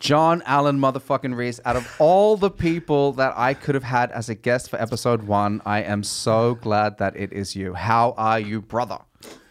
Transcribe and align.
John 0.00 0.42
Allen 0.46 0.78
motherfucking 0.78 1.36
Reese, 1.36 1.58
out 1.64 1.74
of 1.74 1.92
all 1.98 2.36
the 2.36 2.50
people 2.50 3.12
that 3.14 3.32
I 3.36 3.52
could 3.52 3.74
have 3.74 3.84
had 3.84 4.12
as 4.12 4.28
a 4.28 4.34
guest 4.34 4.70
for 4.70 4.80
episode 4.80 5.24
one, 5.24 5.60
I 5.66 5.82
am 5.82 6.04
so 6.04 6.54
glad 6.54 6.98
that 6.98 7.16
it 7.16 7.32
is 7.32 7.56
you. 7.56 7.74
How 7.74 8.14
are 8.16 8.38
you, 8.38 8.62
brother? 8.62 8.98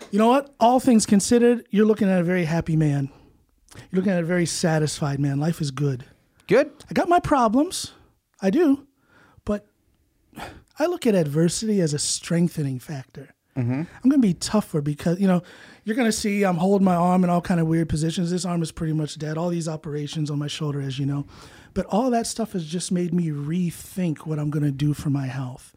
You 0.10 0.20
know 0.20 0.30
what? 0.30 0.56
All 0.58 0.80
things 0.80 1.06
considered, 1.06 1.68
you're 1.70 1.86
looking 1.86 2.10
at 2.10 2.22
a 2.22 2.24
very 2.24 2.46
happy 2.46 2.78
man. 2.78 3.10
You're 3.76 4.00
looking 4.00 4.14
at 4.14 4.24
a 4.24 4.26
very 4.26 4.46
satisfied 4.46 5.20
man. 5.20 5.38
Life 5.38 5.60
is 5.60 5.70
good. 5.70 6.06
Good? 6.48 6.72
I 6.90 6.94
got 6.94 7.10
my 7.10 7.20
problems. 7.20 7.92
I 8.42 8.50
do. 8.50 8.88
But 9.44 9.68
I 10.80 10.86
look 10.86 11.06
at 11.06 11.14
adversity 11.14 11.82
as 11.82 11.94
a 11.94 12.00
strengthening 12.00 12.80
factor. 12.80 13.36
Mm-hmm. 13.58 13.82
I'm 13.82 14.10
going 14.10 14.22
to 14.22 14.28
be 14.28 14.36
tougher 14.36 14.82
because, 14.82 15.20
you 15.20 15.28
know, 15.28 15.42
you're 15.88 15.96
going 15.96 16.06
to 16.06 16.12
see 16.12 16.44
I'm 16.44 16.58
holding 16.58 16.84
my 16.84 16.96
arm 16.96 17.24
in 17.24 17.30
all 17.30 17.40
kind 17.40 17.62
of 17.62 17.68
weird 17.68 17.88
positions. 17.88 18.30
This 18.30 18.44
arm 18.44 18.62
is 18.62 18.74
pretty 18.74 18.92
much 18.92 19.18
dead. 19.18 19.38
All 19.38 19.48
these 19.48 19.70
operations 19.70 20.30
on 20.30 20.38
my 20.38 20.48
shoulder, 20.48 20.82
as 20.82 21.00
you 21.00 21.06
know. 21.06 21.26
But 21.74 21.86
all 21.86 22.10
that 22.10 22.28
stuff 22.28 22.52
has 22.52 22.66
just 22.66 22.92
made 22.92 23.14
me 23.14 23.30
rethink 23.30 24.26
what 24.26 24.38
I'm 24.38 24.50
going 24.50 24.66
to 24.66 24.72
do 24.72 24.94
for 24.94 25.10
my 25.10 25.28
health. 25.28 25.74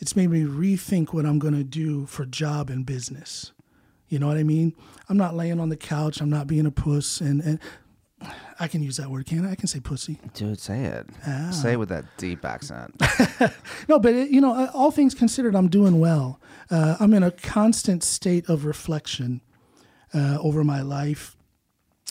It's 0.00 0.14
made 0.14 0.28
me 0.28 0.42
rethink 0.42 1.14
what 1.14 1.24
I'm 1.24 1.38
going 1.38 1.54
to 1.54 1.64
do 1.64 2.04
for 2.04 2.26
job 2.26 2.68
and 2.68 2.84
business. 2.84 3.52
You 4.06 4.18
know 4.18 4.26
what 4.26 4.36
I 4.36 4.42
mean? 4.42 4.74
I'm 5.08 5.16
not 5.16 5.34
laying 5.34 5.58
on 5.58 5.70
the 5.70 5.78
couch. 5.78 6.20
I'm 6.20 6.28
not 6.28 6.46
being 6.46 6.66
a 6.66 6.70
puss. 6.70 7.22
And, 7.22 7.40
and 7.40 7.58
I 8.60 8.68
can 8.68 8.82
use 8.82 8.98
that 8.98 9.08
word, 9.08 9.24
can 9.24 9.46
I? 9.46 9.52
I 9.52 9.54
can 9.54 9.66
say 9.66 9.80
pussy. 9.80 10.20
Dude, 10.34 10.60
say 10.60 10.84
it. 10.84 11.06
Say 11.54 11.72
it 11.72 11.78
with 11.78 11.88
that 11.88 12.04
deep 12.18 12.44
accent. 12.44 13.00
No, 13.88 13.98
but 13.98 14.12
it, 14.12 14.30
you 14.30 14.42
know, 14.42 14.54
uh, 14.54 14.70
all 14.74 14.90
things 14.90 15.14
considered, 15.14 15.56
I'm 15.56 15.68
doing 15.68 16.00
well. 16.00 16.38
Uh, 16.70 16.96
I'm 17.00 17.14
in 17.14 17.22
a 17.22 17.30
constant 17.30 18.02
state 18.02 18.48
of 18.48 18.64
reflection 18.66 19.40
uh, 20.14 20.38
over 20.40 20.64
my 20.64 20.82
life, 20.82 21.36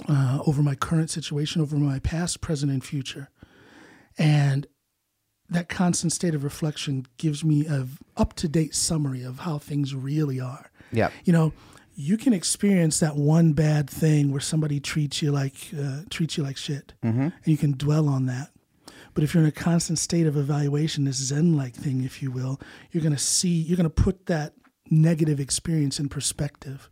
uh, 0.07 0.39
over 0.45 0.61
my 0.61 0.75
current 0.75 1.09
situation, 1.09 1.61
over 1.61 1.75
my 1.75 1.99
past, 1.99 2.41
present, 2.41 2.71
and 2.71 2.83
future, 2.83 3.29
and 4.17 4.67
that 5.49 5.69
constant 5.69 6.11
state 6.11 6.33
of 6.35 6.43
reflection 6.43 7.05
gives 7.17 7.43
me 7.43 7.65
a 7.67 7.87
up 8.17 8.33
to 8.33 8.47
date 8.47 8.75
summary 8.75 9.23
of 9.23 9.39
how 9.39 9.57
things 9.57 9.93
really 9.93 10.39
are. 10.39 10.71
Yeah. 10.91 11.09
You 11.25 11.33
know, 11.33 11.53
you 11.95 12.17
can 12.17 12.33
experience 12.33 12.99
that 12.99 13.15
one 13.15 13.53
bad 13.53 13.89
thing 13.89 14.31
where 14.31 14.41
somebody 14.41 14.79
treats 14.79 15.21
you 15.21 15.31
like 15.31 15.55
uh, 15.79 16.01
treats 16.09 16.37
you 16.37 16.43
like 16.43 16.57
shit, 16.57 16.93
and 17.43 17.47
you 17.47 17.57
can 17.57 17.73
dwell 17.73 18.09
on 18.09 18.25
that. 18.25 18.49
But 19.13 19.23
if 19.23 19.33
you're 19.33 19.43
in 19.43 19.49
a 19.49 19.51
constant 19.51 19.99
state 19.99 20.25
of 20.25 20.35
evaluation, 20.35 21.03
this 21.03 21.17
Zen 21.17 21.55
like 21.55 21.75
thing, 21.75 22.03
if 22.03 22.23
you 22.23 22.31
will, 22.31 22.59
you're 22.91 23.03
going 23.03 23.15
to 23.15 23.21
see, 23.21 23.49
you're 23.49 23.77
going 23.77 23.89
to 23.89 24.03
put 24.03 24.25
that 24.25 24.53
negative 24.89 25.39
experience 25.39 25.99
in 25.99 26.09
perspective. 26.09 26.89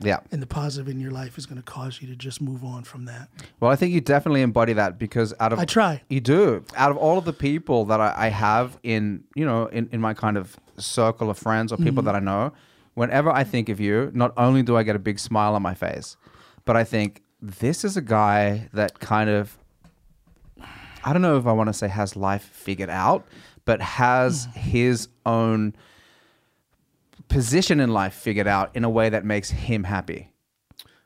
Yeah. 0.00 0.20
And 0.30 0.42
the 0.42 0.46
positive 0.46 0.88
in 0.88 1.00
your 1.00 1.10
life 1.10 1.38
is 1.38 1.46
going 1.46 1.56
to 1.56 1.62
cause 1.62 2.00
you 2.02 2.08
to 2.08 2.16
just 2.16 2.40
move 2.40 2.64
on 2.64 2.84
from 2.84 3.06
that. 3.06 3.28
Well, 3.60 3.70
I 3.70 3.76
think 3.76 3.94
you 3.94 4.00
definitely 4.00 4.42
embody 4.42 4.74
that 4.74 4.98
because 4.98 5.32
out 5.40 5.52
of 5.52 5.58
I 5.58 5.64
try. 5.64 6.02
You 6.08 6.20
do. 6.20 6.64
Out 6.76 6.90
of 6.90 6.96
all 6.96 7.18
of 7.18 7.24
the 7.24 7.32
people 7.32 7.86
that 7.86 8.00
I, 8.00 8.14
I 8.16 8.28
have 8.28 8.78
in, 8.82 9.24
you 9.34 9.46
know, 9.46 9.66
in, 9.66 9.88
in 9.92 10.00
my 10.00 10.14
kind 10.14 10.36
of 10.36 10.56
circle 10.76 11.30
of 11.30 11.38
friends 11.38 11.72
or 11.72 11.76
people 11.76 11.94
mm-hmm. 11.94 12.06
that 12.06 12.14
I 12.14 12.20
know, 12.20 12.52
whenever 12.94 13.30
I 13.30 13.44
think 13.44 13.68
of 13.68 13.80
you, 13.80 14.10
not 14.14 14.32
only 14.36 14.62
do 14.62 14.76
I 14.76 14.82
get 14.82 14.96
a 14.96 15.00
big 15.00 15.18
smile 15.18 15.54
on 15.54 15.62
my 15.62 15.74
face, 15.74 16.16
but 16.64 16.76
I 16.76 16.84
think 16.84 17.22
this 17.40 17.84
is 17.84 17.96
a 17.96 18.02
guy 18.02 18.68
that 18.72 18.98
kind 18.98 19.30
of 19.30 19.58
I 21.06 21.12
don't 21.12 21.22
know 21.22 21.38
if 21.38 21.46
I 21.46 21.52
want 21.52 21.68
to 21.68 21.72
say 21.72 21.86
has 21.86 22.16
life 22.16 22.42
figured 22.42 22.90
out, 22.90 23.28
but 23.64 23.80
has 23.80 24.48
mm. 24.48 24.52
his 24.54 25.08
own 25.24 25.76
position 27.28 27.80
in 27.80 27.90
life 27.92 28.14
figured 28.14 28.46
out 28.46 28.74
in 28.74 28.84
a 28.84 28.90
way 28.90 29.08
that 29.08 29.24
makes 29.24 29.50
him 29.50 29.84
happy. 29.84 30.30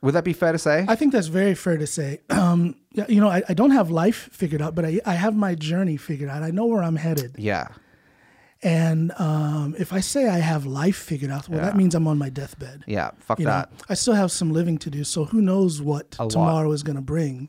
Would 0.02 0.14
that 0.14 0.24
be 0.24 0.32
fair 0.32 0.52
to 0.52 0.58
say? 0.58 0.86
I 0.88 0.96
think 0.96 1.12
that's 1.12 1.26
very 1.26 1.54
fair 1.54 1.76
to 1.76 1.86
say. 1.86 2.20
Um, 2.30 2.74
yeah, 2.92 3.04
you 3.08 3.20
know, 3.20 3.28
I, 3.28 3.42
I 3.48 3.54
don't 3.54 3.70
have 3.70 3.90
life 3.90 4.28
figured 4.32 4.60
out, 4.60 4.74
but 4.74 4.84
I, 4.84 5.00
I 5.06 5.14
have 5.14 5.36
my 5.36 5.54
journey 5.54 5.96
figured 5.96 6.28
out. 6.30 6.42
I 6.42 6.50
know 6.50 6.66
where 6.66 6.82
I'm 6.82 6.96
headed. 6.96 7.36
yeah. 7.38 7.68
And 8.62 9.12
um, 9.18 9.74
if 9.78 9.92
I 9.92 10.00
say 10.00 10.28
I 10.28 10.38
have 10.38 10.66
life 10.66 10.96
figured 10.96 11.30
out, 11.30 11.48
well, 11.48 11.58
Yeah. 11.60 11.64
that 11.66 11.76
means 11.76 11.94
I'm 11.94 12.06
on 12.06 12.18
my 12.18 12.28
deathbed. 12.28 12.84
Yeah. 12.86 13.12
Fuck 13.20 13.38
You 13.38 13.46
know, 13.46 13.52
that. 13.52 13.70
I 13.88 13.94
still 13.94 14.14
have 14.14 14.30
some 14.30 14.52
living 14.52 14.76
to 14.78 14.90
do, 14.90 15.02
so 15.04 15.24
who 15.24 15.40
knows 15.40 15.80
what 15.80 16.16
A 16.18 16.24
lot. 16.24 16.30
tomorrow 16.30 16.72
is 16.72 16.82
going 16.82 16.96
to 16.96 17.02
bring. 17.02 17.48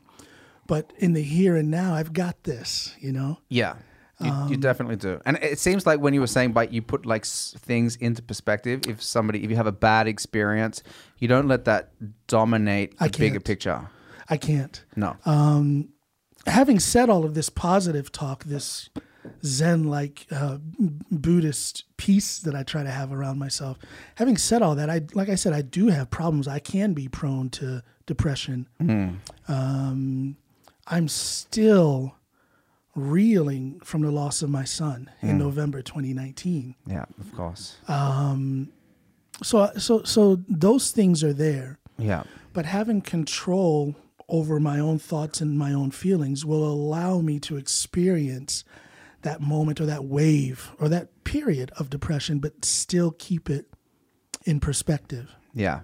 But 0.66 0.92
in 0.98 1.12
the 1.12 1.22
here 1.22 1.54
and 1.56 1.70
now, 1.70 1.94
I've 1.94 2.12
got 2.14 2.44
this, 2.44 2.94
you 2.98 3.12
know? 3.12 3.38
Yeah. 3.50 3.74
You, 4.22 4.30
Um, 4.30 4.48
you 4.50 4.56
definitely 4.56 4.96
do. 4.96 5.20
And 5.26 5.36
it 5.42 5.58
seems 5.58 5.86
like 5.86 6.00
when 6.00 6.14
you 6.14 6.20
were 6.20 6.26
saying, 6.26 6.52
but 6.52 6.72
you 6.72 6.82
put 6.82 7.04
like 7.06 7.22
s- 7.22 7.54
things 7.58 7.96
into 7.96 8.22
perspective. 8.22 8.82
If 8.88 9.02
somebody, 9.02 9.42
if 9.44 9.50
you 9.50 9.56
have 9.56 9.66
a 9.66 9.72
bad 9.72 10.06
experience, 10.06 10.82
you 11.18 11.28
don't 11.28 11.48
let 11.48 11.64
that 11.64 11.90
dominate 12.26 12.98
the 12.98 13.04
I 13.04 13.08
bigger 13.08 13.34
can't. 13.34 13.44
picture. 13.44 13.88
I 14.28 14.36
can't. 14.36 14.84
No. 14.96 15.16
Um, 15.24 15.88
Having 16.46 16.80
said 16.80 17.08
all 17.08 17.24
of 17.24 17.34
this 17.34 17.48
positive 17.48 18.10
talk, 18.10 18.42
this 18.44 18.90
Zen 19.44 19.84
like 19.84 20.26
uh, 20.32 20.58
Buddhist 21.10 21.84
peace 21.96 22.40
that 22.40 22.54
I 22.56 22.64
try 22.64 22.82
to 22.82 22.90
have 22.90 23.12
around 23.12 23.38
myself, 23.38 23.78
having 24.16 24.36
said 24.36 24.60
all 24.60 24.74
that, 24.74 24.90
I 24.90 25.02
like 25.14 25.28
I 25.28 25.36
said, 25.36 25.52
I 25.52 25.62
do 25.62 25.86
have 25.88 26.10
problems. 26.10 26.48
I 26.48 26.58
can 26.58 26.94
be 26.94 27.06
prone 27.06 27.48
to 27.50 27.84
depression. 28.06 28.66
Um, 29.48 30.36
I'm 30.86 31.06
still 31.08 32.16
reeling 32.94 33.80
from 33.80 34.02
the 34.02 34.10
loss 34.10 34.42
of 34.42 34.50
my 34.50 34.64
son 34.64 35.10
in 35.22 35.38
November 35.38 35.80
2019. 35.82 36.74
yeah, 36.86 37.04
of 37.18 37.34
course. 37.34 37.76
Um, 37.88 38.70
So, 39.42 39.70
so, 39.78 40.02
so 40.02 40.40
those 40.48 40.90
things 40.90 41.24
are 41.24 41.32
there. 41.32 41.78
yeah. 41.98 42.22
but 42.52 42.66
having 42.66 43.00
control 43.00 43.96
over 44.28 44.60
my 44.60 44.78
own 44.78 44.98
thoughts 44.98 45.40
and 45.40 45.58
my 45.58 45.72
own 45.72 45.90
feelings 45.90 46.44
will 46.44 46.64
allow 46.64 47.20
me 47.20 47.38
to 47.40 47.56
experience 47.56 48.64
that 49.22 49.40
moment 49.40 49.80
or 49.80 49.86
that 49.86 50.04
wave 50.04 50.70
or 50.78 50.88
that 50.88 51.24
period 51.24 51.70
of 51.78 51.88
depression, 51.90 52.38
but 52.40 52.64
still 52.64 53.10
keep 53.18 53.48
it 53.50 53.66
in 54.44 54.60
perspective. 54.60 55.34
Yeah. 55.54 55.80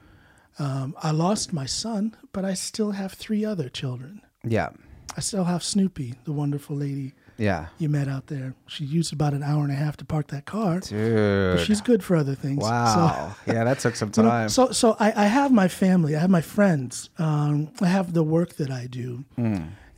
Um, 0.58 0.94
I 1.02 1.10
lost 1.12 1.52
my 1.52 1.66
son, 1.66 2.16
but 2.32 2.44
I 2.44 2.54
still 2.54 2.92
have 2.92 3.12
three 3.12 3.44
other 3.44 3.68
children. 3.68 4.20
Yeah. 4.44 4.70
I 5.16 5.20
still 5.20 5.44
have 5.44 5.62
Snoopy, 5.62 6.14
the 6.24 6.32
wonderful 6.32 6.76
lady 6.76 7.14
Yeah. 7.38 7.66
you 7.78 7.88
met 7.88 8.08
out 8.08 8.26
there. 8.28 8.54
She 8.66 8.84
used 8.84 9.12
about 9.12 9.32
an 9.34 9.42
hour 9.42 9.62
and 9.64 9.72
a 9.72 9.76
half 9.76 9.96
to 9.98 10.04
park 10.04 10.28
that 10.28 10.44
car, 10.46 10.74
but 10.80 10.88
Dude. 10.88 11.60
she's 11.60 11.80
good 11.80 12.02
for 12.04 12.14
other 12.16 12.34
things. 12.34 12.62
So- 12.62 12.70
Wow. 12.70 13.34
yeah, 13.46 13.64
that 13.64 13.78
took 13.80 13.96
some 13.96 14.12
You 14.16 14.22
know, 14.22 14.28
time. 14.28 14.48
so, 14.48 14.70
so 14.72 14.96
I, 15.00 15.12
I 15.24 15.26
have 15.26 15.50
my 15.52 15.68
family, 15.68 16.14
I 16.14 16.20
have 16.20 16.30
my 16.30 16.40
friends, 16.40 17.10
um, 17.18 17.70
I 17.80 17.86
have 17.88 18.12
the 18.12 18.22
work 18.22 18.54
that 18.56 18.70
I 18.70 18.86
do, 18.86 19.24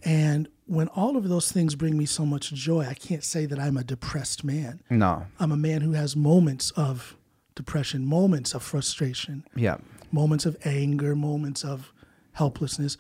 and 0.03 0.49
when 0.67 0.89
all 0.89 1.17
of 1.17 1.29
those 1.29 1.51
things 1.53 1.75
bring 1.75 1.99
me 1.99 2.07
so 2.07 2.25
much 2.25 2.53
joy, 2.53 2.87
I 2.89 2.95
can't 2.95 3.25
say 3.25 3.45
that 3.47 3.59
I'm 3.59 3.77
a 3.77 3.85
depressed 3.85 4.45
man. 4.45 4.81
no. 4.89 5.27
I'm 5.39 5.53
a 5.53 5.57
man 5.57 5.81
who 5.83 5.93
has 5.93 6.15
moments 6.17 6.71
of 6.73 7.17
depression, 7.57 8.07
moments 8.07 8.55
of 8.55 8.63
frustration, 8.63 9.45
Yeah. 9.57 9.79
moments 10.13 10.47
of 10.47 10.57
anger, 10.65 11.15
moments 11.17 11.65
of 11.65 11.93
helplessness, 12.33 12.97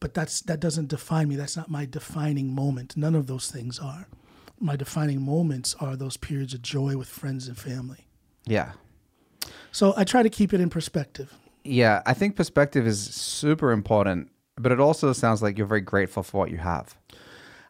but 0.00 0.14
that's 0.14 0.40
that 0.42 0.60
doesn't 0.60 0.88
define 0.88 1.28
me. 1.28 1.36
That's 1.36 1.56
not 1.56 1.70
my 1.70 1.86
defining 1.86 2.54
moment. 2.54 2.96
None 2.96 3.14
of 3.14 3.26
those 3.26 3.50
things 3.50 3.78
are. 3.78 4.08
My 4.58 4.76
defining 4.76 5.22
moments 5.22 5.74
are 5.80 5.96
those 5.96 6.16
periods 6.16 6.54
of 6.54 6.62
joy 6.62 6.96
with 6.96 7.08
friends 7.08 7.48
and 7.48 7.56
family. 7.56 8.06
Yeah. 8.46 8.72
So 9.72 9.94
I 9.96 10.04
try 10.04 10.22
to 10.22 10.30
keep 10.30 10.52
it 10.52 10.60
in 10.60 10.70
perspective. 10.70 11.32
Yeah. 11.64 12.02
I 12.06 12.14
think 12.14 12.36
perspective 12.36 12.86
is 12.86 13.00
super 13.00 13.72
important, 13.72 14.30
but 14.56 14.72
it 14.72 14.80
also 14.80 15.12
sounds 15.12 15.42
like 15.42 15.56
you're 15.56 15.66
very 15.66 15.80
grateful 15.80 16.22
for 16.22 16.38
what 16.38 16.50
you 16.50 16.58
have. 16.58 16.96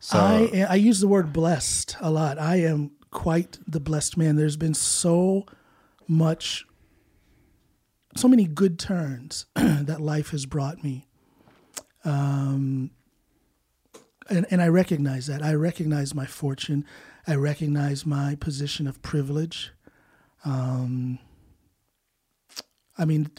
So, 0.01 0.19
I 0.19 0.67
I 0.69 0.75
use 0.77 1.01
the 1.01 1.09
word 1.09 1.33
blessed 1.33 1.97
a 2.01 2.11
lot. 2.11 2.39
I 2.39 2.57
am 2.57 2.93
quite 3.11 3.59
the 3.67 3.81
blessed 3.81 4.17
man. 4.17 4.37
There's 4.37 4.57
been 4.57 4.75
so 4.75 5.45
much, 6.09 6.67
so 8.17 8.27
many 8.27 8.47
good 8.47 8.79
turns 8.79 9.47
that 9.55 10.01
life 10.01 10.31
has 10.31 10.47
brought 10.47 10.83
me. 10.83 11.07
Um, 12.05 12.91
and, 14.29 14.47
and 14.51 14.63
I 14.63 14.69
recognize 14.69 15.27
that. 15.27 15.43
I 15.43 15.55
recognize 15.55 16.15
my 16.15 16.27
fortune. 16.27 16.85
I 17.27 17.35
recognize 17.35 18.07
my 18.07 18.37
position 18.37 18.87
of 18.87 19.03
privilege. 19.03 19.73
Um, 20.45 21.19
I 22.97 23.05
mean, 23.05 23.31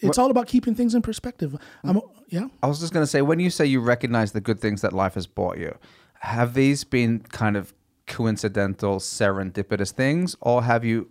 it's 0.00 0.18
all 0.18 0.30
about 0.30 0.46
keeping 0.46 0.74
things 0.74 0.94
in 0.94 1.02
perspective. 1.02 1.56
I'm, 1.82 2.00
yeah. 2.28 2.48
I 2.62 2.66
was 2.66 2.80
just 2.80 2.92
going 2.92 3.02
to 3.02 3.06
say, 3.06 3.22
when 3.22 3.38
you 3.38 3.50
say 3.50 3.66
you 3.66 3.80
recognize 3.80 4.32
the 4.32 4.40
good 4.40 4.60
things 4.60 4.80
that 4.80 4.92
life 4.92 5.14
has 5.14 5.26
brought 5.26 5.58
you, 5.58 5.76
have 6.20 6.54
these 6.54 6.84
been 6.84 7.20
kind 7.20 7.56
of 7.56 7.74
coincidental, 8.06 8.96
serendipitous 8.96 9.92
things, 9.92 10.36
or 10.40 10.62
have 10.62 10.84
you 10.84 11.10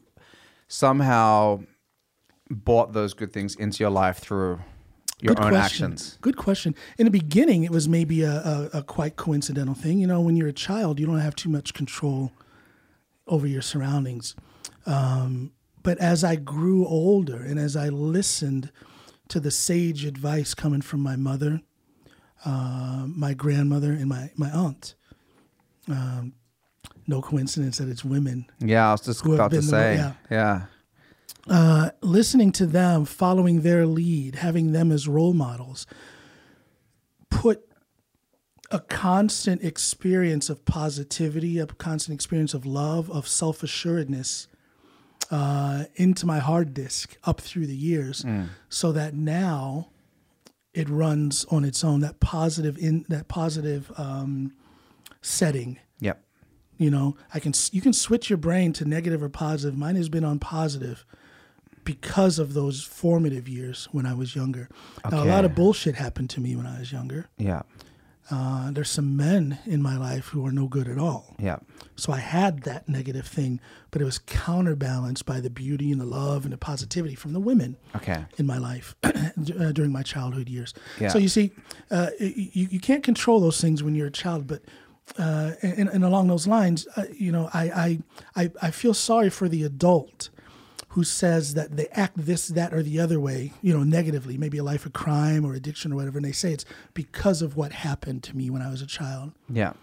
somehow 0.67 1.61
brought 2.49 2.93
those 2.93 3.13
good 3.13 3.31
things 3.31 3.55
into 3.55 3.83
your 3.83 3.91
life 3.91 4.17
through 4.17 4.59
your 5.23 5.39
own 5.41 5.49
question. 5.49 5.85
actions? 5.85 6.17
Good 6.21 6.37
question. 6.37 6.75
In 6.97 7.05
the 7.05 7.11
beginning, 7.11 7.63
it 7.63 7.71
was 7.71 7.87
maybe 7.87 8.21
a, 8.23 8.31
a, 8.31 8.69
a 8.79 8.83
quite 8.83 9.15
coincidental 9.15 9.73
thing. 9.75 9.99
You 9.99 10.07
know, 10.07 10.21
when 10.21 10.35
you're 10.35 10.47
a 10.49 10.53
child, 10.53 10.99
you 10.99 11.05
don't 11.05 11.19
have 11.19 11.35
too 11.35 11.49
much 11.49 11.73
control 11.73 12.31
over 13.27 13.47
your 13.47 13.61
surroundings. 13.61 14.35
Um, 14.85 15.51
but 15.81 15.97
as 15.99 16.23
I 16.23 16.35
grew 16.35 16.85
older 16.85 17.37
and 17.37 17.59
as 17.59 17.75
I 17.75 17.89
listened 17.89 18.71
to 19.29 19.39
the 19.39 19.51
sage 19.51 20.05
advice 20.05 20.53
coming 20.53 20.81
from 20.81 20.99
my 21.01 21.15
mother, 21.15 21.61
uh, 22.45 23.05
my 23.07 23.33
grandmother, 23.33 23.91
and 23.91 24.07
my 24.07 24.31
my 24.35 24.49
aunt. 24.51 24.95
Um, 25.89 26.33
no 27.07 27.21
coincidence 27.21 27.77
that 27.77 27.89
it's 27.89 28.05
women. 28.05 28.45
Yeah, 28.59 28.87
I 28.89 28.91
was 28.91 29.01
just 29.01 29.25
about 29.25 29.51
to 29.51 29.57
been 29.57 29.65
the- 29.65 29.71
say. 29.71 29.95
yeah. 29.95 30.13
yeah. 30.29 30.61
Uh, 31.49 31.89
listening 32.01 32.51
to 32.53 32.65
them, 32.65 33.03
following 33.03 33.61
their 33.61 33.85
lead, 33.85 34.35
having 34.35 34.71
them 34.71 34.91
as 34.91 35.07
role 35.09 35.33
models, 35.33 35.85
put 37.29 37.67
a 38.71 38.79
constant 38.79 39.61
experience 39.61 40.49
of 40.49 40.63
positivity, 40.65 41.59
a 41.59 41.67
constant 41.67 42.15
experience 42.15 42.53
of 42.53 42.65
love, 42.65 43.11
of 43.11 43.27
self 43.27 43.61
assuredness 43.61 44.47
uh, 45.31 45.83
into 45.95 46.25
my 46.25 46.39
hard 46.39 46.73
disk 46.73 47.17
up 47.25 47.41
through 47.41 47.67
the 47.67 47.75
years, 47.75 48.25
so 48.69 48.91
that 48.93 49.13
now 49.13 49.89
it 50.73 50.87
runs 50.89 51.45
on 51.51 51.65
its 51.65 51.83
own. 51.83 51.99
That 51.99 52.19
positive 52.21 52.77
in 52.77 53.05
that 53.09 53.27
positive 53.27 53.91
um, 53.97 54.53
setting 55.21 55.79
Yep. 55.99 56.21
you 56.77 56.89
know 56.91 57.15
i 57.33 57.39
can 57.39 57.53
you 57.71 57.79
can 57.79 57.93
switch 57.93 58.29
your 58.29 58.35
brain 58.37 58.73
to 58.73 58.83
negative 58.85 59.23
or 59.23 59.29
positive 59.29 59.77
mine 59.77 59.95
has 59.95 60.09
been 60.09 60.25
on 60.25 60.37
positive 60.39 61.05
because 61.83 62.39
of 62.39 62.53
those 62.53 62.83
formative 62.83 63.47
years 63.47 63.87
when 63.91 64.05
i 64.05 64.13
was 64.13 64.35
younger 64.35 64.69
now 65.11 65.23
a 65.23 65.25
lot 65.25 65.45
of 65.45 65.53
bullshit 65.55 65.95
happened 65.95 66.29
to 66.29 66.39
me 66.41 66.55
when 66.55 66.65
i 66.65 66.79
was 66.79 66.91
younger 66.91 67.27
Yeah. 67.37 67.63
uh, 68.31 68.71
there's 68.71 68.89
some 68.89 69.17
men 69.17 69.59
in 69.65 69.81
my 69.81 69.97
life 69.97 70.27
who 70.27 70.45
are 70.45 70.51
no 70.51 70.67
good 70.67 70.87
at 70.87 70.97
all 70.97 71.35
Yeah. 71.39 71.57
so 71.95 72.13
i 72.13 72.19
had 72.19 72.63
that 72.63 72.87
negative 72.87 73.27
thing 73.27 73.59
but 73.91 74.01
it 74.01 74.05
was 74.05 74.17
counterbalanced 74.19 75.25
by 75.25 75.39
the 75.41 75.49
beauty 75.49 75.91
and 75.91 75.99
the 75.99 76.05
love 76.05 76.43
and 76.45 76.53
the 76.53 76.57
positivity 76.57 77.15
from 77.15 77.33
the 77.33 77.39
women 77.39 77.77
Okay. 77.95 78.25
in 78.37 78.45
my 78.45 78.57
life 78.57 78.95
uh, 79.03 79.11
during 79.71 79.91
my 79.91 80.01
childhood 80.03 80.49
years. 80.49 80.73
Yeah. 80.99 81.09
So 81.09 81.19
you 81.19 81.27
see, 81.29 81.51
uh, 81.91 82.09
you, 82.19 82.67
you 82.71 82.79
can't 82.79 83.03
control 83.03 83.39
those 83.39 83.61
things 83.61 83.83
when 83.83 83.93
you're 83.93 84.07
a 84.07 84.11
child, 84.11 84.47
but 84.47 84.61
uh, 85.19 85.51
and, 85.61 85.89
and 85.89 86.03
along 86.03 86.27
those 86.27 86.47
lines, 86.47 86.87
uh, 86.95 87.03
you 87.15 87.31
know, 87.31 87.49
I, 87.53 87.63
I 88.35 88.43
I 88.43 88.51
I 88.67 88.71
feel 88.71 88.93
sorry 88.95 89.29
for 89.29 89.47
the 89.49 89.63
adult 89.63 90.29
who 90.93 91.03
says 91.03 91.53
that 91.55 91.75
they 91.75 91.87
act 91.87 92.13
this, 92.17 92.47
that, 92.49 92.73
or 92.73 92.83
the 92.83 92.99
other 92.99 93.19
way, 93.19 93.51
you 93.61 93.75
know, 93.75 93.83
negatively, 93.83 94.37
maybe 94.37 94.59
a 94.59 94.63
life 94.63 94.85
of 94.85 94.93
crime 94.93 95.43
or 95.43 95.53
addiction 95.53 95.91
or 95.91 95.95
whatever, 95.95 96.17
and 96.19 96.25
they 96.25 96.31
say 96.31 96.53
it's 96.53 96.65
because 96.93 97.41
of 97.41 97.55
what 97.55 97.71
happened 97.71 98.21
to 98.23 98.37
me 98.37 98.49
when 98.49 98.61
I 98.61 98.69
was 98.69 98.81
a 98.81 98.85
child. 98.87 99.31
Yeah. 99.49 99.73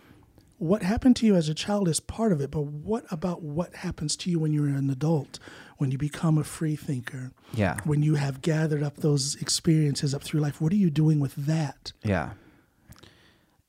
What 0.58 0.82
happened 0.82 1.16
to 1.16 1.26
you 1.26 1.34
as 1.36 1.48
a 1.48 1.54
child 1.54 1.88
is 1.88 2.00
part 2.00 2.32
of 2.32 2.40
it, 2.40 2.50
but 2.50 2.60
what 2.60 3.06
about 3.10 3.42
what 3.42 3.74
happens 3.76 4.14
to 4.18 4.30
you 4.30 4.38
when 4.38 4.52
you're 4.52 4.66
an 4.68 4.88
adult, 4.90 5.38
when 5.78 5.90
you 5.90 5.98
become 5.98 6.38
a 6.38 6.44
free 6.44 6.76
thinker? 6.76 7.32
Yeah. 7.54 7.78
when 7.82 8.02
you 8.04 8.14
have 8.14 8.40
gathered 8.42 8.82
up 8.84 8.98
those 8.98 9.34
experiences 9.36 10.14
up 10.14 10.22
through 10.22 10.38
life 10.40 10.60
what 10.60 10.72
are 10.72 10.76
you 10.76 10.88
doing 10.90 11.18
with 11.18 11.34
that 11.34 11.92
Yeah. 12.04 12.30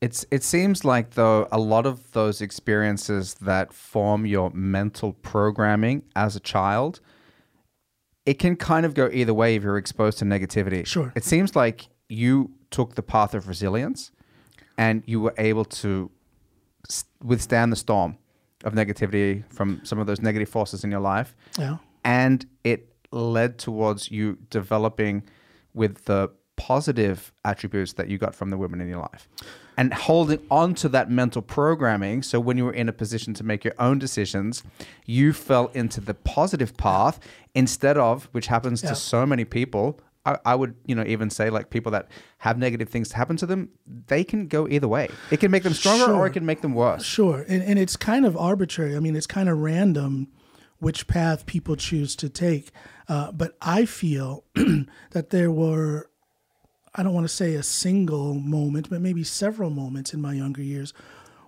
It's 0.02 0.26
it 0.32 0.44
seems 0.44 0.86
like 0.86 1.12
though 1.12 1.48
a 1.52 1.60
lot 1.60 1.86
of 1.86 2.12
those 2.12 2.42
experiences 2.42 3.36
that 3.42 3.74
form 3.74 4.26
your 4.26 4.52
mental 4.52 5.14
programming 5.14 6.04
as 6.16 6.36
a 6.36 6.40
child 6.40 7.00
it 8.25 8.35
can 8.35 8.56
kind 8.56 8.85
of 8.85 8.94
go 8.94 9.09
either 9.12 9.33
way 9.33 9.56
if 9.56 9.63
you're 9.63 9.77
exposed 9.77 10.19
to 10.19 10.25
negativity. 10.25 10.85
Sure. 10.85 11.12
It 11.15 11.23
seems 11.23 11.56
like 11.56 11.88
you 12.07 12.51
took 12.69 12.95
the 12.95 13.01
path 13.01 13.33
of 13.33 13.47
resilience 13.47 14.12
and 14.77 15.03
you 15.06 15.21
were 15.21 15.33
able 15.38 15.65
to 15.65 16.12
withstand 17.23 17.71
the 17.71 17.75
storm 17.75 18.18
of 18.63 18.73
negativity 18.73 19.44
from 19.51 19.81
some 19.83 20.00
of 20.00 20.07
those 20.07 20.21
negative 20.21 20.50
forces 20.50 20.83
in 20.83 20.91
your 20.91 21.00
life 21.00 21.35
yeah 21.57 21.77
and 22.03 22.45
it 22.63 22.94
led 23.12 23.57
towards 23.57 24.12
you 24.12 24.38
developing 24.50 25.23
with 25.73 26.06
the 26.06 26.29
positive 26.68 27.34
attributes 27.44 27.94
that 27.94 28.08
you 28.08 28.18
got 28.18 28.36
from 28.36 28.50
the 28.52 28.58
women 28.58 28.80
in 28.81 28.88
your 28.88 29.00
life. 29.00 29.28
And 29.78 29.92
holding 29.94 30.40
on 30.52 30.75
to 30.75 30.90
that 30.90 31.10
mental 31.10 31.42
programming 31.42 32.22
so 32.22 32.40
when 32.40 32.56
you 32.58 32.66
were 32.66 32.74
in 32.74 32.88
a 32.88 32.94
position 32.94 33.34
to 33.36 33.44
make 33.44 33.63
your 33.63 33.74
own 33.80 33.98
decisions 33.98 34.63
you 35.06 35.34
fell 35.34 35.68
into 35.74 36.00
the 36.00 36.13
positive 36.13 36.78
path 36.78 37.19
instead 37.56 37.98
of 37.98 38.25
which 38.31 38.48
happens 38.48 38.84
Yeah. 38.84 38.90
to 38.90 38.96
so 38.96 39.25
many 39.25 39.44
people 39.44 40.00
I, 40.24 40.38
I 40.46 40.54
would 40.56 40.75
you 40.86 40.94
know 40.94 41.04
even 41.08 41.31
say 41.31 41.50
like 41.50 41.72
people 41.72 41.92
that 41.94 42.06
have 42.46 42.60
negative 42.60 42.90
things 42.90 43.12
happen 43.12 43.38
to 43.38 43.48
them 43.48 43.69
they 44.14 44.24
can 44.24 44.42
go 44.48 44.68
either 44.68 44.88
way. 44.88 45.10
It 45.31 45.40
can 45.40 45.50
make 45.50 45.64
them 45.64 45.74
stronger 45.74 46.14
or 46.14 46.28
it 46.28 46.34
can 46.34 46.46
make 46.46 46.62
them 46.62 46.75
worse. 46.75 47.04
Sure. 47.04 47.44
And, 47.48 47.64
and 47.64 47.80
it's 47.80 47.98
kind 47.98 48.24
of 48.30 48.38
arbitrary. 48.38 48.96
I 48.96 49.00
mean 49.00 49.16
it's 49.16 49.28
kind 49.40 49.50
of 49.50 49.57
random 49.57 50.28
which 50.78 51.07
path 51.07 51.46
people 51.48 51.75
choose 51.75 52.16
to 52.18 52.30
take. 52.30 52.66
Uh, 53.07 53.31
but 53.31 53.57
i 53.62 53.84
feel 53.86 54.44
that 55.16 55.31
there 55.31 55.52
were 55.52 56.07
i 56.96 57.04
don't 57.04 57.14
want 57.14 57.24
to 57.28 57.34
say 57.34 57.56
a 57.56 57.64
single 57.64 58.34
moment 58.34 58.90
but 58.90 59.02
maybe 59.02 59.24
several 59.24 59.70
moments 59.70 60.14
in 60.14 60.22
my 60.22 60.34
younger 60.34 60.62
years 60.62 60.94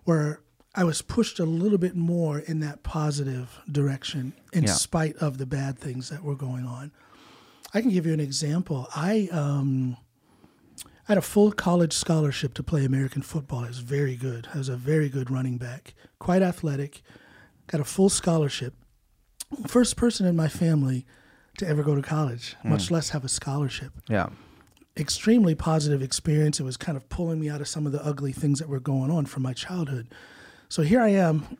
where 0.03 0.41
i 0.75 0.83
was 0.83 1.01
pushed 1.01 1.39
a 1.39 1.45
little 1.45 1.77
bit 1.77 1.95
more 1.95 2.39
in 2.39 2.59
that 2.59 2.83
positive 2.83 3.59
direction 3.71 4.33
in 4.53 4.63
Yeah. 4.63 4.73
spite 4.73 5.15
of 5.17 5.37
the 5.37 5.45
bad 5.45 5.77
things 5.79 6.09
that 6.09 6.23
were 6.23 6.35
going 6.35 6.65
on 6.65 6.91
I 7.75 7.81
can 7.81 7.89
give 7.89 8.05
you 8.05 8.13
an 8.13 8.19
example. 8.19 8.87
I 8.95 9.29
um, 9.31 9.97
I 10.85 10.85
had 11.13 11.17
a 11.17 11.23
full 11.23 11.51
college 11.51 11.93
scholarship 11.93 12.53
to 12.53 12.61
play 12.61 12.85
American 12.85 13.23
football. 13.23 13.63
I 13.63 13.67
was 13.69 13.79
very 13.79 14.15
good. 14.15 14.47
I 14.53 14.59
was 14.59 14.69
a 14.69 14.75
very 14.77 15.09
good 15.09 15.31
running 15.31 15.57
back, 15.57 15.95
quite 16.19 16.43
athletic. 16.43 17.01
Got 17.65 17.81
a 17.81 17.83
full 17.83 18.09
scholarship. 18.09 18.75
First 19.65 19.95
person 19.97 20.27
in 20.27 20.35
my 20.35 20.47
family 20.47 21.07
to 21.57 21.67
ever 21.67 21.81
go 21.81 21.95
to 21.95 22.03
college, 22.03 22.55
much 22.63 22.91
less 22.91 23.09
have 23.09 23.25
a 23.25 23.29
scholarship. 23.29 23.91
yeah 24.07 24.29
Extremely 24.95 25.55
positive 25.55 26.01
experience. 26.01 26.59
It 26.59 26.63
was 26.63 26.77
kind 26.77 26.95
of 26.95 27.09
pulling 27.09 27.39
me 27.39 27.49
out 27.49 27.61
of 27.61 27.67
some 27.67 27.85
of 27.85 27.91
the 27.91 28.05
ugly 28.05 28.31
things 28.31 28.59
that 28.59 28.69
were 28.69 28.79
going 28.79 29.09
on 29.09 29.25
from 29.25 29.43
my 29.43 29.53
childhood. 29.53 30.07
So 30.69 30.83
here 30.83 31.01
I 31.01 31.09
am. 31.09 31.57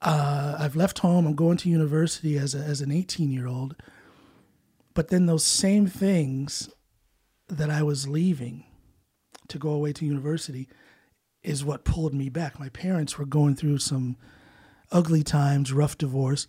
Uh, 0.00 0.56
I've 0.58 0.76
left 0.76 1.00
home. 1.00 1.26
I'm 1.26 1.34
going 1.34 1.56
to 1.58 1.68
university 1.68 2.38
as 2.38 2.54
a, 2.54 2.58
as 2.58 2.80
an 2.80 2.92
18 2.92 3.30
year 3.30 3.46
old. 3.46 3.74
But 4.94 5.08
then 5.08 5.26
those 5.26 5.44
same 5.44 5.86
things 5.86 6.70
that 7.48 7.70
I 7.70 7.82
was 7.82 8.08
leaving 8.08 8.64
to 9.48 9.58
go 9.58 9.70
away 9.70 9.92
to 9.94 10.06
university 10.06 10.68
is 11.42 11.64
what 11.64 11.84
pulled 11.84 12.14
me 12.14 12.28
back. 12.28 12.60
My 12.60 12.68
parents 12.68 13.18
were 13.18 13.26
going 13.26 13.56
through 13.56 13.78
some 13.78 14.16
ugly 14.90 15.22
times, 15.22 15.72
rough 15.72 15.98
divorce. 15.98 16.46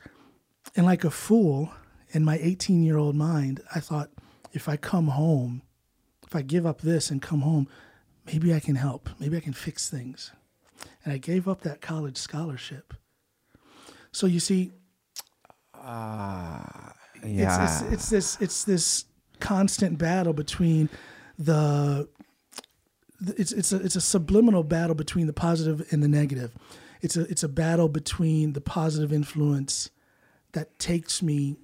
And 0.75 0.85
like 0.85 1.03
a 1.03 1.11
fool, 1.11 1.71
in 2.09 2.23
my 2.23 2.37
18 2.41 2.83
year 2.83 2.97
old 2.97 3.15
mind, 3.15 3.61
I 3.73 3.79
thought, 3.79 4.11
if 4.53 4.69
I 4.69 4.77
come 4.77 5.07
home, 5.07 5.63
if 6.33 6.37
I 6.37 6.41
give 6.41 6.65
up 6.65 6.81
this 6.81 7.11
and 7.11 7.21
come 7.21 7.41
home, 7.41 7.67
maybe 8.25 8.55
I 8.55 8.59
can 8.59 8.73
help. 8.73 9.07
Maybe 9.19 9.37
I 9.37 9.39
can 9.39 9.53
fix 9.53 9.87
things. 9.87 10.31
And 11.05 11.13
I 11.13 11.17
gave 11.19 11.47
up 11.47 11.61
that 11.61 11.79
college 11.79 12.17
scholarship. 12.17 12.95
So 14.11 14.25
you 14.25 14.39
see, 14.39 14.71
yeah 17.23 17.63
it's, 17.65 17.81
it's, 17.81 17.93
it's 17.93 18.09
this 18.09 18.37
it's 18.41 18.63
this 18.63 19.05
constant 19.39 19.97
battle 19.99 20.33
between 20.33 20.89
the 21.37 22.07
the- 23.21 23.39
it's 23.39 23.51
it's 23.51 23.71
a 23.71 23.77
it's 23.77 23.95
a 23.95 24.01
subliminal 24.01 24.63
battle 24.63 24.95
between 24.95 25.27
the 25.27 25.33
positive 25.33 25.85
and 25.91 26.01
the 26.01 26.07
negative. 26.07 26.51
It's 27.01 27.15
a 27.15 27.21
it's 27.29 27.43
a 27.43 27.49
battle 27.49 27.89
between 27.89 28.53
the 28.53 28.61
positive 28.61 29.13
influence 29.13 29.91
that 30.53 30.79
takes 30.79 31.21
me, 31.21 31.57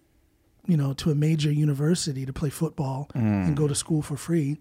you 0.69 0.77
know, 0.77 0.93
to 0.93 1.09
a 1.09 1.15
major 1.15 1.51
university 1.51 2.27
to 2.27 2.31
play 2.31 2.51
football 2.51 3.09
and 3.15 3.57
go 3.57 3.67
to 3.67 3.73
mm. 3.73 3.77
school 3.77 4.03
for 4.03 4.15
free. 4.15 4.59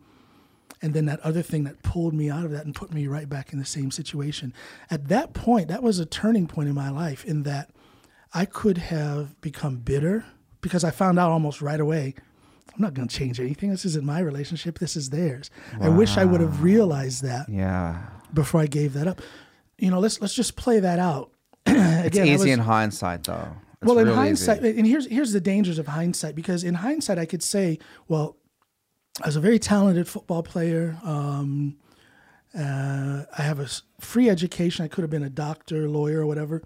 And 0.80 0.94
then 0.94 1.04
that 1.04 1.20
other 1.20 1.42
thing 1.42 1.64
that 1.64 1.82
pulled 1.82 2.14
me 2.14 2.30
out 2.30 2.46
of 2.46 2.50
that 2.52 2.64
and 2.64 2.74
put 2.74 2.94
me 2.94 3.06
right 3.06 3.28
back 3.28 3.52
in 3.52 3.58
the 3.58 3.66
same 3.66 3.90
situation. 3.90 4.54
At 4.90 5.08
that 5.08 5.34
point, 5.34 5.68
that 5.68 5.82
was 5.82 5.98
a 5.98 6.06
turning 6.06 6.46
point 6.46 6.68
in 6.70 6.74
my 6.74 6.88
life 6.88 7.26
in 7.26 7.42
that 7.42 7.70
I 8.32 8.46
could 8.46 8.78
have 8.78 9.38
become 9.42 9.76
bitter 9.76 10.24
because 10.62 10.82
I 10.82 10.90
found 10.90 11.18
out 11.18 11.30
almost 11.30 11.60
right 11.60 11.80
away 11.80 12.14
I'm 12.74 12.82
not 12.82 12.94
going 12.94 13.08
to 13.08 13.14
change 13.14 13.40
anything. 13.40 13.70
This 13.70 13.84
isn't 13.84 14.04
my 14.04 14.20
relationship. 14.20 14.78
This 14.78 14.96
is 14.96 15.10
theirs. 15.10 15.50
I 15.80 15.88
wish 15.88 16.16
I 16.16 16.24
would 16.24 16.40
have 16.40 16.62
realized 16.62 17.22
that 17.24 17.48
yeah 17.48 18.02
before 18.32 18.60
I 18.60 18.66
gave 18.66 18.92
that 18.92 19.08
up. 19.08 19.20
You 19.78 19.90
know, 19.90 19.98
let's 19.98 20.20
let's 20.20 20.34
just 20.34 20.54
play 20.54 20.78
that 20.78 21.00
out. 21.00 21.32
it's 21.66 22.16
Again, 22.16 22.28
I 22.28 22.30
easy 22.30 22.36
was- 22.36 22.46
in 22.46 22.60
hindsight 22.60 23.24
though 23.24 23.48
It's 23.80 23.88
well, 23.88 23.98
in 23.98 24.08
hindsight, 24.08 24.64
easy. 24.64 24.78
and 24.78 24.86
here's 24.86 25.06
here's 25.06 25.32
the 25.32 25.40
dangers 25.40 25.78
of 25.78 25.86
hindsight 25.86 26.34
because 26.34 26.64
in 26.64 26.74
hindsight, 26.74 27.18
I 27.18 27.26
could 27.26 27.42
say, 27.42 27.78
well, 28.08 28.36
I 29.22 29.26
was 29.26 29.36
a 29.36 29.40
very 29.40 29.58
talented 29.58 30.08
football 30.08 30.42
player. 30.42 30.98
Um, 31.04 31.76
uh, 32.58 33.24
I 33.36 33.42
have 33.42 33.60
a 33.60 33.68
free 34.00 34.28
education. 34.28 34.84
I 34.84 34.88
could 34.88 35.02
have 35.02 35.10
been 35.10 35.22
a 35.22 35.30
doctor, 35.30 35.88
lawyer, 35.88 36.22
or 36.22 36.26
whatever, 36.26 36.62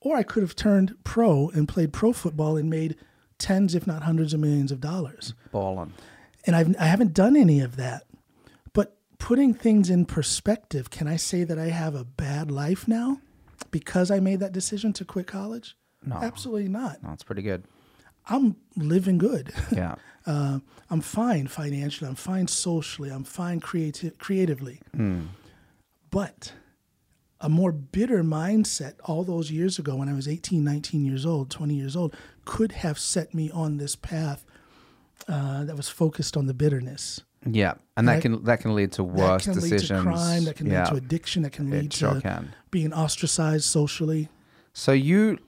or 0.00 0.16
I 0.16 0.22
could 0.22 0.42
have 0.42 0.54
turned 0.54 0.96
pro 1.02 1.48
and 1.48 1.66
played 1.66 1.92
pro 1.92 2.12
football 2.12 2.56
and 2.56 2.70
made 2.70 2.96
tens, 3.38 3.74
if 3.74 3.86
not 3.86 4.04
hundreds 4.04 4.32
of 4.32 4.40
millions 4.40 4.70
of 4.70 4.80
dollars. 4.80 5.34
Ballin'. 5.50 5.92
And 6.46 6.54
I've 6.54 6.76
I 6.78 6.84
haven't 6.84 7.12
done 7.12 7.36
any 7.36 7.60
of 7.60 7.74
that. 7.76 8.04
But 8.72 8.96
putting 9.18 9.52
things 9.52 9.90
in 9.90 10.06
perspective, 10.06 10.90
can 10.90 11.08
I 11.08 11.16
say 11.16 11.42
that 11.42 11.58
I 11.58 11.70
have 11.70 11.96
a 11.96 12.04
bad 12.04 12.52
life 12.52 12.86
now 12.86 13.20
because 13.72 14.12
I 14.12 14.20
made 14.20 14.38
that 14.40 14.52
decision 14.52 14.92
to 14.94 15.04
quit 15.04 15.26
college? 15.26 15.76
No. 16.04 16.16
Absolutely 16.16 16.68
not. 16.68 17.02
No, 17.02 17.12
it's 17.12 17.22
pretty 17.22 17.42
good. 17.42 17.64
I'm 18.28 18.56
living 18.76 19.18
good. 19.18 19.52
Yeah. 19.72 19.94
Uh, 20.24 20.60
I'm 20.88 21.00
fine 21.00 21.48
financially. 21.48 22.08
I'm 22.08 22.14
fine 22.14 22.46
socially. 22.46 23.10
I'm 23.10 23.24
fine 23.24 23.60
creati- 23.60 24.16
creatively. 24.18 24.80
But 26.10 26.52
a 27.40 27.48
more 27.48 27.72
bitter 27.72 28.22
mindset 28.22 28.94
all 29.04 29.24
those 29.24 29.50
years 29.50 29.78
ago 29.78 29.96
when 29.96 30.08
I 30.08 30.12
was 30.14 30.28
18, 30.28 30.62
19 30.62 31.04
years 31.04 31.26
old, 31.26 31.50
20 31.50 31.74
years 31.74 31.96
old, 31.96 32.14
could 32.44 32.72
have 32.72 32.98
set 32.98 33.34
me 33.34 33.50
on 33.50 33.78
this 33.78 33.96
path 33.96 34.44
uh, 35.28 35.64
that 35.64 35.76
was 35.76 35.88
focused 35.88 36.36
on 36.36 36.46
the 36.46 36.54
bitterness. 36.54 37.20
Yeah. 37.44 37.74
And 37.96 38.06
that 38.08 38.16
That- 38.16 38.22
can 38.22 38.44
that 38.44 38.60
can 38.60 38.74
lead 38.76 38.92
to 38.92 39.02
worse 39.04 39.44
that 39.46 39.52
can 39.54 39.60
decisions. 39.60 39.90
lead 39.90 39.96
to 39.96 40.02
crime, 40.02 40.44
that 40.44 40.56
can 40.56 40.66
yeah. 40.68 40.84
lead 40.84 40.90
to 40.90 40.96
addiction, 40.96 41.42
that 41.42 41.52
can 41.52 41.68
lead 41.70 41.92
sure 41.92 42.14
to 42.14 42.20
can. 42.20 42.54
being 42.70 42.92
ostracized 42.92 43.64
socially. 43.64 44.28
So 44.72 44.92
you 44.92 45.38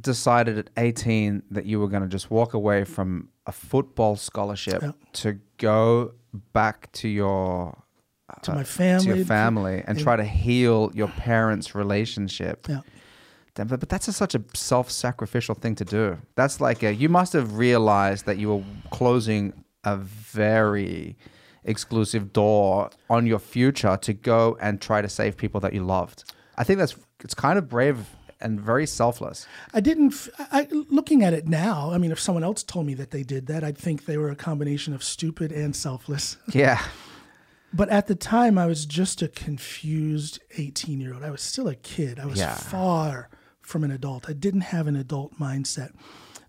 decided 0.00 0.58
at 0.58 0.70
18 0.76 1.42
that 1.50 1.66
you 1.66 1.78
were 1.80 1.88
going 1.88 2.02
to 2.02 2.08
just 2.08 2.30
walk 2.30 2.54
away 2.54 2.84
from 2.84 3.28
a 3.46 3.52
football 3.52 4.16
scholarship 4.16 4.82
Yeah. 4.82 4.92
to 5.14 5.38
go 5.58 6.12
back 6.52 6.90
to 6.92 7.08
your 7.08 7.76
To 8.42 8.52
uh, 8.52 8.54
my 8.56 8.62
to 8.62 8.68
family. 8.68 9.16
your 9.16 9.24
family 9.26 9.84
and 9.86 9.98
try 9.98 10.16
to 10.16 10.24
heal 10.24 10.90
your 10.94 11.08
parents' 11.08 11.74
relationship. 11.74 12.66
Yeah. 12.68 12.80
Damn, 13.54 13.66
But, 13.66 13.80
but 13.80 13.88
that's 13.90 14.08
a, 14.08 14.12
such 14.12 14.34
a 14.34 14.42
self-sacrificial 14.54 15.54
thing 15.56 15.74
to 15.74 15.84
do. 15.84 16.18
That's 16.36 16.60
like 16.60 16.82
a, 16.82 16.94
you 16.94 17.08
must 17.10 17.32
have 17.34 17.58
realized 17.58 18.24
that 18.26 18.38
you 18.38 18.48
were 18.54 18.64
closing 18.90 19.52
a 19.84 19.96
very 19.96 21.16
exclusive 21.64 22.32
door 22.32 22.90
on 23.10 23.26
your 23.26 23.38
future 23.38 23.96
to 24.02 24.12
go 24.12 24.56
and 24.60 24.80
try 24.80 25.02
to 25.02 25.08
save 25.08 25.36
people 25.36 25.60
that 25.60 25.72
you 25.74 25.82
loved. 25.84 26.24
I 26.56 26.64
think 26.64 26.78
that's 26.78 26.96
it's 27.22 27.34
kind 27.34 27.58
of 27.58 27.68
brave 27.68 27.98
and 28.42 28.60
very 28.60 28.86
selfless. 28.86 29.46
I 29.72 29.80
didn't. 29.80 30.28
I, 30.38 30.66
looking 30.90 31.22
at 31.22 31.32
it 31.32 31.46
now, 31.48 31.90
I 31.92 31.98
mean, 31.98 32.12
if 32.12 32.20
someone 32.20 32.44
else 32.44 32.62
told 32.62 32.86
me 32.86 32.94
that 32.94 33.10
they 33.10 33.22
did 33.22 33.46
that, 33.46 33.64
I'd 33.64 33.78
think 33.78 34.04
they 34.04 34.18
were 34.18 34.30
a 34.30 34.36
combination 34.36 34.92
of 34.94 35.02
stupid 35.02 35.52
and 35.52 35.74
selfless. 35.74 36.36
Yeah. 36.52 36.82
But 37.74 37.88
at 37.88 38.06
the 38.06 38.14
time, 38.14 38.58
I 38.58 38.66
was 38.66 38.84
just 38.84 39.22
a 39.22 39.28
confused 39.28 40.40
18 40.58 41.00
year 41.00 41.14
old. 41.14 41.22
I 41.22 41.30
was 41.30 41.40
still 41.40 41.68
a 41.68 41.74
kid. 41.74 42.18
I 42.20 42.26
was 42.26 42.38
Yeah. 42.38 42.54
far 42.54 43.30
from 43.62 43.82
an 43.84 43.90
adult. 43.90 44.28
I 44.28 44.34
didn't 44.34 44.60
have 44.62 44.86
an 44.86 44.96
adult 44.96 45.38
mindset. 45.40 45.92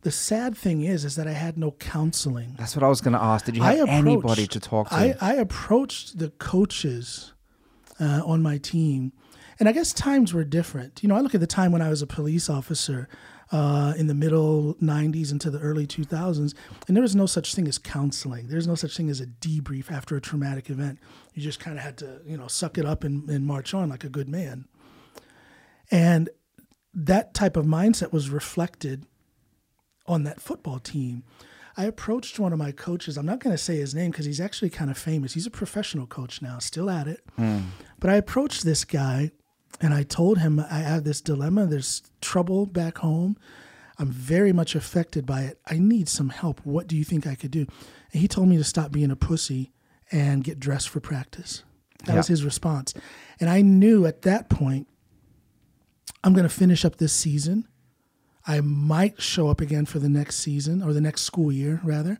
The 0.01 0.11
sad 0.11 0.57
thing 0.57 0.81
is, 0.81 1.05
is 1.05 1.15
that 1.15 1.25
I 1.27 1.31
had 1.31 1.57
no 1.57 1.71
counseling. 1.71 2.55
That's 2.57 2.75
what 2.75 2.83
I 2.83 2.89
was 2.89 2.99
going 2.99 3.13
to 3.13 3.23
ask. 3.23 3.45
Did 3.45 3.55
you 3.55 3.63
have 3.63 3.87
anybody 3.87 4.47
to 4.47 4.59
talk 4.59 4.89
to? 4.89 4.95
I, 4.95 5.15
I 5.21 5.33
approached 5.35 6.19
the 6.19 6.29
coaches 6.31 7.31
uh, 8.01 8.21
on 8.25 8.41
my 8.41 8.57
team, 8.57 9.13
and 9.59 9.69
I 9.69 9.71
guess 9.71 9.93
times 9.93 10.33
were 10.33 10.43
different. 10.43 11.01
You 11.03 11.09
know, 11.09 11.15
I 11.15 11.21
look 11.21 11.35
at 11.35 11.41
the 11.41 11.47
time 11.47 11.71
when 11.71 11.81
I 11.81 11.89
was 11.89 12.01
a 12.01 12.07
police 12.07 12.49
officer 12.49 13.07
uh, 13.51 13.93
in 13.97 14.07
the 14.07 14.13
middle 14.13 14.75
90s 14.81 15.31
into 15.31 15.49
the 15.51 15.59
early 15.59 15.85
2000s, 15.85 16.53
and 16.87 16.97
there 16.97 17.01
was 17.01 17.15
no 17.15 17.25
such 17.25 17.53
thing 17.53 17.67
as 17.67 17.77
counseling. 17.77 18.47
There's 18.47 18.67
no 18.67 18.75
such 18.75 18.97
thing 18.97 19.09
as 19.09 19.21
a 19.21 19.27
debrief 19.27 19.91
after 19.91 20.15
a 20.15 20.21
traumatic 20.21 20.69
event. 20.69 20.99
You 21.33 21.41
just 21.43 21.59
kind 21.59 21.77
of 21.77 21.83
had 21.83 21.97
to, 21.97 22.21
you 22.25 22.37
know, 22.37 22.47
suck 22.47 22.77
it 22.77 22.85
up 22.85 23.03
and, 23.03 23.29
and 23.29 23.45
march 23.45 23.73
on 23.73 23.89
like 23.89 24.03
a 24.03 24.09
good 24.09 24.27
man. 24.27 24.65
And 25.91 26.29
that 26.93 27.33
type 27.33 27.55
of 27.57 27.65
mindset 27.65 28.11
was 28.11 28.29
reflected 28.29 29.05
on 30.07 30.23
that 30.23 30.41
football 30.41 30.79
team. 30.79 31.23
I 31.75 31.85
approached 31.85 32.39
one 32.39 32.53
of 32.53 32.59
my 32.59 32.71
coaches. 32.71 33.17
I'm 33.17 33.25
not 33.25 33.39
going 33.39 33.53
to 33.53 33.61
say 33.61 33.77
his 33.77 33.95
name 33.95 34.11
because 34.11 34.25
he's 34.25 34.41
actually 34.41 34.69
kind 34.69 34.91
of 34.91 34.97
famous. 34.97 35.33
He's 35.33 35.47
a 35.47 35.51
professional 35.51 36.05
coach 36.05 36.41
now, 36.41 36.59
still 36.59 36.89
at 36.89 37.07
it. 37.07 37.21
But 37.99 38.09
I 38.09 38.15
approached 38.15 38.63
this 38.63 38.85
guy 38.85 39.31
and 39.81 39.93
I 39.93 40.03
told 40.03 40.39
him 40.39 40.59
I 40.59 40.79
have 40.79 41.03
this 41.03 41.21
dilemma. 41.21 41.65
There's 41.65 42.03
trouble 42.21 42.65
back 42.65 42.99
home. 42.99 43.37
I'm 43.99 44.09
very 44.09 44.53
much 44.53 44.75
affected 44.75 45.25
by 45.25 45.41
it. 45.41 45.59
I 45.67 45.77
need 45.77 46.09
some 46.09 46.29
help. 46.29 46.61
What 46.65 46.87
do 46.87 46.97
you 46.97 47.03
think 47.03 47.27
I 47.27 47.35
could 47.35 47.51
do? 47.51 47.67
And 48.11 48.21
he 48.21 48.27
told 48.27 48.47
me 48.47 48.57
to 48.57 48.63
stop 48.63 48.91
being 48.91 49.11
a 49.11 49.15
pussy 49.15 49.71
and 50.11 50.43
get 50.43 50.59
dressed 50.59 50.89
for 50.89 50.99
practice. 50.99 51.63
That 52.05 52.17
was 52.17 52.27
his 52.27 52.43
response. 52.43 52.93
And 53.39 53.49
I 53.49 53.61
knew 53.61 54.05
at 54.05 54.23
that 54.23 54.49
point, 54.49 54.87
I'm 56.23 56.33
going 56.33 56.47
to 56.47 56.53
finish 56.53 56.83
up 56.83 56.97
this 56.97 57.13
season. 57.13 57.67
I 58.45 58.61
might 58.61 59.21
show 59.21 59.47
up 59.47 59.61
again 59.61 59.85
for 59.85 59.99
the 59.99 60.09
next 60.09 60.37
season 60.37 60.81
or 60.81 60.91
the 60.91 61.01
next 61.01 61.21
school 61.21 61.51
year, 61.51 61.79
rather. 61.83 62.19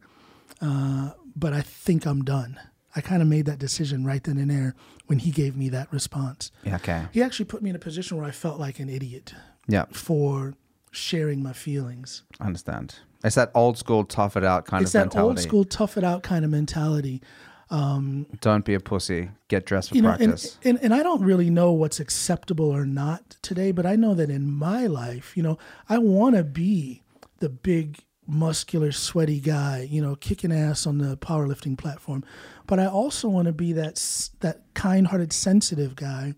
Uh, 0.62 1.12
but 1.36 1.54
I 1.54 1.62
think 1.62 2.06
I'm 2.06 2.24
done. 2.24 2.60
I 2.96 3.02
kind 3.02 3.22
of 3.22 3.28
made 3.28 3.46
that 3.46 3.60
decision 3.60 4.06
right 4.06 4.24
then 4.24 4.38
and 4.38 4.52
there 4.52 4.76
when 5.08 5.20
he 5.20 5.32
gave 5.32 5.56
me 5.56 5.70
that 5.70 5.92
response. 5.92 6.52
okay. 6.66 7.06
He 7.12 7.22
actually 7.22 7.46
put 7.46 7.62
me 7.62 7.70
in 7.70 7.76
a 7.76 7.80
position 7.80 8.18
where 8.18 8.26
I 8.26 8.32
felt 8.32 8.60
like 8.60 8.80
an 8.80 8.90
idiot 8.90 9.34
Yeah, 9.68 9.86
for 9.92 10.54
sharing 10.92 11.42
my 11.44 11.54
feelings. 11.54 12.24
I 12.40 12.46
understand. 12.46 12.96
It's 13.24 13.36
that 13.36 13.52
old 13.54 13.78
school 13.78 14.04
tough 14.06 14.36
it 14.38 14.44
out 14.44 14.66
kind 14.66 14.82
it's 14.82 14.90
of 14.90 15.00
that 15.00 15.06
mentality. 15.06 15.28
old 15.30 15.40
school 15.40 15.64
tough 15.66 15.98
it 15.98 16.04
out 16.04 16.24
kind 16.24 16.44
of 16.46 16.52
mentality. 16.52 17.22
Um, 17.70 18.28
don't 18.42 18.66
be 18.66 18.74
a 18.76 18.80
pussy. 18.80 19.30
Get 19.48 19.66
dressed 19.66 19.90
for 19.90 19.96
you 19.96 20.02
know, 20.04 20.10
and, 20.12 20.18
practice. 20.20 20.58
and 20.64 20.78
and 20.84 20.94
I 20.94 21.02
don't 21.02 21.22
really 21.24 21.50
know 21.50 21.72
what's 21.72 22.00
acceptable 22.00 22.70
or 22.70 22.86
not 22.86 23.38
today, 23.42 23.72
but 23.72 23.86
I 23.86 23.96
know 23.96 24.14
that 24.14 24.30
in 24.30 24.52
my 24.52 24.86
life, 24.88 25.36
you 25.36 25.42
know, 25.44 25.58
I 25.90 25.98
want 25.98 26.36
to 26.36 26.44
be 26.44 27.02
the 27.40 27.50
big, 27.50 28.00
muscular, 28.28 28.92
sweaty 28.92 29.40
guy, 29.40 29.88
you 29.90 30.02
know, 30.02 30.16
kicking 30.16 30.52
ass 30.52 30.88
on 30.88 30.98
the 30.98 31.18
powerlifting 31.18 31.78
platform, 31.78 32.24
but 32.68 32.80
I 32.80 32.88
also 32.88 33.28
want 33.30 33.48
to 33.48 33.54
be 33.54 33.74
that 33.74 34.30
that 34.40 34.62
kind-hearted, 34.74 35.34
sensitive 35.34 35.96
guy, 35.96 36.36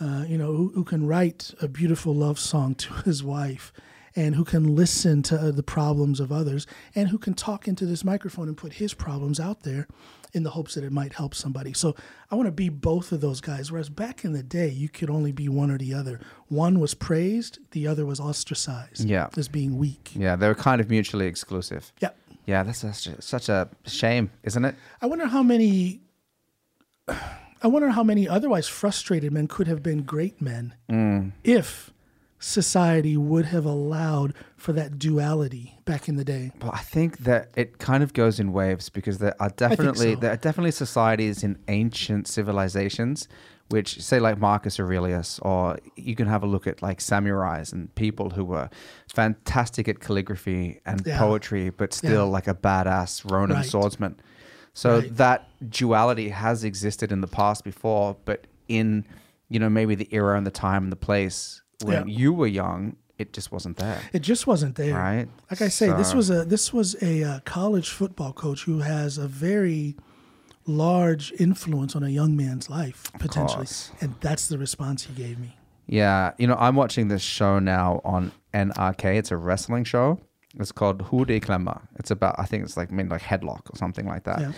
uh, 0.00 0.24
you 0.26 0.38
know, 0.38 0.52
who, 0.52 0.72
who 0.74 0.84
can 0.84 1.06
write 1.06 1.52
a 1.60 1.68
beautiful 1.68 2.14
love 2.14 2.38
song 2.38 2.74
to 2.76 2.92
his 3.04 3.22
wife. 3.22 3.72
And 4.16 4.34
who 4.34 4.44
can 4.44 4.74
listen 4.74 5.22
to 5.22 5.40
uh, 5.40 5.50
the 5.52 5.62
problems 5.62 6.18
of 6.18 6.32
others, 6.32 6.66
and 6.96 7.10
who 7.10 7.16
can 7.16 7.32
talk 7.32 7.68
into 7.68 7.86
this 7.86 8.02
microphone 8.02 8.48
and 8.48 8.56
put 8.56 8.72
his 8.72 8.92
problems 8.92 9.38
out 9.38 9.62
there, 9.62 9.86
in 10.32 10.42
the 10.42 10.50
hopes 10.50 10.74
that 10.74 10.84
it 10.84 10.92
might 10.92 11.12
help 11.14 11.34
somebody. 11.34 11.72
So 11.72 11.94
I 12.30 12.34
want 12.34 12.46
to 12.46 12.52
be 12.52 12.68
both 12.68 13.12
of 13.12 13.20
those 13.20 13.40
guys. 13.40 13.70
Whereas 13.70 13.88
back 13.88 14.24
in 14.24 14.32
the 14.32 14.42
day, 14.42 14.68
you 14.68 14.88
could 14.88 15.10
only 15.10 15.32
be 15.32 15.48
one 15.48 15.70
or 15.70 15.78
the 15.78 15.94
other. 15.94 16.20
One 16.48 16.80
was 16.80 16.94
praised, 16.94 17.58
the 17.72 17.86
other 17.86 18.06
was 18.06 18.20
ostracized 18.20 19.04
Yeah. 19.04 19.28
as 19.36 19.48
being 19.48 19.78
weak. 19.78 20.10
Yeah, 20.14 20.36
they 20.36 20.48
were 20.48 20.54
kind 20.54 20.80
of 20.80 20.90
mutually 20.90 21.26
exclusive. 21.26 21.92
Yeah. 22.00 22.10
Yeah, 22.46 22.62
that's 22.62 22.78
such 22.78 23.06
a, 23.06 23.22
such 23.22 23.48
a 23.48 23.68
shame, 23.86 24.30
isn't 24.42 24.64
it? 24.64 24.74
I 25.00 25.06
wonder 25.06 25.26
how 25.26 25.42
many. 25.42 26.00
I 27.62 27.68
wonder 27.68 27.90
how 27.90 28.02
many 28.02 28.26
otherwise 28.26 28.66
frustrated 28.66 29.32
men 29.32 29.46
could 29.46 29.66
have 29.66 29.82
been 29.82 30.02
great 30.02 30.40
men 30.40 30.74
mm. 30.90 31.32
if 31.44 31.92
society 32.40 33.16
would 33.16 33.44
have 33.46 33.64
allowed 33.66 34.34
for 34.56 34.72
that 34.72 34.98
duality 34.98 35.78
back 35.84 36.08
in 36.08 36.16
the 36.16 36.24
day. 36.24 36.50
Well, 36.60 36.72
I 36.74 36.78
think 36.80 37.18
that 37.18 37.50
it 37.54 37.78
kind 37.78 38.02
of 38.02 38.12
goes 38.14 38.40
in 38.40 38.52
waves 38.52 38.88
because 38.88 39.18
there 39.18 39.34
are 39.40 39.50
definitely 39.50 40.14
so. 40.14 40.20
there 40.20 40.32
are 40.32 40.36
definitely 40.36 40.70
societies 40.72 41.44
in 41.44 41.58
ancient 41.68 42.26
civilizations 42.26 43.28
which 43.68 44.02
say 44.02 44.18
like 44.18 44.36
Marcus 44.38 44.80
Aurelius 44.80 45.38
or 45.42 45.78
you 45.94 46.16
can 46.16 46.26
have 46.26 46.42
a 46.42 46.46
look 46.46 46.66
at 46.66 46.82
like 46.82 46.98
samurais 46.98 47.72
and 47.72 47.94
people 47.94 48.30
who 48.30 48.44
were 48.44 48.68
fantastic 49.08 49.86
at 49.88 50.00
calligraphy 50.00 50.80
and 50.86 51.06
Yeah. 51.06 51.18
poetry 51.18 51.70
but 51.70 51.92
still 51.92 52.24
Yeah. 52.26 52.32
like 52.32 52.48
a 52.48 52.54
badass 52.54 53.30
Ronin 53.30 53.56
Right. 53.58 53.66
swordsman. 53.66 54.16
So 54.72 54.98
Right. 55.00 55.16
that 55.16 55.48
duality 55.70 56.30
has 56.30 56.64
existed 56.64 57.12
in 57.12 57.20
the 57.20 57.28
past 57.28 57.64
before 57.64 58.16
but 58.24 58.46
in 58.66 59.04
you 59.48 59.58
know 59.58 59.68
maybe 59.68 59.94
the 59.94 60.08
era 60.10 60.36
and 60.38 60.46
the 60.46 60.50
time 60.50 60.84
and 60.84 60.92
the 60.92 60.96
place 60.96 61.60
when 61.84 62.08
Yeah. 62.08 62.14
you 62.18 62.32
were 62.32 62.46
young 62.46 62.96
it 63.18 63.34
just 63.34 63.52
wasn't 63.52 63.76
there. 63.76 64.00
It 64.14 64.20
just 64.20 64.46
wasn't 64.46 64.76
there. 64.76 64.94
Right. 64.94 65.28
Like 65.50 65.60
I 65.60 65.68
say, 65.68 65.92
this 65.92 66.14
was 66.14 66.30
a 66.30 66.42
this 66.46 66.72
was 66.72 66.96
a 67.02 67.22
uh, 67.22 67.40
college 67.40 67.90
football 67.90 68.32
coach 68.32 68.64
who 68.64 68.78
has 68.78 69.18
a 69.18 69.28
very 69.28 69.94
large 70.66 71.30
influence 71.38 71.94
on 71.94 72.02
a 72.02 72.08
young 72.08 72.34
man's 72.34 72.70
life 72.70 73.10
potentially, 73.18 73.66
and 74.00 74.14
that's 74.20 74.48
the 74.48 74.56
response 74.56 75.04
he 75.04 75.12
gave 75.12 75.38
me. 75.38 75.54
Yeah, 75.86 76.32
you 76.38 76.46
know, 76.46 76.56
I'm 76.58 76.76
watching 76.76 77.08
this 77.08 77.20
show 77.20 77.58
now 77.58 78.00
on 78.04 78.32
NRK. 78.54 79.18
It's 79.18 79.30
a 79.30 79.36
wrestling 79.36 79.84
show. 79.84 80.18
It's 80.58 80.72
called 80.72 81.02
Hoodie 81.02 81.40
Klemmer. 81.40 81.82
It's 81.98 82.10
about, 82.10 82.36
I 82.38 82.44
think 82.44 82.64
it's 82.64 82.76
like 82.76 82.90
mean 82.90 83.08
like 83.08 83.22
headlock 83.22 83.68
or 83.70 83.76
something 83.76 84.06
like 84.06 84.24
that. 84.24 84.40
Yeah. 84.40 84.52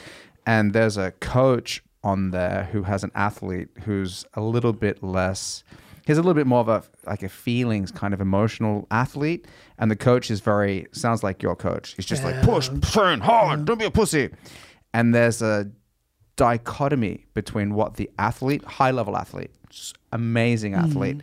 And 0.46 0.72
there's 0.72 0.96
a 0.96 1.10
coach 1.12 1.82
on 2.04 2.30
there 2.30 2.68
who 2.72 2.82
has 2.84 3.02
an 3.02 3.10
athlete 3.14 3.68
who's 3.84 4.24
a 4.34 4.40
little 4.40 4.72
bit 4.72 5.02
less. 5.02 5.64
He's 6.04 6.18
a 6.18 6.21
little 6.21 6.35
bit 6.35 6.47
more 6.47 6.61
of 6.61 6.68
a 6.68 6.82
like 7.06 7.23
a 7.23 7.28
feelings 7.28 7.90
kind 7.90 8.12
of 8.12 8.21
emotional 8.21 8.87
athlete, 8.90 9.47
and 9.78 9.90
the 9.90 9.97
coach 9.97 10.30
is 10.30 10.40
very 10.40 10.87
sounds 10.92 11.23
like 11.23 11.42
your 11.42 11.56
coach. 11.56 11.94
He's 11.94 12.06
just 12.06 12.25
like 12.25 12.42
push, 12.42 12.68
train 12.92 13.21
hard, 13.21 13.64
don't 13.64 13.78
be 13.78 13.85
a 13.85 13.90
pussy. 13.90 14.30
And 14.94 15.14
there's 15.14 15.40
a 15.40 15.71
dichotomy 16.37 17.26
between 17.35 17.75
what 17.75 17.94
the 17.94 18.11
athlete, 18.18 18.64
high 18.64 18.90
level 18.90 19.16
athlete, 19.16 19.50
amazing 20.12 20.73
mm. 20.73 20.82
athlete, 20.82 21.21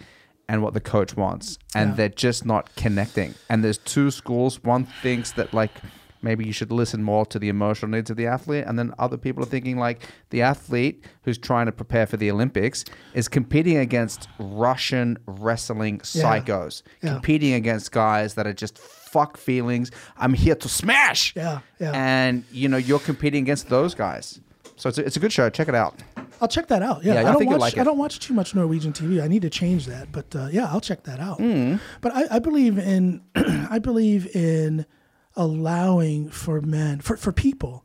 and 0.47 0.63
what 0.63 0.73
the 0.73 0.81
coach 0.81 1.15
wants. 1.15 1.57
And 1.75 1.95
they're 1.95 2.09
just 2.09 2.45
not 2.45 2.73
connecting. 2.75 3.35
And 3.49 3.63
there's 3.63 3.77
two 3.77 4.11
schools. 4.11 4.63
One 4.63 4.85
thinks 5.01 5.33
that 5.33 5.53
like 5.53 5.71
maybe 6.21 6.45
you 6.45 6.51
should 6.51 6.71
listen 6.71 7.03
more 7.03 7.25
to 7.27 7.39
the 7.39 7.49
emotional 7.49 7.89
needs 7.91 8.09
of 8.09 8.17
the 8.17 8.27
athlete. 8.27 8.65
And 8.67 8.77
then 8.77 8.93
other 8.99 9.17
people 9.17 9.43
are 9.43 9.45
thinking 9.47 9.77
like 9.77 10.03
the 10.29 10.41
athlete 10.41 11.03
who's 11.23 11.37
trying 11.37 11.65
to 11.67 11.71
prepare 11.71 12.05
for 12.07 12.17
the 12.17 12.29
Olympics 12.31 12.85
is 13.13 13.27
competing 13.27 13.77
against 13.77 14.27
Russian 14.39 15.17
wrestling 15.25 15.99
psychos, 15.99 16.81
Yeah. 17.01 17.13
competing 17.13 17.53
against 17.53 17.91
guys 17.91 18.33
that 18.35 18.45
are 18.47 18.53
just 18.53 18.77
fuck 18.77 19.37
feelings. 19.37 19.91
I'm 20.17 20.33
here 20.33 20.55
to 20.55 20.69
smash. 20.69 21.33
Yeah, 21.35 21.59
yeah. 21.79 21.91
And 21.93 22.43
you 22.51 22.67
know, 22.69 22.77
you're 22.77 22.99
competing 22.99 23.43
against 23.43 23.69
those 23.69 23.95
guys. 23.95 24.39
So 24.75 24.87
it's 24.87 24.97
a, 24.97 25.05
it's 25.05 25.17
a 25.17 25.19
good 25.19 25.33
show. 25.33 25.49
Check 25.49 25.67
it 25.67 25.75
out. 25.75 25.95
I'll 26.41 26.47
check 26.47 26.67
that 26.67 26.81
out. 26.81 27.03
Yeah, 27.03 27.15
Yeah, 27.15 27.19
I 27.19 27.23
don't 27.23 27.37
think 27.39 27.51
watch. 27.51 27.59
like 27.59 27.77
I 27.77 27.83
don't 27.83 27.97
watch 27.97 28.19
too 28.19 28.33
much 28.33 28.55
Norwegian 28.55 28.93
TV. 28.93 29.21
I 29.21 29.27
need 29.27 29.41
to 29.41 29.49
change 29.49 29.87
that. 29.87 30.09
But 30.11 30.33
uh, 30.33 30.47
yeah, 30.53 30.67
I'll 30.71 30.79
check 30.79 31.03
that 31.03 31.19
out. 31.19 31.39
Mm. 31.39 31.81
But 31.99 32.15
I, 32.15 32.35
I 32.35 32.39
believe 32.39 32.77
in. 32.77 33.21
I 33.35 33.79
believe 33.79 34.33
in 34.33 34.85
allowing 35.39 36.29
for 36.29 36.61
men 36.61 36.99
for 36.99 37.17
for 37.17 37.31
people 37.31 37.83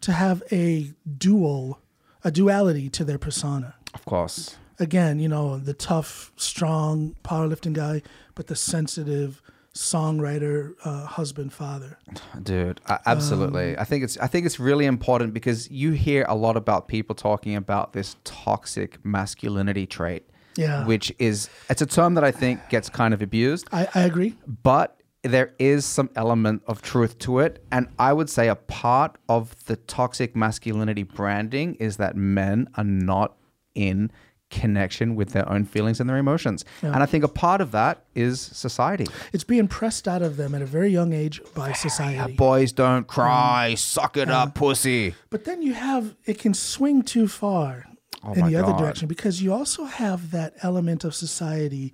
to 0.00 0.12
have 0.12 0.42
a 0.50 0.92
dual, 1.18 1.80
a 2.24 2.30
duality 2.30 2.88
to 2.90 3.04
their 3.04 3.18
persona. 3.18 3.74
Of 3.94 4.04
course. 4.04 4.56
Again, 4.78 5.18
you 5.18 5.28
know, 5.28 5.58
the 5.58 5.74
tough, 5.74 6.32
strong, 6.36 7.16
powerlifting 7.22 7.72
guy, 7.72 8.02
but 8.34 8.46
the 8.46 8.56
sensitive 8.56 9.40
songwriter, 9.74 10.74
uh, 10.84 11.06
husband, 11.06 11.52
father. 11.52 11.98
Dude, 12.42 12.80
absolutely. 13.04 13.76
Um, 13.76 13.82
I 13.82 13.84
think 13.84 14.04
it's 14.04 14.18
I 14.18 14.26
think 14.26 14.46
it's 14.46 14.58
really 14.58 14.86
important 14.86 15.34
because 15.34 15.70
you 15.70 15.92
hear 15.92 16.24
a 16.28 16.34
lot 16.34 16.56
about 16.56 16.88
people 16.88 17.14
talking 17.14 17.56
about 17.56 17.92
this 17.92 18.16
toxic 18.24 19.04
masculinity 19.04 19.86
trait. 19.86 20.24
Yeah. 20.56 20.86
Which 20.86 21.12
is 21.18 21.50
it's 21.68 21.82
a 21.82 21.86
term 21.86 22.14
that 22.14 22.24
I 22.24 22.30
think 22.30 22.60
gets 22.70 22.88
kind 22.88 23.12
of 23.12 23.20
abused, 23.20 23.68
I, 23.72 23.86
I 23.94 24.02
agree. 24.02 24.34
but 24.62 24.98
there 25.26 25.54
is 25.58 25.84
some 25.84 26.10
element 26.16 26.62
of 26.66 26.82
truth 26.82 27.18
to 27.20 27.40
it. 27.40 27.64
And 27.70 27.88
I 27.98 28.12
would 28.12 28.30
say 28.30 28.48
a 28.48 28.54
part 28.56 29.16
of 29.28 29.64
the 29.66 29.76
toxic 29.76 30.34
masculinity 30.36 31.02
branding 31.02 31.74
is 31.76 31.96
that 31.96 32.16
men 32.16 32.68
are 32.76 32.84
not 32.84 33.36
in 33.74 34.10
connection 34.48 35.16
with 35.16 35.30
their 35.30 35.48
own 35.50 35.64
feelings 35.64 36.00
and 36.00 36.08
their 36.08 36.18
emotions. 36.18 36.64
And 36.82 36.96
I 36.96 37.06
think 37.06 37.24
a 37.24 37.28
part 37.28 37.60
of 37.60 37.72
that 37.72 38.04
is 38.14 38.40
society. 38.40 39.06
It's 39.32 39.44
being 39.44 39.66
pressed 39.68 40.06
out 40.06 40.22
of 40.22 40.36
them 40.36 40.54
at 40.54 40.62
a 40.62 40.66
very 40.66 40.88
young 40.88 41.12
age 41.12 41.40
by 41.54 41.72
society. 41.72 42.34
Boys 42.34 42.72
don't 42.72 43.06
cry, 43.06 43.70
mm. 43.72 43.78
suck 43.78 44.16
it 44.16 44.30
up, 44.30 44.54
pussy. 44.54 45.14
But 45.30 45.44
then 45.44 45.62
you 45.62 45.74
have 45.74 46.14
it 46.26 46.38
can 46.38 46.54
swing 46.54 47.02
too 47.02 47.28
far 47.28 47.86
oh 48.22 48.32
in 48.32 48.38
Oh 48.38 48.42
my 48.42 48.50
the 48.50 48.56
other 48.56 48.72
direction 48.78 49.08
because 49.08 49.42
you 49.42 49.52
also 49.52 49.84
have 49.84 50.30
that 50.30 50.54
element 50.62 51.04
of 51.04 51.14
society 51.14 51.92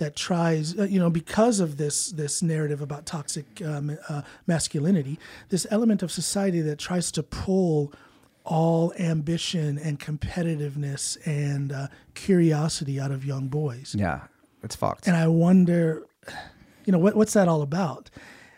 that 0.00 0.16
tries, 0.16 0.76
uh, 0.78 0.82
you 0.84 0.98
know, 0.98 1.10
because 1.10 1.60
of 1.60 1.76
this 1.76 2.10
this 2.10 2.42
narrative 2.42 2.80
about 2.82 3.06
toxic 3.06 3.46
um, 3.64 3.96
uh, 4.08 4.22
masculinity, 4.46 5.18
this 5.48 5.66
element 5.70 6.02
of 6.02 6.10
society 6.10 6.60
that 6.62 6.78
tries 6.78 7.12
to 7.12 7.22
pull 7.22 7.92
all 8.44 8.92
ambition 8.98 9.78
and 9.78 10.00
competitiveness 10.00 11.16
and 11.26 11.72
uh, 11.72 11.86
curiosity 12.14 12.98
out 12.98 13.10
of 13.10 13.24
young 13.24 13.48
boys. 13.48 13.94
Yeah, 13.96 14.22
it's 14.62 14.74
fucked. 14.76 15.06
And 15.06 15.16
I 15.16 15.26
wonder, 15.28 16.02
you 16.84 16.92
know, 16.92 16.98
what, 16.98 17.14
what's 17.14 17.34
that 17.34 17.48
all 17.48 17.62
about? 17.62 18.10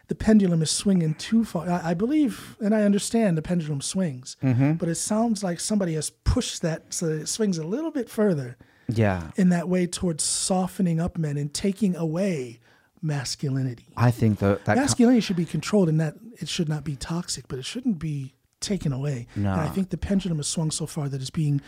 The 0.09 0.15
pendulum 0.15 0.63
is 0.63 0.71
swinging 0.71 1.15
too 1.15 1.45
far. 1.45 1.69
I, 1.69 1.91
I 1.91 1.95
believe 1.95 2.57
and 2.61 2.75
I 2.75 2.83
understand 2.83 3.37
the 3.37 3.43
pendulum 3.43 3.81
swings, 3.81 4.37
Mm-hmm. 4.43 4.75
but 4.75 4.89
it 4.89 4.97
sounds 4.97 5.43
like 5.43 5.59
somebody 5.61 5.95
has 5.95 6.11
pushed 6.11 6.63
that 6.63 6.93
so 6.95 7.07
that 7.07 7.21
it 7.23 7.29
swings 7.29 7.59
a 7.59 7.67
little 7.67 7.91
bit 7.91 8.09
further 8.09 8.57
yeah, 8.99 9.31
in 9.37 9.51
that 9.51 9.69
way 9.69 9.87
towards 9.87 10.25
softening 10.25 11.01
up 11.01 11.19
men 11.19 11.37
and 11.37 11.53
taking 11.53 11.97
away 11.97 12.61
masculinity. 13.03 13.87
I 13.97 14.11
think 14.11 14.39
that 14.39 14.65
that 14.65 14.77
Masculinity 14.77 15.21
should 15.21 15.37
be 15.37 15.45
controlled 15.45 15.89
and 15.89 16.01
that 16.01 16.15
it 16.41 16.49
should 16.49 16.69
not 16.69 16.85
be 16.85 16.97
toxic, 16.97 17.49
but 17.49 17.59
it 17.59 17.65
shouldn't 17.65 17.99
be 17.99 18.35
taken 18.61 18.93
away. 18.93 19.27
No. 19.35 19.53
And 19.53 19.61
I 19.61 19.69
think 19.69 19.91
the 19.91 19.99
pendulum 19.99 20.39
has 20.39 20.47
swung 20.47 20.71
so 20.71 20.87
far 20.87 21.09
that 21.09 21.21
it's 21.21 21.31
being 21.31 21.61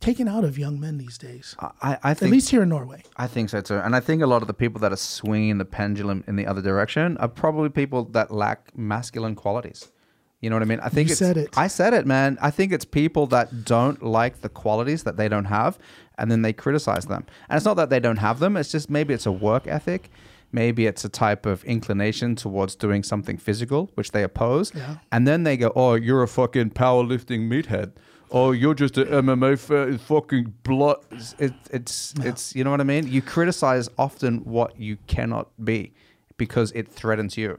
taken 0.00 0.26
out 0.26 0.42
of 0.42 0.58
young 0.58 0.80
men 0.80 0.98
these 0.98 1.16
days, 1.16 1.54
I, 1.60 1.96
I 2.02 2.14
think, 2.14 2.30
at 2.30 2.32
least 2.32 2.50
here 2.50 2.62
in 2.62 2.68
Norway. 2.68 3.04
I 3.16 3.28
think 3.28 3.50
so 3.50 3.60
too, 3.60 3.76
and 3.76 3.94
I 3.94 4.00
think 4.00 4.20
a 4.20 4.26
lot 4.26 4.42
of 4.42 4.48
the 4.48 4.54
people 4.54 4.80
that 4.80 4.92
are 4.92 4.96
swinging 4.96 5.58
the 5.58 5.64
pendulum 5.64 6.24
in 6.26 6.34
the 6.34 6.44
other 6.44 6.60
direction 6.60 7.16
are 7.18 7.28
probably 7.28 7.68
people 7.68 8.04
that 8.06 8.32
lack 8.32 8.76
masculine 8.76 9.36
qualities. 9.36 9.92
You 10.40 10.50
know 10.50 10.56
what 10.56 10.62
I 10.62 10.66
mean? 10.66 10.80
I 10.80 10.88
think 10.88 11.08
You 11.08 11.14
said 11.14 11.36
it. 11.36 11.56
I 11.56 11.68
said 11.68 11.94
it, 11.94 12.04
man. 12.04 12.36
I 12.42 12.50
think 12.50 12.72
it's 12.72 12.84
people 12.84 13.28
that 13.28 13.64
don't 13.64 14.02
like 14.02 14.40
the 14.40 14.48
qualities 14.48 15.04
that 15.04 15.16
they 15.16 15.28
don't 15.28 15.44
have, 15.44 15.78
and 16.22 16.30
then 16.30 16.42
they 16.42 16.52
criticize 16.52 17.04
them. 17.06 17.26
And 17.50 17.56
it's 17.56 17.66
not 17.66 17.74
that 17.74 17.90
they 17.90 17.98
don't 17.98 18.18
have 18.18 18.38
them. 18.38 18.56
It's 18.56 18.70
just 18.70 18.88
maybe 18.88 19.12
it's 19.12 19.26
a 19.26 19.32
work 19.32 19.66
ethic. 19.66 20.08
Maybe 20.52 20.86
it's 20.86 21.04
a 21.04 21.08
type 21.08 21.44
of 21.46 21.64
inclination 21.64 22.36
towards 22.36 22.76
doing 22.76 23.02
something 23.02 23.38
physical, 23.38 23.90
which 23.94 24.12
they 24.12 24.22
oppose. 24.22 24.72
Yeah. 24.72 24.98
And 25.10 25.26
then 25.26 25.42
they 25.42 25.56
go, 25.56 25.72
"Oh, 25.74 25.94
you're 25.94 26.22
a 26.22 26.28
fucking 26.28 26.70
powerlifting 26.70 27.48
meathead. 27.48 27.92
Oh, 28.30 28.52
you're 28.52 28.74
just 28.74 28.96
an 28.98 29.08
MMA 29.08 29.58
fa- 29.58 29.98
fucking 29.98 30.54
blood." 30.62 30.98
It, 31.40 31.54
it's 31.70 32.14
it's 32.20 32.54
you 32.54 32.62
know 32.62 32.70
what 32.70 32.80
I 32.80 32.84
mean. 32.84 33.08
You 33.08 33.20
criticize 33.20 33.88
often 33.98 34.44
what 34.44 34.78
you 34.78 34.98
cannot 35.08 35.48
be 35.64 35.92
because 36.36 36.70
it 36.72 36.86
threatens 36.88 37.36
you. 37.36 37.58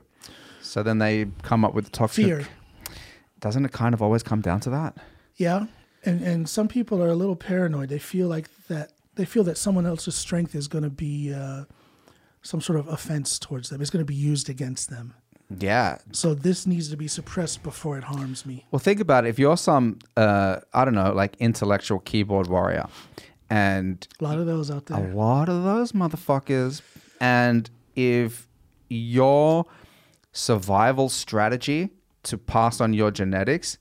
So 0.61 0.83
then 0.83 0.99
they 0.99 1.27
come 1.41 1.65
up 1.65 1.73
with 1.73 1.85
the 1.85 1.91
toxic. 1.91 2.25
Fear. 2.25 2.47
Doesn't 3.41 3.65
it 3.65 3.73
kind 3.73 3.93
of 3.93 4.01
always 4.01 4.23
come 4.23 4.39
down 4.39 4.61
to 4.61 4.69
that? 4.69 4.95
Yeah, 5.35 5.65
and 6.05 6.21
and 6.21 6.49
some 6.49 6.67
people 6.67 7.01
are 7.01 7.09
a 7.09 7.15
little 7.15 7.35
paranoid. 7.35 7.89
They 7.89 7.99
feel 7.99 8.27
like 8.27 8.49
that. 8.67 8.91
They 9.15 9.25
feel 9.25 9.43
that 9.43 9.57
someone 9.57 9.85
else's 9.85 10.15
strength 10.15 10.55
is 10.55 10.67
going 10.67 10.83
to 10.83 10.89
be 10.89 11.33
uh, 11.33 11.65
some 12.41 12.61
sort 12.61 12.79
of 12.79 12.87
offense 12.87 13.37
towards 13.37 13.69
them. 13.69 13.81
It's 13.81 13.91
going 13.91 14.05
to 14.05 14.11
be 14.11 14.15
used 14.15 14.49
against 14.49 14.89
them. 14.89 15.13
Yeah. 15.59 15.99
So 16.11 16.33
this 16.33 16.65
needs 16.65 16.89
to 16.89 16.97
be 16.97 17.07
suppressed 17.07 17.61
before 17.63 17.97
it 17.97 18.03
harms 18.05 18.45
me. 18.45 18.65
Well, 18.71 18.79
think 18.79 18.99
about 18.99 19.25
it. 19.25 19.29
If 19.29 19.37
you're 19.37 19.57
some, 19.57 19.99
uh, 20.17 20.61
I 20.73 20.83
don't 20.83 20.95
know, 20.95 21.13
like 21.13 21.35
intellectual 21.39 21.99
keyboard 21.99 22.47
warrior, 22.47 22.87
and 23.49 24.07
A 24.19 24.23
lot 24.23 24.39
of 24.39 24.47
those 24.47 24.71
out 24.71 24.87
there, 24.87 24.97
a 24.97 25.13
lot 25.13 25.47
of 25.47 25.63
those 25.63 25.91
motherfuckers. 25.91 26.81
And 27.19 27.69
if 27.95 28.47
your 28.89 29.65
survival 30.31 31.09
strategy 31.09 31.91
to 32.23 32.37
pass 32.37 32.81
on 32.81 32.93
your 32.93 33.11
genetics 33.11 33.77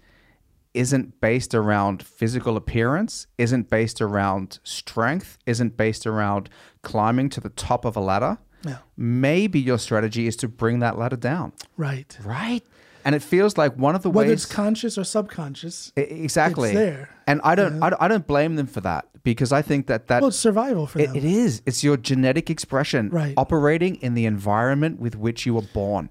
isn't 0.74 1.20
based 1.20 1.54
around 1.54 2.02
physical 2.02 2.56
appearance, 2.56 3.26
isn't 3.38 3.68
based 3.68 4.00
around 4.00 4.58
strength, 4.64 5.38
isn't 5.46 5.76
based 5.76 6.06
around 6.06 6.48
climbing 6.82 7.28
to 7.30 7.40
the 7.40 7.50
top 7.50 7.84
of 7.84 7.96
a 7.96 8.00
ladder, 8.00 8.38
Yeah. 8.64 8.78
maybe 8.96 9.60
your 9.60 9.78
strategy 9.78 10.26
is 10.26 10.36
to 10.36 10.48
bring 10.48 10.78
that 10.80 10.98
ladder 10.98 11.16
down. 11.16 11.52
Right. 11.76 12.16
Right. 12.24 12.62
And 13.04 13.14
it 13.16 13.22
feels 13.22 13.58
like 13.58 13.76
one 13.76 13.94
of 13.96 14.02
the 14.02 14.10
ways. 14.10 14.14
Whether 14.14 14.28
ways 14.30 14.44
it's 14.44 14.52
conscious 14.54 14.96
or 14.96 15.04
subconscious. 15.04 15.92
Exactly 15.96 16.70
It's 16.70 16.78
there. 16.78 17.08
and 17.26 17.40
i 17.44 17.54
don't 17.56 17.82
I, 17.82 17.90
don't 17.90 18.02
I 18.02 18.08
don't 18.08 18.26
blame 18.26 18.54
them 18.56 18.66
for 18.68 18.80
that 18.82 19.06
because 19.24 19.50
i 19.52 19.60
think 19.62 19.86
that 19.88 20.06
that 20.06 20.20
Well, 20.22 20.28
it's 20.28 20.38
survival 20.38 20.86
for 20.86 21.00
it, 21.00 21.08
them. 21.08 21.16
it 21.16 21.24
is 21.24 21.62
it's 21.66 21.82
your 21.82 21.96
genetic 21.96 22.48
expression 22.48 23.08
Right. 23.10 23.34
operating 23.36 23.96
in 23.96 24.14
the 24.14 24.24
environment 24.26 25.00
with 25.00 25.16
which 25.16 25.44
you 25.46 25.54
were 25.54 25.66
born 25.74 26.10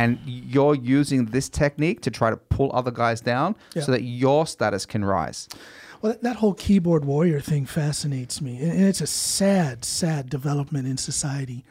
and 0.00 0.18
you're 0.24 0.74
using 0.74 1.26
this 1.26 1.48
technique 1.48 2.00
to 2.02 2.10
try 2.10 2.30
to 2.30 2.36
pull 2.36 2.70
other 2.72 2.90
guys 2.90 3.20
down 3.20 3.54
Yeah. 3.74 3.82
so 3.84 3.92
that 3.92 4.02
your 4.02 4.46
status 4.46 4.86
can 4.86 5.04
rise 5.04 5.48
Well, 6.02 6.16
that- 6.22 6.36
whole 6.36 6.54
keyboard 6.54 7.04
warrior 7.04 7.40
thing 7.40 7.66
fascinates 7.66 8.40
me, 8.40 8.52
and 8.62 8.72
and 8.72 8.84
it's 8.90 9.02
a 9.02 9.06
sad, 9.06 9.84
sad 9.84 10.22
development 10.30 10.86
in 10.92 10.96
society. 10.96 11.64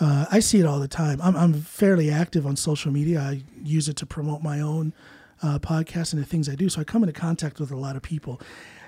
Uh, 0.00 0.24
I 0.36 0.40
see 0.40 0.58
it 0.62 0.66
all 0.66 0.80
the 0.80 0.88
time. 0.88 1.20
I'm, 1.22 1.36
I'm 1.36 1.52
fairly 1.80 2.10
active 2.10 2.44
on 2.46 2.56
social 2.56 2.90
media. 2.90 3.20
I 3.20 3.42
use 3.76 3.86
it 3.92 3.96
to 3.98 4.06
promote 4.06 4.42
my 4.42 4.58
own 4.60 4.92
uh, 5.42 5.58
podcast 5.58 6.12
and 6.14 6.22
the 6.22 6.26
things 6.32 6.48
I 6.48 6.54
do. 6.54 6.68
So 6.70 6.80
I 6.80 6.84
come 6.84 7.02
into 7.04 7.12
contact 7.28 7.60
with 7.60 7.70
a 7.70 7.76
lot 7.76 7.94
of 7.96 8.02
people, 8.02 8.40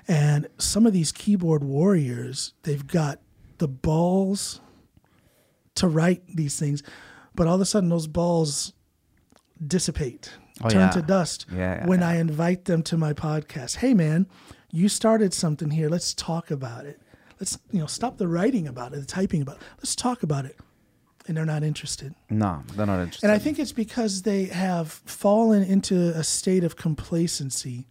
and 0.07 0.47
some 0.57 0.85
of 0.87 0.91
these 0.93 1.11
keyboard 1.11 1.63
warriors, 1.63 2.53
they've 2.63 2.85
got 2.85 3.19
the 3.59 3.67
balls 3.67 4.59
to 5.75 5.87
write 5.87 6.21
these 6.35 6.59
things, 6.59 6.83
but 7.35 7.47
all 7.47 7.55
of 7.55 7.61
a 7.61 7.65
sudden 7.65 7.89
those 7.89 8.07
balls 8.07 8.73
dissipate, 9.65 10.31
Oh, 10.61 10.69
turn 10.69 10.81
yeah. 10.81 10.89
to 10.91 11.01
dust 11.01 11.45
Yeah, 11.53 11.85
when. 11.85 12.03
I 12.03 12.17
invite 12.17 12.65
them 12.65 12.83
to 12.83 12.97
my 12.97 13.13
podcast. 13.13 13.77
Hey, 13.77 13.93
man, 13.93 14.27
you 14.71 14.87
started 14.87 15.33
something 15.33 15.71
here. 15.71 15.89
Let's 15.89 16.13
talk 16.13 16.51
about 16.51 16.85
it. 16.85 16.99
Let's 17.39 17.57
you 17.71 17.79
know 17.79 17.87
stop 17.87 18.17
the 18.17 18.27
writing 18.27 18.67
about 18.67 18.93
it, 18.93 18.99
the 18.99 19.05
typing 19.05 19.41
about 19.41 19.57
it. 19.57 19.61
Let's 19.77 19.95
talk 19.95 20.21
about 20.23 20.45
it. 20.45 20.57
And 21.27 21.37
they're 21.37 21.45
not 21.45 21.63
interested. 21.63 22.13
no 22.29 22.63
they're 22.75 22.85
not 22.85 22.99
interested 22.99 23.25
And 23.25 23.31
I 23.33 23.39
think 23.39 23.57
it's 23.57 23.71
because 23.71 24.23
they 24.23 24.45
have 24.45 24.91
fallen 25.05 25.63
into 25.63 25.95
a 26.15 26.23
state 26.23 26.63
of 26.65 26.75
complacency 26.75 27.87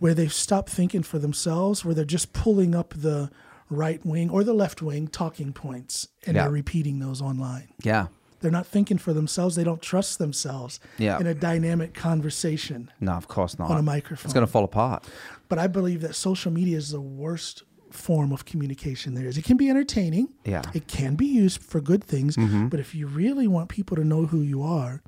where 0.00 0.12
they've 0.12 0.32
stopped 0.32 0.68
thinking 0.68 1.02
for 1.04 1.18
themselves, 1.20 1.84
where 1.84 1.94
they're 1.94 2.04
just 2.04 2.32
pulling 2.32 2.74
up 2.74 2.94
the 2.96 3.30
right 3.70 4.04
wing 4.04 4.28
or 4.30 4.42
the 4.44 4.52
left 4.54 4.82
wing 4.82 5.06
talking 5.08 5.52
points 5.52 6.08
and 6.26 6.34
Yeah. 6.36 6.42
they're 6.44 6.52
repeating 6.52 6.98
those 6.98 7.22
online. 7.22 7.68
yeah 7.82 8.08
They're 8.40 8.50
not 8.60 8.66
thinking 8.66 8.98
for 8.98 9.12
themselves. 9.12 9.54
They 9.56 9.64
don't 9.64 9.82
trust 9.82 10.18
themselves 10.18 10.80
Yeah. 10.98 11.18
in 11.20 11.26
a 11.26 11.34
dynamic 11.34 11.92
conversation. 11.94 12.90
no 13.00 13.12
of 13.12 13.26
course 13.28 13.58
not 13.58 13.70
On 13.70 13.78
a 13.78 13.82
microphone. 13.82 14.26
it's 14.26 14.34
going 14.34 14.46
to 14.46 14.52
fall 14.52 14.64
apart 14.64 15.04
But 15.48 15.58
I 15.58 15.66
believe 15.66 16.00
that 16.02 16.14
social 16.14 16.52
media 16.52 16.76
is 16.76 16.90
the 16.90 17.00
worst 17.00 17.62
form 17.90 18.32
of 18.32 18.44
communication 18.44 19.14
there 19.14 19.26
is. 19.26 19.38
It 19.38 19.44
can 19.44 19.56
be 19.56 19.68
entertaining. 19.70 20.28
Yeah. 20.44 20.60
Mm-hmm. 20.60 20.76
It 20.78 20.86
can 20.88 21.14
be 21.16 21.26
used 21.26 21.62
for 21.62 21.80
good 21.80 22.04
things. 22.04 22.36
But 22.70 22.80
if 22.80 22.94
you 22.94 23.06
really 23.06 23.48
want 23.48 23.68
people 23.70 23.96
to 23.96 24.04
know 24.04 24.26
who 24.26 24.40
you 24.42 24.62
are, 24.62 25.02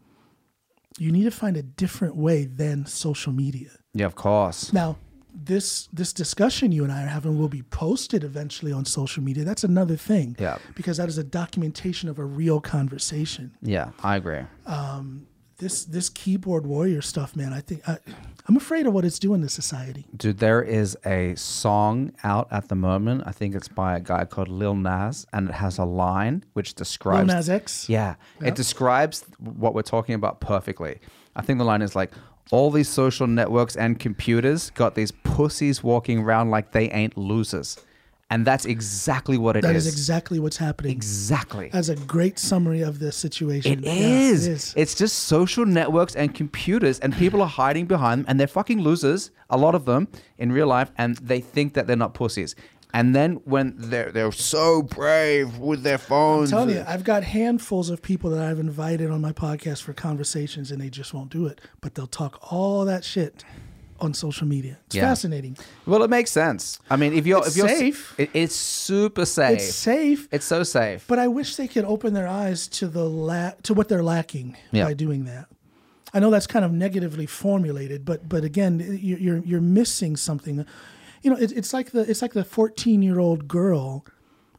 you 0.99 1.12
need 1.12 1.25
to 1.25 1.31
find 1.31 1.57
a 1.57 1.62
different 1.62 2.16
way 2.16 2.45
than 2.47 2.87
social 2.87 3.33
media. 3.33 3.71
yeah 3.95 4.07
of 4.07 4.14
course 4.14 4.73
Now, 4.73 4.97
this 5.42 5.88
this 5.92 6.12
discussion 6.12 6.72
you 6.72 6.85
and 6.85 6.92
I 6.92 7.05
are 7.05 7.07
having 7.09 7.38
will 7.38 7.48
be 7.48 7.62
posted 7.62 8.24
eventually 8.24 8.72
on 8.72 8.85
social 8.85 9.22
media. 9.22 9.44
That's 9.44 9.64
another 9.64 9.96
thing. 9.96 10.37
Yeah. 10.38 10.59
Because 10.74 10.96
that 10.98 11.09
is 11.09 11.18
a 11.18 11.24
documentation 11.24 12.09
of 12.09 12.18
a 12.18 12.24
real 12.24 12.61
conversation. 12.61 13.53
Yeah, 13.62 13.90
I 14.03 14.16
agree. 14.16 14.42
Um, 14.66 15.26
This 15.59 15.85
this 15.85 16.09
keyboard 16.09 16.64
warrior 16.66 17.03
stuff, 17.03 17.37
man. 17.37 17.53
I 17.53 17.61
think 17.61 17.81
I, 17.87 17.98
I'm 18.48 18.57
afraid 18.57 18.87
of 18.87 18.92
what 18.94 19.05
it's 19.05 19.18
doing 19.18 19.42
to 19.42 19.48
society. 19.48 20.05
Dude, 20.16 20.38
there 20.38 20.62
is 20.62 20.96
a 21.05 21.35
song 21.37 22.12
out 22.24 22.48
at 22.50 22.68
the 22.68 22.74
moment. 22.74 23.22
I 23.26 23.33
think 23.33 23.55
it's 23.55 23.68
by 23.68 23.96
a 23.96 24.00
guy 24.00 24.24
called 24.24 24.48
Lil 24.48 24.74
Nas, 24.74 25.26
and 25.33 25.48
it 25.50 25.55
has 25.55 25.79
a 25.79 25.85
line 25.85 26.44
which 26.55 26.74
describes. 26.74 27.26
Lil 27.29 27.37
Nas 27.37 27.48
X? 27.50 27.88
Yeah, 27.88 28.14
Yeah. 28.40 28.48
it 28.48 28.55
describes 28.57 29.24
what 29.38 29.74
we're 29.74 29.90
talking 29.96 30.14
about 30.14 30.40
perfectly. 30.40 30.98
I 31.37 31.42
think 31.42 31.59
the 31.59 31.64
line 31.72 31.83
is 31.83 31.94
like, 31.94 32.11
all 32.51 32.71
these 32.71 32.89
social 32.89 33.27
networks 33.27 33.77
and 33.77 33.99
computers 33.99 34.71
got 34.71 34.95
these 34.95 35.13
pussies 35.13 35.83
walking 35.83 36.19
around 36.21 36.51
like 36.51 36.73
they 36.73 36.91
ain't 36.91 37.17
losers. 37.17 37.79
And 38.33 38.47
that's 38.47 38.65
exactly 38.65 39.37
what 39.39 39.57
it 39.57 39.65
is. 39.65 39.69
That 39.69 39.75
is 39.77 39.89
exactly 39.89 40.39
what's 40.39 40.57
happening. 40.57 40.93
exactly. 40.93 41.69
That's 41.73 41.89
a 41.89 41.97
great 41.97 42.39
summary 42.39 42.81
of 42.81 43.01
the 43.01 43.11
situation. 43.11 43.81
It 43.81 43.85
Yeah, 43.87 43.93
is. 43.93 44.47
it 44.47 44.53
is. 44.53 44.75
It's 44.77 44.95
just 44.95 45.19
social 45.25 45.67
networks 45.67 46.15
and 46.15 46.33
computers, 46.33 47.01
and 47.01 47.13
people 47.13 47.43
are 47.43 47.49
hiding 47.49 47.87
behind 47.87 48.21
them, 48.21 48.27
and 48.29 48.39
they're 48.39 48.47
fucking 48.47 48.81
losers. 48.83 49.33
A 49.51 49.57
lot 49.57 49.75
of 49.75 49.85
them 49.85 50.07
in 50.39 50.53
real 50.53 50.69
life, 50.69 50.93
and 50.97 51.17
they 51.17 51.41
think 51.41 51.75
that 51.75 51.89
they're 51.89 51.97
not 51.97 52.15
pussies. 52.15 52.55
And 52.92 53.14
then 53.14 53.35
when 53.44 53.74
they're 53.76 54.11
they're 54.11 54.33
so 54.33 54.83
brave 54.83 55.59
with 55.59 55.83
their 55.83 55.98
phones, 55.98 56.53
I'm 56.53 56.61
telling 56.61 56.76
you, 56.76 56.85
I've 56.87 57.05
got 57.05 57.22
handfuls 57.24 57.88
of 57.90 58.03
people 58.03 58.31
that 58.31 58.42
I've 58.42 58.59
invited 58.59 59.11
on 59.11 59.20
my 59.20 59.33
podcast 59.33 59.83
for 59.83 59.92
conversations, 59.92 60.70
and 60.70 60.81
they 60.81 60.90
just 60.90 61.14
won't 61.14 61.31
do 61.31 61.46
it. 61.46 61.61
But 61.81 61.94
they'll 61.94 62.07
talk 62.07 62.53
all 62.53 62.85
that 62.87 63.05
shit 63.05 63.44
on 64.00 64.14
social 64.14 64.46
media. 64.46 64.79
It's 64.87 64.96
Yeah. 64.96 65.03
fascinating. 65.09 65.57
well, 65.87 66.03
it 66.03 66.09
makes 66.11 66.31
sense. 66.31 66.79
I 66.88 66.96
mean, 66.96 67.12
if 67.12 67.26
you're 67.26 67.38
It's 67.40 67.48
if 67.48 67.57
you're 67.59 67.68
safe. 67.68 68.14
it, 68.18 68.31
it's 68.33 68.55
super 68.55 69.26
safe. 69.26 69.59
It's 69.61 69.74
safe, 69.74 70.26
It's 70.33 70.46
so 70.46 70.62
safe. 70.62 71.05
but 71.07 71.18
I 71.18 71.29
wish 71.29 71.57
they 71.57 71.68
could 71.68 71.85
open 71.85 72.14
their 72.14 72.26
eyes 72.26 72.66
to 72.68 72.88
the 72.88 73.05
la- 73.05 73.53
to 73.62 73.74
what 73.74 73.88
they're 73.88 74.03
lacking 74.03 74.57
Yeah. 74.72 74.87
by 74.87 74.94
doing 74.94 75.26
that. 75.26 75.46
I 76.14 76.18
know 76.18 76.31
that's 76.31 76.46
kind 76.48 76.64
of 76.64 76.72
negatively 76.72 77.26
formulated, 77.26 78.05
but 78.05 78.26
but 78.29 78.42
again, 78.42 78.98
you're 79.03 79.18
you're, 79.18 79.42
you're 79.44 79.61
missing 79.61 80.16
something. 80.16 80.64
You 81.22 81.30
know, 81.30 81.37
it, 81.37 81.52
it's 81.52 81.72
like 81.72 81.90
the 81.90 82.00
it's 82.09 82.22
like 82.22 82.33
the 82.33 82.44
14 82.44 83.02
year 83.02 83.18
old 83.18 83.48
girl 83.48 84.04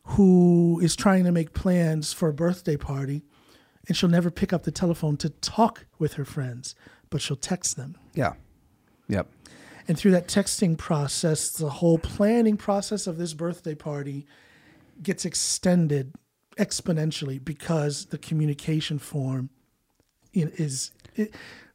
who 0.03 0.79
is 0.81 0.95
trying 0.95 1.23
to 1.23 1.31
make 1.31 1.53
plans 1.53 2.13
for 2.13 2.29
a 2.29 2.33
birthday 2.33 2.77
party, 2.77 3.23
and 3.87 3.95
she'll 3.95 4.09
never 4.09 4.31
pick 4.31 4.51
up 4.51 4.63
the 4.63 4.71
telephone 4.71 5.17
to 5.17 5.29
talk 5.29 5.85
with 5.99 6.13
her 6.13 6.25
friends, 6.25 6.75
but 7.09 7.21
she'll 7.21 7.37
text 7.37 7.77
them. 7.77 7.97
yeah. 8.13 8.33
Yep. 9.07 9.27
And 9.87 9.97
through 9.99 10.11
that 10.11 10.27
texting 10.27 10.77
process, 10.77 11.49
the 11.49 11.69
whole 11.69 11.97
planning 11.97 12.55
process 12.55 13.07
of 13.07 13.17
this 13.17 13.33
birthday 13.33 13.75
party 13.75 14.25
gets 15.03 15.25
extended 15.25 16.13
exponentially 16.57 17.43
because 17.43 18.05
the 18.05 18.17
communication 18.17 18.99
form 18.99 19.49
is. 20.33 20.91
It, 21.15 21.33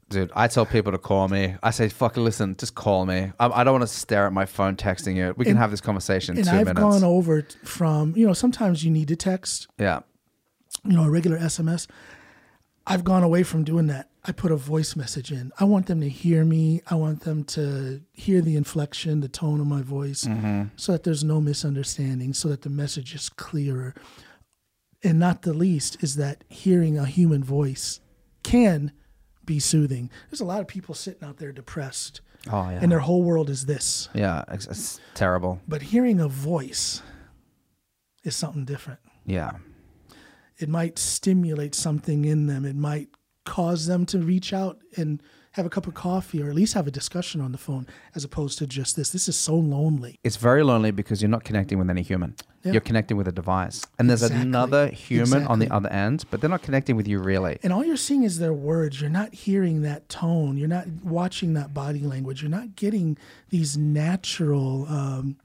Dude, 0.08 0.30
I 0.36 0.46
tell 0.46 0.64
people 0.64 0.92
to 0.92 0.98
call 0.98 1.26
me. 1.28 1.56
I 1.62 1.70
say, 1.72 1.88
"Fucking 1.88 2.22
listen, 2.22 2.56
just 2.56 2.76
call 2.76 3.06
me. 3.06 3.32
I, 3.40 3.48
I 3.48 3.64
don't 3.64 3.74
want 3.74 3.82
to 3.82 3.94
stare 3.94 4.26
at 4.26 4.32
my 4.32 4.46
phone 4.46 4.76
texting 4.76 5.16
you. 5.16 5.34
We 5.36 5.44
can 5.44 5.52
And- 5.52 5.58
have 5.58 5.72
this 5.72 5.80
conversation 5.80 6.34
in 6.34 6.40
and 6.40 6.48
two 6.48 6.56
I've 6.56 6.66
minutes." 6.66 6.80
gone 6.80 7.04
over 7.04 7.42
from, 7.64 8.14
you 8.16 8.26
know, 8.26 8.32
sometimes 8.32 8.84
you 8.84 8.90
need 8.90 9.08
to 9.08 9.16
text, 9.16 9.66
yeah. 9.78 10.00
you 10.84 10.92
know, 10.92 11.04
a 11.04 11.10
regular 11.10 11.38
SMS. 11.38 11.88
I've 12.86 13.02
gone 13.02 13.24
away 13.24 13.42
from 13.42 13.64
doing 13.64 13.88
that. 13.88 14.08
I 14.24 14.30
put 14.30 14.52
a 14.52 14.56
voice 14.56 14.94
message 14.94 15.32
in. 15.32 15.50
I 15.58 15.64
want 15.64 15.86
them 15.86 16.00
to 16.00 16.08
hear 16.08 16.44
me. 16.44 16.82
I 16.88 16.94
want 16.94 17.22
them 17.22 17.42
to 17.44 18.00
hear 18.12 18.40
the 18.40 18.54
inflection, 18.54 19.20
the 19.20 19.28
tone 19.28 19.60
of 19.60 19.66
my 19.66 19.82
voice, 19.82 20.22
mm-hmm. 20.24 20.64
so 20.76 20.92
that 20.92 21.02
there's 21.02 21.24
no 21.24 21.40
misunderstanding, 21.40 22.32
so 22.32 22.48
that 22.48 22.62
the 22.62 22.70
message 22.70 23.12
is 23.12 23.28
clearer. 23.28 23.94
And 25.02 25.18
not 25.18 25.42
the 25.42 25.52
least 25.52 26.02
is 26.02 26.14
that 26.16 26.44
hearing 26.48 26.96
a 26.96 27.06
human 27.06 27.42
voice 27.42 28.00
can 28.44 28.92
be 29.46 29.58
soothing. 29.60 30.10
There's 30.30 30.40
a 30.40 30.44
lot 30.44 30.60
of 30.60 30.66
people 30.68 30.94
sitting 30.94 31.26
out 31.26 31.38
there 31.38 31.52
depressed, 31.52 32.20
Oh 32.50 32.68
yeah. 32.70 32.80
and 32.82 32.90
their 32.92 32.98
whole 33.00 33.22
world 33.22 33.48
is 33.48 33.66
this. 33.66 34.08
yeah. 34.14 34.44
It's, 34.48 34.66
it's 34.66 35.00
terrible. 35.14 35.60
But 35.66 35.82
hearing 35.82 36.20
a 36.20 36.28
voice 36.28 37.02
is 38.24 38.34
something 38.36 38.64
different. 38.64 39.00
Yeah. 39.24 39.52
it 40.58 40.68
might 40.68 40.98
stimulate 40.98 41.74
something 41.74 42.24
in 42.24 42.46
them. 42.46 42.64
It 42.64 42.76
might 42.76 43.08
cause 43.44 43.86
them 43.86 44.06
to 44.06 44.18
reach 44.18 44.52
out 44.52 44.78
and 44.96 45.22
have 45.56 45.64
a 45.64 45.70
cup 45.70 45.86
of 45.86 45.94
coffee 45.94 46.42
or 46.42 46.48
at 46.50 46.54
least 46.54 46.74
have 46.74 46.86
a 46.86 46.90
discussion 46.90 47.40
on 47.40 47.50
the 47.50 47.56
phone 47.58 47.86
as 48.14 48.24
opposed 48.24 48.58
to 48.58 48.66
just 48.66 48.94
this. 48.94 49.08
This 49.10 49.26
is 49.26 49.36
so 49.36 49.54
lonely. 49.56 50.18
It's 50.22 50.36
very 50.36 50.62
lonely 50.62 50.90
because 50.90 51.22
you're 51.22 51.30
not 51.30 51.44
connecting 51.44 51.78
with 51.78 51.88
any 51.88 52.02
human. 52.02 52.34
Yeah. 52.62 52.72
You're 52.72 52.80
connecting 52.82 53.16
with 53.16 53.26
a 53.26 53.32
device. 53.32 53.82
And 53.98 54.10
there's 54.10 54.22
Exactly. 54.22 54.46
another 54.46 54.88
human 54.88 55.46
on 55.46 55.58
the 55.58 55.70
other 55.70 55.88
end, 55.88 56.24
but 56.30 56.40
they're 56.42 56.50
not 56.50 56.62
connecting 56.62 56.94
with 56.94 57.08
you 57.08 57.20
really. 57.20 57.58
And 57.62 57.72
all 57.72 57.82
you're 57.84 57.96
seeing 57.96 58.22
is 58.22 58.38
their 58.38 58.52
words. 58.52 59.00
You're 59.00 59.08
not 59.08 59.32
hearing 59.32 59.80
that 59.82 60.08
tone. 60.10 60.58
You're 60.58 60.68
not 60.68 60.86
watching 61.02 61.54
that 61.54 61.72
body 61.72 62.00
language. 62.00 62.42
You're 62.42 62.50
not 62.50 62.76
getting 62.76 63.16
these 63.48 63.78
natural, 63.78 64.86
um, 64.88 65.36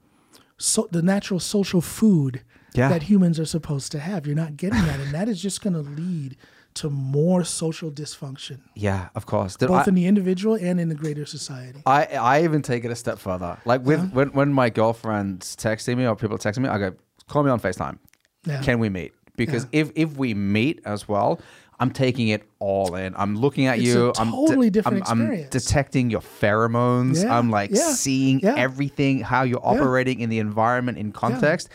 so, 0.58 0.88
the 0.92 1.00
natural 1.02 1.40
social 1.40 1.80
food 1.80 2.42
Yeah. 2.74 2.88
that 2.90 3.04
humans 3.04 3.40
are 3.40 3.46
supposed 3.46 3.92
to 3.92 3.98
have. 3.98 4.26
You're 4.26 4.36
not 4.36 4.56
getting 4.58 4.82
that. 4.82 5.00
And 5.00 5.12
that 5.14 5.28
is 5.28 5.40
just 5.40 5.62
going 5.62 5.74
to 5.74 5.80
lead 5.80 6.36
to 6.74 6.90
more 6.90 7.44
social 7.44 7.90
dysfunction, 7.90 8.60
Yeah, 8.74 9.08
of 9.14 9.26
course. 9.26 9.56
Dude, 9.56 9.68
both 9.68 9.86
I, 9.86 9.90
in 9.90 9.94
the 9.94 10.06
individual 10.06 10.54
and 10.54 10.80
in 10.80 10.88
the 10.88 10.94
greater 10.94 11.26
society. 11.26 11.82
I, 11.84 12.04
I 12.04 12.44
even 12.44 12.62
take 12.62 12.84
it 12.84 12.90
a 12.90 12.96
step 12.96 13.18
further. 13.18 13.58
Like 13.64 13.84
with 13.84 14.00
uh-huh. 14.00 14.08
when, 14.12 14.28
when 14.32 14.52
my 14.52 14.70
girlfriend's 14.70 15.54
texting 15.56 15.98
me 15.98 16.06
or 16.06 16.16
people 16.16 16.38
texting 16.38 16.60
me, 16.60 16.68
I 16.68 16.78
go, 16.78 16.94
call 17.28 17.42
me 17.42 17.50
on 17.50 17.60
FaceTime. 17.60 17.98
Yeah. 18.46 18.62
Can 18.62 18.78
we 18.78 18.88
meet? 18.88 19.12
Because 19.36 19.66
if 19.72 19.90
if 19.94 20.16
we 20.16 20.34
meet 20.34 20.80
as 20.84 21.08
well, 21.08 21.40
I'm 21.80 21.90
taking 21.90 22.28
it 22.28 22.44
all 22.58 22.94
in. 22.94 23.14
I'm 23.16 23.36
looking 23.36 23.66
at 23.66 23.78
It's 23.78 23.86
you. 23.86 24.10
a 24.10 24.12
I'm 24.20 24.30
totally 24.30 24.70
different 24.70 25.10
I'm, 25.10 25.22
I'm 25.22 25.48
detecting 25.48 26.10
your 26.10 26.20
pheromones. 26.20 27.22
Yeah, 27.22 27.36
I'm 27.36 27.50
like 27.50 27.70
yeah, 27.72 27.92
seeing 27.92 28.40
yeah. 28.40 28.54
everything, 28.56 29.20
how 29.20 29.42
you're 29.42 29.64
operating 29.64 30.20
in 30.20 30.28
the 30.28 30.38
environment, 30.38 30.98
in 30.98 31.12
context. 31.12 31.70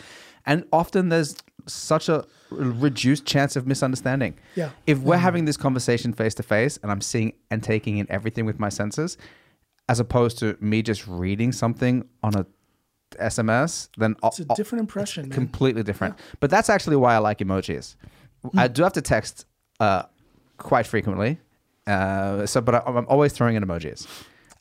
And 0.46 0.64
often 0.72 1.08
there's 1.08 1.36
such 1.66 2.08
a 2.08 2.24
reduced 2.50 3.26
chance 3.26 3.56
of 3.56 3.66
misunderstanding. 3.66 4.34
Yeah. 4.54 4.70
If 4.86 4.98
we're 4.98 5.16
having 5.16 5.44
this 5.44 5.56
conversation 5.56 6.12
face 6.12 6.34
to 6.34 6.42
face 6.42 6.78
and 6.82 6.90
I'm 6.90 7.00
seeing 7.00 7.32
and 7.50 7.62
taking 7.62 7.98
in 7.98 8.06
everything 8.10 8.46
with 8.46 8.58
my 8.58 8.68
senses, 8.68 9.18
as 9.88 10.00
opposed 10.00 10.38
to 10.38 10.56
me 10.60 10.82
just 10.82 11.06
reading 11.06 11.52
something 11.52 12.06
on 12.22 12.34
a 12.34 12.46
SMS, 13.16 13.88
then 13.96 14.16
It's 14.22 14.40
a 14.40 14.44
different 14.44 14.80
impression, 14.80 15.30
completely 15.30 15.82
different. 15.82 16.16
But 16.40 16.50
that's 16.50 16.68
actually 16.68 16.96
why 16.96 17.14
I 17.14 17.18
like 17.18 17.38
emojis. 17.38 17.96
Hmm. 18.42 18.58
I 18.58 18.68
do 18.68 18.82
have 18.82 18.92
to 18.94 19.02
text 19.02 19.46
uh, 19.80 20.02
quite 20.58 20.86
frequently. 20.86 21.40
Uh, 21.86 22.44
so, 22.44 22.60
but 22.60 22.74
I, 22.74 22.82
I'm 22.84 23.06
always 23.08 23.32
throwing 23.32 23.56
in 23.56 23.64
emojis. 23.64 24.06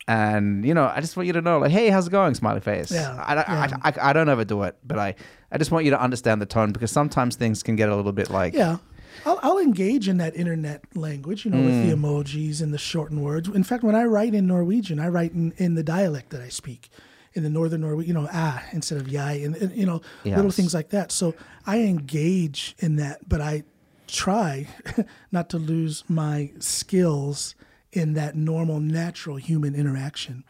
And 0.07 0.65
you 0.65 0.73
know, 0.73 0.91
I 0.93 1.01
just 1.01 1.17
want 1.17 1.27
you 1.27 1.33
to 1.33 1.41
know, 1.41 1.59
like, 1.59 1.71
hey, 1.71 1.89
how's 1.89 2.07
it 2.07 2.11
going? 2.11 2.33
Smiley 2.33 2.61
face. 2.61 2.91
Yeah, 2.91 3.13
I, 3.25 3.33
I, 3.33 3.35
yeah. 3.35 3.77
I, 3.83 3.89
I, 3.89 4.09
I 4.09 4.13
don't 4.13 4.29
overdo 4.29 4.63
it, 4.63 4.77
but 4.85 4.97
I, 4.97 5.15
I 5.51 5.57
just 5.57 5.69
want 5.71 5.83
you 5.85 5.91
to 5.91 6.01
understand 6.01 6.41
the 6.41 6.45
tone 6.45 6.71
because 6.71 6.91
sometimes 6.91 7.35
things 7.35 7.61
can 7.61 7.75
get 7.75 7.89
a 7.89 7.95
little 7.95 8.13
bit 8.13 8.29
like, 8.29 8.53
Yeah. 8.53 8.77
I'll, 9.25 9.39
I'll 9.41 9.57
engage 9.57 10.07
in 10.07 10.17
that 10.17 10.35
internet 10.35 10.83
language, 10.95 11.43
you 11.43 11.51
know, 11.51 11.61
with 11.65 11.81
the 11.81 11.93
Mm. 11.95 11.99
emojis 12.01 12.61
and 12.61 12.71
the 12.73 12.77
shortened 12.77 13.23
words. 13.23 13.49
In 13.49 13.63
fact, 13.63 13.83
when 13.83 13.95
I 13.95 14.03
write 14.05 14.33
in 14.35 14.45
Norwegian, 14.47 14.99
I 14.99 15.07
write 15.09 15.33
in, 15.33 15.53
in 15.57 15.73
the 15.73 15.83
dialect 15.83 16.29
that 16.29 16.39
I 16.41 16.49
speak, 16.49 16.89
in 17.33 17.41
the 17.43 17.49
northern 17.49 17.81
Norwegian, 17.81 18.07
you 18.07 18.13
know, 18.13 18.29
ah 18.31 18.63
instead 18.71 18.99
of 18.99 19.07
yai, 19.09 19.33
and, 19.43 19.55
and, 19.57 19.75
you 19.75 19.85
know, 19.87 20.01
little 20.37 20.51
things 20.51 20.73
like 20.73 20.89
that. 20.89 21.11
So 21.11 21.33
I 21.65 21.79
engage 21.81 22.75
in 22.79 22.95
that, 22.97 23.27
but 23.27 23.41
I 23.41 23.63
try 24.07 24.67
not 25.31 25.49
to 25.49 25.57
lose 25.57 26.03
my 26.07 26.51
skills 26.59 27.55
in 27.97 28.13
that 28.13 28.35
normal, 28.35 28.79
natural 28.79 29.37
human 29.37 29.73
interaction. 29.75 30.43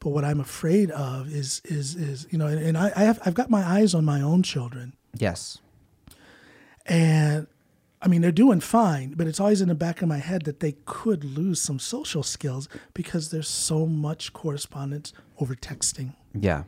But 0.00 0.10
what 0.10 0.24
I'm 0.24 0.40
afraid 0.40 0.90
of 0.90 1.28
is 1.40 1.60
is 1.64 1.94
is 1.96 2.26
you 2.30 2.38
know, 2.38 2.46
and, 2.46 2.60
and 2.68 2.76
I, 2.78 2.86
I 2.96 3.02
have 3.04 3.18
I've 3.26 3.34
got 3.34 3.48
my 3.50 3.62
eyes 3.76 3.94
on 3.94 4.04
my 4.04 4.20
own 4.22 4.42
children. 4.42 4.94
yes, 5.18 5.58
And 6.86 7.46
I 8.02 8.08
mean, 8.08 8.22
they're 8.22 8.32
doing 8.32 8.60
fine, 8.60 9.12
but 9.14 9.26
it's 9.26 9.38
always 9.40 9.60
in 9.60 9.68
the 9.68 9.74
back 9.74 10.00
of 10.00 10.08
my 10.08 10.18
head 10.18 10.44
that 10.46 10.60
they 10.60 10.72
could 10.86 11.22
lose 11.22 11.60
some 11.60 11.78
social 11.78 12.22
skills 12.22 12.68
because 12.94 13.30
there's 13.30 13.48
so 13.48 13.84
much 13.86 14.32
correspondence 14.32 15.12
over 15.38 15.54
texting. 15.54 16.14
yeah, 16.32 16.62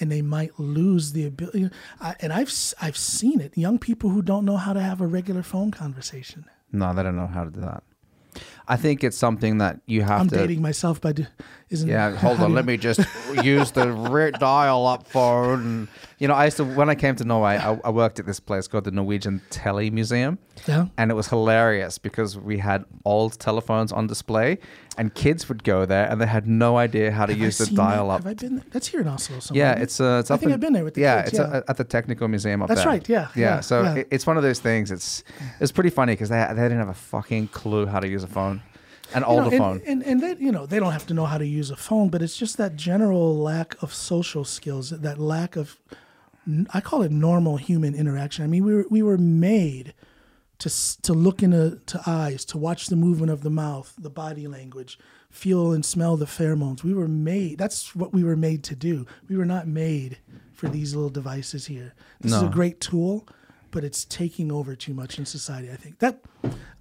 And 0.00 0.10
they 0.10 0.22
might 0.22 0.58
lose 0.58 1.12
the 1.12 1.26
ability. 1.26 1.68
I, 2.00 2.14
and 2.20 2.32
I've 2.32 2.50
I've 2.80 2.96
seen 2.96 3.40
it. 3.40 3.56
Young 3.56 3.78
people 3.78 4.08
who 4.10 4.22
don't 4.22 4.46
know 4.46 4.56
how 4.56 4.72
to 4.72 4.80
have 4.80 5.00
a 5.02 5.06
regular 5.06 5.42
phone 5.42 5.70
conversation. 5.70 6.46
no, 6.72 6.94
they 6.94 7.02
don't 7.02 7.16
know 7.16 7.26
how 7.26 7.44
to 7.44 7.50
do 7.50 7.60
that. 7.60 7.82
I 8.70 8.76
think 8.76 9.02
it's 9.02 9.18
something 9.18 9.58
that 9.58 9.80
you 9.86 10.02
have 10.02 10.18
to 10.18 10.22
I'm 10.22 10.28
to. 10.28 10.36
dating 10.36 10.62
myself 10.62 11.00
by. 11.00 11.12
Do, 11.12 11.26
isn't 11.70 11.88
Yeah, 11.88 12.14
hold 12.16 12.40
on. 12.40 12.54
Let 12.54 12.64
me 12.66 12.76
just 12.76 13.00
use 13.44 13.70
the 13.72 13.90
re- 13.90 14.30
dial-up 14.32 15.06
phone. 15.06 15.60
And, 15.66 15.88
you 16.18 16.26
know, 16.28 16.34
I 16.34 16.44
used 16.46 16.56
to 16.58 16.64
when 16.64 16.88
I 16.88 16.94
came 16.94 17.14
to 17.16 17.24
Norway, 17.24 17.56
I, 17.58 17.78
I 17.84 17.90
worked 17.90 18.18
at 18.20 18.26
this 18.26 18.40
place 18.40 18.68
called 18.68 18.84
the 18.84 18.90
Norwegian 18.90 19.40
Tele 19.50 19.90
Museum, 19.90 20.38
Yeah. 20.66 20.86
and 20.98 21.10
it 21.10 21.14
was 21.14 21.28
hilarious 21.28 21.98
because 21.98 22.36
we 22.38 22.58
had 22.58 22.84
old 23.04 23.38
telephones 23.38 23.92
on 23.92 24.06
display, 24.06 24.58
and 24.98 25.14
kids 25.14 25.48
would 25.48 25.62
go 25.64 25.84
there 25.86 26.06
and 26.10 26.20
they 26.20 26.26
had 26.26 26.46
no 26.46 26.76
idea 26.76 27.10
how 27.12 27.26
to 27.26 27.32
Have 27.32 27.40
I 27.42 27.44
use 27.46 27.58
the 27.58 27.66
dial-up. 27.74 28.22
Have 28.24 28.30
I 28.30 28.34
been? 28.34 28.56
There? 28.56 28.64
That's 28.72 28.88
here 28.88 29.00
in 29.00 29.08
Oslo. 29.08 29.38
Somewhere. 29.40 29.64
Yeah, 29.76 29.80
it's 29.82 30.00
uh, 30.00 30.18
it's 30.20 30.30
I 30.30 30.36
think 30.36 30.48
in- 30.50 30.54
I've 30.54 30.60
been 30.60 30.72
there 30.72 30.84
with 30.84 30.94
the 30.94 31.02
yeah, 31.02 31.22
kids, 31.22 31.38
it's 31.38 31.38
yeah. 31.38 31.58
uh, 31.58 31.62
at 31.70 31.76
the 31.76 31.84
Technical 31.84 32.28
Museum 32.28 32.62
up 32.62 32.68
That's 32.68 32.82
there. 32.82 32.88
right, 32.92 33.08
yeah, 33.08 33.28
yeah. 33.34 33.56
yeah, 33.56 33.60
so. 33.60 33.84
It, 33.84 34.08
it's 34.10 34.26
one 34.26 34.36
of 34.36 34.42
those 34.42 34.58
things. 34.60 34.90
It's 34.90 35.24
it's 35.60 35.72
pretty 35.72 35.90
funny 35.90 36.12
because 36.14 36.28
they 36.30 36.44
they 36.48 36.62
didn't 36.62 36.78
have 36.78 36.88
a 36.88 36.94
fucking 36.94 37.48
clue 37.48 37.86
how 37.86 38.00
to 38.00 38.08
use 38.08 38.22
a 38.24 38.26
phone, 38.28 38.59
an 39.14 39.22
You 39.28 39.36
know, 39.36 39.48
and, 39.48 39.58
phone. 39.58 39.82
and 39.86 40.02
and 40.04 40.20
they, 40.20 40.36
you 40.38 40.52
know 40.52 40.66
they 40.66 40.78
don't 40.78 40.92
have 40.92 41.06
to 41.08 41.14
know 41.14 41.26
how 41.26 41.38
to 41.38 41.46
use 41.46 41.70
a 41.70 41.76
phone, 41.76 42.08
but 42.08 42.22
it's 42.22 42.36
just 42.36 42.56
that 42.58 42.76
general 42.76 43.36
lack 43.38 43.80
of 43.82 43.92
social 43.94 44.44
skills, 44.44 44.90
that 44.90 45.18
lack 45.18 45.56
of, 45.56 45.78
I 46.72 46.80
call 46.80 47.02
it 47.02 47.10
normal 47.12 47.56
human 47.56 47.94
interaction. 47.94 48.44
I 48.44 48.48
mean, 48.48 48.64
we 48.64 48.74
were 48.74 48.86
we 48.90 49.02
were 49.02 49.18
made 49.18 49.94
to 50.58 50.70
to 51.02 51.12
look 51.12 51.42
into 51.42 51.80
to 51.86 52.00
eyes, 52.06 52.44
to 52.46 52.58
watch 52.58 52.86
the 52.86 52.96
movement 52.96 53.32
of 53.32 53.42
the 53.42 53.50
mouth, 53.50 53.94
the 53.98 54.10
body 54.10 54.46
language, 54.46 54.98
feel 55.30 55.72
and 55.72 55.84
smell 55.84 56.16
the 56.16 56.26
pheromones. 56.26 56.82
We 56.82 56.94
were 56.94 57.08
made. 57.08 57.58
That's 57.58 57.94
what 57.96 58.12
we 58.12 58.22
were 58.24 58.36
made 58.36 58.62
to 58.64 58.76
do. 58.76 59.06
We 59.28 59.36
were 59.36 59.46
not 59.46 59.66
made 59.66 60.18
for 60.52 60.68
these 60.68 60.94
little 60.94 61.10
devices 61.10 61.66
here. 61.66 61.94
This 62.20 62.32
is 62.32 62.42
a 62.42 62.48
great 62.48 62.80
tool, 62.80 63.26
but 63.70 63.84
it's 63.84 64.04
taking 64.04 64.50
over 64.52 64.74
too 64.76 64.94
much 64.94 65.18
in 65.18 65.26
society. 65.26 65.70
I 65.70 65.76
think 65.76 65.98
that 65.98 66.20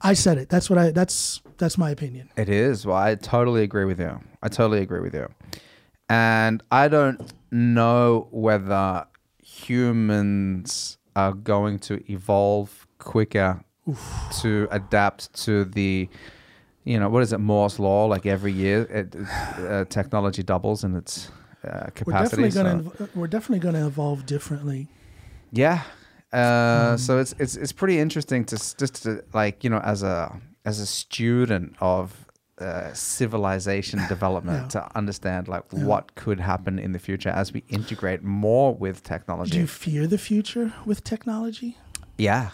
I 0.01 0.13
said 0.13 0.37
it. 0.37 0.49
That's 0.49 0.69
what 0.69 0.79
I. 0.79 0.91
That's 0.91 1.41
that's 1.57 1.77
my 1.77 1.91
opinion. 1.91 2.29
It 2.37 2.49
is. 2.49 2.85
Well, 2.85 2.97
I 2.97 3.15
totally 3.15 3.63
agree 3.63 3.85
with 3.85 3.99
you. 3.99 4.19
I 4.41 4.47
totally 4.49 4.81
agree 4.81 5.01
with 5.01 5.13
you. 5.13 5.27
And 6.09 6.63
I 6.71 6.87
don't 6.87 7.21
know 7.51 8.27
whether 8.31 9.05
humans 9.41 10.97
are 11.15 11.33
going 11.33 11.79
to 11.79 12.03
evolve 12.11 12.87
quicker 12.97 13.63
to 14.41 14.67
adapt 14.71 15.33
to 15.45 15.65
the, 15.65 16.07
you 16.83 16.99
know, 16.99 17.09
what 17.09 17.23
is 17.23 17.33
it, 17.33 17.39
Moore's 17.39 17.79
law? 17.79 18.05
Like 18.05 18.25
every 18.25 18.51
year, 18.51 18.83
it, 18.83 19.15
uh, 19.59 19.85
technology 19.85 20.43
doubles 20.43 20.83
in 20.83 20.95
its 20.95 21.29
uh, 21.63 21.87
We're 22.05 22.13
definitely 22.13 22.51
so- 22.51 22.63
going 22.63 22.91
to 22.91 23.09
we're 23.15 23.27
definitely 23.27 23.59
going 23.59 23.75
to 23.75 23.85
evolve 23.85 24.25
differently. 24.25 24.87
Yeah. 25.51 25.81
Uh, 26.31 26.95
so 26.97 27.17
it's 27.17 27.33
it's 27.39 27.55
it's 27.55 27.71
pretty 27.71 27.97
interesting 27.99 28.45
to 28.45 28.55
just 28.55 29.03
to 29.03 29.23
like 29.33 29.63
you 29.63 29.69
know 29.69 29.79
as 29.79 30.03
a 30.03 30.39
as 30.65 30.79
a 30.79 30.85
student 30.85 31.75
of 31.79 32.25
uh, 32.59 32.93
civilization 32.93 33.99
development 34.09 34.63
Yeah. 34.73 34.81
to 34.81 34.97
understand 34.97 35.47
like 35.47 35.63
Yeah. 35.71 35.85
what 35.85 36.13
could 36.15 36.39
happen 36.39 36.77
in 36.79 36.91
the 36.91 36.99
future 36.99 37.29
as 37.29 37.51
we 37.53 37.63
integrate 37.69 38.21
more 38.23 38.75
with 38.75 39.01
technology. 39.03 39.51
Do 39.51 39.59
you 39.59 39.67
fear 39.67 40.07
the 40.07 40.17
future 40.17 40.73
with 40.85 41.03
technology? 41.03 41.77
yeah, 42.17 42.49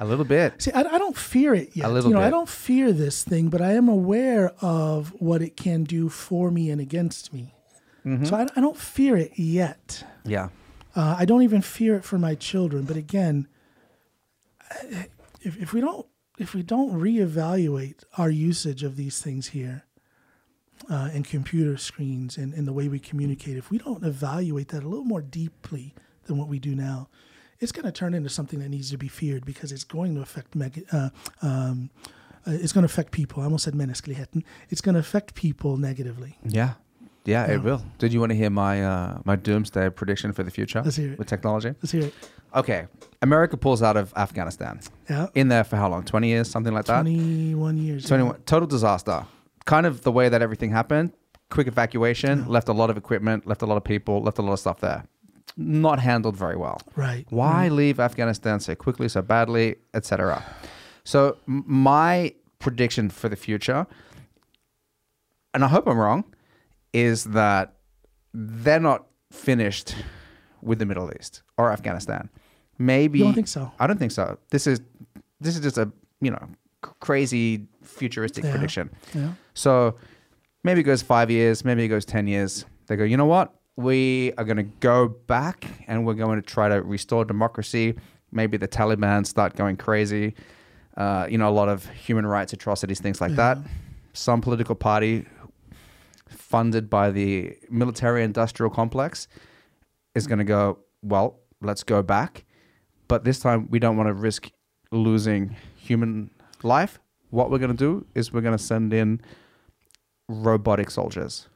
a 0.00 0.04
little 0.06 0.24
bit. 0.24 0.62
See, 0.62 0.72
I, 0.72 0.80
I 0.80 0.98
don't 0.98 1.16
fear 1.16 1.54
it 1.54 1.68
yet. 1.76 1.86
A 1.86 1.92
little 1.92 2.10
you 2.10 2.16
know, 2.16 2.22
I 2.26 2.30
don't 2.30 2.48
fear 2.48 2.90
this 2.90 3.22
thing, 3.22 3.48
but 3.50 3.60
I 3.60 3.72
am 3.76 3.88
aware 3.88 4.52
of 4.60 5.12
what 5.20 5.40
it 5.42 5.56
can 5.56 5.84
do 5.84 6.08
for 6.08 6.50
me 6.50 6.70
and 6.70 6.80
against 6.80 7.32
me. 7.32 7.54
Mm-hmm. 8.04 8.24
So 8.24 8.34
I, 8.36 8.42
I 8.56 8.60
don't 8.60 8.76
fear 8.78 9.16
it 9.16 9.32
yet. 9.38 10.04
Yeah, 10.24 10.48
Uh, 10.96 11.16
I 11.18 11.24
don't 11.24 11.42
even 11.42 11.60
fear 11.62 11.96
it 11.96 12.04
for 12.04 12.18
my 12.18 12.34
children. 12.34 12.84
But 12.84 12.96
again, 12.96 13.48
if, 15.40 15.56
if 15.60 15.72
we 15.72 15.80
don't 15.80 16.06
if 16.38 16.52
we 16.52 16.62
don't 16.62 16.92
reevaluate 16.92 18.02
our 18.18 18.28
usage 18.28 18.82
of 18.82 18.96
these 18.96 19.20
things 19.22 19.48
here 19.48 19.84
uh, 20.90 21.10
and 21.12 21.24
computer 21.24 21.76
screens 21.76 22.36
and, 22.36 22.52
and 22.54 22.66
the 22.66 22.72
way 22.72 22.88
we 22.88 22.98
communicate, 22.98 23.56
if 23.56 23.70
we 23.70 23.78
don't 23.78 24.04
evaluate 24.04 24.68
that 24.68 24.82
a 24.82 24.88
little 24.88 25.04
more 25.04 25.22
deeply 25.22 25.94
than 26.24 26.36
what 26.36 26.48
we 26.48 26.58
do 26.58 26.74
now, 26.74 27.08
it's 27.60 27.70
going 27.70 27.84
to 27.84 27.92
turn 27.92 28.14
into 28.14 28.28
something 28.28 28.58
that 28.58 28.68
needs 28.68 28.90
to 28.90 28.98
be 28.98 29.06
feared 29.06 29.44
because 29.44 29.70
it's 29.70 29.84
going 29.84 30.16
to 30.16 30.20
affect 30.22 30.56
meg- 30.56 30.86
uh, 30.90 31.10
um, 31.40 31.90
uh, 32.46 32.50
it's 32.50 32.72
going 32.72 32.82
to 32.82 32.92
affect 32.92 33.12
people. 33.12 33.40
I 33.40 33.44
almost 33.44 33.64
said 33.64 33.74
menneskeligheten. 33.74 34.42
It's 34.70 34.80
going 34.80 34.94
to 34.94 35.00
affect 35.00 35.34
people 35.34 35.76
negatively. 35.76 36.36
yeah, 36.44 36.74
yeah. 37.24 37.46
Yeah. 37.46 37.54
It 37.54 37.62
will. 37.62 37.82
Did 37.98 38.12
you 38.12 38.20
want 38.20 38.30
to 38.30 38.36
hear 38.36 38.50
my 38.50 38.84
uh, 38.84 39.18
my 39.24 39.36
doomsday 39.36 39.90
prediction 39.90 40.32
for 40.32 40.42
the 40.42 40.50
future 40.50 40.82
Let's 40.84 40.96
hear 40.96 41.12
it. 41.12 41.18
with 41.18 41.28
technology? 41.28 41.70
Let's 41.82 41.92
hear 41.92 42.04
it. 42.04 42.14
Okay, 42.54 42.86
America 43.22 43.56
pulls 43.56 43.82
out 43.82 43.96
of 43.96 44.12
Afghanistan. 44.16 44.80
Yeah. 45.10 45.26
In 45.34 45.48
there 45.48 45.64
for 45.64 45.76
how 45.76 45.88
long? 45.88 46.04
Twenty 46.04 46.28
years, 46.28 46.50
something 46.50 46.72
like 46.74 46.84
that. 46.86 47.00
21 47.02 47.76
years. 47.78 48.06
21 48.06 48.42
total 48.46 48.66
disaster 48.68 49.24
kind 49.66 49.86
of 49.86 50.02
the 50.02 50.12
way 50.12 50.28
that 50.28 50.42
everything 50.42 50.70
happened 50.70 51.10
quick 51.50 51.66
evacuation 51.66 52.46
left 52.46 52.68
a 52.68 52.72
lot 52.72 52.90
of 52.90 52.96
equipment 52.98 53.46
left 53.46 53.62
a 53.62 53.66
lot 53.66 53.76
of 53.78 53.84
people 53.84 54.20
left 54.22 54.38
a 54.38 54.42
lot 54.42 54.52
of 54.52 54.58
stuff 54.60 54.78
there 54.80 55.04
not 55.56 55.98
handled 56.00 56.36
very 56.36 56.56
well 56.56 56.78
Right. 56.96 57.24
why 57.30 57.68
leave 57.68 57.98
afghanistan 57.98 58.60
so 58.60 58.74
quickly 58.74 59.08
so 59.08 59.22
badly 59.22 59.76
etc 59.94 60.42
so 61.04 61.38
my 61.46 62.34
prediction 62.58 63.08
for 63.08 63.30
the 63.30 63.36
future 63.36 63.86
and 65.54 65.64
i 65.64 65.68
hope 65.68 65.86
i'm 65.86 65.96
wrong 65.98 66.24
is 66.94 67.24
that 67.24 67.74
they're 68.32 68.80
not 68.80 69.04
finished 69.30 69.94
with 70.62 70.78
the 70.78 70.86
middle 70.86 71.10
east 71.18 71.42
or 71.58 71.70
afghanistan 71.70 72.30
maybe 72.78 73.18
You 73.18 73.26
don't 73.26 73.34
think 73.34 73.48
so? 73.48 73.70
I 73.78 73.86
don't 73.86 73.98
think 73.98 74.10
so. 74.12 74.38
This 74.50 74.66
is 74.66 74.80
this 75.40 75.54
is 75.56 75.60
just 75.60 75.78
a 75.78 75.86
you 76.20 76.30
know 76.32 76.48
crazy 77.00 77.66
futuristic 77.82 78.44
Yeah. 78.44 78.50
prediction. 78.52 78.90
Yeah. 79.14 79.32
So 79.54 79.94
maybe 80.64 80.80
it 80.80 80.84
goes 80.84 81.02
five 81.02 81.30
years, 81.30 81.64
maybe 81.64 81.84
it 81.84 81.88
goes 81.88 82.04
ten 82.04 82.26
years. 82.26 82.64
They 82.86 82.96
go, 82.96 83.04
you 83.04 83.16
know 83.16 83.26
what? 83.26 83.54
We 83.76 84.32
are 84.38 84.44
going 84.44 84.56
to 84.58 84.68
go 84.90 85.08
back 85.08 85.66
and 85.86 86.04
we're 86.04 86.14
going 86.14 86.40
to 86.42 86.46
try 86.56 86.68
to 86.68 86.82
restore 86.82 87.24
democracy. 87.24 87.94
Maybe 88.32 88.56
the 88.56 88.68
Taliban 88.68 89.24
start 89.26 89.54
going 89.56 89.76
crazy. 89.76 90.34
Uh, 90.96 91.26
you 91.30 91.38
know, 91.38 91.48
a 91.48 91.56
lot 91.60 91.68
of 91.68 91.86
human 91.90 92.26
rights 92.26 92.52
atrocities, 92.52 93.00
things 93.00 93.20
like 93.20 93.36
that. 93.36 93.58
Some 94.12 94.40
political 94.40 94.74
party 94.74 95.26
funded 96.34 96.88
by 96.90 97.10
the 97.10 97.56
military-industrial 97.70 98.70
complex 98.70 99.28
is 100.14 100.26
going 100.26 100.38
to 100.38 100.44
go, 100.44 100.78
well, 101.02 101.40
let's 101.60 101.82
go 101.82 102.02
back, 102.02 102.44
but 103.08 103.24
this 103.24 103.40
time 103.40 103.68
we 103.70 103.78
don't 103.78 103.96
want 103.96 104.08
to 104.08 104.14
risk 104.14 104.50
losing 104.90 105.56
human 105.76 106.30
life. 106.62 106.98
What 107.30 107.50
we're 107.50 107.58
going 107.58 107.70
to 107.70 107.76
do 107.76 108.06
is 108.14 108.32
we're 108.32 108.40
going 108.42 108.56
to 108.56 108.62
send 108.62 108.92
in 108.92 109.20
robotic 110.28 110.90
soldiers. 110.90 111.48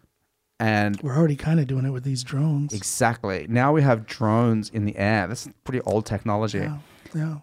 And 0.61 1.01
We're 1.03 1.17
already 1.17 1.37
kind 1.37 1.61
of 1.61 1.69
doing 1.69 1.85
it 1.85 1.91
with 1.91 2.03
these 2.03 2.25
drones. 2.25 2.73
exactly, 2.73 3.47
now 3.49 3.73
we 3.73 3.83
have 3.83 4.07
drones 4.07 4.71
in 4.71 4.87
the 4.87 4.97
air. 4.97 5.29
That's 5.29 5.49
pretty 5.63 5.81
old 5.83 6.05
technology. 6.05 6.59
Yeah. 6.59 6.79
Yeah. 7.15 7.37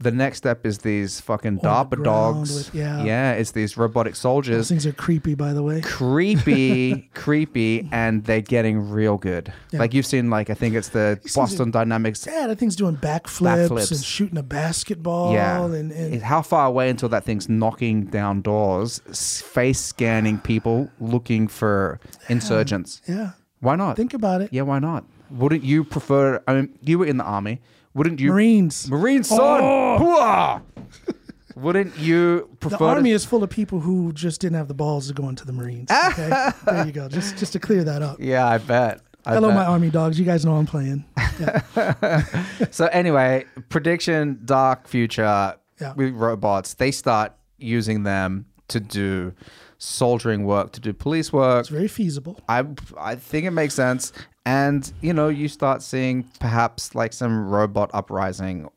The 0.00 0.10
next 0.10 0.38
step 0.38 0.66
is 0.66 0.78
these 0.78 1.20
fucking 1.20 1.60
DARPA 1.60 2.02
dogs. 2.02 2.54
with- 2.54 2.74
yeah. 2.74 3.02
yeah, 3.04 3.32
it's 3.32 3.52
these 3.52 3.76
robotic 3.76 4.14
Those 4.14 4.18
soldiers. 4.20 4.68
things 4.68 4.86
are 4.86 4.92
creepy, 4.92 5.34
by 5.34 5.52
the 5.52 5.62
way. 5.62 5.80
creepy, 5.82 7.08
creepy, 7.14 7.88
and 7.92 8.24
they're 8.24 8.40
getting 8.40 8.90
real 8.90 9.16
good. 9.16 9.52
Yeah. 9.70 9.78
Like 9.80 9.94
you've 9.94 10.06
seen, 10.06 10.30
like 10.30 10.50
I 10.50 10.54
think 10.54 10.74
it's 10.74 10.88
the 10.90 11.18
These 11.22 11.34
things 11.34 11.50
Boston 11.50 11.70
Dynamics. 11.70 12.26
Yeah, 12.26 12.46
that 12.48 12.58
thing's 12.58 12.76
doing 12.76 12.96
backflips, 12.96 13.68
Backflips. 13.68 13.90
and 13.92 14.04
shooting 14.04 14.38
a 14.38 14.42
basketball. 14.42 15.32
Yeah, 15.32 15.64
And, 15.64 15.92
and 15.92 16.22
how 16.22 16.42
far 16.42 16.66
away 16.66 16.90
until 16.90 17.08
that 17.10 17.24
thing's 17.24 17.48
knocking 17.48 18.06
down 18.06 18.42
doors, 18.42 19.00
s- 19.08 19.40
face 19.40 19.80
scanning 19.80 20.38
people 20.38 20.90
looking 21.00 21.48
for 21.48 22.00
insurgents? 22.28 23.02
yeah. 23.08 23.30
Why 23.60 23.74
not? 23.74 23.96
Think 23.96 24.14
about 24.14 24.40
it. 24.40 24.50
yeah, 24.52 24.62
why 24.62 24.78
not? 24.78 25.04
Wouldn't 25.30 25.64
you 25.64 25.82
prefer? 25.82 26.40
I 26.46 26.54
mean, 26.54 26.78
you 26.80 27.00
were 27.00 27.06
in 27.06 27.16
the 27.16 27.24
army. 27.24 27.60
Wouldn't 27.98 28.20
you? 28.20 28.30
Marines. 28.30 28.88
Marine 28.90 29.24
son. 29.24 29.38
Oh. 29.62 29.98
Hooah! 30.00 31.14
Wouldn't 31.56 31.98
you 31.98 32.48
prefer? 32.60 32.78
The 32.78 32.84
army 32.84 33.10
to, 33.10 33.16
is 33.16 33.24
full 33.24 33.42
of 33.42 33.50
people 33.50 33.80
who 33.80 34.12
just 34.12 34.40
didn't 34.40 34.56
have 34.56 34.68
the 34.68 34.74
balls 34.74 35.08
to 35.08 35.14
go 35.14 35.28
into 35.28 35.44
the 35.44 35.52
Marines. 35.52 35.90
Okay, 36.10 36.50
there 36.64 36.86
you 36.86 36.92
go. 36.92 37.08
Just 37.08 37.36
just 37.36 37.52
to 37.54 37.58
clear 37.58 37.82
that 37.84 38.00
up. 38.00 38.18
yeah, 38.20 38.46
I 38.46 38.58
bet. 38.58 39.00
I 39.26 39.34
Hello, 39.34 39.48
bet. 39.48 39.56
my 39.56 39.64
army 39.64 39.90
dogs. 39.90 40.18
You 40.18 40.24
guys 40.24 40.44
know 40.46 40.54
I'm 40.54 40.66
playing. 40.66 41.04
Yeah. 41.40 42.24
So 42.70 42.86
anyway, 42.86 43.44
prediction: 43.68 44.40
dark 44.44 44.88
future 44.88 45.54
Yeah. 45.80 45.92
with 45.94 46.14
robots. 46.14 46.74
They 46.74 46.90
start 46.90 47.32
using 47.58 48.02
them 48.04 48.46
to 48.68 48.80
do 48.80 49.32
soldiering 49.78 50.44
work, 50.44 50.72
to 50.72 50.80
do 50.80 50.92
police 50.92 51.32
work. 51.32 51.60
It's 51.60 51.68
very 51.68 51.86
feasible. 51.88 52.40
I 52.48 52.64
I 52.98 53.14
think 53.14 53.46
it 53.46 53.52
makes 53.52 53.74
sense, 53.74 54.12
and 54.48 54.90
you 55.02 55.12
know, 55.12 55.28
you 55.28 55.46
start 55.46 55.82
seeing 55.82 56.22
perhaps 56.40 56.94
like 56.94 57.12
some 57.12 57.50
robot 57.50 57.90
uprising. 57.92 58.70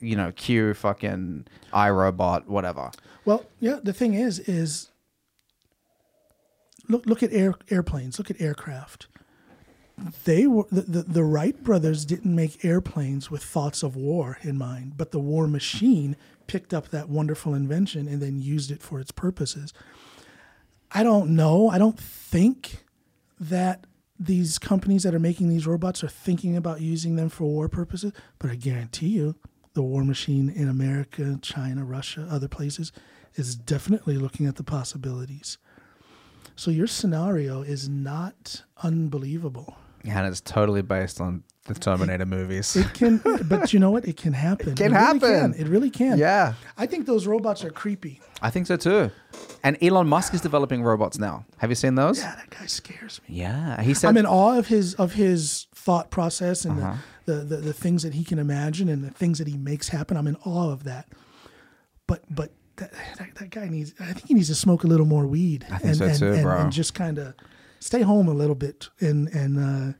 You 0.00 0.16
know, 0.16 0.32
Q 0.32 0.74
fucking 0.74 1.46
iRobot, 1.72 2.46
whatever. 2.46 2.90
Well, 3.24 3.44
yeah. 3.60 3.78
The 3.80 3.92
thing 3.92 4.14
is, 4.14 4.40
is 4.40 4.90
look 6.88 7.06
look 7.06 7.22
at 7.22 7.32
air 7.32 7.54
airplanes. 7.70 8.18
Look 8.18 8.28
at 8.28 8.40
aircraft. 8.40 9.06
they 10.24 10.48
were 10.48 10.66
the, 10.72 10.80
the, 10.80 11.02
the 11.02 11.22
Wright 11.22 11.62
brothers 11.62 12.04
didn't 12.04 12.34
make 12.34 12.64
airplanes 12.64 13.30
with 13.30 13.44
thoughts 13.44 13.84
of 13.84 13.94
war 13.94 14.38
in 14.42 14.58
mind, 14.58 14.94
but 14.96 15.12
the 15.12 15.20
war 15.20 15.46
machine 15.46 16.16
picked 16.48 16.74
up 16.74 16.88
that 16.88 17.08
wonderful 17.08 17.54
invention 17.54 18.08
and 18.08 18.20
then 18.20 18.40
used 18.40 18.72
it 18.72 18.82
for 18.82 18.98
its 18.98 19.12
purposes. 19.12 19.72
I 20.90 21.04
don't 21.04 21.36
know. 21.36 21.68
I 21.68 21.78
don't 21.78 22.00
think 22.00 22.84
that 23.38 23.84
these 24.18 24.58
companies 24.58 25.04
that 25.04 25.14
are 25.14 25.20
making 25.20 25.48
these 25.48 25.66
robots 25.66 26.02
are 26.02 26.08
thinking 26.08 26.56
about 26.56 26.80
using 26.80 27.16
them 27.16 27.28
for 27.28 27.44
war 27.44 27.68
purposes, 27.68 28.12
but 28.38 28.50
I 28.50 28.56
guarantee 28.56 29.08
you 29.08 29.36
the 29.74 29.82
war 29.82 30.04
machine 30.04 30.48
in 30.50 30.68
America, 30.68 31.38
China, 31.40 31.84
Russia, 31.84 32.26
other 32.28 32.48
places 32.48 32.90
is 33.34 33.54
definitely 33.54 34.16
looking 34.16 34.46
at 34.46 34.56
the 34.56 34.64
possibilities. 34.64 35.58
So 36.56 36.72
your 36.72 36.88
scenario 36.88 37.62
is 37.62 37.88
not 37.88 38.64
unbelievable. 38.82 39.76
Yeah, 40.02 40.18
And 40.18 40.26
it's 40.26 40.40
totally 40.40 40.82
based 40.82 41.20
on 41.20 41.44
the 41.68 41.74
Terminator 41.74 42.26
movies. 42.26 42.74
It 42.76 42.92
can, 42.94 43.20
but 43.48 43.72
you 43.72 43.78
know 43.78 43.90
what? 43.90 44.06
It 44.06 44.16
can 44.16 44.32
happen. 44.32 44.70
It 44.70 44.76
can 44.76 44.92
really 44.92 45.04
happen. 45.04 45.20
Can. 45.52 45.54
It 45.54 45.68
really 45.68 45.90
can. 45.90 46.18
Yeah. 46.18 46.54
I 46.76 46.86
think 46.86 47.06
those 47.06 47.26
robots 47.26 47.64
are 47.64 47.70
creepy. 47.70 48.20
I 48.42 48.50
think 48.50 48.66
so 48.66 48.76
too. 48.76 49.10
And 49.62 49.76
Elon 49.82 50.08
Musk 50.08 50.34
is 50.34 50.40
developing 50.40 50.82
robots 50.82 51.18
now. 51.18 51.44
Have 51.58 51.70
you 51.70 51.76
seen 51.76 51.94
those? 51.94 52.18
Yeah, 52.18 52.34
that 52.36 52.50
guy 52.50 52.66
scares 52.66 53.20
me. 53.28 53.36
Yeah. 53.36 53.80
He 53.82 53.94
said 53.94 54.08
I'm 54.08 54.16
in 54.16 54.26
awe 54.26 54.58
of 54.58 54.66
his 54.68 54.94
of 54.94 55.14
his 55.14 55.66
thought 55.74 56.10
process 56.10 56.64
and 56.64 56.80
Uh-huh. 56.80 56.94
the, 57.26 57.32
the, 57.34 57.44
the 57.44 57.56
the 57.56 57.72
things 57.72 58.02
that 58.02 58.14
he 58.14 58.24
can 58.24 58.38
imagine 58.38 58.88
and 58.88 59.02
the 59.04 59.10
things 59.10 59.38
that 59.38 59.48
he 59.48 59.56
makes 59.56 59.88
happen. 59.88 60.16
I'm 60.16 60.26
in 60.26 60.36
awe 60.44 60.70
of 60.70 60.84
that. 60.84 61.06
But 62.06 62.22
but 62.30 62.52
that, 62.76 62.92
that, 63.18 63.34
that 63.34 63.50
guy 63.50 63.68
needs. 63.68 63.92
I 64.00 64.12
think 64.12 64.28
he 64.28 64.34
needs 64.34 64.48
to 64.48 64.54
smoke 64.54 64.84
a 64.84 64.86
little 64.86 65.06
more 65.06 65.26
weed. 65.26 65.66
I 65.70 65.78
think 65.78 65.96
so 65.96 66.12
too, 66.14 66.32
and, 66.32 66.42
bro. 66.42 66.58
And 66.58 66.72
just 66.72 66.94
kind 66.94 67.18
of 67.18 67.34
stay 67.80 68.02
home 68.02 68.28
a 68.28 68.34
little 68.34 68.54
bit 68.54 68.88
and 69.00 69.28
and 69.28 69.58
uh, 69.58 69.96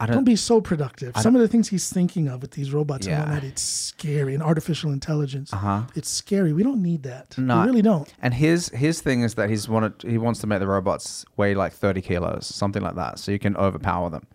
I 0.00 0.06
don't, 0.06 0.16
don't, 0.16 0.24
be 0.24 0.36
so 0.36 0.60
productive. 0.60 1.16
Some 1.16 1.34
of 1.36 1.40
the 1.40 1.48
things 1.48 1.68
he's 1.68 1.88
thinking 1.92 2.28
of 2.28 2.42
with 2.42 2.52
these 2.52 2.72
robots 2.72 3.06
Yeah. 3.06 3.22
and 3.22 3.30
whatnot, 3.32 3.44
it's 3.44 3.62
scary. 3.62 4.34
And 4.34 4.42
artificial 4.42 4.90
intelligence, 4.92 5.52
Uh-huh. 5.52 5.82
it's 5.94 6.08
scary. 6.08 6.52
We 6.52 6.62
don't 6.62 6.82
need 6.82 7.02
that. 7.04 7.36
No. 7.38 7.60
We 7.60 7.66
really 7.66 7.82
don't. 7.82 8.12
And 8.20 8.34
his 8.34 8.68
his 8.70 9.00
thing 9.00 9.22
is 9.22 9.34
that 9.34 9.48
he's 9.50 9.68
wanted 9.68 9.94
he 10.02 10.18
wants 10.18 10.40
to 10.40 10.46
make 10.46 10.58
the 10.60 10.66
robots 10.66 11.24
weigh 11.36 11.54
like 11.54 11.72
thirty 11.72 12.00
kilos, 12.00 12.46
something 12.46 12.82
like 12.82 12.96
that, 12.96 13.18
so 13.18 13.30
you 13.32 13.38
can 13.38 13.56
overpower 13.56 14.10
them. 14.10 14.26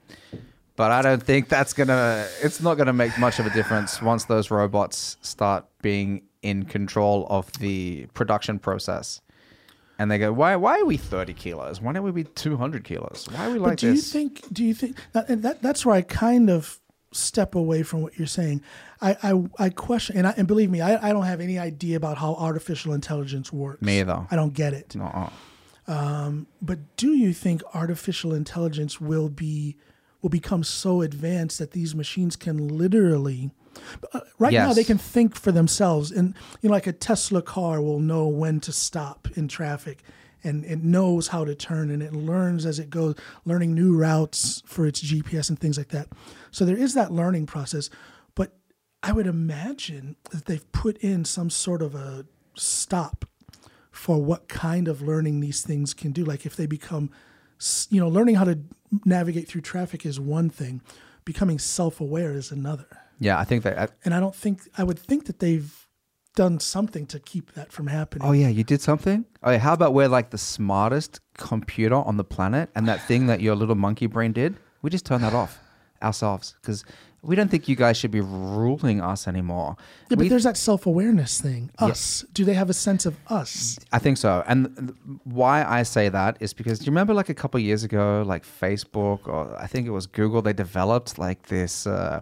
But 0.75 0.91
I 0.91 1.01
don't 1.01 1.21
think 1.21 1.49
that's 1.49 1.73
gonna. 1.73 2.25
It's 2.41 2.61
not 2.61 2.77
gonna 2.77 2.93
make 2.93 3.17
much 3.19 3.39
of 3.39 3.45
a 3.45 3.49
difference 3.49 4.01
once 4.01 4.25
those 4.25 4.49
robots 4.49 5.17
start 5.21 5.65
being 5.81 6.21
in 6.41 6.63
control 6.63 7.27
of 7.29 7.51
the 7.59 8.07
production 8.13 8.59
process. 8.59 9.19
And 9.99 10.09
they 10.09 10.17
go, 10.17 10.31
why? 10.31 10.55
Why 10.55 10.79
are 10.79 10.85
we 10.85 10.95
thirty 10.97 11.33
kilos? 11.33 11.81
Why 11.81 11.91
don't 11.91 12.03
we 12.03 12.11
be 12.11 12.23
two 12.23 12.55
hundred 12.55 12.85
kilos? 12.85 13.27
Why 13.31 13.47
are 13.47 13.51
we 13.51 13.59
like 13.59 13.71
but 13.73 13.79
do 13.79 13.93
this? 13.93 14.13
you 14.13 14.19
think? 14.19 14.41
Do 14.51 14.63
you 14.63 14.73
think? 14.73 14.97
That, 15.11 15.29
and 15.29 15.43
that 15.43 15.61
that's 15.61 15.85
where 15.85 15.95
I 15.95 16.01
kind 16.01 16.49
of 16.49 16.79
step 17.11 17.53
away 17.53 17.83
from 17.83 18.01
what 18.01 18.17
you're 18.17 18.27
saying. 18.27 18.61
I 19.01 19.17
I, 19.21 19.65
I 19.65 19.69
question, 19.69 20.15
and 20.17 20.25
I, 20.25 20.33
and 20.37 20.47
believe 20.47 20.71
me, 20.71 20.79
I, 20.79 21.09
I 21.09 21.11
don't 21.11 21.25
have 21.25 21.41
any 21.41 21.59
idea 21.59 21.97
about 21.97 22.17
how 22.17 22.35
artificial 22.35 22.93
intelligence 22.93 23.51
works. 23.51 23.81
Me 23.81 23.99
either. 23.99 24.25
I 24.31 24.35
don't 24.37 24.53
get 24.53 24.73
it. 24.73 24.95
No, 24.95 25.29
um, 25.87 26.47
But 26.61 26.79
do 26.95 27.13
you 27.13 27.33
think 27.33 27.61
artificial 27.73 28.33
intelligence 28.33 29.01
will 29.01 29.27
be 29.27 29.75
will 30.21 30.29
become 30.29 30.63
so 30.63 31.01
advanced 31.01 31.59
that 31.59 31.71
these 31.71 31.93
machines 31.95 32.35
can 32.35 32.69
literally 32.69 33.51
uh, 34.13 34.21
right 34.37 34.53
now 34.67 34.73
they 34.73 34.83
can 34.83 34.97
think 34.97 35.35
for 35.35 35.51
themselves 35.51 36.11
and 36.11 36.33
you 36.61 36.69
know 36.69 36.73
like 36.73 36.87
a 36.87 36.93
Tesla 36.93 37.41
car 37.41 37.81
will 37.81 37.99
know 37.99 38.27
when 38.27 38.59
to 38.61 38.71
stop 38.71 39.27
in 39.35 39.47
traffic 39.47 40.03
and 40.43 40.63
it 40.65 40.83
knows 40.83 41.27
how 41.27 41.43
to 41.43 41.53
turn 41.53 41.91
and 41.91 42.01
it 42.01 42.13
learns 42.13 42.65
as 42.65 42.79
it 42.79 42.89
goes 42.89 43.15
learning 43.45 43.73
new 43.73 43.95
routes 43.95 44.63
for 44.65 44.85
its 44.87 45.03
GPS 45.03 45.49
and 45.49 45.59
things 45.59 45.77
like 45.77 45.89
that. 45.89 46.07
So 46.51 46.63
there 46.63 46.77
is 46.77 46.93
that 46.93 47.11
learning 47.11 47.45
process 47.45 47.89
but 48.35 48.55
I 49.01 49.11
would 49.11 49.27
imagine 49.27 50.15
that 50.31 50.45
they've 50.45 50.71
put 50.71 50.97
in 50.97 51.25
some 51.25 51.49
sort 51.49 51.81
of 51.81 51.95
a 51.95 52.25
stop 52.55 53.25
for 53.91 54.21
what 54.21 54.47
kind 54.47 54.87
of 54.87 55.01
learning 55.01 55.39
these 55.39 55.61
things 55.61 55.93
can 55.93 56.11
do. 56.11 56.23
Like 56.23 56.45
if 56.45 56.55
they 56.55 56.65
become, 56.65 57.09
you 57.89 57.99
know, 57.99 58.07
learning 58.07 58.35
how 58.35 58.45
to 58.45 58.59
navigate 59.05 59.47
through 59.47 59.61
traffic 59.61 60.05
is 60.05 60.19
one 60.19 60.49
thing, 60.49 60.81
becoming 61.25 61.59
self 61.59 61.99
aware 61.99 62.31
is 62.31 62.51
another. 62.51 62.87
Yeah, 63.19 63.37
I 63.39 63.43
think 63.43 63.63
that. 63.63 63.77
I, 63.77 63.87
And 64.05 64.13
I 64.13 64.19
don't 64.19 64.35
think, 64.35 64.61
I 64.77 64.83
would 64.83 64.99
think 64.99 65.25
that 65.25 65.39
they've 65.39 65.73
done 66.35 66.59
something 66.59 67.05
to 67.07 67.19
keep 67.19 67.53
that 67.53 67.71
from 67.71 67.87
happening. 67.87 68.27
Oh 68.27 68.31
yeah, 68.31 68.47
you 68.47 68.63
did 68.63 68.81
something. 68.81 69.25
Oh 69.43 69.51
yeah, 69.51 69.57
how 69.57 69.73
about 69.73 69.93
we're 69.93 70.07
like 70.07 70.29
the 70.29 70.37
smartest 70.37 71.19
computer 71.37 71.95
on 71.95 72.17
the 72.17 72.23
planet, 72.23 72.69
and 72.75 72.87
that 72.87 73.01
thing 73.07 73.27
that 73.27 73.41
your 73.41 73.55
little 73.55 73.75
monkey 73.75 74.07
brain 74.07 74.31
did, 74.31 74.55
we 74.81 74.89
just 74.89 75.05
turn 75.05 75.21
that 75.21 75.33
off 75.33 75.57
ourselves 76.01 76.55
because 76.61 76.85
we 77.21 77.35
don't 77.35 77.51
think 77.51 77.67
you 77.67 77.75
guys 77.75 77.97
should 77.97 78.11
be 78.11 78.21
ruling 78.21 79.01
us 79.01 79.27
anymore. 79.27 79.75
yeah, 80.09 80.15
but 80.15 80.19
We- 80.19 80.29
there's 80.29 80.45
that 80.45 80.55
self 80.55 80.85
awareness 80.85 81.41
thing. 81.41 81.71
Us. 81.79 82.23
Do 82.31 82.45
they 82.45 82.53
have 82.53 82.69
a 82.69 82.73
sense 82.73 83.05
of 83.05 83.17
us? 83.27 83.77
I 83.91 83.99
think 83.99 84.17
so. 84.17 84.41
And 84.47 84.73
th- 84.77 84.91
why 85.25 85.65
I 85.65 85.83
say 85.83 86.07
that 86.07 86.37
is 86.39 86.53
because 86.53 86.79
do 86.79 86.85
you 86.85 86.91
remember 86.91 87.13
like 87.13 87.27
a 87.27 87.33
couple 87.33 87.59
years 87.59 87.83
ago, 87.83 88.23
like 88.25 88.45
Facebook 88.45 89.27
or 89.27 89.53
I 89.59 89.67
think 89.67 89.87
it 89.87 89.91
was 89.91 90.07
Google, 90.07 90.41
they 90.41 90.53
developed 90.53 91.17
like 91.19 91.47
this 91.47 91.85
uh, 91.85 92.21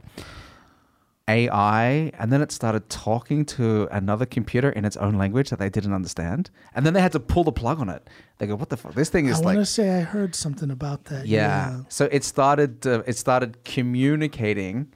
AI 1.29 2.11
and 2.17 2.31
then 2.31 2.41
it 2.41 2.51
started 2.51 2.89
talking 2.89 3.45
to 3.45 3.87
another 3.91 4.25
computer 4.25 4.69
in 4.69 4.85
its 4.85 4.95
own 4.97 5.15
language 5.15 5.49
that 5.49 5.59
they 5.59 5.69
didn't 5.69 5.93
understand. 5.93 6.49
And 6.73 6.85
then 6.85 6.93
they 6.93 7.01
had 7.01 7.11
to 7.11 7.19
pull 7.19 7.43
the 7.43 7.51
plug 7.51 7.79
on 7.79 7.89
it. 7.89 8.07
They 8.37 8.47
go, 8.47 8.55
what 8.55 8.69
the 8.69 8.77
fuck? 8.77 8.93
This 8.93 9.09
thing 9.09 9.25
is 9.25 9.35
I 9.35 9.39
is 9.39 9.45
want 9.45 9.57
to 9.57 9.65
say 9.65 9.97
I 9.97 10.01
heard 10.01 10.35
something 10.35 10.71
about 10.71 11.05
that. 11.05 11.25
Yeah. 11.27 11.81
So 11.89 12.07
it 12.11 12.23
started. 12.23 12.85
Uh, 12.87 13.03
it 13.05 13.17
started 13.17 13.63
communicating 13.65 14.93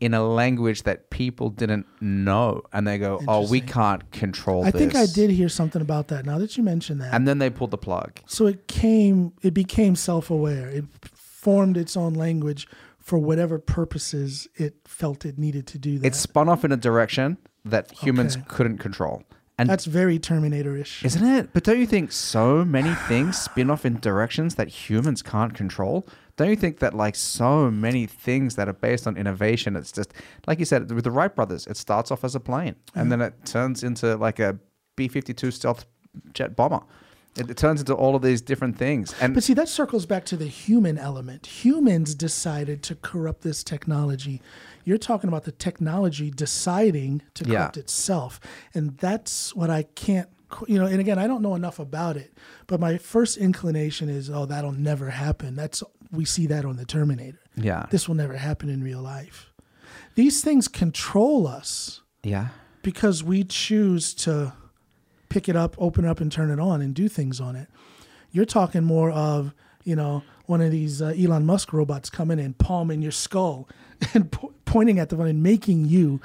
in 0.00 0.12
a 0.12 0.26
language 0.26 0.82
that 0.82 1.08
people 1.10 1.50
didn't 1.50 1.86
know, 2.00 2.62
and 2.72 2.86
they 2.86 2.98
go, 2.98 3.20
"Oh, 3.28 3.48
we 3.48 3.60
can't 3.60 4.10
control 4.10 4.64
I 4.64 4.70
this." 4.70 4.80
think 4.80 4.94
I 4.94 5.06
did 5.06 5.30
hear 5.30 5.48
something 5.48 5.80
about 5.82 6.08
that 6.08 6.26
now 6.26 6.38
that 6.38 6.56
you 6.56 6.62
mention 6.62 6.98
that. 6.98 7.12
And 7.14 7.26
then 7.26 7.38
they 7.38 7.50
pulled 7.50 7.70
the 7.70 7.78
plug. 7.78 8.20
So 8.26 8.46
it 8.46 8.68
came, 8.68 9.32
it 9.42 9.54
became 9.54 9.96
self 9.96 10.30
aware. 10.30 10.68
It 10.68 10.84
formed 11.04 11.76
its 11.76 11.96
own 11.96 12.14
language 12.14 12.66
for 13.04 13.18
whatever 13.18 13.58
purposes 13.58 14.48
it 14.56 14.74
felt 14.86 15.24
it 15.24 15.38
needed 15.38 15.66
to 15.68 15.78
do 15.78 15.98
that. 15.98 16.06
It 16.08 16.14
spun 16.14 16.48
off 16.48 16.64
in 16.64 16.72
a 16.72 16.76
direction 16.76 17.36
that 17.64 17.92
humans 17.92 18.36
Okay. 18.36 18.44
couldn't 18.48 18.78
control. 18.78 19.22
And 19.58 19.68
That's 19.70 19.84
very 19.84 20.18
Terminator 20.18 20.74
ish. 20.76 21.04
isn't 21.04 21.24
it? 21.24 21.50
But 21.52 21.62
don't 21.62 21.78
you 21.78 21.86
think 21.86 22.10
so 22.10 22.64
many 22.64 22.92
things 23.06 23.38
spin 23.38 23.70
off 23.70 23.84
in 23.86 24.00
directions 24.00 24.56
that 24.56 24.68
humans 24.68 25.22
can't 25.22 25.54
control? 25.54 26.08
Don't 26.36 26.48
you 26.48 26.56
think 26.56 26.80
that 26.80 26.92
like 26.94 27.14
so 27.14 27.70
many 27.70 28.06
things 28.06 28.56
that 28.56 28.68
are 28.68 28.72
based 28.72 29.06
on 29.06 29.16
innovation, 29.16 29.76
it's 29.76 29.92
just 29.92 30.12
like 30.48 30.58
you 30.58 30.64
said 30.64 30.90
with 30.90 31.04
the 31.04 31.12
Wright 31.12 31.32
brothers, 31.32 31.66
it 31.68 31.76
starts 31.76 32.10
off 32.10 32.24
as 32.24 32.34
a 32.34 32.40
plane 32.40 32.74
and 32.96 33.12
then 33.12 33.20
it 33.20 33.34
turns 33.44 33.84
into 33.84 34.16
like 34.16 34.40
a 34.40 34.58
B 34.96 35.06
fifty 35.08 35.32
two 35.34 35.50
stealth 35.52 35.84
jet 36.32 36.56
bomber. 36.56 36.80
It, 37.36 37.50
it 37.50 37.56
turns 37.56 37.80
into 37.80 37.94
all 37.94 38.14
of 38.14 38.22
these 38.22 38.40
different 38.40 38.78
things. 38.78 39.14
And 39.20 39.34
But 39.34 39.42
see, 39.42 39.54
that 39.54 39.68
circles 39.68 40.06
back 40.06 40.24
to 40.26 40.36
the 40.36 40.46
human 40.46 40.98
element. 40.98 41.46
Humans 41.46 42.14
decided 42.14 42.82
to 42.84 42.94
corrupt 42.94 43.42
this 43.42 43.64
technology. 43.64 44.40
You're 44.84 44.98
talking 44.98 45.28
about 45.28 45.44
the 45.44 45.52
technology 45.52 46.30
deciding 46.30 47.22
to 47.34 47.44
Yeah. 47.44 47.58
corrupt 47.58 47.76
itself. 47.76 48.40
And 48.74 48.96
that's 48.98 49.54
what 49.56 49.68
I 49.70 49.82
can't, 49.82 50.28
you 50.68 50.78
know, 50.78 50.86
and 50.86 51.00
again, 51.00 51.18
I 51.18 51.26
don't 51.26 51.42
know 51.42 51.54
enough 51.56 51.78
about 51.80 52.16
it, 52.16 52.36
but 52.66 52.78
my 52.78 52.98
first 52.98 53.36
inclination 53.36 54.08
is, 54.08 54.30
oh, 54.30 54.46
that'll 54.46 54.72
never 54.72 55.10
happen. 55.10 55.56
That's, 55.56 55.82
we 56.12 56.24
see 56.24 56.46
that 56.46 56.64
on 56.64 56.76
the 56.76 56.84
Terminator. 56.84 57.40
yeah. 57.56 57.86
This 57.90 58.06
will 58.08 58.14
never 58.14 58.36
happen 58.36 58.68
in 58.68 58.82
real 58.84 59.02
life. 59.02 59.50
These 60.14 60.42
things 60.42 60.68
control 60.68 61.48
us 61.48 62.02
yeah. 62.22 62.48
because 62.82 63.24
we 63.24 63.42
choose 63.42 64.14
to 64.14 64.52
pick 65.34 65.48
it 65.48 65.56
up, 65.56 65.74
open 65.78 66.04
it 66.04 66.08
up, 66.08 66.20
and 66.20 66.30
turn 66.30 66.48
it 66.48 66.60
on 66.60 66.80
and 66.80 66.94
do 66.94 67.08
things 67.08 67.40
on 67.40 67.56
it. 67.56 67.68
You're 68.30 68.44
talking 68.44 68.84
more 68.84 69.10
of, 69.10 69.52
you 69.82 69.96
know, 69.96 70.22
one 70.46 70.60
of 70.60 70.70
these 70.70 71.02
uh, 71.02 71.12
Elon 71.18 71.44
Musk 71.44 71.72
robots 71.72 72.08
coming 72.08 72.38
and 72.38 72.56
palming 72.56 73.02
your 73.02 73.10
skull 73.10 73.68
and 74.14 74.30
po- 74.30 74.54
pointing 74.64 75.00
at 75.00 75.08
the 75.08 75.16
one 75.16 75.26
and 75.26 75.42
making 75.42 75.86
you 75.86 76.20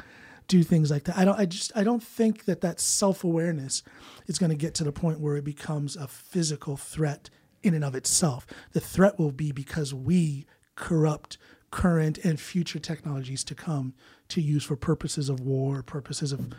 do 0.47 0.61
things 0.61 0.91
like 0.91 1.05
that. 1.05 1.17
I 1.17 1.25
don't. 1.25 1.39
I 1.39 1.47
just. 1.47 1.71
I 1.75 1.83
don't 1.83 2.03
think 2.03 2.45
that 2.45 2.61
that 2.61 2.79
self 2.79 3.23
awareness 3.23 3.81
is 4.27 4.37
going 4.37 4.51
to 4.51 4.55
get 4.55 4.75
to 4.75 4.83
the 4.83 4.91
point 4.91 5.19
where 5.19 5.35
it 5.35 5.43
becomes 5.43 5.95
a 5.95 6.07
physical 6.07 6.77
threat 6.77 7.31
in 7.63 7.73
and 7.73 7.83
of 7.83 7.95
itself. 7.95 8.45
The 8.73 8.79
threat 8.79 9.17
will 9.17 9.31
be 9.31 9.51
because 9.51 9.91
we 9.91 10.45
corrupt 10.75 11.39
current 11.71 12.19
and 12.19 12.39
future 12.39 12.79
technologies 12.79 13.43
to 13.45 13.55
come 13.55 13.95
to 14.27 14.39
use 14.39 14.63
for 14.63 14.75
purposes 14.75 15.29
of 15.29 15.39
war, 15.39 15.81
purposes 15.81 16.31
of 16.31 16.53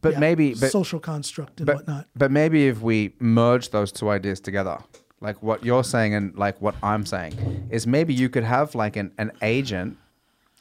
But 0.00 0.14
yeah, 0.14 0.18
maybe 0.20 0.54
but 0.54 0.70
social 0.70 1.00
construct 1.00 1.60
and 1.60 1.66
but, 1.66 1.76
whatnot. 1.76 2.06
but 2.14 2.30
maybe 2.30 2.68
if 2.68 2.80
we 2.80 3.14
merge 3.18 3.70
those 3.70 3.92
two 3.92 4.10
ideas 4.10 4.40
together, 4.40 4.78
like 5.20 5.42
what 5.42 5.64
you're 5.64 5.84
saying 5.84 6.14
and 6.14 6.36
like 6.36 6.60
what 6.60 6.74
I'm 6.82 7.06
saying, 7.06 7.68
is 7.70 7.86
maybe 7.86 8.14
you 8.14 8.28
could 8.28 8.44
have 8.44 8.74
like 8.74 8.96
an, 8.96 9.12
an 9.18 9.32
agent, 9.42 9.98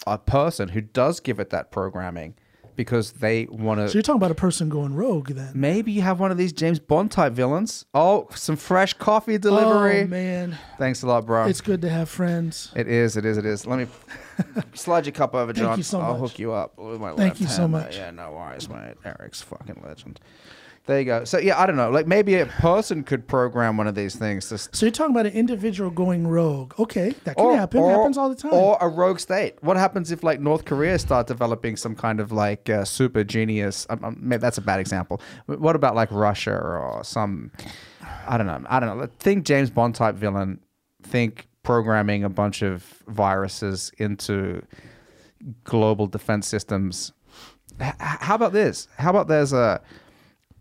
a 0.08 0.18
person 0.18 0.70
who 0.70 0.82
does 0.82 1.20
give 1.20 1.40
it 1.40 1.50
that 1.52 1.72
programming 1.72 2.36
because 2.76 3.14
they 3.14 3.46
want 3.50 3.80
to. 3.80 3.90
So 3.90 3.94
you're 3.94 4.02
talking 4.04 4.18
about 4.20 4.32
a 4.32 4.36
person 4.36 4.70
going 4.70 4.96
rogue 4.96 5.30
then? 5.30 5.52
Maybe 5.54 5.92
you 5.92 6.02
have 6.02 6.20
one 6.20 6.32
of 6.32 6.38
these 6.38 6.54
James 6.54 6.80
Bond 6.80 7.12
type 7.12 7.34
villains. 7.34 7.86
Oh, 7.94 8.28
some 8.36 8.56
fresh 8.56 8.94
coffee 8.94 9.38
delivery. 9.38 10.02
Oh 10.02 10.08
man, 10.08 10.58
Thanks 10.78 11.04
a 11.04 11.08
lot, 11.08 11.26
bro. 11.26 11.46
it's 11.46 11.62
good 11.62 11.82
to 11.82 11.90
have 11.90 12.10
friends. 12.10 12.72
It 12.76 12.88
is, 12.88 13.18
it 13.18 13.26
is, 13.26 13.38
it 13.38 13.46
is. 13.46 13.66
Let 13.66 13.80
me 13.80 13.88
slide 14.74 15.06
your 15.06 15.14
cup 15.14 15.36
over, 15.36 15.54
Thank 15.54 15.66
John. 15.66 15.78
you 15.78 15.84
so 15.84 16.00
I'll 16.02 16.14
much. 16.18 16.32
hook 16.32 16.40
you 16.40 16.54
up 16.54 16.78
with 16.78 17.00
my 17.02 17.14
Thank 17.16 17.42
you 17.42 17.48
so 17.48 17.68
much. 17.68 17.96
Yeah, 17.98 18.12
no 18.12 18.32
worries, 18.32 18.70
mate. 18.70 18.96
Eric's 19.06 19.42
fucking 19.42 19.82
legend. 19.86 20.20
There 20.88 20.98
you 20.98 21.06
go. 21.06 21.26
So 21.26 21.38
yeah, 21.38 21.60
I 21.60 21.68
don't 21.68 21.76
know. 21.76 21.92
Like 21.92 22.08
maybe 22.08 22.36
a 22.36 22.48
person 22.48 23.04
could 23.04 23.28
program 23.28 23.78
one 23.78 23.86
of 23.86 23.94
these 23.94 24.16
things 24.16 24.50
to. 24.50 24.58
So 24.58 24.86
you're 24.86 24.92
talking 24.92 25.14
about 25.16 25.28
an 25.28 25.34
individual 25.34 25.92
going 25.92 26.28
rogue? 26.28 26.74
Okay, 26.80 27.14
that 27.24 27.38
can 27.38 27.56
happen. 27.56 27.84
happens 27.84 28.18
all 28.18 28.30
the 28.30 28.36
time. 28.36 28.54
Or 28.54 28.78
a 28.82 28.90
rogue 28.90 29.20
state. 29.20 29.62
What 29.62 29.78
happens 29.78 30.12
if 30.12 30.24
like 30.24 30.40
North 30.40 30.66
Korea 30.66 30.98
start 30.98 31.28
developing 31.28 31.76
some 31.78 31.96
kind 31.96 32.20
of 32.20 32.32
like 32.32 32.68
uh, 32.70 32.84
super 32.84 33.24
genius? 33.24 33.86
Um, 33.92 34.04
um, 34.04 34.40
that's 34.40 34.58
a 34.58 34.62
bad 34.62 34.80
example. 34.80 35.22
What 35.46 35.76
about 35.76 35.94
like 35.94 36.12
Russia 36.12 36.56
or 36.56 37.04
some? 37.04 37.52
I 38.28 38.38
don't 38.38 38.48
know. 38.48 38.64
I 38.68 38.80
don't 38.80 38.98
know. 38.98 39.08
Think 39.20 39.46
James 39.46 39.70
Bond 39.70 39.94
type 39.94 40.16
villain. 40.16 40.60
Think 41.04 41.48
programming 41.62 42.24
a 42.24 42.30
bunch 42.30 42.64
of 42.64 42.84
viruses 43.08 43.92
into 44.00 44.64
global 45.64 46.08
defense 46.08 46.48
systems. 46.48 47.12
H- 47.80 47.94
how 48.00 48.34
about 48.34 48.52
this? 48.52 48.88
How 48.98 49.12
about 49.12 49.28
there's 49.28 49.54
a 49.54 49.80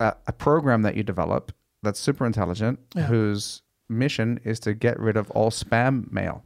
a, 0.00 0.16
a 0.26 0.32
program 0.32 0.82
that 0.82 0.96
you 0.96 1.02
develop 1.04 1.52
that's 1.82 2.00
super 2.00 2.26
intelligent, 2.26 2.78
Yeah. 2.96 3.04
whose 3.06 3.62
mission 3.88 4.40
is 4.44 4.58
to 4.60 4.74
get 4.74 4.98
rid 4.98 5.16
of 5.16 5.30
all 5.30 5.50
spam 5.50 6.10
mail, 6.12 6.42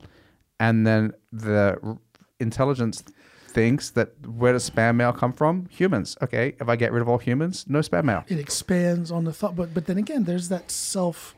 and 0.60 0.86
then 0.86 1.12
the 1.32 1.78
r- 1.82 1.98
intelligence 2.40 3.02
thinks 3.48 3.90
that 3.90 4.10
where 4.26 4.52
does 4.52 4.68
spam 4.68 4.96
mail 4.96 5.12
come 5.12 5.32
from? 5.32 5.66
Humans. 5.70 6.16
Okay, 6.22 6.54
if 6.60 6.68
I 6.68 6.76
get 6.76 6.92
rid 6.92 7.02
of 7.02 7.08
all 7.08 7.18
humans, 7.18 7.64
no 7.68 7.80
spam 7.80 8.04
mail. 8.04 8.24
it 8.28 8.38
expands 8.38 9.10
on 9.10 9.24
the 9.24 9.32
thought, 9.32 9.56
but 9.56 9.72
but 9.74 9.86
then 9.86 9.98
again, 9.98 10.24
there's 10.24 10.48
that 10.48 10.70
self 10.70 11.34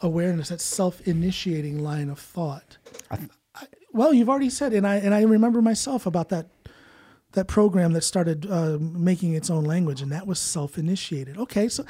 awareness, 0.00 0.48
that 0.50 0.60
self 0.60 1.00
initiating 1.06 1.82
line 1.82 2.08
of 2.08 2.18
thought. 2.18 2.78
I, 3.10 3.18
well, 3.92 4.12
you've 4.12 4.28
already 4.28 4.50
said, 4.50 4.72
and 4.72 4.86
I 4.86 4.96
and 4.96 5.14
I 5.14 5.22
remember 5.22 5.60
myself 5.62 6.06
about 6.06 6.28
that 6.28 6.46
that 7.32 7.46
program 7.46 7.92
that 7.92 8.02
started 8.02 8.50
uh, 8.50 8.78
making 8.80 9.34
its 9.34 9.50
own 9.50 9.64
language, 9.64 10.00
and 10.00 10.10
that 10.12 10.26
was 10.26 10.38
self 10.38 10.78
initiated. 10.78 11.38
Okay, 11.38 11.68
so 11.68 11.84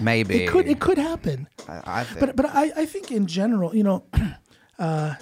Maybe 0.00 0.44
it 0.44 0.50
could 0.50 0.66
it 0.66 0.80
could 0.80 0.98
happen. 0.98 1.48
I, 1.68 2.00
I 2.00 2.04
think. 2.04 2.20
But 2.20 2.36
but 2.36 2.46
I, 2.46 2.72
I 2.76 2.86
think 2.86 3.10
in 3.10 3.26
general, 3.26 3.74
you 3.74 3.82
know, 3.82 4.04
uh, 4.78 5.14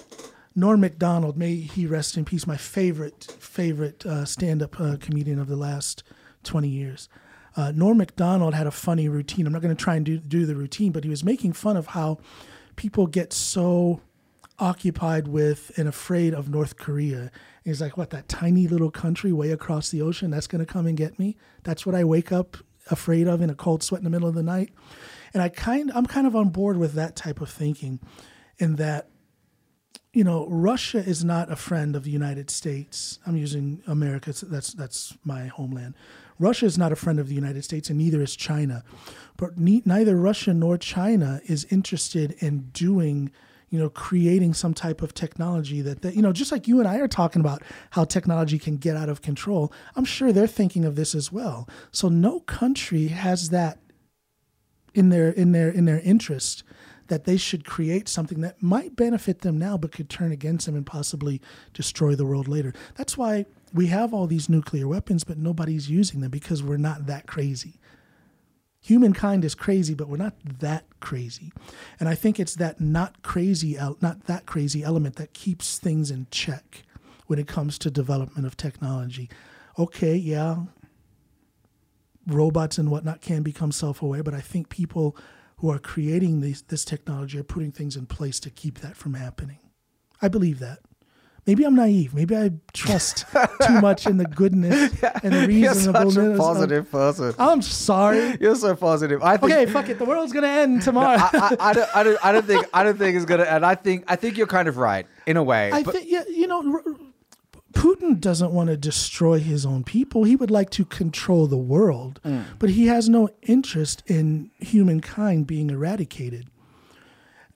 Norm 0.55 0.81
Macdonald, 0.81 1.37
may 1.37 1.55
he 1.55 1.85
rest 1.85 2.17
in 2.17 2.25
peace, 2.25 2.45
my 2.45 2.57
favorite 2.57 3.35
favorite 3.39 4.05
uh, 4.05 4.25
stand 4.25 4.61
up 4.61 4.79
uh, 4.79 4.97
comedian 4.99 5.39
of 5.39 5.47
the 5.47 5.55
last 5.55 6.03
twenty 6.43 6.69
years. 6.69 7.09
Uh, 7.55 7.71
Norm 7.75 7.97
Macdonald 7.97 8.53
had 8.53 8.67
a 8.67 8.71
funny 8.71 9.09
routine. 9.09 9.47
I'm 9.47 9.53
not 9.53 9.61
going 9.61 9.75
to 9.75 9.83
try 9.83 9.95
and 9.95 10.05
do 10.05 10.17
do 10.17 10.45
the 10.45 10.55
routine, 10.55 10.91
but 10.91 11.03
he 11.03 11.09
was 11.09 11.23
making 11.23 11.53
fun 11.53 11.77
of 11.77 11.87
how 11.87 12.19
people 12.75 13.07
get 13.07 13.33
so 13.33 14.01
occupied 14.59 15.27
with 15.27 15.71
and 15.77 15.87
afraid 15.87 16.33
of 16.33 16.49
North 16.49 16.77
Korea. 16.77 17.31
He's 17.67 17.81
like, 17.81 17.97
what, 17.97 18.11
that 18.11 18.29
tiny 18.29 18.67
little 18.67 18.91
country 18.91 19.33
way 19.33 19.51
across 19.51 19.89
the 19.89 20.01
ocean, 20.01 20.31
that's 20.31 20.47
going 20.47 20.65
to 20.65 20.71
come 20.71 20.87
and 20.87 20.97
get 20.97 21.19
me? 21.19 21.35
That's 21.63 21.85
what 21.85 21.95
I 21.95 22.03
wake 22.03 22.31
up 22.31 22.57
afraid 22.89 23.27
of 23.27 23.41
in 23.41 23.49
a 23.49 23.55
cold 23.55 23.83
sweat 23.83 23.99
in 23.99 24.05
the 24.05 24.09
middle 24.09 24.29
of 24.29 24.35
the 24.35 24.43
night. 24.43 24.71
And 25.33 25.43
I 25.43 25.49
kind 25.49 25.91
I'm 25.93 26.05
kind 26.05 26.25
of 26.25 26.35
on 26.35 26.49
board 26.49 26.77
with 26.77 26.93
that 26.93 27.15
type 27.15 27.41
of 27.41 27.49
thinking 27.49 27.99
in 28.57 28.77
that 28.77 29.09
you 30.13 30.23
know, 30.23 30.47
Russia 30.49 30.97
is 30.97 31.23
not 31.23 31.51
a 31.51 31.55
friend 31.55 31.95
of 31.95 32.03
the 32.03 32.09
United 32.09 32.49
States. 32.49 33.19
I'm 33.27 33.37
using 33.37 33.83
America. 33.85 34.33
so 34.33 34.47
That's 34.47 34.73
that's 34.73 35.15
my 35.23 35.45
homeland. 35.47 35.93
Russia 36.39 36.65
is 36.65 36.77
not 36.77 36.91
a 36.91 36.95
friend 36.95 37.19
of 37.19 37.27
the 37.27 37.35
United 37.35 37.63
States, 37.63 37.89
and 37.89 37.97
neither 37.99 38.21
is 38.21 38.35
China. 38.35 38.83
But 39.35 39.57
ne- 39.57 39.83
neither 39.85 40.15
Russia 40.15 40.53
nor 40.53 40.77
China 40.77 41.41
is 41.45 41.65
interested 41.65 42.31
in 42.39 42.69
doing, 42.71 43.31
you 43.69 43.77
know, 43.77 43.89
creating 43.89 44.53
some 44.53 44.73
type 44.73 45.01
of 45.01 45.13
technology 45.13 45.81
that, 45.81 46.01
that 46.01 46.15
you 46.15 46.21
know, 46.21 46.31
just 46.31 46.51
like 46.51 46.67
you 46.67 46.79
and 46.79 46.87
I 46.87 46.97
are 46.97 47.07
talking 47.07 47.41
about 47.41 47.63
how 47.91 48.05
technology 48.05 48.57
can 48.57 48.77
get 48.77 48.95
out 48.95 49.09
of 49.09 49.21
control. 49.21 49.73
I'm 49.95 50.05
sure 50.05 50.31
they're 50.31 50.47
thinking 50.47 50.85
of 50.85 50.95
this 50.95 51.13
as 51.13 51.31
well. 51.31 51.67
So 51.91 52.07
no 52.07 52.39
country 52.41 53.07
has 53.07 53.49
that 53.49 53.79
in 54.93 55.09
their 55.09 55.29
in 55.29 55.51
their 55.51 55.69
in 55.69 55.85
their 55.85 55.99
interest 55.99 56.63
that 57.07 57.25
they 57.25 57.37
should 57.37 57.65
create 57.65 58.09
something 58.09 58.41
that 58.41 58.61
might 58.61 58.95
benefit 58.95 59.39
them 59.39 59.57
now 59.57 59.77
but 59.77 59.91
could 59.91 60.09
turn 60.09 60.31
against 60.31 60.65
them 60.65 60.75
and 60.75 60.85
possibly 60.85 61.41
destroy 61.73 62.15
the 62.15 62.25
world 62.25 62.47
later. 62.47 62.73
That's 62.95 63.17
why 63.17 63.45
we 63.73 63.87
have 63.87 64.13
all 64.13 64.27
these 64.27 64.49
nuclear 64.49 64.87
weapons 64.87 65.23
but 65.23 65.37
nobody's 65.37 65.89
using 65.89 66.21
them 66.21 66.31
because 66.31 66.63
we're 66.63 66.77
not 66.77 67.05
that 67.05 67.27
crazy. 67.27 67.79
Humankind 68.81 69.45
is 69.45 69.55
crazy 69.55 69.93
but 69.93 70.07
we're 70.07 70.17
not 70.17 70.35
that 70.59 70.85
crazy. 70.99 71.51
And 71.99 72.07
I 72.09 72.15
think 72.15 72.39
it's 72.39 72.55
that 72.55 72.79
not 72.81 73.21
crazy 73.21 73.77
not 74.01 74.25
that 74.25 74.45
crazy 74.45 74.83
element 74.83 75.15
that 75.15 75.33
keeps 75.33 75.79
things 75.79 76.11
in 76.11 76.27
check 76.31 76.83
when 77.27 77.39
it 77.39 77.47
comes 77.47 77.77
to 77.79 77.91
development 77.91 78.47
of 78.47 78.57
technology. 78.57 79.29
Okay, 79.77 80.15
yeah, 80.15 80.63
robots 82.25 82.77
and 82.77 82.89
whatnot 82.89 83.21
can 83.21 83.43
become 83.43 83.71
self-aware, 83.71 84.23
but 84.23 84.33
I 84.33 84.41
think 84.41 84.69
people 84.69 85.15
who 85.57 85.71
are 85.71 85.79
creating 85.79 86.41
these, 86.41 86.61
this 86.63 86.85
technology 86.85 87.39
are 87.39 87.43
putting 87.43 87.71
things 87.71 87.95
in 87.95 88.05
place 88.05 88.39
to 88.41 88.49
keep 88.49 88.79
that 88.79 88.95
from 88.95 89.15
happening. 89.15 89.59
I 90.21 90.27
believe 90.27 90.59
that. 90.59 90.79
Maybe 91.47 91.63
I'm 91.63 91.75
naive. 91.75 92.13
Maybe 92.13 92.35
I 92.35 92.51
trust 92.73 93.25
too 93.65 93.81
much 93.81 94.05
in 94.05 94.17
the 94.17 94.25
goodness 94.25 94.91
and 95.23 95.33
the 95.33 95.47
reasonableness. 95.47 96.15
You're 96.15 96.25
such 96.31 96.35
a 96.35 96.37
positive 96.37 96.91
person. 96.91 97.33
I'm 97.39 97.61
sorry. 97.61 98.37
You're 98.41 98.55
so 98.55 98.75
positive. 98.75 99.23
I 99.23 99.37
think. 99.37 99.53
Okay, 99.53 99.65
fuck 99.65 99.87
it. 99.87 99.97
The 99.97 100.05
world's 100.05 100.33
gonna 100.33 100.47
end 100.47 100.81
tomorrow. 100.81 101.17
I, 101.17 101.29
I, 101.33 101.57
I, 101.69 101.73
don't, 101.73 101.89
I, 101.95 102.03
don't, 102.03 102.25
I 102.25 102.31
don't 102.33 102.45
think 102.45 102.65
I 102.73 102.83
don't 102.83 102.97
think 102.97 103.15
it's 103.15 103.25
gonna 103.25 103.43
and 103.45 103.65
I 103.65 103.75
think 103.75 104.03
I 104.09 104.17
think 104.17 104.37
you're 104.37 104.45
kind 104.45 104.67
of 104.67 104.75
right 104.77 105.07
in 105.25 105.37
a 105.37 105.43
way. 105.43 105.71
I 105.71 105.83
think, 105.83 106.09
yeah, 106.09 106.23
you 106.29 106.47
know, 106.47 106.61
r- 106.73 106.83
Putin 107.73 108.19
doesn't 108.19 108.51
want 108.51 108.69
to 108.69 108.77
destroy 108.77 109.39
his 109.39 109.65
own 109.65 109.83
people. 109.83 110.23
He 110.23 110.35
would 110.35 110.49
like 110.51 110.69
to 110.71 110.85
control 110.85 111.47
the 111.47 111.57
world, 111.57 112.19
Mm. 112.25 112.43
but 112.59 112.71
he 112.71 112.87
has 112.87 113.07
no 113.07 113.29
interest 113.43 114.03
in 114.07 114.49
humankind 114.59 115.47
being 115.47 115.69
eradicated. 115.69 116.47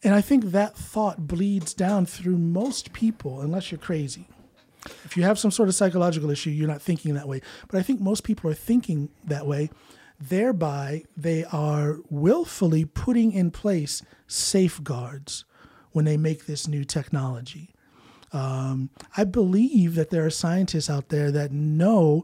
And 0.04 0.16
I 0.16 0.22
think 0.22 0.46
that 0.46 0.76
thought 0.76 1.28
bleeds 1.28 1.74
down 1.74 2.06
through 2.06 2.38
most 2.38 2.92
people, 2.94 3.42
unless 3.42 3.72
you're 3.72 3.80
crazy. 3.80 4.28
If 5.06 5.16
you 5.16 5.24
have 5.24 5.38
some 5.38 5.52
sort 5.52 5.70
of 5.70 5.76
psychological 5.76 6.32
issue, 6.32 6.50
you're 6.50 6.68
not 6.68 6.82
thinking 6.82 7.14
that 7.14 7.28
way. 7.28 7.42
But 7.68 7.80
I 7.80 7.84
think 7.84 8.02
most 8.02 8.24
people 8.24 8.50
are 8.50 8.56
thinking 8.56 9.10
that 9.24 9.46
way. 9.46 9.70
Thereby, 10.20 11.04
they 11.16 11.44
are 11.46 11.98
willfully 12.10 12.86
putting 12.86 13.32
in 13.32 13.52
place 13.52 14.02
safeguards 14.28 15.46
when 15.92 16.06
they 16.06 16.18
make 16.18 16.46
this 16.46 16.68
new 16.68 16.84
technology. 16.84 17.74
Um, 18.32 18.90
I 19.18 19.24
believe 19.24 19.96
that 19.96 20.10
there 20.10 20.26
are 20.26 20.30
scientists 20.32 20.90
out 20.90 21.10
there 21.10 21.32
that 21.32 21.52
know 21.52 22.24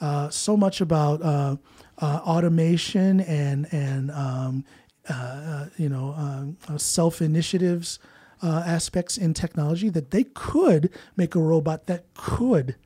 uh, 0.00 0.28
so 0.30 0.56
much 0.56 0.80
about 0.80 1.22
uh, 1.22 1.56
uh, 1.98 2.20
automation 2.24 3.20
and 3.20 3.72
and 3.72 4.10
um, 4.10 4.64
uh, 5.08 5.12
uh, 5.12 5.66
you 5.76 5.88
know 5.88 6.14
um, 6.16 6.56
uh, 6.68 6.78
self 6.78 7.20
initiatives 7.20 7.98
uh, 8.42 8.62
aspects 8.66 9.16
in 9.16 9.34
technology 9.34 9.88
that 9.88 10.10
they 10.10 10.24
could 10.24 10.90
make 11.16 11.34
a 11.34 11.40
robot 11.40 11.86
that 11.86 12.04
could 12.14 12.76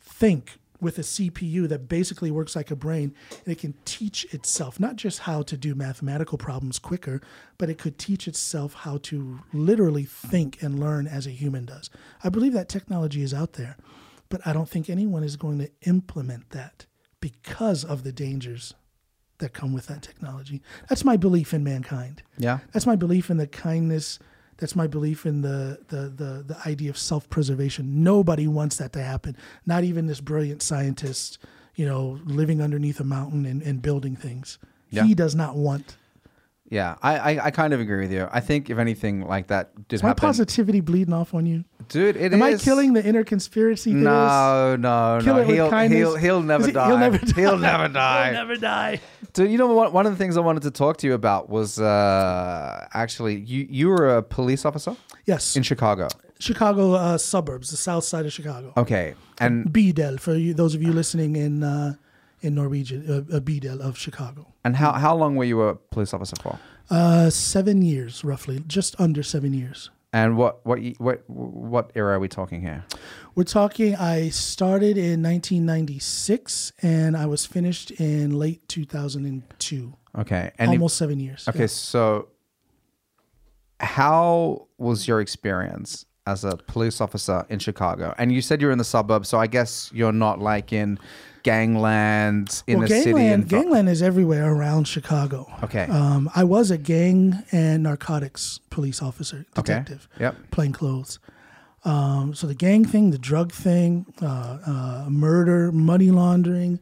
think 0.00 0.58
with 0.80 0.98
a 0.98 1.02
CPU 1.02 1.68
that 1.68 1.88
basically 1.88 2.30
works 2.30 2.54
like 2.54 2.70
a 2.70 2.76
brain 2.76 3.14
and 3.44 3.52
it 3.52 3.58
can 3.58 3.74
teach 3.84 4.24
itself 4.32 4.78
not 4.78 4.96
just 4.96 5.20
how 5.20 5.42
to 5.42 5.56
do 5.56 5.74
mathematical 5.74 6.38
problems 6.38 6.78
quicker, 6.78 7.20
but 7.58 7.70
it 7.70 7.78
could 7.78 7.98
teach 7.98 8.28
itself 8.28 8.74
how 8.74 8.98
to 8.98 9.40
literally 9.52 10.04
think 10.04 10.62
and 10.62 10.78
learn 10.78 11.06
as 11.06 11.26
a 11.26 11.30
human 11.30 11.64
does. 11.64 11.90
I 12.22 12.28
believe 12.28 12.52
that 12.52 12.68
technology 12.68 13.22
is 13.22 13.32
out 13.32 13.54
there, 13.54 13.76
but 14.28 14.46
I 14.46 14.52
don't 14.52 14.68
think 14.68 14.90
anyone 14.90 15.24
is 15.24 15.36
going 15.36 15.58
to 15.58 15.70
implement 15.82 16.50
that 16.50 16.86
because 17.20 17.84
of 17.84 18.02
the 18.02 18.12
dangers 18.12 18.74
that 19.38 19.52
come 19.52 19.72
with 19.72 19.86
that 19.86 20.02
technology. 20.02 20.62
That's 20.88 21.04
my 21.04 21.16
belief 21.16 21.52
in 21.52 21.62
mankind. 21.64 22.22
yeah, 22.38 22.58
That's 22.72 22.86
my 22.86 22.96
belief 22.96 23.30
in 23.30 23.36
the 23.36 23.46
kindness. 23.46 24.18
That's 24.58 24.74
my 24.74 24.86
belief 24.86 25.26
in 25.26 25.42
the 25.42 25.80
the 25.88 26.08
the, 26.08 26.44
the 26.46 26.56
idea 26.66 26.88
of 26.90 26.96
self 26.98 27.28
preservation. 27.28 28.02
Nobody 28.02 28.48
wants 28.48 28.76
that 28.78 28.92
to 28.94 29.02
happen. 29.02 29.36
Not 29.66 29.84
even 29.84 30.06
this 30.06 30.20
brilliant 30.20 30.62
scientist, 30.62 31.38
you 31.74 31.84
know, 31.84 32.18
living 32.24 32.62
underneath 32.62 32.98
a 33.00 33.04
mountain 33.04 33.44
and, 33.44 33.62
and 33.62 33.82
building 33.82 34.16
things. 34.16 34.58
Yeah. 34.90 35.04
He 35.04 35.14
does 35.14 35.34
not 35.34 35.56
want 35.56 35.96
Yeah, 36.68 36.96
I, 37.00 37.18
I, 37.36 37.44
I 37.46 37.50
kind 37.52 37.72
of 37.72 37.78
agree 37.80 38.00
with 38.00 38.12
you. 38.12 38.28
I 38.32 38.40
think 38.40 38.70
if 38.70 38.78
anything 38.78 39.20
like 39.26 39.46
that 39.48 39.86
did 39.88 40.02
My 40.02 40.08
happen, 40.08 40.20
positivity 40.22 40.80
bleeding 40.80 41.14
off 41.14 41.32
on 41.32 41.46
you. 41.46 41.64
dude, 41.88 42.16
it 42.16 42.32
Am 42.32 42.42
I 42.42 42.54
killing 42.56 42.92
the 42.92 43.04
inner 43.06 43.22
conspiracy 43.22 43.92
theorist? 43.92 44.04
No, 44.04 44.74
no, 44.76 45.20
Kill 45.22 45.36
no. 45.36 45.42
He'll, 45.44 45.70
he'll 45.70 46.16
he'll 46.16 46.42
never 46.42 46.64
Is 46.64 46.68
it- 46.70 46.72
die. 46.72 46.88
he'll 46.88 46.98
never 46.98 47.18
die. 47.18 47.40
He'll 47.40 47.58
never 47.58 47.88
die. 47.92 48.24
He'll 48.24 48.32
never 48.32 48.56
die. 48.56 49.00
Dude, 49.32 49.50
you 49.50 49.58
know 49.58 49.68
what? 49.72 49.92
One 49.92 50.06
of 50.06 50.12
the 50.12 50.18
things 50.18 50.36
I 50.36 50.40
wanted 50.40 50.62
to 50.64 50.70
talk 50.72 50.96
to 50.98 51.06
you 51.06 51.14
about 51.14 51.48
was 51.48 51.78
uh, 51.78 52.88
actually 52.92 53.36
you 53.36 53.66
you 53.70 53.88
were 53.88 54.16
a 54.16 54.22
police 54.22 54.64
officer 54.64 54.96
Yes, 55.24 55.56
in 55.56 55.62
Chicago. 55.62 56.08
Chicago 56.38 56.92
uh, 56.94 57.16
suburbs, 57.16 57.70
the 57.70 57.76
south 57.76 58.04
side 58.04 58.26
of 58.26 58.32
Chicago. 58.32 58.72
Okay, 58.76 59.14
and 59.38 59.66
bydel 59.66 60.18
for 60.20 60.34
you, 60.34 60.52
those 60.52 60.74
of 60.74 60.82
you 60.82 60.92
listening 60.92 61.36
in 61.36 61.62
uh, 61.62 61.94
in 62.46 62.54
Norwegian, 62.54 63.00
uh, 63.08 63.36
uh, 63.36 63.40
bydel 63.40 63.80
of 63.80 63.96
Chicago. 63.98 64.42
and 64.64 64.76
how 64.76 64.92
how 64.92 65.14
long 65.22 65.36
were 65.38 65.44
you 65.52 65.60
a 65.62 65.74
police 65.94 66.14
officer 66.14 66.36
for? 66.42 66.58
Uh, 66.88 67.28
seven 67.30 67.82
years, 67.82 68.22
roughly, 68.24 68.62
just 68.66 68.94
under 69.00 69.22
seven 69.22 69.52
years. 69.52 69.90
And 70.12 70.36
what 70.36 70.54
what 70.64 70.78
what 70.98 71.18
what 71.28 71.90
era 71.94 72.14
are 72.16 72.20
we 72.20 72.28
talking 72.28 72.60
here? 72.62 72.84
We're 73.34 73.44
talking. 73.60 73.96
I 73.96 74.30
started 74.30 74.96
in 74.96 75.22
1996, 75.22 76.72
and 76.82 77.16
I 77.16 77.26
was 77.26 77.44
finished 77.44 77.90
in 78.00 78.38
late 78.38 78.66
2002. 78.68 79.92
Okay, 80.18 80.50
and 80.58 80.70
Almost 80.70 80.96
seven 80.96 81.20
years. 81.20 81.46
okay, 81.48 81.60
yeah. 81.60 81.66
so 81.66 82.28
how 83.80 84.66
was 84.78 85.06
your 85.06 85.20
experience 85.20 86.06
as 86.26 86.44
a 86.44 86.56
police 86.56 87.00
officer 87.00 87.44
in 87.48 87.58
Chicago? 87.58 88.14
And 88.18 88.32
you 88.32 88.40
said 88.40 88.60
you're 88.60 88.72
in 88.72 88.78
the 88.78 88.84
suburbs, 88.84 89.28
so 89.28 89.38
I 89.38 89.46
guess 89.46 89.90
you're 89.92 90.12
not 90.12 90.40
like 90.40 90.72
in 90.72 90.98
gangland 91.46 92.62
in 92.66 92.78
well, 92.78 92.88
the 92.88 92.94
city. 92.94 93.04
gangland, 93.12 93.32
and 93.32 93.48
gangland 93.48 93.88
is 93.88 94.02
everywhere 94.02 94.52
around 94.52 94.88
Chicago. 94.88 95.46
Okay. 95.62 95.84
Um, 95.84 96.28
I 96.34 96.44
was 96.44 96.70
a 96.70 96.78
gang 96.78 97.44
and 97.52 97.82
narcotics 97.84 98.58
police 98.70 99.00
officer, 99.00 99.46
detective, 99.54 100.08
Yep. 100.18 100.36
plain 100.50 100.72
clothes. 100.72 101.18
Um, 101.84 102.34
so 102.34 102.48
the 102.48 102.54
gang 102.54 102.84
thing, 102.84 103.10
the 103.12 103.18
drug 103.18 103.52
thing, 103.52 104.06
uh, 104.20 104.26
uh, 104.26 105.06
murder, 105.08 105.70
money 105.70 106.10
laundering, 106.10 106.80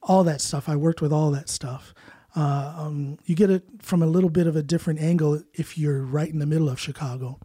all 0.00 0.22
that 0.24 0.40
stuff. 0.40 0.68
I 0.68 0.76
worked 0.76 1.00
with 1.02 1.12
all 1.12 1.30
that 1.32 1.48
stuff. 1.48 1.92
Uh, 2.36 2.72
um, 2.76 3.18
you 3.24 3.34
get 3.34 3.50
it 3.50 3.64
from 3.80 4.00
a 4.02 4.06
little 4.06 4.30
bit 4.30 4.46
of 4.46 4.54
a 4.54 4.62
different 4.62 5.00
angle 5.00 5.42
if 5.54 5.76
you're 5.76 6.02
right 6.02 6.30
in 6.32 6.38
the 6.38 6.46
middle 6.46 6.68
of 6.68 6.78
Chicago, 6.78 7.38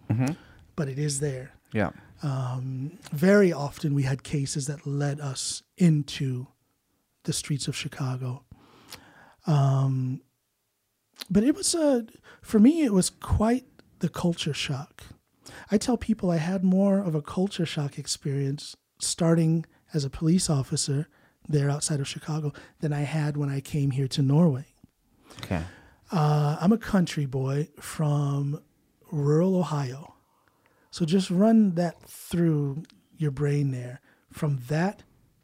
but 0.75 0.87
it 0.87 0.99
is 0.99 1.19
there. 1.19 1.51
Yeah. 1.73 1.91
Very 3.11 3.51
often 3.53 3.93
we 3.95 4.03
had 4.03 4.21
cases 4.23 4.67
that 4.67 4.85
led 4.85 5.19
us 5.19 5.63
into 5.77 6.47
the 7.23 7.33
streets 7.33 7.67
of 7.67 7.75
Chicago. 7.75 8.43
Um, 9.47 10.21
but 11.29 11.43
it 11.43 11.55
was 11.55 11.75
a, 11.75 12.05
for 12.41 12.59
me, 12.59 12.83
it 12.83 12.93
was 12.93 13.09
quite 13.09 13.65
the 13.99 14.09
culture 14.09 14.53
shock. 14.53 15.03
I 15.71 15.77
tell 15.77 15.97
people 15.97 16.29
I 16.29 16.37
had 16.37 16.63
more 16.63 16.99
of 16.99 17.15
a 17.15 17.21
culture 17.21 17.65
shock 17.65 17.97
experience 17.97 18.75
starting 18.99 19.65
as 19.93 20.05
a 20.05 20.09
police 20.09 20.49
officer 20.49 21.07
there 21.47 21.69
outside 21.69 21.99
of 21.99 22.07
Chicago 22.07 22.53
than 22.79 22.93
I 22.93 23.01
had 23.01 23.37
when 23.37 23.49
I 23.49 23.59
came 23.59 23.91
here 23.91 24.07
to 24.09 24.21
Norway. 24.21 24.65
Okay. 25.43 25.63
Uh, 26.11 26.57
I'm 26.59 26.71
a 26.71 26.77
country 26.77 27.25
boy 27.25 27.69
from 27.79 28.61
rural 29.11 29.55
Ohio. 29.55 30.15
So 30.91 31.05
just 31.05 31.29
run 31.29 31.75
that 31.75 32.01
through 32.03 32.83
your 33.17 33.31
brain 33.31 33.71
there. 33.71 34.01
From 34.31 34.59
that 34.67 35.03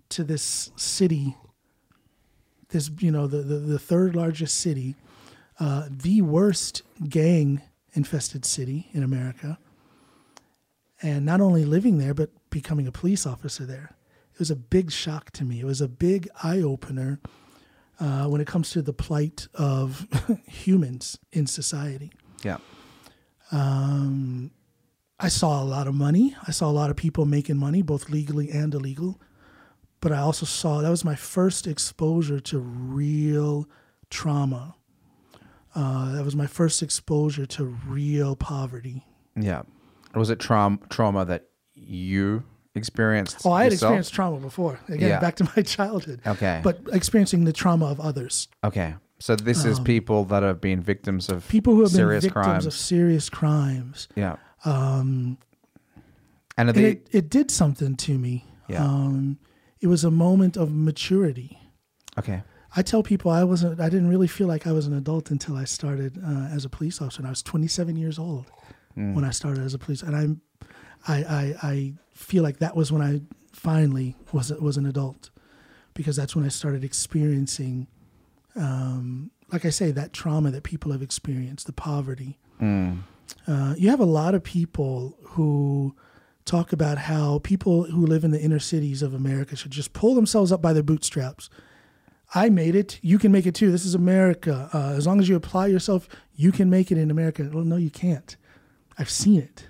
to 0.10 0.24
this 0.24 0.72
city, 0.76 1.36
this, 2.76 2.92
you 3.00 3.12
know, 3.12 3.26
the, 3.28 3.38
the, 3.38 3.56
the 3.56 3.80
third 3.80 4.16
largest 4.16 4.60
city, 4.60 4.96
uh, 5.60 5.88
the 5.90 6.22
worst 6.22 6.84
gang 7.08 7.62
infested 7.94 8.46
city 8.46 8.90
in 8.92 9.02
America. 9.02 9.58
And 11.02 11.26
not 11.26 11.42
only 11.42 11.66
living 11.66 11.98
there, 11.98 12.14
but 12.14 12.30
becoming 12.50 12.88
a 12.88 12.92
police 12.92 13.26
officer 13.26 13.66
there. 13.66 13.96
It 14.34 14.40
was 14.40 14.52
a 14.52 14.56
big 14.56 14.92
shock 14.92 15.32
to 15.32 15.46
me. 15.46 15.62
It 15.62 15.66
was 15.66 15.82
a 15.82 15.88
big 15.88 16.28
eye 16.44 16.62
opener 16.62 17.20
uh, 18.00 18.26
when 18.26 18.42
it 18.42 18.48
comes 18.48 18.72
to 18.72 18.82
the 18.82 18.94
plight 18.94 19.48
of 19.54 20.08
humans 20.46 21.18
in 21.32 21.48
society. 21.48 22.12
Yeah. 22.44 22.58
I 25.20 25.30
saw 25.30 25.64
a 25.64 25.66
lot 25.66 25.88
of 25.88 25.96
money. 25.96 26.36
I 26.46 26.52
saw 26.52 26.70
a 26.70 26.74
lot 26.74 26.90
of 26.90 26.98
people 26.98 27.26
making 27.26 27.58
money, 27.58 27.82
both 27.82 28.10
legally 28.10 28.52
and 28.52 28.74
illegal. 28.74 29.22
But 30.02 30.12
I 30.12 30.20
also 30.20 30.46
saw 30.46 30.82
that 30.82 30.90
was 30.90 31.04
my 31.04 31.16
first 31.16 31.66
exposure 31.68 32.40
to 32.40 32.60
real 32.60 33.68
trauma. 34.10 34.76
Uh, 35.74 36.14
that 36.14 36.24
was 36.24 36.36
my 36.36 36.48
first 36.48 36.82
exposure 36.84 37.46
to 37.46 37.66
real 37.66 38.36
poverty. 38.36 39.04
Yeah. 39.36 39.64
Was 40.14 40.30
it 40.30 40.40
trauma 40.40 40.78
trauma 40.90 41.26
that 41.26 41.48
you 41.74 42.44
experienced? 42.76 43.42
Oh, 43.46 43.52
I 43.52 43.64
had 43.64 43.72
yourself? 43.74 43.90
experienced 43.90 44.14
trauma 44.14 44.38
before. 44.40 44.80
Again, 44.88 45.10
Yeah. 45.10 45.20
back 45.20 45.36
to 45.38 45.50
my 45.56 45.62
childhood. 45.64 46.22
Okay. 46.26 46.62
But 46.64 46.80
experiencing 46.94 47.44
the 47.46 47.52
trauma 47.54 47.88
of 47.88 48.00
others. 48.00 48.48
Okay. 48.64 48.96
So 49.20 49.36
this 49.36 49.64
is 49.66 49.80
people 49.80 50.26
that 50.26 50.44
have 50.44 50.60
been 50.62 50.82
victims 50.82 51.30
of 51.30 51.38
Um, 51.38 51.42
People 51.50 51.74
who 51.76 51.82
have 51.84 51.94
been 51.94 52.08
victims 52.10 52.32
crimes. 52.34 52.66
of 52.66 52.74
serious 52.74 53.30
crimes. 53.30 54.08
yeah. 54.16 54.36
Um. 54.66 55.38
And 56.58 56.70
are 56.70 56.74
And 56.74 56.78
it, 56.80 57.08
it 57.12 57.30
did 57.30 57.50
something 57.52 57.96
to 57.98 58.18
me. 58.18 58.46
Yeah. 58.70 58.84
Um, 58.86 59.38
it 59.82 59.88
was 59.88 60.04
a 60.04 60.12
moment 60.12 60.58
of 60.58 60.72
maturity. 60.74 61.60
okay. 62.18 62.44
I 62.78 62.82
tell 62.82 63.04
people 63.04 63.32
I 63.32 63.46
wasn't. 63.46 63.80
I 63.80 63.88
didn't 63.88 64.10
really 64.10 64.28
feel 64.28 64.48
like 64.48 64.68
I 64.68 64.74
was 64.74 64.86
an 64.86 64.94
adult 64.94 65.32
until 65.32 65.56
I 65.56 65.64
started 65.64 66.18
uh, 66.22 66.54
as 66.54 66.66
a 66.66 66.70
police 66.70 67.02
officer. 67.02 67.20
And 67.22 67.28
I 67.28 67.30
was 67.30 67.42
27 67.42 67.96
years 67.96 68.20
old 68.20 68.48
when 69.14 69.24
I 69.24 69.32
started 69.32 69.64
as 69.64 69.74
a 69.74 69.78
police, 69.78 70.02
and 70.04 70.14
I'm, 70.16 70.42
I, 71.08 71.18
I, 71.24 71.56
I 71.64 71.94
feel 72.14 72.44
like 72.44 72.60
that 72.60 72.76
was 72.76 72.92
when 72.92 73.02
I 73.02 73.22
finally 73.54 74.16
was 74.34 74.52
was 74.52 74.76
an 74.76 74.86
adult, 74.86 75.30
because 75.94 76.18
that's 76.18 76.36
when 76.36 76.44
I 76.46 76.50
started 76.50 76.84
experiencing, 76.84 77.88
um, 78.58 79.32
like 79.54 79.64
I 79.66 79.70
say, 79.70 79.92
that 79.92 80.12
trauma 80.12 80.52
that 80.52 80.64
people 80.64 80.92
have 80.92 81.02
experienced, 81.02 81.68
the 81.68 81.74
poverty. 81.74 82.40
Uh, 83.48 83.74
you 83.78 83.90
have 83.90 84.02
a 84.02 84.06
lot 84.06 84.36
of 84.36 84.44
people 84.44 85.18
who 85.24 85.96
talk 86.46 86.72
about 86.72 86.98
how 87.00 87.40
people 87.40 87.84
who 87.86 88.06
live 88.06 88.24
in 88.24 88.32
the 88.32 88.42
inner 88.42 88.60
cities 88.60 89.02
of 89.02 89.14
America 89.14 89.56
should 89.56 89.72
just 89.72 89.94
pull 89.94 90.16
themselves 90.16 90.52
up 90.52 90.62
by 90.62 90.74
their 90.74 90.84
bootstraps. 90.84 91.50
I 92.34 92.50
made 92.50 92.76
it. 92.76 93.00
You 93.02 93.20
can 93.20 93.32
make 93.32 93.46
it 93.46 93.56
too. 93.56 93.72
This 93.72 93.86
is 93.86 93.96
America. 93.96 94.70
Uh, 94.74 94.94
as 94.96 95.08
long 95.08 95.20
as 95.20 95.30
you 95.30 95.36
apply 95.36 95.68
yourself, 95.68 96.08
you 96.36 96.52
can 96.52 96.70
make 96.70 96.92
it 96.92 96.98
in 96.98 97.12
America. 97.12 97.50
Well, 97.52 97.64
no, 97.64 97.78
you 97.78 97.90
can't. 97.90 98.36
I've 98.98 99.10
seen 99.10 99.42
it. 99.42 99.68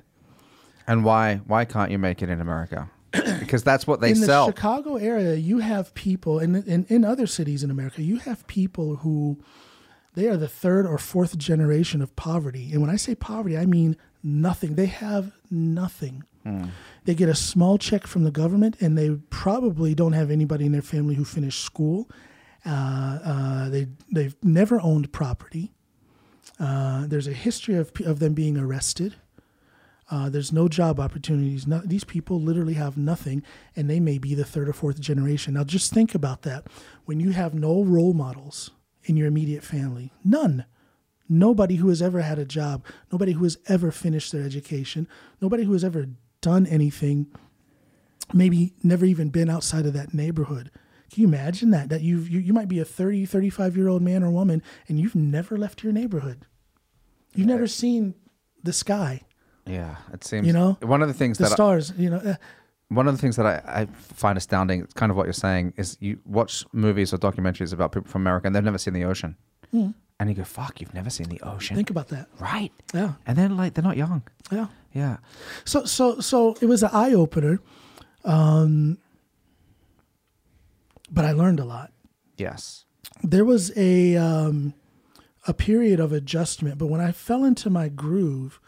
And 0.87 1.03
why 1.03 1.41
why 1.47 1.65
can't 1.65 1.91
you 1.91 1.97
make 1.97 2.21
it 2.21 2.29
in 2.29 2.41
America? 2.41 2.89
because 3.39 3.63
that's 3.63 3.87
what 3.87 4.01
they 4.01 4.13
sell. 4.13 4.45
in 4.45 4.51
the. 4.51 4.55
Chicago 4.55 4.95
area, 4.97 5.35
you 5.35 5.59
have 5.59 5.93
people, 5.93 6.39
and 6.39 6.67
in, 6.67 6.85
in 6.89 7.05
other 7.05 7.27
cities 7.27 7.63
in 7.63 7.71
America, 7.71 8.01
you 8.01 8.17
have 8.17 8.45
people 8.47 8.97
who 8.97 9.39
they 10.15 10.27
are 10.27 10.37
the 10.37 10.47
third 10.47 10.85
or 10.85 10.97
fourth 10.97 11.37
generation 11.37 12.01
of 12.01 12.15
poverty. 12.15 12.71
And 12.71 12.81
when 12.81 12.89
I 12.89 12.97
say 12.97 13.15
poverty, 13.15 13.57
I 13.57 13.65
mean 13.65 13.95
nothing. 14.23 14.75
They 14.75 14.87
have 14.87 15.31
nothing. 15.49 16.23
They 17.05 17.15
get 17.15 17.29
a 17.29 17.35
small 17.35 17.77
check 17.77 18.07
from 18.07 18.23
the 18.23 18.31
government, 18.31 18.77
and 18.81 18.97
they 18.97 19.11
probably 19.29 19.95
don't 19.95 20.13
have 20.13 20.31
anybody 20.31 20.65
in 20.65 20.71
their 20.71 20.81
family 20.81 21.15
who 21.15 21.25
finished 21.25 21.63
school. 21.63 22.09
Uh, 22.65 23.19
uh, 23.23 23.69
they 23.69 23.87
they've 24.11 24.35
never 24.43 24.79
owned 24.81 25.11
property. 25.11 25.73
Uh, 26.59 27.05
there's 27.07 27.27
a 27.27 27.33
history 27.33 27.75
of 27.75 27.91
of 28.05 28.19
them 28.19 28.33
being 28.33 28.57
arrested. 28.57 29.15
Uh, 30.09 30.29
there's 30.29 30.53
no 30.53 30.67
job 30.67 30.99
opportunities. 30.99 31.65
No, 31.65 31.81
these 31.83 32.03
people 32.03 32.39
literally 32.39 32.75
have 32.75 32.95
nothing, 32.97 33.41
and 33.75 33.89
they 33.89 33.99
may 33.99 34.19
be 34.19 34.35
the 34.35 34.45
third 34.45 34.69
or 34.69 34.73
fourth 34.73 34.99
generation. 34.99 35.55
Now, 35.55 35.63
just 35.63 35.91
think 35.91 36.13
about 36.13 36.43
that. 36.43 36.67
When 37.05 37.19
you 37.19 37.31
have 37.31 37.55
no 37.55 37.83
role 37.83 38.13
models 38.13 38.69
in 39.03 39.17
your 39.17 39.27
immediate 39.27 39.63
family, 39.63 40.11
none, 40.23 40.65
nobody 41.27 41.77
who 41.77 41.89
has 41.89 42.03
ever 42.03 42.21
had 42.21 42.37
a 42.37 42.45
job, 42.45 42.85
nobody 43.11 43.31
who 43.31 43.43
has 43.43 43.57
ever 43.67 43.91
finished 43.91 44.31
their 44.31 44.43
education, 44.43 45.07
nobody 45.41 45.63
who 45.63 45.73
has 45.73 45.83
ever 45.83 46.07
done 46.45 46.67
anything, 46.67 47.25
maybe 48.33 48.73
never 48.83 49.03
even 49.03 49.29
been 49.29 49.49
outside 49.49 49.87
of 49.87 49.93
that 49.93 50.13
neighborhood. 50.13 50.69
Can 51.11 51.21
you 51.23 51.27
imagine 51.27 51.71
that? 51.71 51.89
That 51.89 52.01
you've, 52.01 52.29
you 52.29 52.39
you 52.39 52.53
might 52.53 52.67
be 52.67 52.79
a 52.79 52.85
30, 52.85 53.25
35 53.25 53.75
year 53.75 53.87
old 53.87 54.03
man 54.03 54.23
or 54.23 54.29
woman, 54.29 54.61
and 54.87 54.99
you've 54.99 55.15
never 55.15 55.57
left 55.57 55.83
your 55.83 55.91
neighborhood. 55.91 56.45
You've 57.33 57.47
never 57.47 57.65
seen 57.67 58.13
the 58.63 58.71
sky, 58.73 59.21
yeah, 59.65 59.95
it 60.13 60.23
seems. 60.23 60.45
You 60.47 60.53
know, 60.53 60.77
one 60.81 61.01
of 61.01 61.07
the 61.07 61.13
things 61.13 61.37
the 61.39 61.45
that 61.45 61.51
I- 61.53 61.55
stars. 61.55 61.93
You 61.97 62.11
know, 62.11 62.17
uh, 62.17 62.35
one 62.89 63.07
of 63.07 63.15
the 63.15 63.21
things 63.21 63.35
that 63.37 63.45
I, 63.47 63.81
I 63.81 63.85
find 63.85 64.37
astounding, 64.37 64.81
it's 64.81 64.93
kind 64.93 65.09
of 65.11 65.17
what 65.17 65.25
you're 65.25 65.33
saying, 65.33 65.73
is 65.77 65.97
you 65.99 66.19
watch 66.25 66.63
movies 66.71 67.11
or 67.13 67.17
documentaries 67.17 67.73
about 67.73 67.91
people 67.91 68.07
from 68.07 68.21
America 68.21 68.45
and 68.45 68.55
they've 68.55 68.63
never 68.63 68.77
seen 68.77 68.93
the 68.93 69.03
ocean, 69.05 69.35
and 70.19 70.29
you 70.29 70.35
go, 70.35 70.43
"Fuck, 70.43 70.79
you've 70.81 70.93
never 70.93 71.09
seen 71.09 71.27
the 71.29 71.41
ocean." 71.41 71.75
Think 71.75 71.89
about 71.89 72.07
that. 72.09 72.27
right. 72.39 72.71
Yeah, 72.93 73.13
And 73.25 73.37
then 73.37 73.57
like 73.57 73.73
they're 73.73 73.83
not 73.83 73.97
young. 73.97 74.23
yeah. 74.51 74.67
Yeah. 74.93 75.17
So, 75.65 75.83
so, 75.85 76.21
so 76.21 76.55
it 76.61 76.67
was 76.67 76.81
an 76.81 76.89
eye 76.93 77.13
opener, 77.13 77.59
um, 78.23 78.97
but 81.11 81.25
I 81.25 81.33
learned 81.33 81.59
a 81.59 81.65
lot. 81.65 81.91
Yes. 82.37 82.85
There 83.21 83.43
was 83.45 83.75
a 83.77 84.15
um, 84.15 84.73
a 85.47 85.53
period 85.53 85.99
of 85.99 86.11
adjustment. 86.13 86.77
But 86.77 86.87
when 86.87 87.01
I 87.01 87.11
fell 87.11 87.43
into 87.43 87.69
my 87.69 87.89
groove 87.89 88.59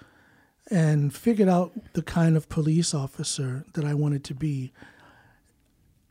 and 0.70 1.14
figured 1.14 1.48
out 1.50 1.72
the 1.94 2.02
kind 2.04 2.36
of 2.36 2.50
police 2.50 2.94
officer 2.94 3.64
that 3.74 3.86
I 3.86 3.94
wanted 3.94 4.24
to 4.26 4.34
be, 4.36 4.74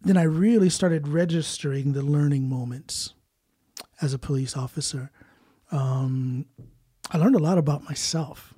then 0.00 0.16
I 0.16 0.22
really 0.22 0.70
started 0.70 1.08
registering 1.08 1.92
the 1.92 2.02
learning 2.02 2.48
moments 2.48 3.12
as 4.00 4.14
a 4.14 4.18
police 4.18 4.56
officer. 4.56 5.10
Um, 5.72 6.46
I 7.10 7.18
learned 7.18 7.36
a 7.36 7.40
lot 7.40 7.58
about 7.58 7.84
myself. 7.84 8.52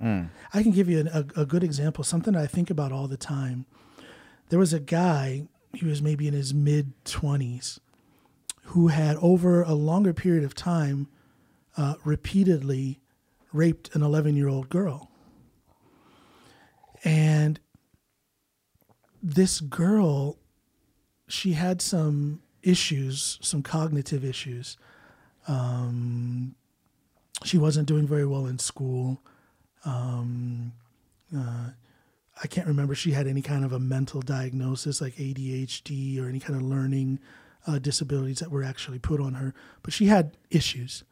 I 0.53 0.63
can 0.63 0.71
give 0.71 0.89
you 0.89 0.99
an, 0.99 1.07
a, 1.07 1.41
a 1.41 1.45
good 1.45 1.63
example, 1.63 2.03
something 2.03 2.33
that 2.33 2.41
I 2.41 2.47
think 2.47 2.69
about 2.69 2.91
all 2.91 3.07
the 3.07 3.17
time. 3.17 3.65
There 4.49 4.59
was 4.59 4.73
a 4.73 4.79
guy, 4.79 5.47
he 5.73 5.85
was 5.85 6.01
maybe 6.01 6.27
in 6.27 6.33
his 6.33 6.53
mid 6.53 6.93
20s, 7.05 7.79
who 8.63 8.87
had 8.87 9.17
over 9.17 9.61
a 9.61 9.73
longer 9.73 10.13
period 10.13 10.43
of 10.43 10.55
time 10.55 11.07
uh, 11.77 11.95
repeatedly 12.03 12.99
raped 13.53 13.95
an 13.95 14.01
11 14.01 14.35
year 14.35 14.47
old 14.47 14.69
girl. 14.69 15.11
And 17.03 17.59
this 19.21 19.59
girl, 19.61 20.37
she 21.27 21.53
had 21.53 21.81
some 21.81 22.41
issues, 22.63 23.39
some 23.41 23.61
cognitive 23.63 24.25
issues. 24.25 24.77
Um, 25.47 26.55
she 27.43 27.57
wasn't 27.57 27.87
doing 27.87 28.07
very 28.07 28.25
well 28.25 28.45
in 28.45 28.59
school. 28.59 29.21
Um, 29.85 30.73
uh, 31.35 31.69
I 32.41 32.47
can't 32.47 32.67
remember 32.67 32.95
she 32.95 33.11
had 33.11 33.27
any 33.27 33.41
kind 33.41 33.65
of 33.65 33.73
a 33.73 33.79
mental 33.79 34.21
diagnosis 34.21 35.01
like 35.01 35.15
ADHD 35.15 36.21
or 36.21 36.27
any 36.27 36.39
kind 36.39 36.55
of 36.55 36.61
learning 36.61 37.19
uh, 37.67 37.79
disabilities 37.79 38.39
that 38.39 38.51
were 38.51 38.63
actually 38.63 38.99
put 38.99 39.19
on 39.19 39.35
her, 39.35 39.53
but 39.83 39.93
she 39.93 40.05
had 40.05 40.37
issues. 40.49 41.03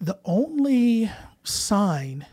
The 0.00 0.18
only 0.24 1.10
sign 1.44 2.26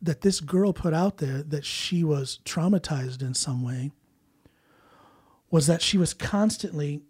that 0.00 0.22
this 0.22 0.40
girl 0.40 0.72
put 0.72 0.92
out 0.92 1.18
there 1.18 1.42
that 1.42 1.64
she 1.64 2.04
was 2.04 2.40
traumatized 2.44 3.22
in 3.22 3.34
some 3.34 3.62
way 3.62 3.90
was 5.50 5.66
that 5.66 5.80
she 5.80 5.96
was 5.96 6.12
constantly 6.12 7.02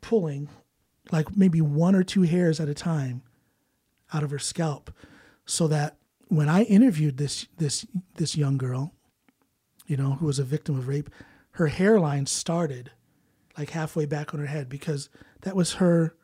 pulling 0.00 0.48
like 1.12 1.36
maybe 1.36 1.60
one 1.60 1.94
or 1.94 2.02
two 2.02 2.22
hairs 2.22 2.60
at 2.60 2.68
a 2.68 2.74
time 2.74 3.22
out 4.12 4.22
of 4.22 4.30
her 4.30 4.38
scalp 4.38 4.90
so 5.44 5.68
that 5.68 5.96
when 6.28 6.48
I 6.48 6.62
interviewed 6.62 7.16
this 7.16 7.46
this 7.58 7.86
this 8.16 8.36
young 8.36 8.58
girl, 8.58 8.92
you 9.86 9.96
know, 9.96 10.12
who 10.14 10.26
was 10.26 10.38
a 10.38 10.44
victim 10.44 10.76
of 10.76 10.88
rape, 10.88 11.10
her 11.52 11.68
hairline 11.68 12.26
started 12.26 12.90
like 13.56 13.70
halfway 13.70 14.06
back 14.06 14.34
on 14.34 14.40
her 14.40 14.46
head 14.46 14.68
because 14.68 15.08
that 15.42 15.56
was 15.56 15.74
her 15.74 16.16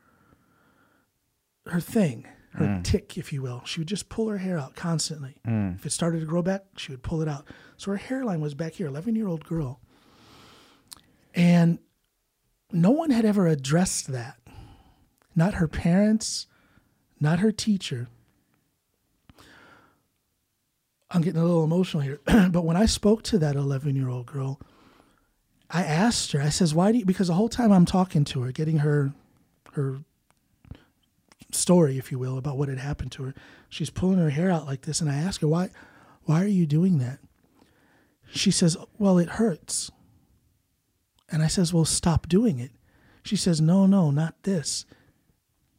her 1.66 1.80
thing, 1.80 2.26
her 2.54 2.66
mm. 2.66 2.84
tick, 2.84 3.16
if 3.16 3.32
you 3.32 3.40
will. 3.40 3.62
She 3.64 3.80
would 3.80 3.88
just 3.88 4.08
pull 4.08 4.28
her 4.28 4.38
hair 4.38 4.58
out 4.58 4.74
constantly. 4.74 5.36
Mm. 5.46 5.76
If 5.76 5.86
it 5.86 5.90
started 5.90 6.20
to 6.20 6.26
grow 6.26 6.42
back, 6.42 6.64
she 6.76 6.90
would 6.90 7.04
pull 7.04 7.22
it 7.22 7.28
out. 7.28 7.46
So 7.76 7.92
her 7.92 7.96
hairline 7.96 8.40
was 8.40 8.54
back 8.54 8.74
here, 8.74 8.88
11 8.88 9.14
year 9.14 9.28
old 9.28 9.44
girl. 9.44 9.80
And 11.34 11.78
no 12.72 12.90
one 12.90 13.10
had 13.10 13.24
ever 13.24 13.46
addressed 13.46 14.08
that. 14.08 14.38
Not 15.34 15.54
her 15.54 15.68
parents, 15.68 16.46
not 17.20 17.38
her 17.38 17.52
teacher. 17.52 18.08
I'm 21.10 21.22
getting 21.22 21.40
a 21.40 21.44
little 21.44 21.64
emotional 21.64 22.02
here. 22.02 22.20
but 22.26 22.64
when 22.64 22.76
I 22.76 22.86
spoke 22.86 23.22
to 23.24 23.38
that 23.38 23.54
11 23.54 23.96
year 23.96 24.08
old 24.08 24.26
girl, 24.26 24.60
I 25.70 25.82
asked 25.84 26.32
her, 26.32 26.40
I 26.40 26.48
says, 26.48 26.74
why 26.74 26.92
do 26.92 26.98
you, 26.98 27.04
because 27.04 27.28
the 27.28 27.34
whole 27.34 27.48
time 27.48 27.72
I'm 27.72 27.86
talking 27.86 28.24
to 28.24 28.42
her, 28.42 28.52
getting 28.52 28.78
her, 28.78 29.12
her 29.72 30.00
story, 31.50 31.98
if 31.98 32.10
you 32.10 32.18
will, 32.18 32.38
about 32.38 32.58
what 32.58 32.68
had 32.68 32.78
happened 32.78 33.12
to 33.12 33.24
her, 33.24 33.34
she's 33.68 33.90
pulling 33.90 34.18
her 34.18 34.30
hair 34.30 34.50
out 34.50 34.66
like 34.66 34.82
this. 34.82 35.00
And 35.00 35.10
I 35.10 35.16
ask 35.16 35.40
her, 35.40 35.48
why, 35.48 35.70
why 36.24 36.42
are 36.42 36.48
you 36.48 36.66
doing 36.66 36.98
that? 36.98 37.18
She 38.30 38.50
says, 38.50 38.76
well, 38.98 39.18
it 39.18 39.30
hurts. 39.30 39.90
And 41.30 41.42
I 41.42 41.46
says, 41.46 41.72
well, 41.72 41.84
stop 41.84 42.28
doing 42.28 42.58
it. 42.58 42.70
She 43.22 43.36
says, 43.36 43.60
no, 43.60 43.86
no, 43.86 44.10
not 44.10 44.42
this. 44.42 44.84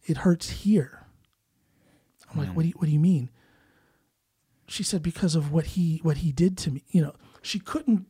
It 0.05 0.17
hurts 0.17 0.49
here. 0.49 1.05
I'm 2.31 2.39
like, 2.39 2.55
what 2.55 2.63
do 2.63 2.69
you, 2.69 2.73
what 2.77 2.85
do 2.85 2.91
you 2.91 2.99
mean? 2.99 3.29
She 4.67 4.83
said, 4.83 5.03
because 5.03 5.35
of 5.35 5.51
what 5.51 5.67
he, 5.67 5.99
what 6.03 6.17
he 6.17 6.31
did 6.31 6.57
to 6.59 6.71
me. 6.71 6.83
You 6.89 7.03
know, 7.03 7.13
she 7.41 7.59
couldn't 7.59 8.07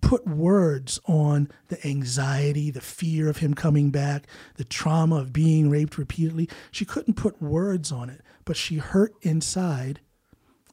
put 0.00 0.26
words 0.26 1.00
on 1.06 1.50
the 1.68 1.84
anxiety, 1.86 2.70
the 2.70 2.80
fear 2.80 3.28
of 3.28 3.38
him 3.38 3.54
coming 3.54 3.90
back, 3.90 4.26
the 4.56 4.64
trauma 4.64 5.16
of 5.16 5.32
being 5.32 5.70
raped 5.70 5.98
repeatedly. 5.98 6.48
She 6.70 6.84
couldn't 6.84 7.14
put 7.14 7.40
words 7.40 7.92
on 7.92 8.10
it, 8.10 8.22
but 8.44 8.56
she 8.56 8.76
hurt 8.76 9.14
inside 9.22 10.00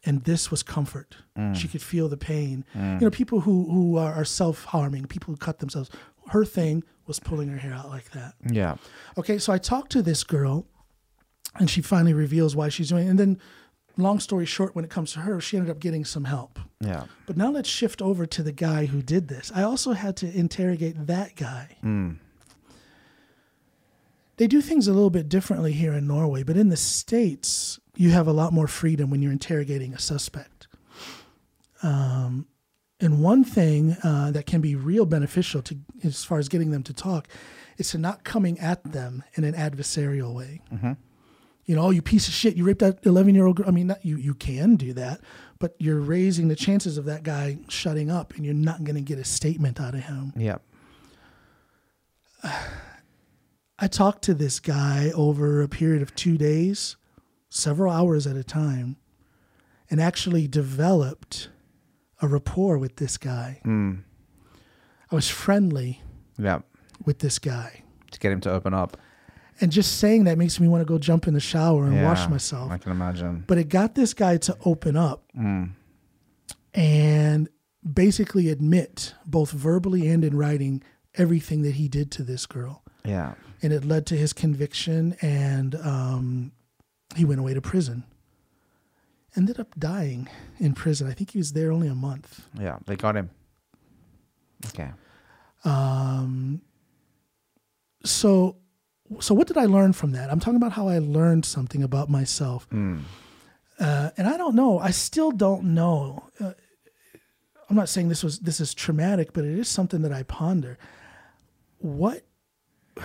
and 0.05 0.23
this 0.25 0.51
was 0.51 0.63
comfort. 0.63 1.15
Mm. 1.37 1.55
She 1.55 1.67
could 1.67 1.81
feel 1.81 2.09
the 2.09 2.17
pain. 2.17 2.65
Mm. 2.75 2.99
You 2.99 3.05
know, 3.05 3.11
people 3.11 3.41
who 3.41 3.69
who 3.71 3.97
are, 3.97 4.13
are 4.13 4.25
self 4.25 4.65
harming, 4.65 5.05
people 5.05 5.33
who 5.33 5.37
cut 5.37 5.59
themselves. 5.59 5.89
Her 6.29 6.45
thing 6.45 6.83
was 7.08 7.20
pulling 7.20 7.49
her 7.49 7.58
hair 7.58 7.74
out 7.74 7.89
like 7.89 8.12
that. 8.12 8.34
Yeah. 8.49 8.76
Okay, 9.18 9.38
so 9.38 9.51
I 9.54 9.58
talked 9.58 9.91
to 9.93 10.01
this 10.01 10.24
girl, 10.24 10.66
and 11.56 11.70
she 11.70 11.82
finally 11.82 12.14
reveals 12.14 12.56
why 12.56 12.70
she's 12.70 12.89
doing. 12.89 13.08
it. 13.08 13.10
And 13.10 13.20
then, 13.20 13.39
long 13.97 14.20
story 14.20 14.45
short, 14.45 14.76
when 14.76 14.86
it 14.86 14.91
comes 14.91 15.14
to 15.14 15.20
her, 15.20 15.39
she 15.41 15.58
ended 15.58 15.70
up 15.72 15.80
getting 15.80 16.06
some 16.06 16.24
help. 16.26 16.60
Yeah. 16.80 17.06
But 17.26 17.38
now 17.38 17.51
let's 17.51 17.70
shift 17.70 18.01
over 18.01 18.26
to 18.26 18.43
the 18.43 18.51
guy 18.51 18.86
who 18.86 19.01
did 19.01 19.28
this. 19.28 19.51
I 19.54 19.64
also 19.64 19.91
had 19.93 20.16
to 20.18 20.32
interrogate 20.38 21.08
that 21.08 21.36
guy. 21.36 21.78
They 24.38 24.47
do 24.47 24.62
things 24.62 24.88
a 24.88 24.93
little 24.93 25.12
bit 25.12 25.30
differently 25.30 25.74
here 25.74 25.93
in 25.93 26.08
Norway, 26.08 26.41
but 26.43 26.58
in 26.58 26.70
the 26.70 26.78
States, 26.78 27.80
you 27.95 28.10
have 28.10 28.28
a 28.28 28.34
lot 28.34 28.51
more 28.51 28.68
freedom 28.68 29.10
when 29.12 29.22
you're 29.22 29.32
interrogating 29.32 29.93
a 29.93 29.99
suspect. 29.99 30.68
Um, 31.84 32.47
and 33.04 33.22
one 33.22 33.43
thing 33.43 33.97
uh, 34.04 34.32
that 34.32 34.45
can 34.45 34.62
be 34.62 34.76
real 34.76 35.06
beneficial 35.06 35.62
to 35.64 35.78
as 36.04 36.24
far 36.24 36.39
as 36.39 36.47
getting 36.47 36.72
them 36.72 36.84
to 36.84 36.93
talk 36.93 37.28
is 37.78 37.91
to 37.91 37.97
not 37.97 38.24
coming 38.24 38.58
at 38.60 38.84
them 38.84 39.24
in 39.34 39.43
an 39.43 39.54
adversarial 39.54 40.34
way. 40.34 40.62
You 41.66 41.76
know, 41.76 41.84
oh, 41.84 41.89
you 41.91 42.01
piece 42.01 42.28
of 42.28 42.34
shit, 42.34 42.56
you 42.56 42.64
raped 42.64 42.80
that 42.80 43.06
11 43.06 43.36
year 43.36 43.45
old 43.45 43.58
girl. 43.58 43.68
I 43.68 43.72
mean, 43.72 43.88
not, 43.88 44.06
you, 44.06 44.18
you 44.18 44.34
can 44.34 44.76
do 44.76 44.93
that, 44.93 45.22
but 45.60 45.76
you're 45.80 45.99
raising 45.99 46.47
the 46.47 46.56
chances 46.56 46.97
of 46.97 47.06
that 47.06 47.24
guy 47.24 47.58
shutting 47.68 48.10
up 48.10 48.36
and 48.36 48.45
you're 48.45 48.54
not 48.54 48.84
going 48.84 48.95
to 48.95 49.01
get 49.01 49.20
a 49.20 49.26
statement 49.26 49.82
out 49.82 49.95
of 49.95 50.04
him. 50.04 50.34
Yep. 50.38 50.62
I 53.80 53.88
talked 53.88 54.24
to 54.24 54.34
this 54.34 54.60
guy 54.60 55.12
over 55.14 55.62
a 55.62 55.68
period 55.68 56.01
of 56.01 56.16
two 56.16 56.38
days, 56.38 56.95
several 57.49 57.91
hours 57.91 58.26
at 58.28 58.38
a 58.38 58.43
time, 58.43 58.95
and 59.89 59.99
actually 59.99 60.47
developed 60.47 61.49
a 62.24 62.28
rapport 62.28 62.78
with 62.80 62.95
this 62.95 63.17
guy. 63.17 63.59
I 63.65 65.15
was 65.15 65.30
friendly 65.30 66.01
Yeah. 66.39 66.59
with 67.05 67.19
this 67.19 67.38
guy. 67.38 67.84
To 68.11 68.19
get 68.19 68.32
him 68.32 68.41
to 68.41 68.51
open 68.51 68.74
up. 68.74 68.97
And 69.61 69.71
just 69.71 69.97
saying 69.97 70.24
that 70.24 70.38
makes 70.38 70.59
me 70.59 70.67
want 70.67 70.82
to 70.82 70.86
go 70.86 70.97
jump 70.97 71.28
in 71.28 71.34
the 71.36 71.39
shower 71.39 71.86
and 71.86 72.01
wash 72.03 72.28
myself. 72.28 72.71
I 72.71 72.78
can 72.80 72.91
imagine. 72.91 73.43
But 73.45 73.57
it 73.59 73.69
got 73.69 73.93
this 73.93 74.13
guy 74.15 74.38
to 74.38 74.57
open 74.65 74.95
up 74.97 75.26
Mm. 75.38 75.71
and 76.74 77.49
basically 77.91 78.49
admit, 78.49 79.13
both 79.26 79.51
verbally 79.51 80.07
and 80.07 80.24
in 80.24 80.36
writing, 80.38 80.82
everything 81.15 81.61
that 81.63 81.76
he 81.76 81.88
did 81.88 82.11
to 82.13 82.24
this 82.24 82.45
girl. 82.45 82.82
Yeah. 83.05 83.34
and 83.61 83.71
it 83.74 83.84
led 83.86 84.05
to 84.07 84.17
his 84.17 84.32
conviction 84.34 85.15
and 85.21 85.76
um, 85.76 86.51
he 87.17 87.24
went 87.26 87.39
away 87.41 87.53
to 87.53 87.61
prison 87.61 88.03
ended 89.36 89.59
up 89.59 89.73
dying 89.77 90.27
in 90.59 90.73
prison. 90.73 91.07
I 91.09 91.13
think 91.13 91.31
he 91.31 91.38
was 91.38 91.53
there 91.53 91.71
only 91.71 91.88
a 91.88 91.95
month. 91.95 92.47
Yeah. 92.59 92.77
They 92.86 92.95
got 92.95 93.15
him. 93.15 93.29
Okay. 94.67 94.91
um, 95.65 96.61
so 98.05 98.55
so 99.19 99.34
what 99.36 99.47
did 99.47 99.57
i 99.57 99.65
learn 99.65 99.93
from 99.93 100.11
that? 100.11 100.31
I'm 100.31 100.39
talking 100.39 100.55
about 100.55 100.71
how 100.73 100.88
i 100.88 100.97
learned 100.99 101.45
something 101.45 101.84
about 101.84 102.09
myself. 102.09 102.67
Uh, 102.71 104.09
and 104.17 104.27
i 104.27 104.38
don't 104.38 104.55
know. 104.55 104.79
I 104.79 104.91
still 104.91 105.31
don't 105.31 105.73
know. 105.73 106.29
Uh, 106.39 106.53
i'm 107.69 107.75
not 107.75 107.89
saying 107.89 108.09
this 108.09 108.23
was 108.23 108.39
this 108.39 108.59
is 108.59 108.73
traumatic 108.73 109.34
but 109.34 109.45
it 109.45 109.57
is 109.57 109.67
something 109.67 110.01
that 110.03 110.11
i 110.13 110.23
ponder. 110.23 110.77
What 111.79 112.23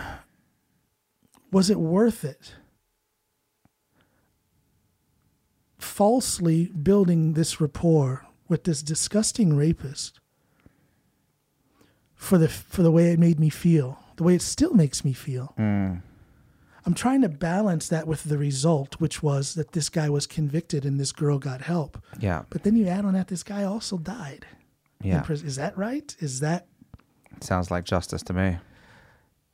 was 1.52 1.70
it 1.70 1.78
worth 1.78 2.24
it 2.24 2.54
falsely 5.78 6.66
building 6.66 7.34
this 7.34 7.60
rapport 7.60 8.26
with 8.48 8.64
this 8.64 8.82
disgusting 8.82 9.54
rapist 9.56 10.20
for 12.14 12.38
the 12.38 12.48
for 12.48 12.82
the 12.82 12.90
way 12.90 13.12
it 13.12 13.18
made 13.18 13.38
me 13.38 13.48
feel, 13.48 13.98
the 14.16 14.24
way 14.24 14.34
it 14.34 14.42
still 14.42 14.74
makes 14.74 15.04
me 15.04 15.12
feel. 15.12 15.52
Hmm. 15.56 15.96
I'm 16.86 16.94
trying 16.94 17.20
to 17.20 17.28
balance 17.28 17.88
that 17.88 18.06
with 18.06 18.24
the 18.24 18.38
result, 18.38 18.94
which 18.98 19.22
was 19.22 19.54
that 19.54 19.72
this 19.72 19.88
guy 19.90 20.08
was 20.08 20.26
convicted 20.26 20.86
and 20.86 20.98
this 20.98 21.12
girl 21.12 21.38
got 21.38 21.60
help. 21.60 22.02
Yeah. 22.18 22.44
But 22.48 22.62
then 22.62 22.76
you 22.76 22.86
add 22.86 23.04
on 23.04 23.12
that 23.12 23.28
this 23.28 23.42
guy 23.42 23.64
also 23.64 23.98
died. 23.98 24.46
Yeah. 25.02 25.22
Is 25.28 25.56
that 25.56 25.76
right? 25.76 26.16
Is 26.18 26.40
that 26.40 26.66
Sounds 27.40 27.70
like 27.70 27.84
justice 27.84 28.22
to 28.24 28.32
me. 28.32 28.56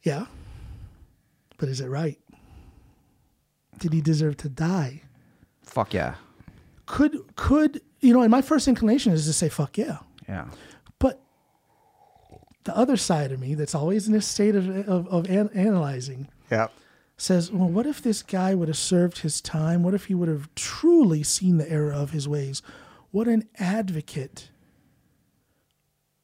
yeah? 0.04 0.26
But 1.58 1.68
is 1.68 1.80
it 1.80 1.88
right? 1.88 2.18
Did 3.78 3.92
he 3.92 4.00
deserve 4.00 4.36
to 4.38 4.48
die? 4.48 5.02
Fuck 5.74 5.92
yeah. 5.92 6.14
Could 6.86 7.18
could 7.34 7.80
you 8.00 8.12
know? 8.12 8.22
And 8.22 8.30
my 8.30 8.42
first 8.42 8.68
inclination 8.68 9.12
is 9.12 9.26
to 9.26 9.32
say 9.32 9.48
fuck 9.48 9.76
yeah, 9.76 9.98
Yeah. 10.28 10.46
but 11.00 11.20
the 12.62 12.76
other 12.76 12.96
side 12.96 13.32
of 13.32 13.40
me, 13.40 13.54
that's 13.54 13.74
always 13.74 14.06
in 14.06 14.14
a 14.14 14.20
state 14.20 14.54
of 14.54 14.68
of, 14.88 15.08
of 15.08 15.28
an, 15.28 15.50
analyzing, 15.52 16.28
Yeah. 16.50 16.68
says, 17.16 17.50
well, 17.50 17.68
what 17.68 17.86
if 17.86 18.00
this 18.02 18.22
guy 18.22 18.54
would 18.54 18.68
have 18.68 18.76
served 18.76 19.18
his 19.18 19.40
time? 19.40 19.82
What 19.82 19.94
if 19.94 20.04
he 20.06 20.14
would 20.14 20.28
have 20.28 20.48
truly 20.54 21.22
seen 21.24 21.56
the 21.56 21.68
error 21.70 21.92
of 21.92 22.10
his 22.10 22.28
ways? 22.28 22.62
What 23.10 23.26
an 23.26 23.48
advocate 23.58 24.50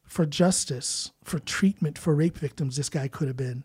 for 0.05 0.25
justice, 0.25 1.11
for 1.23 1.39
treatment 1.39 1.97
for 1.97 2.15
rape 2.15 2.37
victims 2.37 2.75
this 2.77 2.89
guy 2.89 3.07
could 3.09 3.27
have 3.27 3.37
been. 3.37 3.63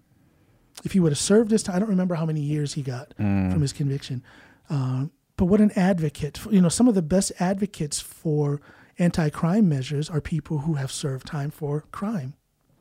If 0.85 0.93
he 0.93 1.01
would 1.01 1.13
have 1.13 1.19
served 1.19 1.51
his 1.51 1.63
time, 1.63 1.77
I 1.77 1.79
don't 1.81 1.89
remember 1.89 2.15
how 2.17 2.27
many 2.27 2.41
years 2.41 2.75
he 2.75 2.83
got 2.83 3.15
from 3.17 3.61
his 3.61 3.73
conviction. 3.73 4.23
Uh, 4.69 5.07
but 5.37 5.47
what 5.47 5.61
an 5.61 5.71
advocate. 5.77 6.41
You 6.51 6.61
know, 6.61 6.69
some 6.69 6.89
of 6.89 6.95
the 6.95 7.03
best 7.03 7.33
advocates 7.39 8.01
for 8.01 8.61
anti 8.99 9.29
crime 9.31 9.69
measures 9.69 10.09
are 10.11 10.21
people 10.21 10.59
who 10.59 10.75
have 10.75 10.91
served 10.91 11.27
time 11.27 11.51
for 11.51 11.85
crime. 11.93 12.35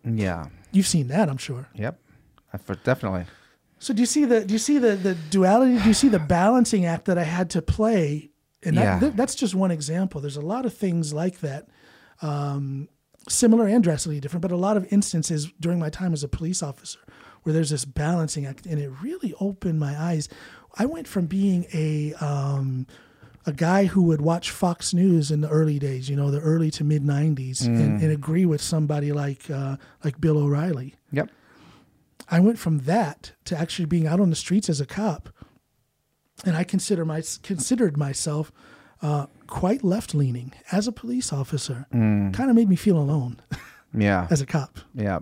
Yeah. 0.04 0.48
You've 0.72 0.88
seen 0.88 1.08
that, 1.10 1.30
I'm 1.30 1.38
sure. 1.38 1.68
Yep. 1.76 2.00
I 2.54 2.58
for, 2.58 2.76
definitely. 2.76 3.26
So 3.80 3.94
do 3.94 4.02
you 4.02 4.06
see 4.06 4.26
the 4.26 4.46
do 4.46 4.54
you 4.54 4.60
see 4.60 4.78
the 4.78 4.96
the 4.96 5.16
duality? 5.30 5.78
Do 5.78 5.88
you 5.88 5.94
see 5.94 6.08
the 6.10 6.20
balancing 6.20 6.86
act 6.86 7.06
that 7.06 7.18
I 7.18 7.24
had 7.24 7.50
to 7.52 7.62
play? 7.62 8.32
And 8.64 8.78
that, 8.78 8.84
Yeah. 8.84 9.00
th- 9.00 9.14
that's 9.16 9.36
just 9.36 9.54
one 9.54 9.70
example. 9.72 10.22
There's 10.22 10.38
a 10.38 10.42
lot 10.42 10.66
of 10.66 10.74
things 10.74 11.14
like 11.14 11.40
that, 11.42 11.68
um, 12.22 12.88
similar 13.30 13.68
and 13.68 13.84
drastically 13.84 14.20
different, 14.20 14.42
but 14.42 14.52
a 14.52 14.58
lot 14.58 14.78
of 14.78 14.92
instances 14.92 15.52
during 15.60 15.78
my 15.80 15.90
time 15.90 16.14
as 16.14 16.24
a 16.24 16.28
police 16.28 16.64
officer 16.64 17.00
where 17.44 17.54
there's 17.54 17.70
this 17.70 17.86
balancing 17.86 18.46
act, 18.48 18.66
and 18.66 18.80
it 18.80 18.90
really 19.04 19.34
opened 19.40 19.80
my 19.80 20.00
eyes. 20.00 20.28
I 20.78 20.86
went 20.86 21.08
from 21.08 21.26
being 21.26 21.66
a 21.74 22.14
um, 22.16 22.88
a 23.46 23.54
guy 23.54 23.86
who 23.86 24.04
would 24.04 24.22
watch 24.22 24.50
Fox 24.50 24.94
News 24.94 25.32
in 25.32 25.42
the 25.42 25.50
early 25.50 25.78
days, 25.80 26.10
you 26.10 26.16
know, 26.16 26.32
the 26.32 26.40
early 26.40 26.72
to 26.72 26.84
mid 26.84 27.04
'90s, 27.04 27.66
and, 27.66 28.02
and 28.02 28.12
agree 28.12 28.46
with 28.46 28.62
somebody 28.62 29.12
like 29.12 29.50
uh, 29.50 29.78
like 30.04 30.20
Bill 30.20 30.38
O'Reilly. 30.38 30.96
Yep. 31.12 31.30
I 32.30 32.40
went 32.40 32.58
from 32.58 32.80
that 32.80 33.34
to 33.46 33.58
actually 33.58 33.86
being 33.86 34.08
out 34.08 34.20
on 34.20 34.32
the 34.32 34.36
streets 34.36 34.68
as 34.70 34.82
a 34.82 34.86
cop, 34.86 35.30
and 36.46 36.58
I 36.58 36.64
consider 36.64 37.06
my 37.06 37.22
considered 37.44 37.98
myself 37.98 38.52
uh, 39.02 39.28
quite 39.48 39.84
left 39.84 40.16
leaning 40.16 40.54
as 40.72 40.88
a 40.88 40.92
police 40.92 41.32
officer. 41.32 41.86
Kind 41.92 42.50
of 42.50 42.56
made 42.56 42.70
me 42.70 42.76
feel 42.76 42.98
alone 42.98 43.40
Yeah. 43.96 44.28
as 44.30 44.42
a 44.42 44.46
cop. 44.46 44.80
Yeah. 44.94 45.20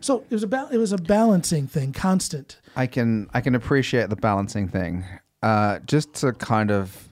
So 0.00 0.24
it 0.30 0.34
was 0.34 0.42
about 0.42 0.72
it 0.72 0.78
was 0.78 0.92
a 0.92 0.98
balancing 0.98 1.66
thing, 1.66 1.92
constant. 1.92 2.60
I 2.76 2.86
can 2.86 3.28
I 3.34 3.40
can 3.40 3.54
appreciate 3.54 4.10
the 4.10 4.16
balancing 4.16 4.68
thing. 4.68 5.04
Uh, 5.42 5.78
just 5.80 6.14
to 6.14 6.32
kind 6.32 6.70
of 6.70 7.08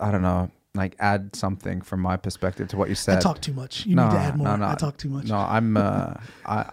I 0.00 0.10
don't 0.10 0.22
know, 0.22 0.50
like 0.74 0.96
add 0.98 1.34
something 1.36 1.80
from 1.82 2.00
my 2.00 2.16
perspective 2.16 2.68
to 2.68 2.76
what 2.76 2.88
you 2.88 2.94
said. 2.94 3.18
I 3.18 3.20
talk 3.20 3.40
too 3.40 3.52
much. 3.52 3.84
You 3.86 3.96
need 3.96 4.10
to 4.10 4.16
add 4.18 4.36
more. 4.36 4.48
I 4.48 4.74
talk 4.76 4.96
too 4.96 5.08
much. 5.10 5.26
No, 5.26 5.36
I'm. 5.36 5.76
Uh, 5.76 6.14
I 6.46 6.70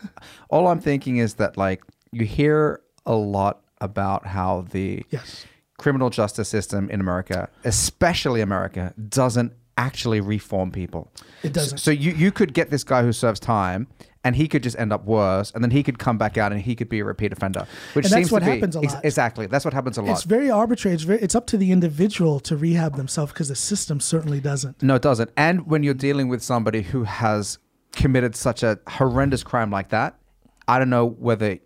all 0.50 0.68
I'm 0.68 0.80
thinking 0.80 1.18
is 1.18 1.36
that 1.36 1.58
like 1.58 1.84
you 2.12 2.26
hear 2.26 2.82
a 3.06 3.16
lot 3.16 3.62
about 3.82 4.26
how 4.28 4.66
the 4.72 5.06
Yes. 5.10 5.46
criminal 5.78 6.10
justice 6.10 6.50
system 6.50 6.90
in 6.90 7.00
America, 7.00 7.50
especially 7.64 8.42
America, 8.42 8.94
doesn't 9.10 9.54
actually 9.78 10.20
reform 10.22 10.72
people. 10.72 11.12
It 11.44 11.54
doesn't. 11.54 11.78
So 11.78 11.92
you 11.92 12.12
you 12.12 12.32
could 12.32 12.54
get 12.54 12.70
this 12.72 12.84
guy 12.84 13.04
who 13.04 13.14
serves 13.14 13.40
time. 13.40 13.88
And 14.24 14.36
he 14.36 14.50
could 14.50 14.62
just 14.62 14.78
end 14.78 14.92
up 14.92 15.06
worse, 15.06 15.52
and 15.52 15.64
then 15.64 15.72
he 15.72 15.84
could 15.84 16.00
come 16.00 16.18
back 16.18 16.38
out, 16.38 16.52
and 16.52 16.60
he 16.60 16.76
could 16.76 16.90
be 16.90 17.00
a 17.00 17.06
repeat 17.06 17.32
offender, 17.32 17.66
which 17.94 18.04
And 18.06 18.12
that's 18.12 18.24
seems 18.24 18.32
what 18.34 18.40
to 18.40 18.46
be 18.48 18.52
happens 18.52 18.76
a 18.76 18.80
ex- 18.80 18.94
lot. 18.96 19.06
exactly. 19.06 19.46
That's 19.46 19.64
what 19.64 19.74
happens 19.74 19.98
a 19.98 20.02
lot. 20.02 20.12
It's 20.12 20.24
very 20.24 20.52
arbitrary. 20.52 20.96
It's 20.96 21.04
very. 21.06 21.22
It's 21.22 21.34
up 21.36 21.48
to 21.48 21.58
the 21.58 21.72
individual 21.72 22.42
to 22.42 22.58
rehab 22.58 22.98
themselves 22.98 23.32
because 23.32 23.48
the 23.48 23.56
system 23.56 24.02
certainly 24.02 24.42
doesn't. 24.42 24.84
No, 24.84 24.96
it 24.96 25.02
doesn't. 25.02 25.30
And 25.38 25.66
when 25.68 25.82
you're 25.84 25.94
dealing 25.94 26.28
with 26.28 26.44
somebody 26.44 26.82
who 26.82 27.06
has 27.06 27.58
committed 27.94 28.36
such 28.36 28.64
a 28.64 28.80
horrendous 28.88 29.44
crime 29.46 29.72
like 29.72 29.90
that, 29.90 30.20
I 30.68 30.78
don't 30.78 30.90
know 30.90 31.06
whether 31.06 31.58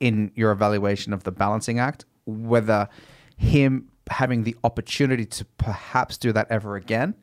in 0.00 0.32
your 0.34 0.50
evaluation 0.50 1.12
of 1.12 1.22
the 1.22 1.30
balancing 1.30 1.78
act, 1.78 2.06
whether 2.24 2.88
him 3.36 3.88
having 4.10 4.42
the 4.42 4.56
opportunity 4.64 5.26
to 5.26 5.44
perhaps 5.58 6.18
do 6.18 6.32
that 6.32 6.48
ever 6.50 6.74
again 6.74 7.14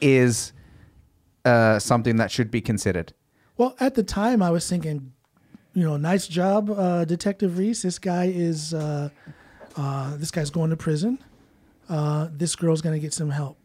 is 0.00 0.52
uh, 1.44 1.78
something 1.78 2.16
that 2.16 2.30
should 2.30 2.50
be 2.50 2.60
considered. 2.60 3.12
Well, 3.56 3.74
at 3.80 3.94
the 3.94 4.02
time, 4.02 4.42
I 4.42 4.50
was 4.50 4.68
thinking, 4.68 5.12
you 5.72 5.84
know, 5.84 5.96
nice 5.96 6.26
job, 6.26 6.70
uh, 6.70 7.04
Detective 7.04 7.58
Reese. 7.58 7.82
This 7.82 7.98
guy 7.98 8.26
is, 8.26 8.74
uh, 8.74 9.10
uh, 9.76 10.16
this 10.16 10.30
guy's 10.30 10.50
going 10.50 10.70
to 10.70 10.76
prison. 10.76 11.18
Uh, 11.88 12.28
this 12.32 12.56
girl's 12.56 12.82
gonna 12.82 12.98
get 12.98 13.14
some 13.14 13.30
help. 13.30 13.58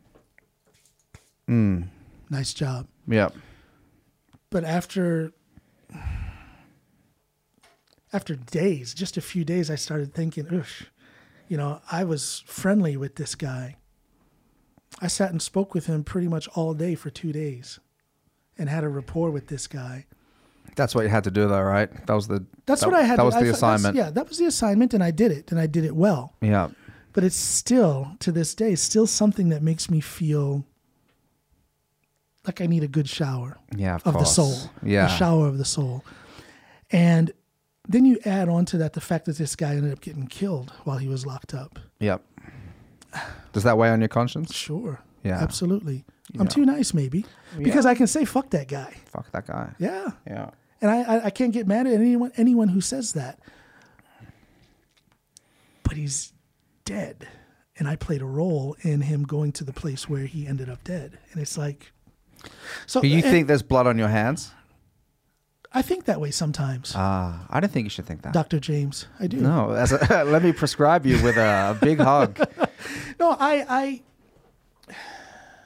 Mm. 1.50 1.88
Nice 2.30 2.54
job. 2.54 2.88
Yeah. 3.08 3.30
But 4.50 4.64
after, 4.64 5.32
after 8.14 8.36
days, 8.36 8.94
just 8.94 9.18
a 9.18 9.22
few 9.22 9.44
days, 9.44 9.72
I 9.72 9.76
started 9.76 10.14
thinking, 10.14 10.64
you 11.48 11.58
know, 11.58 11.82
I 11.92 12.04
was 12.04 12.44
friendly 12.46 12.96
with 12.96 13.16
this 13.16 13.36
guy. 13.36 13.78
I 15.00 15.08
sat 15.08 15.32
and 15.32 15.42
spoke 15.42 15.74
with 15.74 15.86
him 15.86 16.04
pretty 16.04 16.28
much 16.28 16.48
all 16.50 16.74
day 16.74 16.96
for 16.96 17.10
two 17.10 17.32
days, 17.32 17.80
and 18.58 18.70
had 18.70 18.84
a 18.84 18.90
rapport 18.90 19.32
with 19.32 19.48
this 19.48 19.68
guy. 19.68 20.06
That's 20.76 20.94
what 20.96 21.02
you 21.02 21.10
had 21.10 21.24
to 21.26 21.32
do, 21.32 21.48
though, 21.48 21.62
right? 21.62 21.90
That 22.08 22.14
was 22.14 22.28
the. 22.28 22.46
That's 22.66 22.82
that, 22.82 22.88
what 22.92 23.00
I 23.00 23.04
had. 23.04 23.18
That 23.20 23.24
to- 23.24 23.26
was 23.26 23.34
the 23.36 23.40
that's- 23.42 23.58
assignment. 23.58 23.96
Yeah, 23.96 24.10
that 24.12 24.28
was 24.28 24.38
the 24.38 24.46
assignment, 24.46 24.94
and 24.94 25.04
I 25.04 25.12
did 25.12 25.32
it, 25.32 25.52
and 25.52 25.60
I 25.60 25.68
did 25.68 25.86
it 25.86 25.96
well. 25.96 26.36
Yeah. 26.42 26.70
But 27.14 27.24
it's 27.26 27.36
still, 27.36 28.16
to 28.20 28.32
this 28.32 28.56
day, 28.56 28.76
still 28.76 29.06
something 29.06 29.50
that 29.50 29.62
makes 29.62 29.90
me 29.90 30.00
feel 30.00 30.66
like 32.48 32.62
I 32.62 32.68
need 32.68 32.84
a 32.84 32.88
good 32.88 33.10
shower 33.10 33.58
Yeah. 33.76 33.96
Of, 33.96 34.08
of 34.08 34.14
the 34.14 34.24
soul. 34.24 34.56
Yeah. 34.82 35.08
A 35.14 35.18
shower 35.18 35.48
of 35.48 35.58
the 35.58 35.66
soul. 35.66 36.06
And 36.90 37.32
then 37.88 38.06
you 38.06 38.18
add 38.26 38.48
on 38.48 38.66
to 38.68 38.78
that 38.78 38.94
the 38.94 39.02
fact 39.02 39.26
that 39.26 39.38
this 39.38 39.56
guy 39.58 39.72
ended 39.76 39.92
up 39.92 40.00
getting 40.02 40.28
killed 40.28 40.72
while 40.86 40.98
he 41.00 41.08
was 41.10 41.26
locked 41.26 41.54
up. 41.54 41.80
Yep. 42.00 42.24
Does 43.54 43.64
that 43.64 43.78
weigh 43.78 43.90
on 43.90 44.00
your 44.00 44.08
conscience? 44.08 44.54
Sure. 44.54 45.00
Yeah. 45.24 45.42
Absolutely. 45.42 46.06
I'm 46.40 46.48
too 46.48 46.66
nice, 46.66 46.94
maybe, 46.94 47.26
because 47.58 47.86
I 47.86 47.94
can 47.94 48.08
say 48.08 48.24
fuck 48.26 48.52
that 48.52 48.68
guy. 48.68 48.94
Fuck 49.06 49.32
that 49.32 49.46
guy. 49.48 49.74
Yeah. 49.80 50.12
Yeah. 50.26 50.52
And 50.82 50.90
I, 50.90 51.02
I, 51.02 51.26
I 51.26 51.30
can't 51.30 51.52
get 51.54 51.68
mad 51.68 51.88
at 51.88 51.94
anyone 51.94 52.32
anyone 52.38 52.70
who 52.70 52.82
says 52.82 53.14
that. 53.14 53.40
But 55.84 55.98
he's 55.98 56.34
dead. 56.86 57.28
And 57.78 57.88
I 57.88 57.96
played 57.96 58.22
a 58.22 58.26
role 58.26 58.76
in 58.82 59.02
him 59.02 59.24
going 59.24 59.52
to 59.54 59.64
the 59.64 59.74
place 59.74 60.08
where 60.08 60.26
he 60.26 60.48
ended 60.48 60.70
up 60.70 60.84
dead. 60.84 61.18
And 61.32 61.42
it's 61.42 61.58
like 61.58 61.92
so 62.86 63.02
Do 63.02 63.08
you 63.08 63.16
and 63.16 63.24
think 63.24 63.48
there's 63.48 63.64
blood 63.64 63.88
on 63.88 63.98
your 63.98 64.08
hands? 64.08 64.52
I 65.74 65.82
think 65.82 66.06
that 66.06 66.20
way 66.20 66.32
sometimes. 66.32 66.94
Ah, 66.96 67.46
I 67.50 67.60
don't 67.60 67.72
think 67.72 67.86
you 67.86 67.90
should 67.90 68.06
think 68.06 68.24
that. 68.24 68.34
Dr. 68.34 68.60
James. 68.60 69.08
I 69.20 69.28
do. 69.28 69.38
No, 69.38 69.72
as 69.72 69.92
a, 69.94 70.24
let 70.26 70.44
me 70.44 70.52
prescribe 70.52 71.06
you 71.06 71.22
with 71.24 71.38
a, 71.38 71.78
big 71.82 72.00
hug. 72.00 72.40
No, 73.20 73.38
I, 73.40 73.66
I 73.70 74.02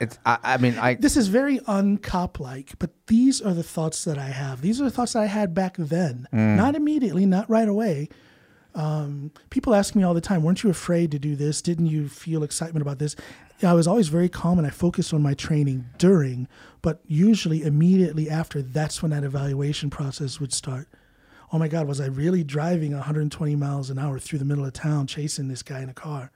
It's, 0.02 0.20
I, 0.26 0.38
I 0.44 0.58
mean, 0.58 0.78
I, 0.78 0.96
this 0.96 1.16
is 1.16 1.30
very 1.30 1.60
uncop 1.60 2.38
like, 2.40 2.78
but 2.80 2.90
these 3.08 3.42
are 3.42 3.54
the 3.54 3.64
thoughts 3.64 4.04
that 4.04 4.18
I 4.18 4.28
have. 4.28 4.62
These 4.62 4.82
are 4.82 4.84
the 4.84 4.92
thoughts 4.92 5.14
that 5.14 5.20
I 5.20 5.28
had 5.28 5.54
back 5.54 5.78
then. 5.78 6.28
Not 6.34 6.76
immediately, 6.76 7.26
not 7.26 7.50
right 7.50 7.68
away. 7.70 8.10
Um, 8.76 9.32
people 9.50 9.74
ask 9.74 9.96
me 9.96 10.04
all 10.04 10.14
the 10.14 10.20
time, 10.20 10.44
weren't 10.44 10.62
you 10.64 10.70
afraid 10.70 11.12
to 11.12 11.20
do 11.20 11.38
this? 11.38 11.62
Didn't 11.62 11.86
you 11.86 12.10
feel 12.10 12.44
excitement 12.44 12.82
about 12.82 13.00
this? 13.00 13.16
I 13.64 13.74
was 13.74 13.88
always 13.88 14.10
very 14.10 14.30
calm 14.30 14.58
and 14.58 14.68
I 14.68 14.70
focused 14.70 15.14
on 15.14 15.22
my 15.22 15.34
training 15.34 15.86
during, 15.98 16.48
but 16.82 17.00
usually 17.06 17.64
immediately 17.64 18.30
after, 18.30 18.62
that's 18.62 19.02
when 19.02 19.12
that 19.12 19.24
evaluation 19.24 19.90
process 19.90 20.40
would 20.40 20.54
start. 20.54 20.88
Oh 21.54 21.60
my 21.60 21.68
God, 21.68 21.88
was 21.88 22.02
I 22.02 22.08
really 22.08 22.44
driving 22.44 22.94
120 22.94 23.56
miles 23.56 23.90
an 23.90 23.98
hour 23.98 24.20
through 24.20 24.40
the 24.40 24.46
middle 24.46 24.66
of 24.66 24.74
town 24.74 25.08
chasing 25.08 25.48
this 25.48 25.64
guy 25.64 25.82
in 25.82 25.90
a 25.90 25.94
car? 25.94 26.32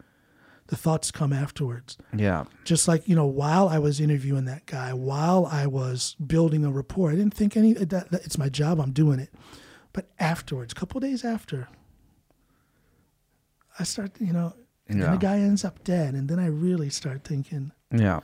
The 0.68 0.76
thoughts 0.78 1.10
come 1.10 1.34
afterwards 1.34 1.98
yeah, 2.16 2.44
just 2.64 2.88
like 2.88 3.08
you 3.08 3.16
know 3.16 3.26
while 3.26 3.68
i 3.68 3.80
was 3.80 4.00
interviewing 4.00 4.46
that 4.46 4.68
guy 4.68 4.94
while 4.94 5.48
i 5.48 5.66
was 5.66 6.16
building 6.24 6.64
a 6.64 6.70
rapport 6.70 7.10
i 7.10 7.16
didn't 7.16 7.34
think 7.34 7.58
any 7.58 7.74
that, 7.74 8.12
that 8.12 8.24
it's 8.24 8.38
my 8.38 8.50
job 8.50 8.80
i'm 8.80 8.92
doing 8.92 9.18
it 9.18 9.34
but 9.94 10.12
afterwards 10.20 10.72
a 10.72 10.76
couple 10.76 11.00
days 11.02 11.26
after 11.26 11.70
i 13.80 13.84
start 13.84 14.12
you 14.20 14.32
know 14.32 14.54
and 14.90 15.02
then 15.02 15.12
the 15.12 15.18
guy 15.18 15.38
ends 15.38 15.64
up 15.64 15.82
dead 15.84 16.14
and 16.16 16.28
then 16.30 16.40
i 16.40 16.46
really 16.48 16.90
start 16.90 17.24
thinking 17.24 17.72
yeah. 17.96 18.20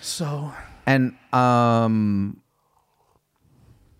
so 0.00 0.52
And 0.86 1.14
um, 1.32 2.40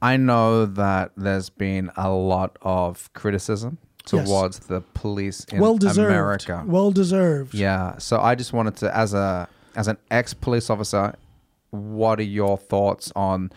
I 0.00 0.16
know 0.16 0.64
that 0.66 1.12
there's 1.16 1.50
been 1.50 1.90
a 1.96 2.08
lot 2.10 2.56
of 2.62 3.12
criticism 3.14 3.78
Yes. 4.10 4.26
towards 4.26 4.58
the 4.60 4.80
police 4.94 5.44
in 5.52 5.60
well 5.60 5.76
deserved 5.76 6.10
America. 6.10 6.64
well 6.66 6.90
deserved 6.90 7.52
Yeah. 7.54 7.98
So 7.98 8.18
I 8.18 8.34
just 8.36 8.54
wanted 8.54 8.74
to, 8.76 8.96
as 8.96 9.12
a 9.12 9.48
as 9.76 9.86
an 9.86 9.98
ex 10.10 10.32
police 10.32 10.70
officer, 10.70 11.14
what 11.70 12.18
are 12.18 12.22
your 12.22 12.56
thoughts 12.56 13.12
on 13.14 13.50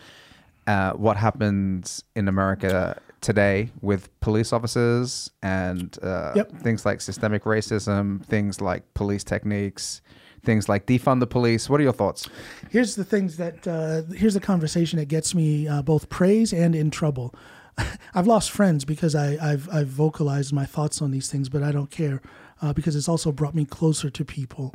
uh, 0.66 0.92
what 0.92 1.16
happens 1.16 2.04
in 2.14 2.28
America 2.28 3.00
today 3.22 3.70
with 3.80 4.08
police 4.20 4.52
officers 4.52 5.30
and 5.42 5.96
uh, 6.02 6.32
Yep. 6.36 6.52
things 6.60 6.84
like 6.84 7.00
systemic 7.00 7.44
racism, 7.44 8.22
things 8.26 8.60
like 8.60 8.82
police 8.94 9.24
techniques, 9.24 10.02
things 10.44 10.68
like 10.68 10.84
defund 10.86 11.20
the 11.20 11.26
police. 11.26 11.70
What 11.70 11.80
are 11.80 11.84
your 11.84 11.92
thoughts? 11.94 12.28
Here's 12.70 12.94
the 12.96 13.04
things 13.04 13.36
that 13.38 13.66
uh, 13.66 14.02
here's 14.14 14.34
the 14.34 14.40
conversation 14.40 14.98
that 14.98 15.06
gets 15.06 15.34
me 15.34 15.66
uh, 15.68 15.80
both 15.82 16.08
praise 16.10 16.52
and 16.52 16.74
in 16.74 16.90
trouble. 16.90 17.34
I've 18.14 18.26
lost 18.26 18.50
friends 18.50 18.84
because 18.84 19.14
I, 19.14 19.38
I've 19.40 19.66
I've 19.72 19.88
vocalized 19.88 20.52
my 20.52 20.66
thoughts 20.66 21.00
on 21.00 21.10
these 21.10 21.30
things, 21.30 21.48
but 21.48 21.62
I 21.62 21.72
don't 21.72 21.90
care 21.90 22.20
uh, 22.60 22.72
because 22.74 22.94
it's 22.96 23.08
also 23.08 23.32
brought 23.32 23.54
me 23.54 23.64
closer 23.64 24.10
to 24.10 24.24
people. 24.24 24.74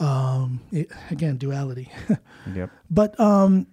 Um, 0.00 0.60
it- 0.72 0.90
again, 1.10 1.36
duality. 1.38 1.90
Yep. 2.54 2.70
but 2.90 3.18
um, 3.20 3.66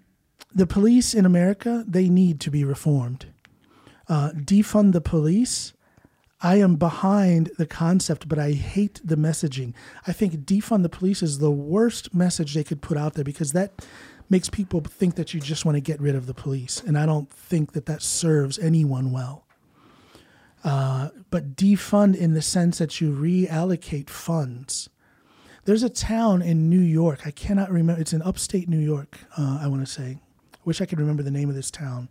the 0.53 0.67
police 0.67 1.13
in 1.13 1.25
America 1.25 1.85
they 1.87 2.09
need 2.09 2.39
to 2.41 2.51
be 2.51 2.63
reformed. 2.65 3.27
Uh, 4.07 4.31
defund 4.31 4.93
the 4.93 5.01
police. 5.01 5.73
I 6.41 6.57
am 6.57 6.75
behind 6.75 7.51
the 7.57 7.65
concept, 7.65 8.27
but 8.27 8.37
I 8.37 8.51
hate 8.51 9.01
the 9.03 9.15
messaging. 9.15 9.73
I 10.05 10.11
think 10.11 10.45
defund 10.45 10.83
the 10.83 10.89
police 10.89 11.23
is 11.23 11.39
the 11.39 11.51
worst 11.51 12.13
message 12.13 12.53
they 12.53 12.63
could 12.63 12.81
put 12.81 12.97
out 12.97 13.13
there 13.13 13.23
because 13.23 13.53
that 13.53 13.85
makes 14.29 14.49
people 14.49 14.81
think 14.81 15.15
that 15.15 15.33
you 15.33 15.39
just 15.39 15.65
want 15.65 15.75
to 15.75 15.81
get 15.81 15.99
rid 16.01 16.15
of 16.15 16.25
the 16.27 16.33
police, 16.33 16.81
and 16.81 16.97
I 16.97 17.05
don't 17.05 17.29
think 17.31 17.73
that 17.73 17.85
that 17.85 18.01
serves 18.01 18.59
anyone 18.59 19.11
well. 19.11 19.45
Uh, 20.63 21.09
but 21.29 21.55
defund 21.55 22.15
in 22.15 22.33
the 22.33 22.41
sense 22.41 22.79
that 22.79 22.99
you 22.99 23.11
reallocate 23.11 24.09
funds. 24.09 24.89
There's 25.65 25.83
a 25.83 25.89
town 25.89 26.41
in 26.41 26.69
New 26.69 26.79
York. 26.79 27.21
I 27.25 27.31
cannot 27.31 27.71
remember. 27.71 28.01
It's 28.01 28.13
in 28.13 28.21
upstate 28.23 28.67
New 28.67 28.79
York. 28.79 29.19
Uh, 29.37 29.59
I 29.61 29.67
want 29.67 29.85
to 29.85 29.91
say. 29.91 30.17
I 30.53 30.57
Wish 30.63 30.81
I 30.81 30.85
could 30.85 30.99
remember 30.99 31.21
the 31.21 31.31
name 31.31 31.49
of 31.49 31.55
this 31.55 31.69
town. 31.71 32.09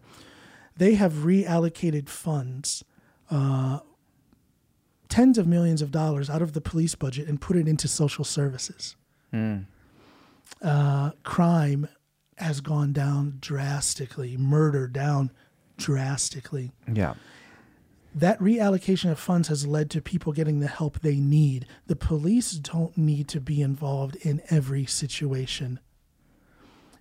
They 0.77 0.95
have 0.95 1.12
reallocated 1.12 2.09
funds, 2.09 2.85
uh, 3.31 3.81
tens 5.09 5.39
of 5.39 5.47
millions 5.47 5.81
of 5.83 5.91
dollars 5.91 6.29
out 6.29 6.43
of 6.43 6.53
the 6.53 6.61
police 6.61 6.95
budget 6.95 7.29
and 7.29 7.41
put 7.41 7.57
it 7.57 7.68
into 7.68 7.87
social 7.89 8.25
services. 8.25 8.97
Uh, 10.62 11.11
crime 11.22 11.89
has 12.37 12.61
gone 12.61 12.93
down 12.93 13.39
drastically. 13.41 14.37
Murder 14.37 14.87
down 14.89 15.31
drastically 15.77 16.70
Yeah. 16.93 17.14
that 18.14 18.39
reallocation 18.39 19.11
of 19.11 19.18
funds 19.18 19.49
has 19.49 19.66
led 19.66 19.91
to 19.91 20.01
people 20.01 20.33
getting 20.33 20.61
the 20.61 20.68
help 20.68 21.01
they 21.01 21.16
need. 21.20 21.66
The 21.87 21.97
police 21.97 22.53
don't 22.53 22.97
need 22.97 23.27
to 23.29 23.41
be 23.41 23.61
involved 23.61 24.14
in 24.16 24.41
every 24.51 24.87
situation. 24.87 25.81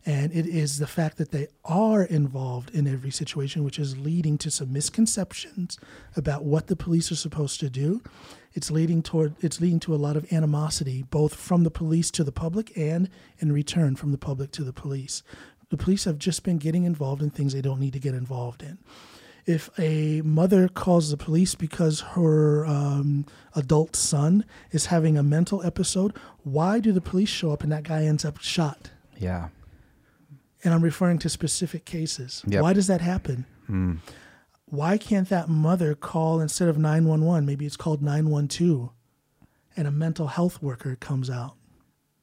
And 0.06 0.34
it 0.34 0.46
is 0.46 0.80
the 0.80 0.88
fact 0.88 1.18
that 1.18 1.32
they 1.32 1.48
are 1.64 2.04
involved 2.04 2.72
in 2.72 2.88
every 2.88 3.12
situation, 3.12 3.64
which 3.64 3.80
is 3.80 3.98
leading 3.98 4.38
to 4.40 4.52
some 4.52 4.74
misconceptions 4.74 5.80
about 6.16 6.44
what 6.44 6.68
the 6.68 6.76
police 6.76 7.12
are 7.12 7.16
supposed 7.16 7.60
to 7.62 7.70
do. 7.70 8.02
It's 8.54 8.70
leading 8.70 9.02
toward 9.02 9.36
it's 9.42 9.62
leading 9.62 9.80
to 9.82 9.96
a 9.96 9.98
lot 9.98 10.18
of 10.18 10.32
animosity, 10.32 11.04
both 11.04 11.36
from 11.36 11.64
the 11.64 11.72
police 11.72 12.12
to 12.12 12.24
the 12.24 12.32
public 12.32 12.78
and 12.78 13.10
in 13.40 13.52
return 13.52 13.96
from 13.96 14.12
the 14.12 14.18
public 14.18 14.52
to 14.52 14.64
the 14.64 14.74
police. 14.74 15.24
The 15.70 15.78
police 15.78 16.04
have 16.04 16.20
just 16.20 16.44
been 16.44 16.58
getting 16.58 16.84
involved 16.84 17.22
in 17.22 17.30
things 17.30 17.54
they 17.54 17.62
don't 17.62 17.80
need 17.80 17.94
to 17.94 18.00
get 18.00 18.14
involved 18.14 18.62
in 18.62 18.78
if 19.46 19.70
a 19.78 20.22
mother 20.22 20.68
calls 20.68 21.12
the 21.12 21.18
police 21.18 21.56
because 21.56 22.00
her 22.00 22.66
um, 22.66 23.26
adult 23.56 23.96
son 23.96 24.46
is 24.72 24.88
having 24.88 25.18
a 25.18 25.24
mental 25.24 25.64
episode, 25.64 26.16
why 26.44 26.80
do 26.80 26.92
the 26.92 27.02
police 27.02 27.30
show 27.30 27.52
up 27.52 27.64
and 27.64 27.72
that 27.72 27.84
guy 27.84 28.04
ends 28.04 28.24
up 28.24 28.40
shot? 28.40 28.92
Yeah. 29.18 29.50
And 30.64 30.74
I'm 30.74 30.82
referring 30.82 31.20
to 31.20 31.30
specific 31.30 31.86
cases. 31.86 32.44
Yep. 32.48 32.62
Why 32.62 32.74
does 32.74 32.88
that 32.88 33.02
happen? 33.02 33.46
Hmm. 33.68 33.96
Why 34.66 34.98
can't 34.98 35.30
that 35.30 35.50
mother 35.50 35.94
call 35.94 36.40
instead 36.40 36.68
of 36.70 36.78
911? 36.78 37.46
Maybe 37.46 37.66
it's 37.66 37.78
called 37.78 38.02
912 38.02 38.90
and 39.76 39.88
a 39.88 39.92
mental 39.92 40.28
health 40.28 40.62
worker 40.62 40.96
comes 40.96 41.30
out 41.30 41.56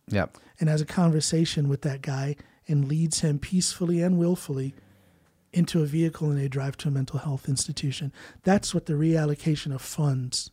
Yep. 0.09 0.37
and 0.59 0.69
has 0.69 0.81
a 0.81 0.87
conversation 0.87 1.69
with 1.69 1.83
that 1.83 2.01
guy 2.03 2.37
and 2.67 2.89
leads 2.89 3.21
him 3.21 3.39
peacefully 3.39 4.03
and 4.03 4.19
willfully 4.19 4.75
into 5.53 5.83
a 5.83 5.87
vehicle 5.87 6.31
and 6.31 6.39
they 6.39 6.49
drive 6.49 6.77
to 6.79 6.89
a 6.89 6.93
mental 6.93 7.19
health 7.19 7.49
institution. 7.49 8.13
That's 8.45 8.73
what 8.75 8.87
the 8.87 8.93
reallocation 8.95 9.75
of 9.75 9.83
funds 9.83 10.51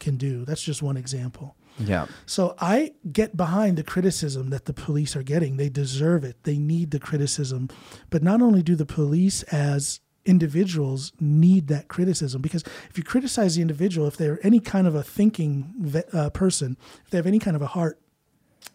can 0.00 0.16
do. 0.16 0.44
That's 0.44 0.62
just 0.62 0.82
one 0.82 0.96
example. 0.96 1.56
Yeah. 1.80 2.06
So 2.26 2.54
I 2.60 2.92
get 3.10 3.36
behind 3.36 3.78
the 3.78 3.82
criticism 3.82 4.50
that 4.50 4.66
the 4.66 4.72
police 4.72 5.16
are 5.16 5.22
getting. 5.22 5.56
They 5.56 5.68
deserve 5.68 6.24
it. 6.24 6.42
They 6.44 6.58
need 6.58 6.90
the 6.90 7.00
criticism. 7.00 7.68
But 8.10 8.22
not 8.22 8.42
only 8.42 8.62
do 8.62 8.76
the 8.76 8.86
police 8.86 9.42
as 9.44 10.00
individuals 10.26 11.12
need 11.18 11.68
that 11.68 11.88
criticism 11.88 12.42
because 12.42 12.62
if 12.90 12.98
you 12.98 13.02
criticize 13.02 13.56
the 13.56 13.62
individual 13.62 14.06
if 14.06 14.18
they're 14.18 14.38
any 14.42 14.60
kind 14.60 14.86
of 14.86 14.94
a 14.94 15.02
thinking 15.02 16.04
uh, 16.12 16.28
person 16.28 16.76
if 17.02 17.08
they 17.08 17.16
have 17.16 17.26
any 17.26 17.38
kind 17.38 17.56
of 17.56 17.62
a 17.62 17.66
heart 17.66 17.98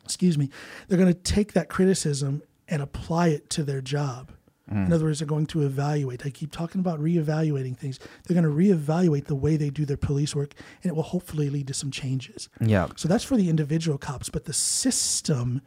excuse 0.03 0.37
me, 0.37 0.49
they're 0.87 0.97
going 0.97 1.13
to 1.13 1.19
take 1.19 1.53
that 1.53 1.69
criticism 1.69 2.41
and 2.67 2.81
apply 2.81 3.29
it 3.29 3.49
to 3.51 3.63
their 3.63 3.81
job. 3.81 4.31
Mm. 4.71 4.87
In 4.87 4.93
other 4.93 5.05
words, 5.05 5.19
they're 5.19 5.27
going 5.27 5.45
to 5.47 5.61
evaluate. 5.61 6.25
I 6.25 6.29
keep 6.29 6.51
talking 6.51 6.79
about 6.81 6.99
reevaluating 6.99 7.77
things. 7.77 7.99
They're 8.25 8.39
going 8.39 8.49
to 8.49 8.75
reevaluate 8.75 9.25
the 9.25 9.35
way 9.35 9.57
they 9.57 9.69
do 9.69 9.85
their 9.85 9.97
police 9.97 10.35
work, 10.35 10.53
and 10.83 10.89
it 10.91 10.95
will 10.95 11.03
hopefully 11.03 11.49
lead 11.49 11.67
to 11.67 11.73
some 11.73 11.91
changes. 11.91 12.49
Yeah. 12.59 12.87
So 12.95 13.07
that's 13.07 13.23
for 13.23 13.37
the 13.37 13.49
individual 13.49 13.97
cops, 13.97 14.29
but 14.29 14.45
the 14.45 14.53
system 14.53 15.61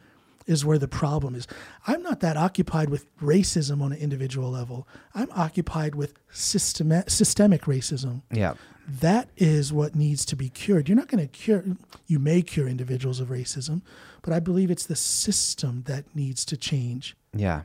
is 0.47 0.65
where 0.65 0.79
the 0.79 0.87
problem 0.87 1.35
is. 1.35 1.47
I'm 1.85 2.01
not 2.01 2.21
that 2.21 2.35
occupied 2.35 2.89
with 2.89 3.05
racism 3.19 3.81
on 3.83 3.91
an 3.91 3.99
individual 3.99 4.49
level. 4.49 4.87
I'm 5.13 5.29
occupied 5.35 5.93
with 5.93 6.13
systema- 6.31 7.07
systemic 7.07 7.63
racism 7.63 8.23
Yeah. 8.31 8.55
that 8.87 9.29
is 9.37 9.71
what 9.71 9.93
needs 9.95 10.25
to 10.25 10.35
be 10.35 10.49
cured. 10.49 10.89
You're 10.89 10.97
not 10.97 11.07
going 11.07 11.21
to 11.21 11.27
cure, 11.27 11.63
you 12.07 12.17
may 12.17 12.41
cure 12.41 12.67
individuals 12.67 13.19
of 13.19 13.27
racism, 13.27 13.81
but 14.23 14.33
I 14.33 14.39
believe 14.39 14.71
it's 14.71 14.87
the 14.87 14.95
system 14.95 15.83
that 15.85 16.05
needs 16.15 16.43
to 16.45 16.57
change. 16.57 17.15
Yeah. 17.35 17.61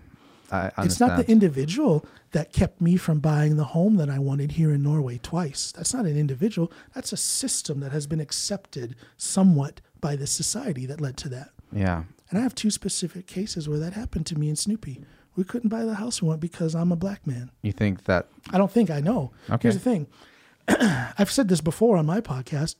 I 0.50 0.70
understand. 0.76 0.86
It's 0.86 1.00
not 1.00 1.16
the 1.18 1.30
individual 1.30 2.04
that 2.32 2.52
kept 2.52 2.80
me 2.80 2.96
from 2.96 3.20
buying 3.20 3.56
the 3.56 3.64
home 3.64 3.96
that 3.96 4.10
I 4.10 4.18
wanted 4.18 4.52
here 4.52 4.72
in 4.72 4.82
Norway 4.82 5.18
twice. 5.22 5.72
That's 5.72 5.94
not 5.94 6.04
an 6.04 6.16
individual, 6.18 6.70
that's 6.94 7.12
a 7.12 7.16
system 7.16 7.80
that 7.80 7.92
has 7.92 8.06
been 8.06 8.20
accepted 8.20 8.96
somewhat 9.16 9.80
by 10.00 10.16
the 10.16 10.26
society 10.26 10.84
that 10.86 11.00
led 11.00 11.16
to 11.18 11.28
that. 11.30 11.50
yeah. 11.72 12.04
And 12.30 12.38
I 12.38 12.42
have 12.42 12.54
two 12.54 12.70
specific 12.70 13.26
cases 13.26 13.68
where 13.68 13.78
that 13.78 13.92
happened 13.92 14.26
to 14.26 14.36
me 14.38 14.48
and 14.48 14.58
Snoopy. 14.58 15.00
We 15.36 15.44
couldn't 15.44 15.68
buy 15.68 15.84
the 15.84 15.94
house 15.94 16.20
we 16.22 16.28
want 16.28 16.40
because 16.40 16.74
I'm 16.74 16.90
a 16.90 16.96
black 16.96 17.26
man. 17.26 17.50
You 17.62 17.70
think 17.70 18.04
that? 18.04 18.26
I 18.50 18.58
don't 18.58 18.72
think 18.72 18.90
I 18.90 19.00
know. 19.00 19.30
Okay. 19.50 19.68
Here's 19.68 19.74
the 19.74 19.80
thing. 19.80 20.06
I've 21.18 21.30
said 21.30 21.48
this 21.48 21.60
before 21.60 21.96
on 21.96 22.06
my 22.06 22.20
podcast, 22.20 22.76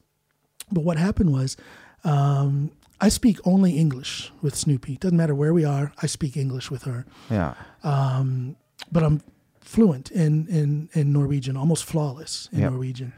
but 0.72 0.82
what 0.82 0.96
happened 0.96 1.30
was 1.32 1.56
um, 2.04 2.72
I 3.04 3.08
speak 3.10 3.38
only 3.44 3.72
English 3.76 4.32
with 4.40 4.54
Snoopy. 4.54 4.96
Doesn't 4.96 5.16
matter 5.18 5.34
where 5.34 5.52
we 5.52 5.64
are, 5.64 5.92
I 6.02 6.06
speak 6.06 6.36
English 6.36 6.70
with 6.70 6.84
her. 6.84 7.04
Yeah. 7.30 7.52
But 7.82 9.02
I'm 9.02 9.20
fluent 9.60 10.10
in, 10.10 10.46
in, 10.48 10.88
in 10.94 11.12
Norwegian, 11.12 11.56
almost 11.56 11.84
flawless 11.84 12.48
in 12.52 12.60
Yep. 12.60 12.70
Norwegian. 12.72 13.12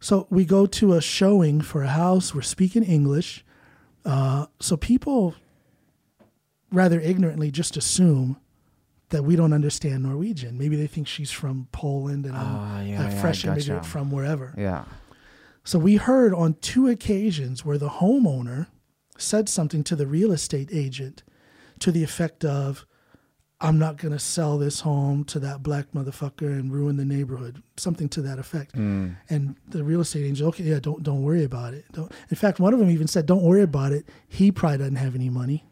So 0.00 0.26
we 0.30 0.44
go 0.44 0.66
to 0.66 0.94
a 0.94 1.00
showing 1.00 1.60
for 1.60 1.82
a 1.82 1.88
house. 1.88 2.34
We're 2.34 2.42
speaking 2.42 2.84
English. 2.84 3.44
Uh, 4.04 4.46
so 4.60 4.76
people 4.76 5.34
rather 6.72 7.00
ignorantly 7.00 7.50
just 7.50 7.76
assume 7.76 8.36
that 9.10 9.24
we 9.24 9.34
don't 9.36 9.52
understand 9.52 10.02
Norwegian. 10.04 10.56
Maybe 10.58 10.76
they 10.76 10.86
think 10.86 11.06
she's 11.08 11.30
from 11.30 11.68
Poland 11.72 12.24
and 12.26 12.36
I'm 12.36 12.46
Ah, 12.56 12.80
yeah, 12.82 13.06
a 13.06 13.10
yeah, 13.10 13.20
fresh 13.20 13.42
gotcha. 13.44 13.52
immigrant 13.56 13.86
from 13.86 14.10
wherever. 14.10 14.54
Yeah. 14.56 14.84
So 15.64 15.78
we 15.78 15.96
heard 15.96 16.32
on 16.34 16.54
two 16.60 16.86
occasions 16.88 17.64
where 17.64 17.78
the 17.78 17.88
homeowner 18.00 18.66
said 19.22 19.48
something 19.48 19.84
to 19.84 19.96
the 19.96 20.06
real 20.06 20.32
estate 20.32 20.68
agent 20.72 21.22
to 21.78 21.90
the 21.90 22.04
effect 22.04 22.44
of, 22.44 22.86
I'm 23.60 23.78
not 23.78 23.96
going 23.96 24.12
to 24.12 24.18
sell 24.18 24.58
this 24.58 24.80
home 24.80 25.24
to 25.24 25.38
that 25.40 25.62
black 25.62 25.92
motherfucker 25.92 26.48
and 26.48 26.72
ruin 26.72 26.96
the 26.96 27.04
neighborhood. 27.04 27.62
Something 27.76 28.08
to 28.10 28.22
that 28.22 28.38
effect. 28.38 28.72
Hmm. 28.72 29.10
And 29.30 29.56
the 29.68 29.84
real 29.84 30.00
estate 30.00 30.24
agent, 30.24 30.48
okay, 30.48 30.64
yeah, 30.64 30.80
don't 30.80 31.02
don't 31.02 31.22
worry 31.22 31.44
about 31.44 31.72
it. 31.72 31.84
Don't. 31.92 32.10
In 32.28 32.36
fact, 32.36 32.58
one 32.58 32.74
of 32.74 32.80
them 32.80 32.90
even 32.90 33.06
said, 33.06 33.24
"Don't 33.24 33.42
worry 33.42 33.62
about 33.62 33.92
it. 33.92 34.08
He 34.26 34.50
probably 34.50 34.78
doesn't 34.78 34.96
have 34.96 35.14
any 35.14 35.30
money." 35.30 35.64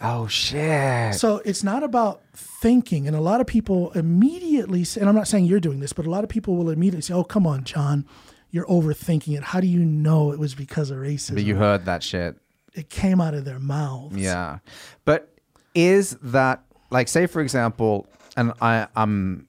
Oh 0.00 0.26
shit. 0.26 1.14
So 1.14 1.40
it's 1.44 1.62
not 1.64 1.82
about 1.82 2.22
thinking. 2.34 3.06
And 3.06 3.16
a 3.16 3.20
lot 3.20 3.40
of 3.40 3.46
people 3.46 3.92
immediately 3.92 4.84
say, 4.84 5.00
and 5.00 5.08
I'm 5.08 5.14
not 5.14 5.28
saying 5.28 5.46
you're 5.46 5.60
doing 5.60 5.80
this, 5.80 5.92
but 5.92 6.06
a 6.06 6.10
lot 6.10 6.22
of 6.24 6.30
people 6.30 6.56
will 6.56 6.70
immediately 6.70 7.02
say, 7.02 7.14
oh, 7.14 7.24
come 7.24 7.46
on, 7.46 7.64
John, 7.64 8.06
you're 8.50 8.66
overthinking 8.66 9.36
it. 9.36 9.42
How 9.42 9.60
do 9.60 9.66
you 9.66 9.84
know 9.84 10.32
it 10.32 10.38
was 10.38 10.54
because 10.54 10.90
of 10.90 10.98
racism? 10.98 11.34
But 11.34 11.44
you 11.44 11.56
heard 11.56 11.86
that 11.86 12.02
shit. 12.02 12.36
It 12.76 12.88
came 12.90 13.20
out 13.20 13.34
of 13.34 13.44
their 13.44 13.58
mouths. 13.58 14.16
Yeah. 14.16 14.58
But 15.04 15.32
is 15.74 16.16
that 16.22 16.62
like 16.90 17.08
say 17.08 17.26
for 17.26 17.40
example, 17.42 18.06
and 18.36 18.52
I 18.60 18.86
I'm 18.94 19.48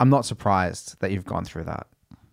I'm 0.00 0.10
not 0.10 0.24
surprised 0.26 0.98
that 1.00 1.10
you've 1.12 1.24
gone 1.24 1.44
through 1.44 1.64
that. 1.64 1.86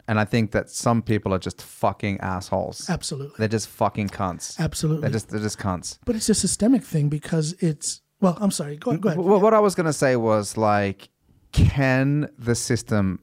And 0.08 0.20
I 0.20 0.26
think 0.26 0.52
that 0.52 0.70
some 0.70 1.02
people 1.02 1.34
are 1.34 1.40
just 1.40 1.62
fucking 1.62 2.20
assholes. 2.20 2.90
Absolutely. 2.90 3.36
They're 3.38 3.48
just 3.48 3.70
fucking 3.70 4.10
cunts. 4.10 4.60
Absolutely. 4.60 5.02
They're 5.04 5.12
just 5.12 5.30
they're 5.30 5.40
just 5.40 5.58
cunts. 5.60 6.00
but 6.06 6.16
it's 6.16 6.28
a 6.28 6.34
systemic 6.36 6.84
thing 6.84 7.08
because 7.08 7.54
it's 7.60 8.02
Well, 8.20 8.38
I'm 8.42 8.52
sorry. 8.52 8.76
Go, 8.78 8.98
go 8.98 9.10
ahead. 9.10 9.20
Wh- 9.20 9.42
What 9.42 9.54
I 9.54 9.60
was 9.60 9.74
going 9.76 9.86
to 9.86 9.94
say 9.94 10.16
was 10.18 10.58
like, 10.58 11.10
can 11.54 12.30
the 12.38 12.56
system 12.56 13.20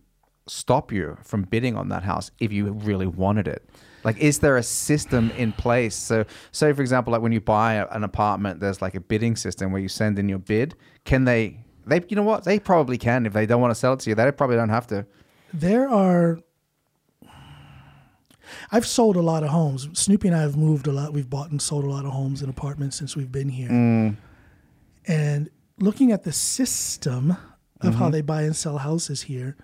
stop 0.46 0.90
you 0.92 1.18
from 1.22 1.42
bidding 1.42 1.76
on 1.76 1.88
that 1.90 2.04
house 2.04 2.30
if 2.40 2.52
you 2.52 2.72
really 2.72 3.06
wanted 3.06 3.48
it? 3.48 3.68
Like, 4.04 4.18
is 4.18 4.38
there 4.38 4.56
a 4.56 4.62
system 4.62 5.30
in 5.32 5.52
place? 5.52 5.94
So, 5.94 6.24
say 6.52 6.72
for 6.72 6.82
example, 6.82 7.12
like 7.12 7.22
when 7.22 7.32
you 7.32 7.40
buy 7.40 7.74
a- 7.74 7.86
an 7.88 8.04
apartment, 8.04 8.60
there's 8.60 8.80
like 8.80 8.94
a 8.94 9.00
bidding 9.00 9.36
system 9.36 9.72
where 9.72 9.80
you 9.80 9.88
send 9.88 10.18
in 10.18 10.28
your 10.28 10.38
bid. 10.38 10.74
Can 11.04 11.24
they? 11.24 11.60
They, 11.86 12.02
you 12.08 12.16
know 12.16 12.22
what? 12.22 12.44
They 12.44 12.58
probably 12.58 12.98
can 12.98 13.24
if 13.24 13.32
they 13.32 13.46
don't 13.46 13.60
want 13.60 13.70
to 13.70 13.74
sell 13.74 13.94
it 13.94 14.00
to 14.00 14.10
you. 14.10 14.14
They 14.14 14.30
probably 14.30 14.56
don't 14.56 14.68
have 14.68 14.86
to. 14.88 15.06
There 15.52 15.88
are. 15.88 16.38
I've 18.70 18.86
sold 18.86 19.16
a 19.16 19.22
lot 19.22 19.42
of 19.42 19.50
homes. 19.50 19.88
Snoopy 19.98 20.28
and 20.28 20.36
I 20.36 20.40
have 20.40 20.56
moved 20.56 20.86
a 20.86 20.92
lot. 20.92 21.12
We've 21.12 21.28
bought 21.28 21.50
and 21.50 21.60
sold 21.60 21.84
a 21.84 21.90
lot 21.90 22.04
of 22.04 22.12
homes 22.12 22.40
and 22.40 22.50
apartments 22.50 22.96
since 22.96 23.16
we've 23.16 23.32
been 23.32 23.48
here. 23.48 23.68
Mm. 23.68 24.16
And 25.06 25.50
looking 25.78 26.12
at 26.12 26.24
the 26.24 26.32
system 26.32 27.36
of 27.80 27.94
how 27.94 28.06
mm-hmm. 28.06 28.12
they 28.12 28.20
buy 28.22 28.42
and 28.42 28.56
sell 28.56 28.78
houses 28.78 29.22
here, 29.22 29.56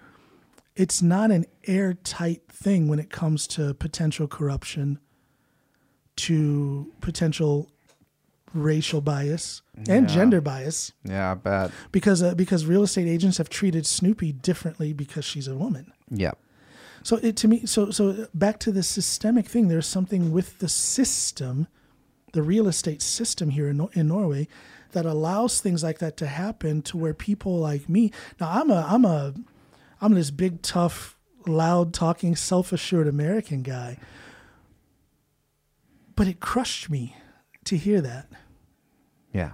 it's 0.77 1.01
not 1.03 1.31
an 1.31 1.45
airtight 1.65 2.43
thing 2.49 2.89
when 2.89 2.99
it 2.99 3.11
comes 3.11 3.47
to 3.49 3.75
potential 3.75 4.27
corruption, 4.27 4.99
to 6.17 6.93
potential 7.01 7.71
racial 8.53 9.01
bias 9.01 9.63
and 9.89 10.09
Yeah. 10.09 10.15
gender 10.15 10.41
bias, 10.41 10.93
Yeah, 11.05 11.33
I 11.33 11.35
bet. 11.35 11.71
because 11.91 12.23
uh, 12.23 12.35
because 12.37 12.67
real 12.67 12.85
estate 12.85 13.09
agents 13.09 13.39
have 13.39 13.49
treated 13.49 13.85
Snoopy 13.85 14.33
differently 14.33 14.93
because 14.93 15.25
she's 15.25 15.49
a 15.49 15.57
woman. 15.57 15.93
Yeah. 16.09 16.33
So 17.03 17.17
it 17.17 17.37
to 17.39 17.49
me, 17.49 17.67
so 17.67 17.91
so 17.91 18.29
back 18.33 18.59
to 18.61 18.71
the 18.73 18.83
systemic 18.85 19.47
thing. 19.49 19.69
There's 19.69 19.87
something 19.89 20.31
with 20.33 20.59
the 20.61 20.69
system, 20.69 21.67
the 22.33 22.43
real 22.43 22.69
estate 22.69 23.03
system 23.03 23.51
here 23.51 23.69
in 23.69 23.87
in 23.95 24.07
Norway, 24.09 24.47
that 24.93 25.05
allows 25.05 25.61
things 25.61 25.83
like 25.83 25.99
that 25.99 26.17
to 26.19 26.27
happen. 26.29 26.81
To 26.83 26.97
where 26.97 27.13
people 27.15 27.59
like 27.59 27.89
me, 27.89 28.13
now 28.41 28.49
I'm 28.51 28.71
a 28.71 28.87
I'm 28.89 29.05
a 29.05 29.35
I'm 30.01 30.15
this 30.15 30.31
big 30.31 30.63
tough, 30.63 31.19
loud 31.47 31.95
talking, 31.95 32.37
self 32.37 32.73
assured 32.73 33.09
American 33.09 33.63
guy. 33.63 33.99
But 36.17 36.29
it 36.29 36.41
crushed 36.41 36.91
me 36.91 37.17
to 37.65 37.77
hear 37.77 38.01
that. 38.01 38.29
Yeah. 39.33 39.53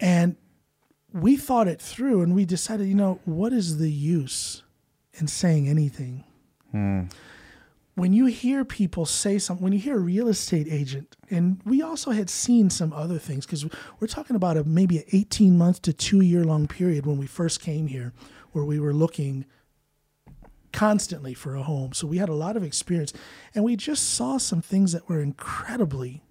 And 0.00 0.36
we 1.12 1.36
thought 1.36 1.68
it 1.68 1.80
through 1.80 2.22
and 2.22 2.34
we 2.34 2.44
decided, 2.44 2.88
you 2.88 2.94
know, 2.94 3.20
what 3.24 3.52
is 3.52 3.78
the 3.78 3.90
use 3.90 4.64
in 5.14 5.28
saying 5.28 5.68
anything? 5.68 6.24
Hmm. 6.72 7.04
When 7.94 8.12
you 8.12 8.26
hear 8.26 8.64
people 8.64 9.06
say 9.06 9.38
something, 9.38 9.62
when 9.62 9.72
you 9.72 9.78
hear 9.78 9.96
a 9.96 10.00
real 10.00 10.26
estate 10.26 10.66
agent, 10.68 11.16
and 11.30 11.60
we 11.64 11.80
also 11.80 12.10
had 12.10 12.28
seen 12.28 12.68
some 12.68 12.92
other 12.92 13.20
things 13.20 13.46
because 13.46 13.64
we're 14.00 14.08
talking 14.08 14.34
about 14.34 14.56
a 14.56 14.64
maybe 14.64 14.98
an 14.98 15.04
18 15.12 15.56
month 15.56 15.80
to 15.82 15.92
two 15.92 16.20
year 16.20 16.42
long 16.42 16.66
period 16.66 17.06
when 17.06 17.18
we 17.18 17.26
first 17.28 17.60
came 17.60 17.86
here 17.86 18.12
where 18.54 18.64
we 18.64 18.80
were 18.80 18.94
looking 18.94 19.44
constantly 20.72 21.34
for 21.34 21.54
a 21.54 21.62
home. 21.62 21.92
So 21.92 22.06
we 22.06 22.18
had 22.18 22.28
a 22.28 22.34
lot 22.34 22.56
of 22.56 22.64
experience 22.64 23.12
and 23.54 23.64
we 23.64 23.76
just 23.76 24.14
saw 24.14 24.38
some 24.38 24.60
things 24.60 24.92
that 24.92 25.08
were 25.08 25.20
incredibly 25.20 26.22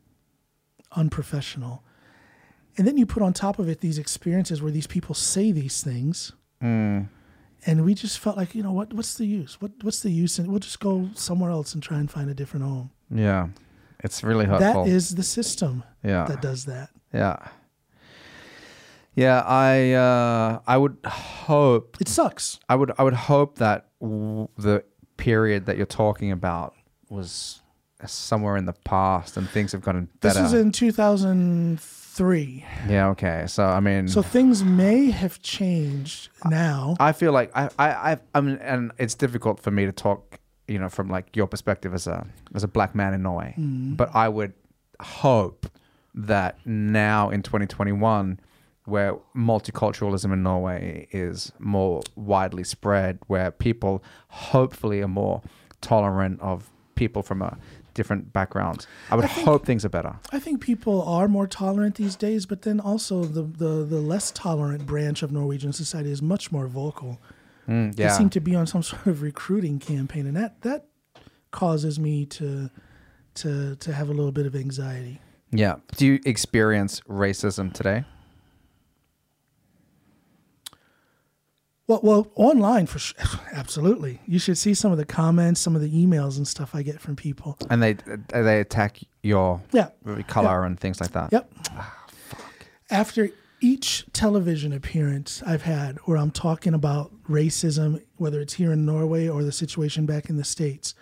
unprofessional. 0.92 1.84
And 2.78 2.88
then 2.88 2.98
you 2.98 3.06
put 3.06 3.24
on 3.24 3.34
top 3.34 3.60
of 3.60 3.70
it 3.70 3.82
these 3.82 3.98
experiences 3.98 4.62
where 4.62 4.72
these 4.72 4.88
people 4.88 5.16
say 5.16 5.52
these 5.52 5.84
things. 5.84 6.34
Hmm. 6.60 7.04
And 7.66 7.86
we 7.86 7.94
just 7.94 8.20
felt 8.20 8.36
like, 8.36 8.56
you 8.56 8.64
know, 8.64 8.74
what 8.74 8.94
what's 8.94 9.16
the 9.16 9.26
use? 9.26 9.62
What 9.62 9.72
what's 9.84 10.02
the 10.02 10.12
use? 10.12 10.38
And 10.40 10.50
we'll 10.50 10.60
just 10.60 10.82
go 10.82 11.10
somewhere 11.14 11.52
else 11.52 11.74
and 11.74 11.82
try 11.82 12.00
and 12.00 12.12
find 12.12 12.30
a 12.30 12.34
different 12.34 12.66
home. 12.66 12.92
Yeah. 13.10 13.48
It's 14.04 14.24
really 14.24 14.46
hurtful. 14.46 14.84
That 14.84 14.92
is 14.92 15.16
the 15.16 15.24
system 15.24 15.84
yeah. 16.04 16.26
that 16.26 16.42
does 16.42 16.66
that. 16.66 16.90
Yeah. 17.14 17.38
Yeah, 19.16 19.42
I 19.46 19.92
uh, 19.94 20.60
I 20.66 20.78
would 20.78 20.98
hope 21.06 21.98
It 22.02 22.08
sucks. 22.08 22.60
I 22.68 22.76
would 22.76 22.92
I 22.98 23.04
would 23.04 23.14
hope 23.14 23.58
that 23.60 23.88
w- 24.02 24.48
the 24.58 24.84
period 25.18 25.66
that 25.68 25.78
you're 25.78 25.86
talking 25.86 26.32
about 26.32 26.74
was 27.10 27.62
somewhere 28.06 28.58
in 28.58 28.66
the 28.66 28.74
past 28.84 29.38
and 29.38 29.48
things 29.50 29.72
have 29.72 29.82
gotten 29.82 30.10
better. 30.20 30.42
This 30.42 30.48
is 30.48 30.54
in 30.54 30.72
2003. 30.72 32.66
yeah, 32.90 33.08
okay. 33.10 33.46
So 33.48 33.66
I 33.66 33.80
mean, 33.80 34.08
So 34.08 34.22
things 34.22 34.64
may 34.64 35.10
have 35.12 35.42
changed 35.42 36.30
now. 36.50 36.96
I 37.00 37.12
feel 37.12 37.32
like 37.32 37.52
I 37.56 37.70
I 37.80 37.90
I 38.14 38.18
I 38.36 38.42
mean, 38.42 38.58
and 38.58 38.92
it's 38.98 39.16
difficult 39.16 39.60
for 39.60 39.72
me 39.72 39.86
to 39.86 39.92
talk, 39.92 40.40
you 40.68 40.80
know, 40.80 40.90
from 40.90 41.10
like 41.10 41.36
your 41.36 41.48
perspective 41.48 41.94
as 41.94 42.08
a 42.08 42.26
as 42.56 42.64
a 42.64 42.68
black 42.68 42.96
man 42.96 43.14
in 43.14 43.22
Norway. 43.24 43.54
But 43.58 44.10
I 44.16 44.30
would 44.30 44.54
hope 45.00 45.68
that 46.16 46.58
now 46.66 47.30
in 47.32 47.42
2021, 47.42 48.40
where 48.86 49.18
multiculturalism 49.36 50.34
in 50.34 50.44
Norway 50.44 51.08
is 51.12 51.52
more 51.60 52.02
widely 52.16 52.64
spread, 52.64 53.20
where 53.28 53.52
people 53.52 54.04
hopefully 54.30 55.02
are 55.02 55.08
more 55.08 55.42
tolerant 55.82 56.40
of 56.42 56.70
people 56.96 57.24
from 57.24 57.42
a 57.42 57.58
different 57.94 58.34
backgrounds, 58.34 58.88
I 59.12 59.16
would 59.16 59.26
I 59.26 59.28
think- 59.28 59.48
hope 59.48 59.66
things 59.66 59.86
are 59.86 59.90
better. 59.90 60.16
I 60.32 60.40
think 60.40 60.62
people 60.62 61.02
are 61.04 61.28
more 61.28 61.48
tolerant 61.48 61.96
these 61.96 62.16
days, 62.16 62.46
but 62.46 62.64
then 62.64 62.80
also 62.80 63.24
the, 63.24 63.44
the, 63.44 63.86
the 63.86 64.02
less 64.02 64.32
tolerant 64.32 64.86
branch 64.86 65.22
of 65.24 65.32
Norwegian 65.32 65.74
society 65.74 66.12
is 66.12 66.22
much 66.22 66.52
more 66.52 66.68
vocal. 66.68 67.22
Mm, 67.68 67.96
They 67.96 68.10
seem 68.10 68.30
to 68.32 68.40
be 68.42 68.56
on 68.56 68.66
some 68.68 68.82
sort 68.92 69.06
of 69.08 69.22
recruiting 69.22 69.80
campaign, 69.80 70.26
and 70.28 70.36
that, 70.36 70.62
that 70.62 70.88
causes 71.52 72.00
me 72.00 72.26
to 72.26 72.70
to 73.36 73.76
to 73.78 73.94
have 73.94 74.10
a 74.10 74.14
little 74.14 74.32
bit 74.32 74.46
of 74.46 74.56
anxiety. 74.56 75.20
yeah. 75.52 75.76
Do 75.98 76.06
you 76.06 76.20
experience 76.26 77.00
racism 77.10 77.72
today? 77.74 78.04
Well, 81.88 82.00
well, 82.02 82.28
online 82.36 82.86
for 82.88 83.00
sure, 83.00 83.18
absolutely. 83.54 84.22
You 84.26 84.40
should 84.40 84.58
see 84.58 84.74
some 84.74 84.92
of 84.92 84.98
the 84.98 85.06
comments, 85.06 85.60
some 85.60 85.76
of 85.76 85.82
the 85.82 85.92
emails 85.92 86.38
and 86.38 86.48
stuff 86.48 86.74
I 86.74 86.82
get 86.82 87.02
from 87.02 87.16
people. 87.16 87.58
And 87.70 87.84
they 87.84 87.94
they 88.34 88.60
attack 88.62 89.00
your 89.22 89.62
Yeah. 89.72 89.90
color 90.28 90.64
and 90.66 90.80
things 90.80 91.02
like 91.02 91.12
that. 91.12 91.32
Yep. 91.32 91.52
Ah, 91.72 92.06
After 92.90 93.30
each 93.62 94.06
television 94.14 94.74
appearance 94.74 95.42
I've 95.46 95.62
had 95.64 95.98
where 96.06 96.18
I'm 96.18 96.32
talking 96.32 96.74
about 96.74 97.12
racism, 97.30 98.02
whether 98.18 98.40
it's 98.42 98.54
here 98.54 98.72
in 98.74 98.86
Norway 98.86 99.28
or 99.28 99.44
the 99.44 99.52
situation 99.54 100.06
back 100.06 100.30
in 100.30 100.38
the 100.38 100.44
States, 100.44 100.94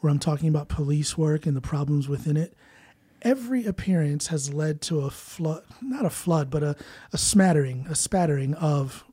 where 0.00 0.10
I'm 0.10 0.18
talking 0.18 0.48
about 0.48 0.68
police 0.68 1.16
work 1.18 1.44
and 1.46 1.54
the 1.56 1.60
problems 1.60 2.08
within 2.08 2.36
it, 2.36 2.54
every 3.22 3.64
appearance 3.66 4.28
has 4.28 4.52
led 4.54 4.80
to 4.82 5.00
a 5.00 5.10
flood, 5.10 5.64
not 5.82 6.04
a 6.06 6.10
flood, 6.10 6.48
but 6.50 6.62
a, 6.62 6.76
a 7.12 7.18
smattering, 7.18 7.86
a 7.90 7.94
spattering 7.94 8.54
of 8.54 9.04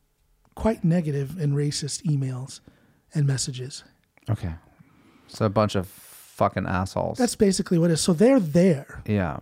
quite 0.55 0.83
negative 0.83 1.37
and 1.39 1.53
racist 1.53 2.03
emails 2.03 2.59
and 3.13 3.27
messages. 3.27 3.83
Okay. 4.29 4.53
So 5.27 5.45
a 5.45 5.49
bunch 5.49 5.75
of 5.75 5.87
fucking 5.87 6.65
assholes. 6.65 7.17
That's 7.17 7.35
basically 7.35 7.77
what 7.77 7.89
it 7.89 7.93
is. 7.93 8.01
So 8.01 8.13
they're 8.13 8.39
there. 8.39 9.01
yeah. 9.05 9.37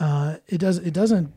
Uh, 0.00 0.36
it 0.48 0.58
does. 0.58 0.78
It 0.78 0.94
doesn't 0.94 1.32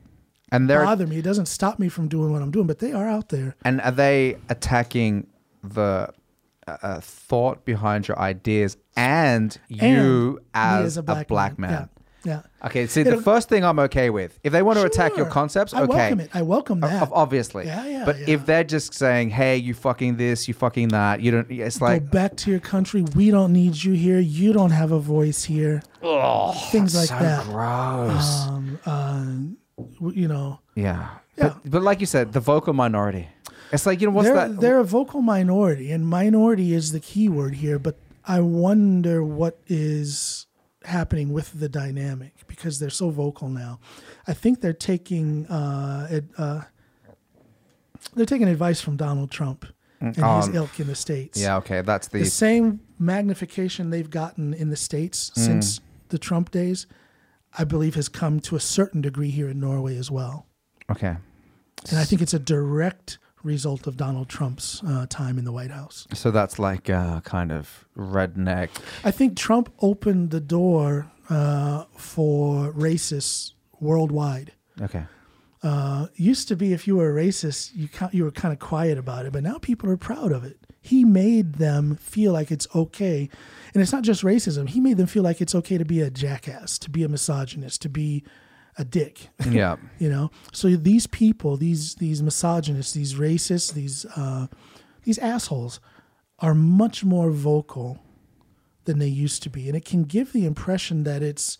And 0.51 0.69
they're 0.69 0.83
bother 0.83 1.05
me. 1.05 1.17
It 1.17 1.23
doesn't 1.23 1.47
stop 1.47 1.77
me 1.77 1.89
from 1.89 2.07
doing 2.07 2.31
what 2.31 2.41
I'm 2.41 2.49
doing. 2.51 2.65
But 2.65 2.79
they 2.79 2.93
are 2.93 3.07
out 3.07 3.29
there. 3.29 3.55
and 3.63 3.81
are 3.81 3.91
they 3.91 4.37
attacking 4.49 5.27
the 5.63 6.09
uh, 6.67 6.77
uh, 6.81 6.99
thought 7.01 7.65
behind 7.65 8.07
your 8.07 8.17
ideas 8.17 8.77
and 8.95 9.55
you 9.67 9.79
And 9.81 10.35
me 10.35 10.41
as, 10.53 10.97
a 10.97 11.03
black, 11.27 11.59
man? 11.59 11.71
Yeah. 11.71 11.94
Yeah. 12.25 12.41
Okay, 12.63 12.87
see, 12.87 13.03
the 13.03 13.11
It'll- 13.11 13.21
first 13.21 13.47
thing 13.47 13.63
I'm 13.63 13.77
okay 13.79 14.09
with. 14.09 14.39
If 14.43 14.51
they 14.51 14.61
want 14.63 14.79
to 14.79 14.85
attack 14.85 15.15
your 15.15 15.25
Sure. 15.27 15.31
concepts, 15.33 15.73
I 15.73 15.83
okay. 15.83 15.95
welcome 15.95 16.19
it. 16.19 16.29
I 16.33 16.41
welcome 16.41 16.79
that. 16.81 17.03
ob- 17.03 17.09
Obviously. 17.13 17.65
Yeah, 17.67 17.85
yeah, 17.87 18.05
But 18.05 18.19
yeah. 18.19 18.25
if 18.35 18.45
they're 18.45 18.63
just 18.63 18.93
saying, 18.93 19.29
hey, 19.29 19.57
you 19.57 19.73
fucking 19.73 20.17
this, 20.17 20.47
you 20.47 20.53
fucking 20.53 20.87
that, 20.89 21.21
you 21.21 21.31
don't, 21.31 21.49
it's 21.51 21.79
like 21.81 22.03
Go 22.05 22.09
back 22.09 22.35
to 22.37 22.51
your 22.51 22.59
country. 22.59 23.03
We 23.15 23.29
don't 23.31 23.53
need 23.53 23.81
you 23.83 23.93
here. 23.93 24.19
You 24.19 24.51
don't 24.53 24.71
have 24.71 24.91
a 24.91 24.99
voice 24.99 25.43
here. 25.43 25.83
Oh, 26.01 26.51
Things 26.71 26.95
like 26.95 27.09
so 27.09 27.19
that. 27.19 27.45
gross. 27.45 28.47
Um, 28.47 28.79
uh, 28.85 30.09
you 30.11 30.27
know, 30.27 30.59
yeah. 30.75 31.09
Yeah. 31.37 31.49
But, 31.63 31.69
but 31.69 31.81
like 31.83 31.99
you 31.99 32.05
said, 32.05 32.33
the 32.33 32.39
vocal 32.39 32.73
minority. 32.73 33.27
It's 33.71 33.85
like, 33.85 33.99
you 33.99 34.07
know, 34.07 34.13
what's 34.13 34.27
they're 34.29 34.47
that? 34.47 34.59
they're 34.61 34.79
a 34.79 34.83
vocal 34.85 35.21
minority, 35.21 35.91
and 35.91 36.07
minority 36.07 36.73
is 36.73 36.91
the 36.93 36.99
key 36.99 37.27
word 37.29 37.55
here. 37.55 37.77
But 37.77 37.97
I 38.25 38.39
wonder 38.39 39.23
what 39.23 39.59
is 39.67 40.45
happening 40.85 41.33
with 41.33 41.59
the 41.59 41.69
dynamic 41.69 42.33
because 42.47 42.79
they're 42.79 42.89
so 42.89 43.09
vocal 43.09 43.49
now. 43.49 43.79
I 44.27 44.33
think 44.33 44.61
they're 44.61 44.73
taking 44.73 45.45
uh, 45.47 46.07
ad, 46.11 46.29
uh, 46.37 46.61
they're 48.15 48.25
taking 48.25 48.47
advice 48.47 48.81
from 48.81 48.97
Donald 48.97 49.31
Trump 49.31 49.65
and 49.99 50.15
his 50.15 50.23
Um, 50.23 50.55
ilk 50.55 50.79
in 50.79 50.87
the 50.87 50.95
states. 50.95 51.39
yeah, 51.39 51.57
okay. 51.57 51.81
That's 51.81 52.07
the, 52.07 52.19
the 52.19 52.25
same 52.29 52.81
magnification 52.99 53.89
they've 53.89 54.09
gotten 54.09 54.53
in 54.53 54.69
the 54.69 54.75
states 54.75 55.31
Mm. 55.35 55.45
since 55.45 55.81
the 56.09 56.17
Trump 56.19 56.51
days, 56.51 56.85
I 57.57 57.63
believe, 57.63 57.95
has 57.95 58.09
come 58.09 58.39
to 58.41 58.55
a 58.55 58.59
certain 58.59 59.01
degree 59.01 59.31
here 59.31 59.49
in 59.49 59.59
Norway 59.59 59.97
as 59.97 60.11
well. 60.11 60.45
okay. 60.89 61.15
And 61.89 61.99
I 61.99 62.03
think 62.03 62.21
it's 62.21 62.33
a 62.33 62.39
direct 62.39 63.19
result 63.45 63.87
of 63.87 63.95
Donald 63.95 64.27
Trump's 64.27 64.81
uh, 64.83 65.05
time 65.07 65.37
in 65.37 65.45
the 65.45 65.51
White 65.51 65.71
House. 65.71 66.07
So 66.13 66.31
that's 66.31 66.59
like 66.59 66.89
uh, 66.89 67.21
kind 67.21 67.51
of 67.51 67.85
redneck. 67.97 68.69
I 69.03 69.11
think 69.11 69.37
Trump 69.37 69.71
opened 69.79 70.31
the 70.31 70.41
door 70.41 71.11
uh, 71.29 71.85
for 71.95 72.73
racists 72.73 73.53
worldwide. 73.79 74.51
Okay. 74.81 75.05
Uh, 75.63 76.07
used 76.15 76.47
to 76.47 76.55
be 76.55 76.73
if 76.73 76.85
you 76.87 76.95
were 76.95 77.17
a 77.17 77.23
racist, 77.23 77.71
you 77.73 77.87
ca- 77.87 78.09
you 78.11 78.23
were 78.23 78.31
kind 78.31 78.53
of 78.53 78.59
quiet 78.59 78.97
about 78.97 79.25
it, 79.25 79.33
but 79.33 79.41
now 79.41 79.57
people 79.57 79.89
are 79.89 79.97
proud 79.97 80.31
of 80.31 80.43
it. 80.43 80.57
He 80.81 81.03
made 81.03 81.55
them 81.55 81.95
feel 81.95 82.31
like 82.31 82.51
it's 82.51 82.67
okay, 82.75 83.29
and 83.73 83.81
it's 83.81 83.91
not 83.91 84.03
just 84.03 84.21
racism. 84.21 84.69
He 84.69 84.79
made 84.79 84.97
them 84.97 85.07
feel 85.07 85.23
like 85.23 85.41
it's 85.41 85.55
okay 85.55 85.79
to 85.79 85.85
be 85.85 86.01
a 86.01 86.11
jackass, 86.11 86.77
to 86.79 86.91
be 86.91 87.03
a 87.03 87.09
misogynist, 87.09 87.81
to 87.81 87.89
be 87.89 88.23
a 88.77 88.83
dick. 88.85 89.29
Yeah. 89.49 89.77
you 89.99 90.09
know 90.09 90.31
so 90.51 90.69
these 90.75 91.07
people 91.07 91.55
these 91.57 91.95
these 91.95 92.21
misogynists 92.21 92.93
these 92.93 93.13
racists 93.15 93.73
these 93.73 94.05
uh 94.15 94.47
these 95.03 95.17
assholes 95.19 95.79
are 96.39 96.53
much 96.53 97.03
more 97.03 97.31
vocal 97.31 97.99
than 98.85 98.99
they 98.99 99.07
used 99.07 99.41
to 99.43 99.49
be 99.49 99.67
and 99.67 99.75
it 99.77 99.85
can 99.85 100.03
give 100.03 100.33
the 100.33 100.45
impression 100.45 101.03
that 101.03 101.21
it's 101.23 101.57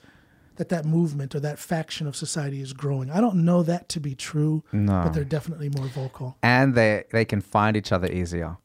that 0.57 0.69
that 0.69 0.85
movement 0.85 1.35
or 1.35 1.39
that 1.41 1.59
faction 1.59 2.07
of 2.07 2.15
society 2.15 2.59
is 2.61 2.73
growing 2.73 3.09
i 3.11 3.19
don't 3.21 3.35
know 3.49 3.61
that 3.63 3.87
to 3.89 3.99
be 3.99 4.13
true 4.15 4.63
No. 4.71 5.03
but 5.03 5.13
they're 5.13 5.23
definitely 5.37 5.69
more 5.69 5.87
vocal 5.87 6.37
and 6.43 6.75
they 6.75 7.03
they 7.11 7.25
can 7.25 7.41
find 7.41 7.75
each 7.77 7.91
other 7.91 8.07
easier. 8.11 8.57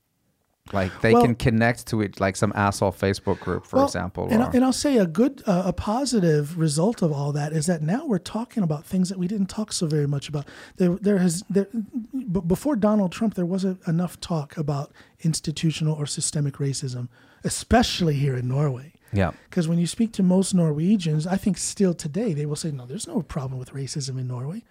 Like 0.73 0.93
they 1.01 1.13
Well- 1.13 1.23
can 1.23 1.35
connect 1.35 1.87
to 1.89 2.01
it, 2.01 2.21
like 2.21 2.37
some 2.37 2.53
asshole 2.55 2.93
Facebook 2.93 3.41
group, 3.41 3.67
for 3.67 3.77
Well, 3.77 3.87
example. 3.87 4.29
and, 4.31 4.43
or- 4.43 4.51
and 4.55 4.65
I'll 4.65 4.73
say 4.73 4.99
a 4.99 5.07
good, 5.07 5.43
uh, 5.47 5.63
a 5.67 5.73
positive 5.73 6.59
result 6.59 7.03
of 7.03 7.13
all 7.13 7.33
that 7.33 7.53
is 7.53 7.67
that 7.67 7.83
now 7.83 8.07
we're 8.07 8.19
talking 8.19 8.63
about 8.63 8.85
things 8.85 9.09
that 9.09 9.19
we 9.19 9.27
didn't 9.27 9.49
talk 9.49 9.73
so 9.73 9.87
very 9.87 10.07
much 10.07 10.29
about. 10.29 10.47
There, 10.77 10.97
there 11.01 11.19
has, 11.19 11.43
there, 11.51 11.67
b- 11.73 12.41
before 12.47 12.77
Donald 12.77 13.11
Trump, 13.13 13.35
there 13.35 13.47
wasn't 13.47 13.81
enough 13.87 14.21
talk 14.21 14.57
about 14.57 14.93
institutional 15.21 15.95
or 15.95 16.07
systemic 16.07 16.55
racism, 16.59 17.09
especially 17.45 18.15
here 18.15 18.37
in 18.37 18.49
Norway. 18.49 18.93
yeah, 19.13 19.33
Because 19.49 19.67
when 19.67 19.79
you 19.81 19.87
speak 19.89 20.13
to 20.13 20.23
most 20.23 20.55
Norwegians, 20.55 21.27
I 21.27 21.37
think 21.37 21.59
still 21.59 21.95
today 21.95 22.33
they 22.33 22.47
will 22.47 22.55
say, 22.57 22.71
no, 22.71 22.87
there's 22.87 23.09
no 23.09 23.23
problem 23.23 23.59
with 23.59 23.73
racism 23.73 24.19
in 24.21 24.29
Norway. 24.29 24.63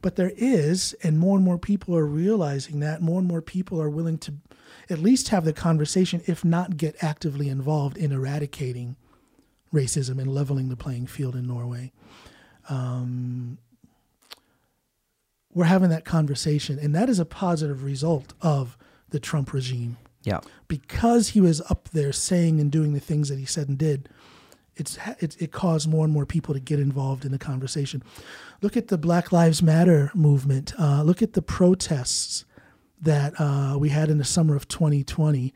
But 0.00 0.16
there 0.16 0.32
is, 0.36 0.94
and 1.02 1.18
more 1.18 1.36
and 1.36 1.44
more 1.44 1.58
people 1.58 1.94
are 1.96 2.06
realizing 2.06 2.80
that. 2.80 3.02
More 3.02 3.18
and 3.18 3.28
more 3.28 3.42
people 3.42 3.80
are 3.82 3.90
willing 3.90 4.16
to 4.18 4.32
at 4.90 4.98
least 4.98 5.28
have 5.28 5.44
the 5.44 5.52
conversation, 5.52 6.22
if 6.26 6.44
not 6.44 6.76
get 6.76 6.96
actively 7.02 7.48
involved 7.48 7.96
in 7.96 8.12
eradicating 8.12 8.96
racism 9.72 10.18
and 10.18 10.32
leveling 10.32 10.68
the 10.68 10.76
playing 10.76 11.06
field 11.06 11.36
in 11.36 11.46
Norway. 11.46 11.92
Um, 12.68 13.58
we're 15.52 15.64
having 15.64 15.90
that 15.90 16.04
conversation, 16.04 16.78
and 16.78 16.94
that 16.94 17.08
is 17.08 17.18
a 17.18 17.24
positive 17.24 17.84
result 17.84 18.32
of 18.40 18.76
the 19.10 19.20
Trump 19.20 19.52
regime 19.52 19.96
yeah, 20.22 20.40
because 20.68 21.30
he 21.30 21.40
was 21.40 21.60
up 21.70 21.88
there 21.90 22.12
saying 22.12 22.60
and 22.60 22.70
doing 22.70 22.92
the 22.92 23.00
things 23.00 23.28
that 23.28 23.38
he 23.38 23.46
said 23.46 23.68
and 23.68 23.78
did, 23.78 24.08
it's, 24.76 24.98
it's 25.18 25.36
it 25.36 25.52
caused 25.52 25.88
more 25.88 26.04
and 26.04 26.12
more 26.12 26.26
people 26.26 26.54
to 26.54 26.60
get 26.60 26.78
involved 26.78 27.24
in 27.24 27.32
the 27.32 27.38
conversation. 27.38 28.02
Look 28.62 28.76
at 28.76 28.88
the 28.88 28.98
Black 28.98 29.32
Lives 29.32 29.62
Matter 29.62 30.10
movement. 30.14 30.72
Uh, 30.78 31.02
look 31.02 31.22
at 31.22 31.32
the 31.32 31.42
protests 31.42 32.44
that 33.00 33.34
uh, 33.38 33.76
we 33.78 33.90
had 33.90 34.10
in 34.10 34.18
the 34.18 34.24
summer 34.24 34.56
of 34.56 34.68
2020. 34.68 35.54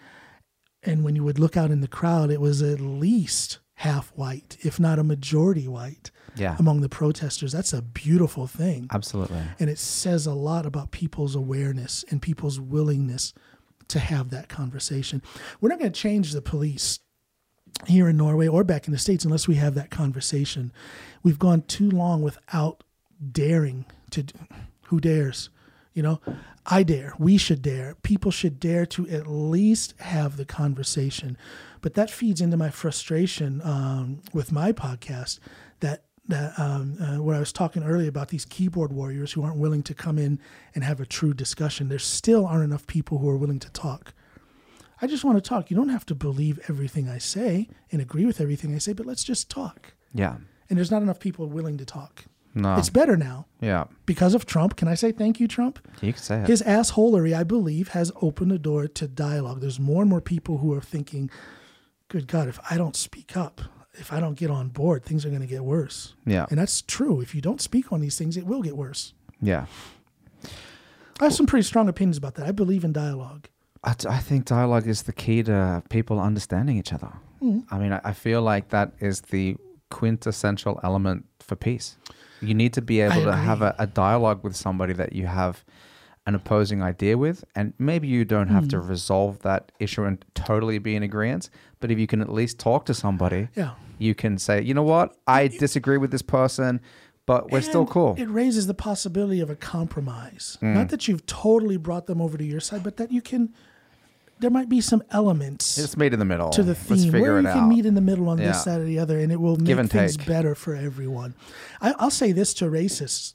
And 0.85 1.05
when 1.05 1.15
you 1.15 1.25
would 1.25 1.39
look 1.39 1.57
out 1.57 1.71
in 1.71 1.81
the 1.81 1.89
crowd, 1.89 2.31
it 2.31 2.41
was 2.41 2.63
at 2.63 2.81
least 2.81 3.59
half 3.77 4.13
white, 4.15 4.57
if 4.61 4.79
not 4.79 4.99
a 4.99 5.05
majority 5.05 5.67
white, 5.67 6.11
yeah, 6.37 6.57
among 6.59 6.81
the 6.81 6.89
protesters. 6.89 7.53
That's 7.53 7.73
a 7.73 7.83
beautiful 7.83 8.47
thing. 8.47 8.89
absolutely. 8.93 9.41
And 9.59 9.69
it 9.69 9.79
says 9.79 10.27
a 10.27 10.35
lot 10.35 10.67
about 10.67 10.91
people's 10.91 11.35
awareness 11.35 12.05
and 12.11 12.23
people's 12.23 12.61
willingness 12.61 13.35
to 13.89 13.99
have 13.99 14.31
that 14.31 14.49
conversation. 14.49 15.23
We're 15.61 15.69
not 15.69 15.79
going 15.79 15.93
to 15.93 16.01
change 16.01 16.33
the 16.33 16.43
police 16.43 17.01
here 17.87 18.09
in 18.09 18.17
Norway 18.17 18.47
or 18.47 18.65
back 18.65 18.87
in 18.87 18.93
the 18.93 18.99
States 18.99 19.25
unless 19.25 19.49
we 19.49 19.57
have 19.57 19.75
that 19.75 19.91
conversation. 19.91 20.73
We've 21.23 21.39
gone 21.39 21.63
too 21.63 21.91
long 21.91 22.23
without 22.23 22.85
daring 23.31 23.85
to. 24.11 24.25
Who 24.87 25.01
dares? 25.01 25.49
You 25.95 26.03
know, 26.03 26.21
I 26.67 26.83
dare. 26.85 27.15
We 27.19 27.39
should 27.39 27.61
dare. 27.63 27.97
People 28.03 28.31
should 28.31 28.61
dare 28.61 28.87
to 28.87 29.09
at 29.09 29.27
least 29.27 29.95
have 30.01 30.37
the 30.37 30.45
conversation. 30.45 31.37
But 31.81 31.95
that 31.95 32.11
feeds 32.11 32.41
into 32.41 32.57
my 32.57 32.71
frustration 32.71 33.61
um, 33.65 34.23
with 34.33 34.53
my 34.53 34.73
podcast 34.73 35.41
that 35.81 36.05
that 36.29 36.57
um, 36.57 36.97
uh, 37.01 37.21
where 37.21 37.35
I 37.35 37.41
was 37.41 37.53
talking 37.53 37.83
earlier 37.83 38.09
about 38.09 38.29
these 38.29 38.45
keyboard 38.45 38.93
warriors 38.93 39.33
who 39.33 39.43
aren't 39.43 39.57
willing 39.57 39.83
to 39.83 39.95
come 39.95 40.19
in 40.19 40.39
and 40.73 40.85
have 40.85 41.01
a 41.01 41.07
true 41.07 41.35
discussion. 41.35 41.89
There 41.89 41.99
still 41.99 42.47
aren't 42.47 42.63
enough 42.63 42.87
people 42.87 43.19
who 43.19 43.29
are 43.29 43.37
willing 43.37 43.59
to 43.59 43.71
talk. 43.73 44.15
I 45.01 45.09
just 45.09 45.25
want 45.25 45.37
to 45.37 45.47
talk. 45.47 45.69
You 45.69 45.77
don't 45.77 45.89
have 45.89 46.07
to 46.07 46.15
believe 46.15 46.61
everything 46.69 47.09
I 47.09 47.19
say 47.19 47.69
and 47.91 48.01
agree 48.01 48.25
with 48.25 48.41
everything 48.41 48.73
I 48.73 48.79
say, 48.79 48.93
but 48.93 49.05
let's 49.05 49.25
just 49.25 49.51
talk. 49.51 49.95
Yeah, 50.15 50.37
And 50.71 50.79
there's 50.79 50.93
not 50.93 51.03
enough 51.03 51.19
people 51.19 51.49
willing 51.49 51.77
to 51.79 51.85
talk. 51.85 52.27
No, 52.55 52.77
It's 52.77 52.91
better 52.91 53.17
now 53.17 53.47
yeah, 53.61 53.85
because 54.07 54.35
of 54.35 54.45
Trump. 54.47 54.77
Can 54.77 54.89
I 54.89 54.95
say 54.95 55.13
thank 55.13 55.41
you, 55.41 55.49
Trump? 55.49 55.79
you 56.01 56.13
can 56.13 56.23
say 56.23 56.41
it. 56.41 56.49
His 56.49 56.63
assholery, 56.63 57.35
I 57.35 57.45
believe, 57.45 57.89
has 57.89 58.13
opened 58.21 58.51
the 58.51 58.59
door 58.59 58.87
to 58.89 59.09
dialogue. 59.09 59.61
There's 59.61 59.81
more 59.81 60.03
and 60.03 60.11
more 60.11 60.21
people 60.21 60.59
who 60.59 60.73
are 60.75 60.81
thinking, 60.81 61.31
good 62.09 62.27
God, 62.27 62.49
if 62.49 62.59
I 62.71 62.77
don't 62.77 62.97
speak 62.97 63.37
up, 63.37 63.61
if 63.95 64.13
I 64.13 64.21
don't 64.21 64.35
get 64.39 64.51
on 64.51 64.69
board, 64.69 65.05
things 65.05 65.25
are 65.25 65.29
going 65.31 65.41
to 65.43 65.47
get 65.47 65.65
worse. 65.65 66.15
yeah, 66.27 66.47
And 66.51 66.59
that's 66.59 66.83
true. 66.83 67.21
If 67.21 67.35
you 67.35 67.41
don't 67.41 67.61
speak 67.61 67.93
on 67.93 68.01
these 68.01 68.17
things, 68.19 68.37
it 68.37 68.47
will 68.47 68.63
get 68.63 68.77
worse. 68.77 69.15
yeah. 69.41 69.67
I 71.21 71.25
have 71.27 71.35
some 71.35 71.47
pretty 71.47 71.63
strong 71.63 71.89
opinions 71.89 72.17
about 72.17 72.35
that. 72.35 72.47
I 72.47 72.53
believe 72.53 72.83
in 72.85 72.93
dialogue. 72.93 73.49
I, 73.85 73.95
I 74.09 74.19
think 74.19 74.45
dialogue 74.47 74.89
is 74.89 75.03
the 75.03 75.13
key 75.13 75.43
to 75.45 75.83
people 75.89 76.19
understanding 76.19 76.79
each 76.79 76.93
other. 76.93 77.13
Mm-hmm. 77.43 77.73
I 77.73 77.79
mean, 77.79 77.93
I, 77.93 78.01
I 78.03 78.13
feel 78.13 78.43
like 78.43 78.71
that 78.71 78.93
is 78.99 79.21
the 79.21 79.57
quintessential 79.91 80.81
element 80.83 81.27
for 81.39 81.55
peace. 81.55 81.97
You 82.43 82.55
need 82.55 82.73
to 82.75 82.83
be 82.83 83.01
able 83.01 83.23
to 83.25 83.33
have 83.35 83.63
a, 83.63 83.75
a 83.79 83.87
dialogue 83.87 84.43
with 84.45 84.57
somebody 84.57 84.93
that 84.95 85.13
you 85.13 85.27
have 85.27 85.65
an 86.27 86.35
opposing 86.37 86.83
idea 86.83 87.19
with, 87.19 87.45
and 87.57 87.73
maybe 87.79 88.07
you 88.07 88.25
don't 88.25 88.49
have 88.49 88.69
to 88.69 88.79
resolve 88.79 89.41
that 89.41 89.73
issue 89.81 90.05
and 90.05 90.25
totally 90.35 90.79
be 90.79 90.95
in 90.95 91.03
agreement. 91.03 91.51
But 91.81 91.91
if 91.91 91.99
you 91.99 92.07
can 92.07 92.21
at 92.21 92.33
least 92.33 92.59
talk 92.61 92.85
to 92.87 92.95
somebody, 92.95 93.49
Yeah. 93.57 93.73
you 93.99 94.15
can 94.15 94.39
say, 94.39 94.63
you 94.63 94.73
know 94.73 94.85
what, 94.85 95.17
I 95.27 95.49
disagree 95.49 95.99
with 95.99 96.13
this 96.13 96.23
person, 96.23 96.81
but 97.27 97.51
we're 97.51 97.61
still 97.63 97.87
cool. 97.87 98.15
It 98.19 98.29
raises 98.29 98.67
the 98.69 98.75
possibility 98.75 99.41
of 99.41 99.51
a 99.51 99.57
compromise. 99.57 100.59
Mm. 100.63 100.75
Not 100.75 100.89
that 100.91 101.09
you've 101.09 101.27
totally 101.27 101.77
brought 101.77 102.07
them 102.07 102.21
over 102.21 102.37
to 102.39 102.45
your 102.45 102.61
side, 102.61 102.83
but 102.85 102.97
that 102.99 103.11
you 103.11 103.21
can. 103.23 103.53
There 104.43 104.51
might 104.51 104.69
be 104.69 104.81
some 104.81 105.03
elements 105.11 105.79
it's 105.79 105.97
made 105.97 106.13
in 106.13 106.19
the 106.19 106.25
middle. 106.25 106.51
to 106.51 106.63
the 106.63 106.75
theme 106.75 107.13
where 107.13 107.41
you 107.41 107.47
out. 107.47 107.55
can 107.55 107.69
meet 107.69 107.87
in 107.87 107.95
the 107.95 108.01
middle 108.01 108.29
on 108.29 108.39
Yeah. 108.39 108.49
this 108.49 108.65
side 108.65 108.81
or 108.81 108.85
the 108.85 108.99
other, 108.99 109.19
and 109.19 109.31
it 109.33 109.41
will 109.41 109.57
make 109.57 109.77
things 109.89 110.17
take. 110.17 110.27
better 110.27 110.55
for 110.55 110.75
everyone. 110.75 111.35
I, 111.81 111.95
I'll 111.99 112.11
say 112.11 112.33
this 112.33 112.53
to 112.55 112.67
racists: 112.67 113.35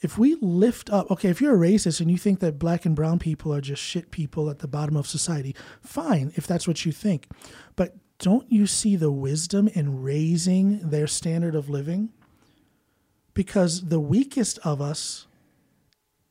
if 0.00 0.16
we 0.18 0.36
lift 0.40 0.90
up, 0.90 1.10
okay, 1.10 1.28
if 1.28 1.40
you're 1.40 1.54
a 1.54 1.68
racist 1.68 2.00
and 2.00 2.10
you 2.10 2.16
think 2.18 2.40
that 2.40 2.58
black 2.58 2.84
and 2.86 2.96
brown 2.96 3.18
people 3.18 3.54
are 3.54 3.60
just 3.60 3.82
shit 3.82 4.10
people 4.10 4.48
at 4.50 4.58
the 4.60 4.68
bottom 4.68 4.96
of 4.96 5.06
society, 5.06 5.54
fine, 5.82 6.32
if 6.34 6.46
that's 6.46 6.66
what 6.66 6.84
you 6.84 6.90
think, 6.92 7.28
but 7.76 7.94
don't 8.18 8.50
you 8.50 8.66
see 8.66 8.96
the 8.96 9.12
wisdom 9.12 9.68
in 9.68 10.02
raising 10.02 10.78
their 10.90 11.06
standard 11.06 11.54
of 11.54 11.68
living? 11.68 12.08
Because 13.34 13.88
the 13.88 14.00
weakest 14.00 14.58
of 14.64 14.80
us 14.80 15.26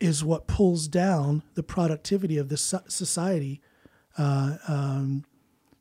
is 0.02 0.24
what 0.24 0.48
pulls 0.48 0.88
down 0.88 1.44
the 1.54 1.64
productivity 1.64 2.38
of 2.38 2.50
the 2.50 2.58
society 2.58 3.62
uh, 4.18 4.58
um, 4.68 5.24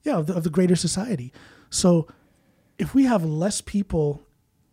yeah, 0.03 0.19
of 0.19 0.27
the, 0.27 0.35
of 0.35 0.45
the 0.45 0.51
greater 0.51 0.77
society. 0.77 1.33
So 1.69 2.07
if 2.79 2.95
we 2.95 3.05
have 3.05 3.25
less 3.25 3.61
people 3.61 4.23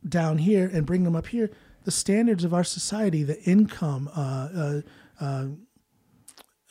down 0.08 0.38
here 0.38 0.70
and 0.72 0.86
bring 0.86 1.04
them 1.04 1.16
up 1.16 1.28
here, 1.28 1.50
the 1.84 1.92
standards 1.92 2.44
of 2.44 2.54
our 2.54 2.64
society, 2.64 3.24
the 3.24 3.42
income, 3.44 4.10
uh, 4.16 4.50
uh, 4.56 4.82
uh, 5.20 5.46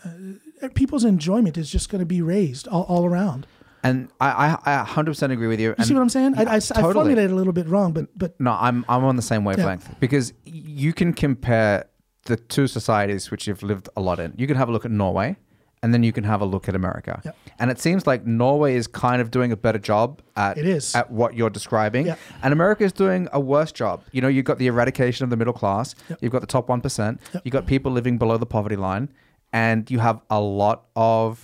uh, 0.05 0.69
people's 0.75 1.05
enjoyment 1.05 1.57
is 1.57 1.71
just 1.71 1.89
going 1.89 2.01
to 2.01 2.07
be 2.07 2.23
raised 2.23 2.69
all, 2.69 2.83
all 2.85 3.05
around. 3.05 3.47
And 3.83 4.09
I, 4.21 4.57
I, 4.65 4.81
I 4.81 4.85
100% 4.85 5.33
agree 5.33 5.47
with 5.47 5.61
you. 5.61 5.69
You 5.69 5.75
and 5.79 5.87
see 5.87 5.95
what 5.95 6.01
I'm 6.01 6.09
saying? 6.09 6.35
I, 6.37 6.43
I, 6.43 6.55
I 6.57 6.59
totally. 6.59 6.93
formulated 6.95 7.31
it 7.31 7.33
a 7.33 7.37
little 7.37 7.53
bit 7.53 7.69
wrong, 7.69 7.93
but 7.93 8.07
but 8.19 8.41
No, 8.41 8.57
I'm 8.59 8.85
I'm 8.89 9.05
on 9.05 9.15
the 9.15 9.23
same 9.23 9.45
wavelength 9.45 10.01
because 10.01 10.33
you 10.45 10.93
can 10.93 11.13
compare 11.13 11.87
the 12.27 12.37
two 12.37 12.67
societies 12.67 13.31
which 13.31 13.47
you've 13.47 13.63
lived 13.63 13.89
a 13.97 14.01
lot 14.01 14.19
in. 14.21 14.33
You 14.37 14.47
can 14.47 14.57
have 14.57 14.69
a 14.69 14.73
look 14.73 14.85
at 14.85 14.91
Norway, 14.91 15.37
and 15.83 15.93
then 15.95 16.03
you 16.03 16.13
can 16.13 16.25
have 16.25 16.41
a 16.41 16.45
look 16.45 16.69
at 16.69 16.75
America. 16.75 17.21
Yep. 17.25 17.37
And 17.59 17.71
it 17.71 17.79
seems 17.81 18.07
like 18.07 18.27
Norway 18.27 18.75
is 18.77 18.87
kind 18.87 19.21
of 19.23 19.31
doing 19.31 19.53
a 19.53 19.57
better 19.57 19.79
job 19.79 20.21
at 20.37 20.59
It 20.59 20.67
is. 20.67 20.95
at 20.95 21.11
what 21.11 21.35
you're 21.35 21.51
describing, 21.51 22.07
Yep. 22.07 22.19
and 22.43 22.53
America 22.53 22.85
is 22.85 22.93
doing 22.93 23.29
a 23.33 23.41
worse 23.41 23.73
job. 23.73 24.03
You 24.13 24.21
know, 24.23 24.29
you've 24.29 24.45
got 24.45 24.59
the 24.59 24.67
eradication 24.67 25.25
of 25.25 25.31
the 25.31 25.37
middle 25.37 25.53
class. 25.55 25.95
Yep. 26.09 26.19
You've 26.23 26.33
got 26.33 26.41
the 26.41 26.47
top 26.47 26.69
one 26.69 26.81
percent. 26.81 27.21
You've 27.45 27.53
got 27.53 27.67
people 27.67 27.91
living 27.93 28.19
below 28.19 28.37
the 28.39 28.47
poverty 28.47 28.77
line, 28.77 29.09
and 29.53 29.91
you 29.91 29.99
have 30.01 30.21
a 30.31 30.41
lot 30.41 30.85
of, 30.97 31.43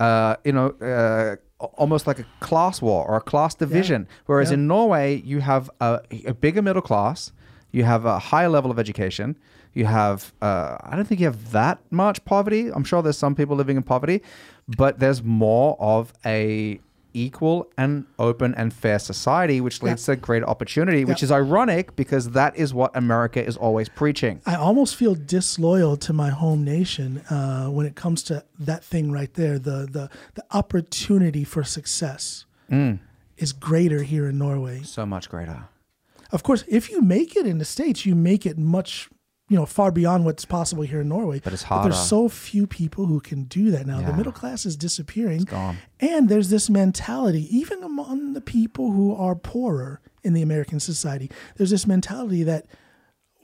uh, 0.00 0.36
you 0.44 0.52
know. 0.52 0.68
Uh, 0.80 1.36
Almost 1.78 2.06
like 2.06 2.18
a 2.18 2.26
class 2.40 2.82
war 2.82 3.06
or 3.08 3.16
a 3.16 3.20
class 3.22 3.54
division. 3.54 4.06
Whereas 4.26 4.50
Yeah. 4.50 4.56
in 4.58 4.66
Norway, 4.66 5.22
you 5.24 5.40
have 5.40 5.70
a, 5.80 6.00
a 6.26 6.34
bigger 6.34 6.60
middle 6.60 6.82
class, 6.82 7.32
you 7.72 7.82
have 7.84 8.04
a 8.04 8.18
higher 8.18 8.50
level 8.50 8.70
of 8.70 8.78
education, 8.78 9.38
you 9.76 9.84
have, 9.84 10.32
uh, 10.40 10.78
I 10.80 10.96
don't 10.96 11.04
think 11.04 11.20
you 11.20 11.26
have 11.26 11.52
that 11.52 11.78
much 11.90 12.24
poverty. 12.24 12.70
I'm 12.72 12.84
sure 12.84 13.02
there's 13.02 13.18
some 13.18 13.34
people 13.34 13.56
living 13.56 13.76
in 13.76 13.82
poverty, 13.82 14.22
but 14.66 14.98
there's 14.98 15.22
more 15.22 15.76
of 15.78 16.12
a 16.24 16.80
equal 17.12 17.66
and 17.78 18.04
open 18.18 18.54
and 18.56 18.72
fair 18.72 18.98
society, 18.98 19.60
which 19.60 19.82
leads 19.82 20.04
to 20.04 20.16
greater 20.16 20.46
opportunity, 20.46 21.04
which 21.04 21.22
is 21.22 21.32
ironic 21.32 21.96
because 21.96 22.30
that 22.30 22.54
is 22.56 22.74
what 22.74 22.94
America 22.94 23.42
is 23.44 23.56
always 23.56 23.88
preaching. 23.88 24.40
I 24.44 24.54
almost 24.56 24.96
feel 24.96 25.14
disloyal 25.14 25.96
to 25.98 26.12
my 26.12 26.28
home 26.28 26.62
nation 26.62 27.18
uh, 27.30 27.68
when 27.68 27.86
it 27.86 27.96
comes 27.96 28.22
to 28.24 28.44
that 28.58 28.84
thing 28.84 29.10
right 29.10 29.32
there. 29.34 29.58
The 29.58 29.88
the 29.90 30.10
the 30.34 30.44
opportunity 30.52 31.44
for 31.44 31.64
success 31.64 32.44
is 33.38 33.52
greater 33.52 34.02
here 34.02 34.28
in 34.28 34.38
Norway. 34.38 34.82
So 34.82 35.06
much 35.06 35.28
greater. 35.30 35.68
Of 36.32 36.42
course, 36.42 36.64
if 36.68 36.90
you 36.90 37.00
make 37.00 37.36
it 37.36 37.46
in 37.46 37.58
the 37.58 37.64
states, 37.64 38.04
you 38.04 38.14
make 38.14 38.44
it 38.44 38.58
much 38.58 39.08
you 39.48 39.56
know 39.56 39.66
far 39.66 39.92
beyond 39.92 40.24
what's 40.24 40.44
possible 40.44 40.82
here 40.82 41.00
in 41.00 41.08
Norway. 41.08 41.40
But 41.42 41.52
it's 41.52 41.64
there's 41.64 41.98
so 42.08 42.28
few 42.28 42.66
people 42.66 43.06
who 43.06 43.20
can 43.20 43.44
do 43.44 43.70
that 43.70 43.86
now. 43.86 44.00
Yeah. 44.00 44.10
The 44.10 44.16
middle 44.16 44.32
class 44.32 44.66
is 44.66 44.76
disappearing, 44.76 45.42
gone. 45.44 45.78
and 46.00 46.28
there's 46.28 46.50
this 46.50 46.68
mentality, 46.68 47.46
even 47.56 47.82
among 47.82 48.32
the 48.32 48.40
people 48.40 48.92
who 48.92 49.14
are 49.14 49.34
poorer 49.36 50.00
in 50.24 50.32
the 50.32 50.42
American 50.42 50.80
society. 50.80 51.30
There's 51.56 51.70
this 51.70 51.86
mentality 51.86 52.42
that 52.42 52.66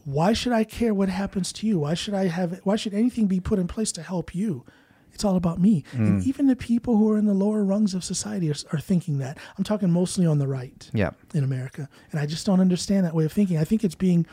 why 0.05 0.33
should 0.33 0.53
I 0.53 0.65
care 0.65 0.93
what 0.93 1.09
happens 1.09 1.53
to 1.55 1.67
you? 1.67 1.79
Why 1.81 1.95
should 1.95 2.15
I 2.15 2.27
have? 2.27 2.61
Why 2.65 2.77
should 2.77 2.95
anything 2.95 3.27
be 3.29 3.39
put 3.39 3.59
in 3.61 3.69
place 3.69 3.93
to 3.93 4.03
help 4.03 4.35
you? 4.35 4.65
It's 5.15 5.25
all 5.25 5.37
about 5.37 5.61
me. 5.61 5.85
Mm. 5.93 5.99
And 5.99 6.27
even 6.27 6.47
the 6.47 6.57
people 6.57 6.97
who 6.97 7.11
are 7.13 7.19
in 7.19 7.27
the 7.27 7.35
lower 7.35 7.63
rungs 7.63 7.93
of 7.95 8.03
society 8.03 8.51
are, 8.51 8.55
are 8.73 8.81
thinking 8.81 9.19
that. 9.19 9.37
I'm 9.59 9.63
talking 9.63 9.91
mostly 9.91 10.25
on 10.25 10.39
the 10.39 10.49
right 10.49 10.91
Yeah. 10.95 11.11
in 11.35 11.45
America. 11.45 11.87
And 12.11 12.19
I 12.19 12.25
just 12.25 12.47
don't 12.47 12.61
understand 12.61 13.05
that 13.05 13.15
way 13.15 13.27
of 13.27 13.33
thinking. 13.33 13.59
I 13.59 13.65
think 13.65 13.85
it's 13.85 13.95
being 13.95 14.27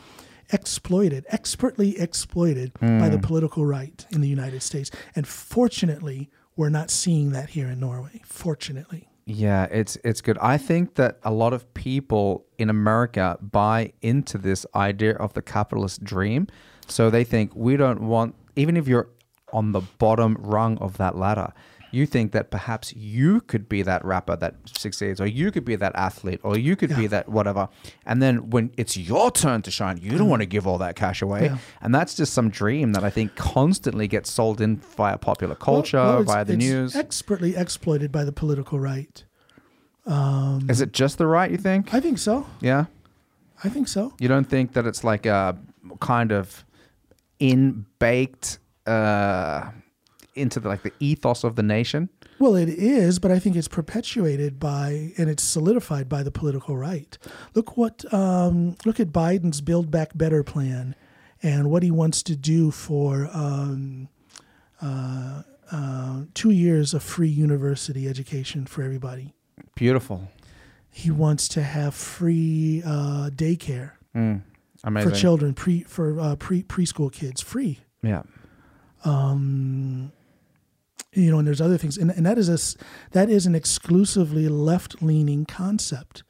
exploited, 0.52 1.24
expertly 1.28 1.98
exploited 1.98 2.72
by 2.74 3.08
the 3.08 3.16
hmm. 3.16 3.22
political 3.22 3.66
right 3.66 4.06
in 4.10 4.20
the 4.20 4.28
United 4.28 4.62
States. 4.62 4.90
And 5.14 5.26
fortunately, 5.26 6.30
we're 6.56 6.70
not 6.70 6.90
seeing 6.90 7.32
that 7.32 7.50
here 7.50 7.68
in 7.68 7.80
Norway. 7.80 8.20
Fortunately. 8.24 9.08
Yeah, 9.26 9.64
it's 9.70 9.96
it's 10.02 10.20
good. 10.20 10.38
I 10.38 10.58
think 10.58 10.96
that 10.96 11.18
a 11.22 11.30
lot 11.30 11.52
of 11.52 11.72
people 11.74 12.46
in 12.58 12.68
America 12.68 13.38
buy 13.40 13.92
into 14.02 14.38
this 14.38 14.66
idea 14.74 15.14
of 15.14 15.34
the 15.34 15.42
capitalist 15.42 16.02
dream. 16.02 16.48
So 16.88 17.10
they 17.10 17.22
think 17.22 17.54
we 17.54 17.76
don't 17.76 18.02
want 18.02 18.34
even 18.56 18.76
if 18.76 18.88
you're 18.88 19.08
on 19.52 19.72
the 19.72 19.80
bottom 19.98 20.36
rung 20.40 20.78
of 20.78 20.96
that 20.98 21.16
ladder, 21.16 21.52
you 21.90 22.06
think 22.06 22.32
that 22.32 22.50
perhaps 22.50 22.94
you 22.94 23.40
could 23.42 23.68
be 23.68 23.82
that 23.82 24.04
rapper 24.04 24.36
that 24.36 24.54
succeeds 24.64 25.20
or 25.20 25.26
you 25.26 25.50
could 25.50 25.64
be 25.64 25.76
that 25.76 25.94
athlete 25.94 26.40
or 26.42 26.56
you 26.56 26.76
could 26.76 26.94
be 26.96 27.06
that 27.08 27.28
whatever. 27.28 27.68
And 28.06 28.22
then 28.22 28.50
when 28.50 28.72
it's 28.76 28.96
your 28.96 29.30
turn 29.30 29.62
to 29.62 29.70
shine, 29.70 29.98
you 29.98 30.10
don't 30.10 30.26
mm. 30.26 30.30
want 30.30 30.42
to 30.42 30.46
give 30.46 30.66
all 30.66 30.78
that 30.78 30.96
cash 30.96 31.22
away. 31.22 31.44
Yeah. 31.44 31.58
And 31.80 31.94
that's 31.94 32.14
just 32.14 32.32
some 32.32 32.50
dream 32.50 32.92
that 32.92 33.04
I 33.04 33.10
think 33.10 33.34
constantly 33.36 34.08
gets 34.08 34.30
sold 34.30 34.60
in 34.60 34.76
via 34.76 35.18
popular 35.18 35.54
culture, 35.54 35.98
Well, 35.98 36.14
well, 36.16 36.24
via 36.24 36.44
the 36.44 36.54
it's 36.54 36.64
news. 36.64 36.96
Expertly 36.96 37.56
exploited 37.56 38.12
by 38.12 38.24
the 38.24 38.32
political 38.32 38.78
right. 38.78 39.24
Um, 40.06 40.66
Is 40.68 40.80
it 40.80 40.92
just 40.92 41.18
the 41.18 41.26
right, 41.26 41.50
you 41.50 41.58
think? 41.58 41.92
I 41.92 42.00
think 42.00 42.18
so. 42.18 42.46
yeah. 42.60 42.86
I 43.62 43.68
think 43.68 43.88
so. 43.88 44.14
You 44.18 44.28
don't 44.28 44.48
think 44.48 44.72
that 44.72 44.86
it's 44.86 45.04
like 45.04 45.26
a 45.26 45.58
kind 46.00 46.32
of 46.32 46.64
in 47.38 47.84
baked 47.98 48.58
uh, 48.86 49.70
into 50.40 50.60
the 50.60 50.68
like 50.68 50.82
the 50.82 50.92
ethos 50.98 51.44
of 51.44 51.56
the 51.56 51.62
nation? 51.62 52.08
Well, 52.38 52.56
it 52.56 52.68
is, 52.68 53.18
but 53.18 53.30
I 53.30 53.38
think 53.38 53.54
it's 53.54 53.68
perpetuated 53.68 54.58
by 54.58 55.12
and 55.18 55.28
it's 55.28 55.42
solidified 55.42 56.08
by 56.08 56.22
the 56.22 56.30
political 56.30 56.76
right. 56.76 57.16
Look 57.54 57.76
what 57.76 58.12
um, 58.12 58.76
look 58.84 58.98
at 58.98 59.08
Biden's 59.08 59.60
Build 59.60 59.90
Back 59.90 60.16
Better 60.16 60.42
plan 60.42 60.94
and 61.42 61.70
what 61.70 61.82
he 61.82 61.90
wants 61.90 62.22
to 62.24 62.36
do 62.36 62.70
for 62.70 63.28
um, 63.32 64.08
uh, 64.80 65.42
uh, 65.70 66.22
two 66.34 66.50
years 66.50 66.94
of 66.94 67.02
free 67.02 67.28
university 67.28 68.08
education 68.08 68.66
for 68.66 68.82
everybody. 68.82 69.34
Beautiful, 69.74 70.28
He 70.90 71.10
wants 71.10 71.48
to 71.48 71.62
have 71.62 71.94
free 71.94 72.82
uh, 72.84 73.30
daycare 73.32 73.92
mm. 74.14 74.42
amazing. 74.82 75.10
for 75.10 75.16
children, 75.16 75.54
pre 75.54 75.82
for 75.82 76.18
uh, 76.18 76.36
pre 76.36 76.62
preschool 76.62 77.12
kids, 77.12 77.40
free. 77.40 77.80
Yeah, 78.02 78.22
you 81.12 81.30
know, 81.30 81.38
and 81.38 81.46
there's 81.46 81.60
other 81.60 81.78
things, 81.78 81.96
and, 81.96 82.10
and 82.10 82.24
that 82.24 82.38
is 82.38 82.48
a 82.48 82.78
that 83.12 83.28
is 83.28 83.46
an 83.46 83.54
exclusively 83.54 84.48
left 84.48 85.02
leaning 85.02 85.44
concept 85.44 86.22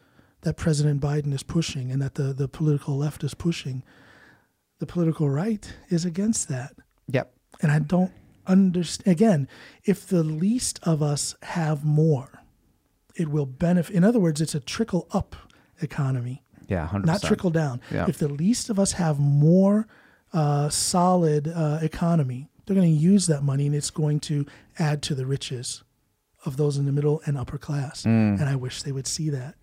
that 0.43 0.57
President 0.57 1.01
Biden 1.01 1.33
is 1.35 1.43
pushing, 1.43 1.91
and 1.91 2.01
that 2.01 2.15
the 2.15 2.33
the 2.33 2.49
political 2.49 2.97
left 2.97 3.23
is 3.25 3.35
pushing. 3.35 3.83
The 4.79 4.87
political 4.87 5.29
right 5.29 5.71
is 5.91 6.05
against 6.07 6.49
that, 6.49 6.73
yep, 7.07 7.35
and 7.61 7.71
I 7.71 7.79
don't 7.81 8.13
understand. 8.47 9.13
Again, 9.13 9.49
if 9.85 10.07
the 10.07 10.23
least 10.23 10.81
of 10.83 11.03
us 11.03 11.35
have 11.43 11.85
more, 11.85 12.43
it 13.15 13.29
will 13.29 13.47
benefit. 13.47 13.95
In 13.95 14.05
other 14.05 14.21
words, 14.21 14.41
it's 14.41 14.55
a 14.55 14.61
trickle 14.61 15.07
up 15.13 15.37
economy 15.83 16.43
yeah, 16.71 16.89
100%. 16.91 17.05
not 17.05 17.23
trickle 17.23 17.51
down. 17.51 17.81
Yeah. 17.91 18.07
If 18.09 18.19
the 18.19 18.29
least 18.29 18.71
of 18.71 18.79
us 18.79 18.93
have 18.93 19.19
more 19.19 19.89
uh, 20.33 20.69
solid 20.69 21.49
uh, 21.49 21.81
economy, 21.83 22.49
they're 22.65 22.77
going 22.77 22.91
to 22.91 22.97
use 22.97 23.27
that 23.27 23.43
money 23.43 23.67
and 23.67 23.75
it's 23.75 23.91
going 23.91 24.21
to 24.21 24.47
add 24.81 25.03
to 25.03 25.15
the 25.15 25.27
riches 25.27 25.85
of 26.45 26.57
those 26.57 26.77
in 26.77 26.87
the 26.87 26.93
middle 26.93 27.21
and 27.27 27.37
upper 27.37 27.59
class. 27.59 28.03
Mm. 28.03 28.41
And 28.41 28.49
I 28.49 28.57
wish 28.57 28.83
they 28.83 28.93
would 28.93 29.07
see 29.07 29.31
that. 29.31 29.55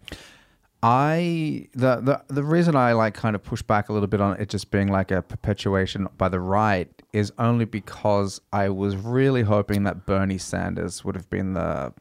I 0.84 1.68
the, 1.74 1.96
the 2.02 2.22
the 2.28 2.44
reason 2.44 2.76
I 2.76 2.94
like 2.94 3.16
kind 3.16 3.36
of 3.36 3.44
push 3.44 3.64
back 3.64 3.90
a 3.90 3.94
little 3.94 4.08
bit 4.08 4.22
on 4.22 4.40
it 4.40 4.48
just 4.48 4.70
being 4.70 4.90
like 4.90 5.10
a 5.10 5.24
perpetuation 5.24 6.08
by 6.20 6.30
the 6.30 6.40
right 6.40 6.88
is 7.14 7.32
only 7.40 7.66
because 7.66 8.40
I 8.54 8.70
was 8.70 8.96
really 8.96 9.42
hoping 9.42 9.84
that 9.84 10.06
Bernie 10.06 10.38
Sanders 10.38 11.04
would 11.04 11.16
have 11.16 11.30
been 11.32 11.54
the 11.54 11.94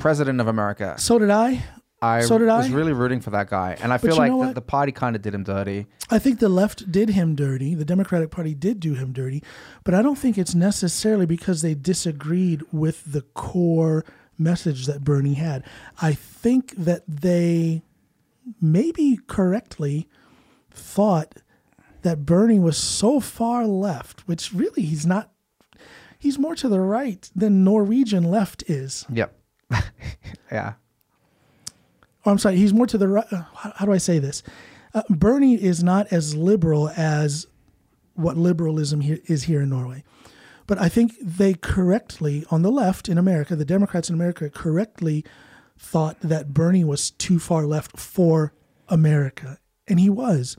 president 0.00 0.40
of 0.40 0.48
America. 0.48 0.96
So 0.98 1.18
did 1.18 1.30
I. 1.30 1.62
I 2.02 2.22
So 2.22 2.36
did 2.36 2.48
was 2.48 2.70
really 2.70 2.92
rooting 2.92 3.20
for 3.20 3.30
that 3.30 3.48
guy, 3.48 3.76
and 3.80 3.92
I 3.92 3.96
But 3.96 4.08
feel 4.08 4.16
like 4.16 4.48
the, 4.48 4.54
the 4.54 4.60
party 4.60 4.90
kind 4.90 5.14
of 5.14 5.22
did 5.22 5.34
him 5.34 5.44
dirty. 5.44 5.86
I 6.10 6.18
think 6.18 6.40
the 6.40 6.48
left 6.48 6.90
did 6.90 7.10
him 7.10 7.36
dirty. 7.36 7.76
The 7.76 7.84
Democratic 7.84 8.32
Party 8.32 8.54
did 8.54 8.80
do 8.80 8.94
him 8.94 9.12
dirty, 9.12 9.42
but 9.84 9.94
I 9.94 10.02
don't 10.02 10.18
think 10.18 10.36
it's 10.36 10.54
necessarily 10.54 11.26
because 11.26 11.62
they 11.62 11.74
disagreed 11.74 12.62
with 12.72 13.12
the 13.12 13.22
core 13.22 14.04
message 14.36 14.86
that 14.86 15.04
Bernie 15.04 15.34
had. 15.34 15.64
I 16.00 16.12
think 16.12 16.74
that 16.76 17.04
they 17.06 17.82
maybe 18.60 19.20
correctly 19.28 20.08
thought 20.72 21.36
that 22.02 22.26
Bernie 22.26 22.58
was 22.58 22.76
so 22.76 23.20
far 23.20 23.64
left, 23.64 24.26
which 24.26 24.52
really 24.52 24.82
he's 24.82 25.06
not. 25.06 25.30
He's 26.18 26.38
more 26.38 26.56
to 26.56 26.68
the 26.68 26.80
right 26.80 27.30
than 27.34 27.62
Norwegian 27.62 28.24
left 28.24 28.64
is. 28.68 29.06
Yep. 29.08 29.36
yeah. 30.52 30.74
Or 32.24 32.32
I'm 32.32 32.38
sorry, 32.38 32.56
he's 32.56 32.72
more 32.72 32.86
to 32.86 32.98
the 32.98 33.08
right. 33.08 33.26
uh, 33.32 33.44
How, 33.54 33.72
how 33.76 33.86
do 33.86 33.92
I 33.92 33.98
say 33.98 34.18
this? 34.18 34.42
Uh, 34.94 35.02
Bernie 35.08 35.62
is 35.62 35.82
not 35.82 36.06
as 36.12 36.34
liberal 36.36 36.90
as 36.96 37.46
what 38.14 38.36
liberalism 38.36 39.00
here 39.00 39.18
is 39.26 39.44
here 39.44 39.62
in 39.62 39.70
Norway. 39.70 40.04
But 40.66 40.78
I 40.78 40.88
think 40.88 41.14
they 41.20 41.54
correctly, 41.54 42.44
on 42.50 42.62
the 42.62 42.70
left 42.70 43.08
in 43.08 43.18
America, 43.18 43.56
the 43.56 43.64
Democrats 43.64 44.08
in 44.08 44.14
America 44.14 44.48
correctly 44.48 45.24
thought 45.78 46.20
that 46.20 46.54
Bernie 46.54 46.84
was 46.84 47.10
too 47.10 47.38
far 47.38 47.66
left 47.66 47.98
for 47.98 48.52
America. 48.88 49.58
And 49.88 49.98
he 49.98 50.08
was. 50.08 50.56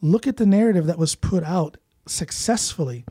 Look 0.00 0.26
at 0.26 0.38
the 0.38 0.46
narrative 0.46 0.86
that 0.86 0.98
was 0.98 1.14
put 1.14 1.44
out 1.44 1.76
successfully 2.06 3.04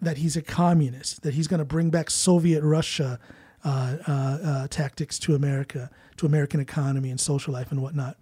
that 0.00 0.18
he's 0.18 0.36
a 0.36 0.42
communist, 0.42 1.22
that 1.22 1.34
he's 1.34 1.48
going 1.48 1.58
to 1.58 1.64
bring 1.64 1.90
back 1.90 2.10
Soviet 2.10 2.62
Russia 2.62 3.18
uh, 3.64 3.96
uh, 4.06 4.12
uh, 4.12 4.68
tactics 4.68 5.18
to 5.20 5.34
America, 5.34 5.90
to 6.20 6.26
American 6.26 6.60
economy 6.60 7.10
and 7.10 7.18
social 7.18 7.52
life 7.52 7.70
and 7.72 7.82
whatnot. 7.82 8.16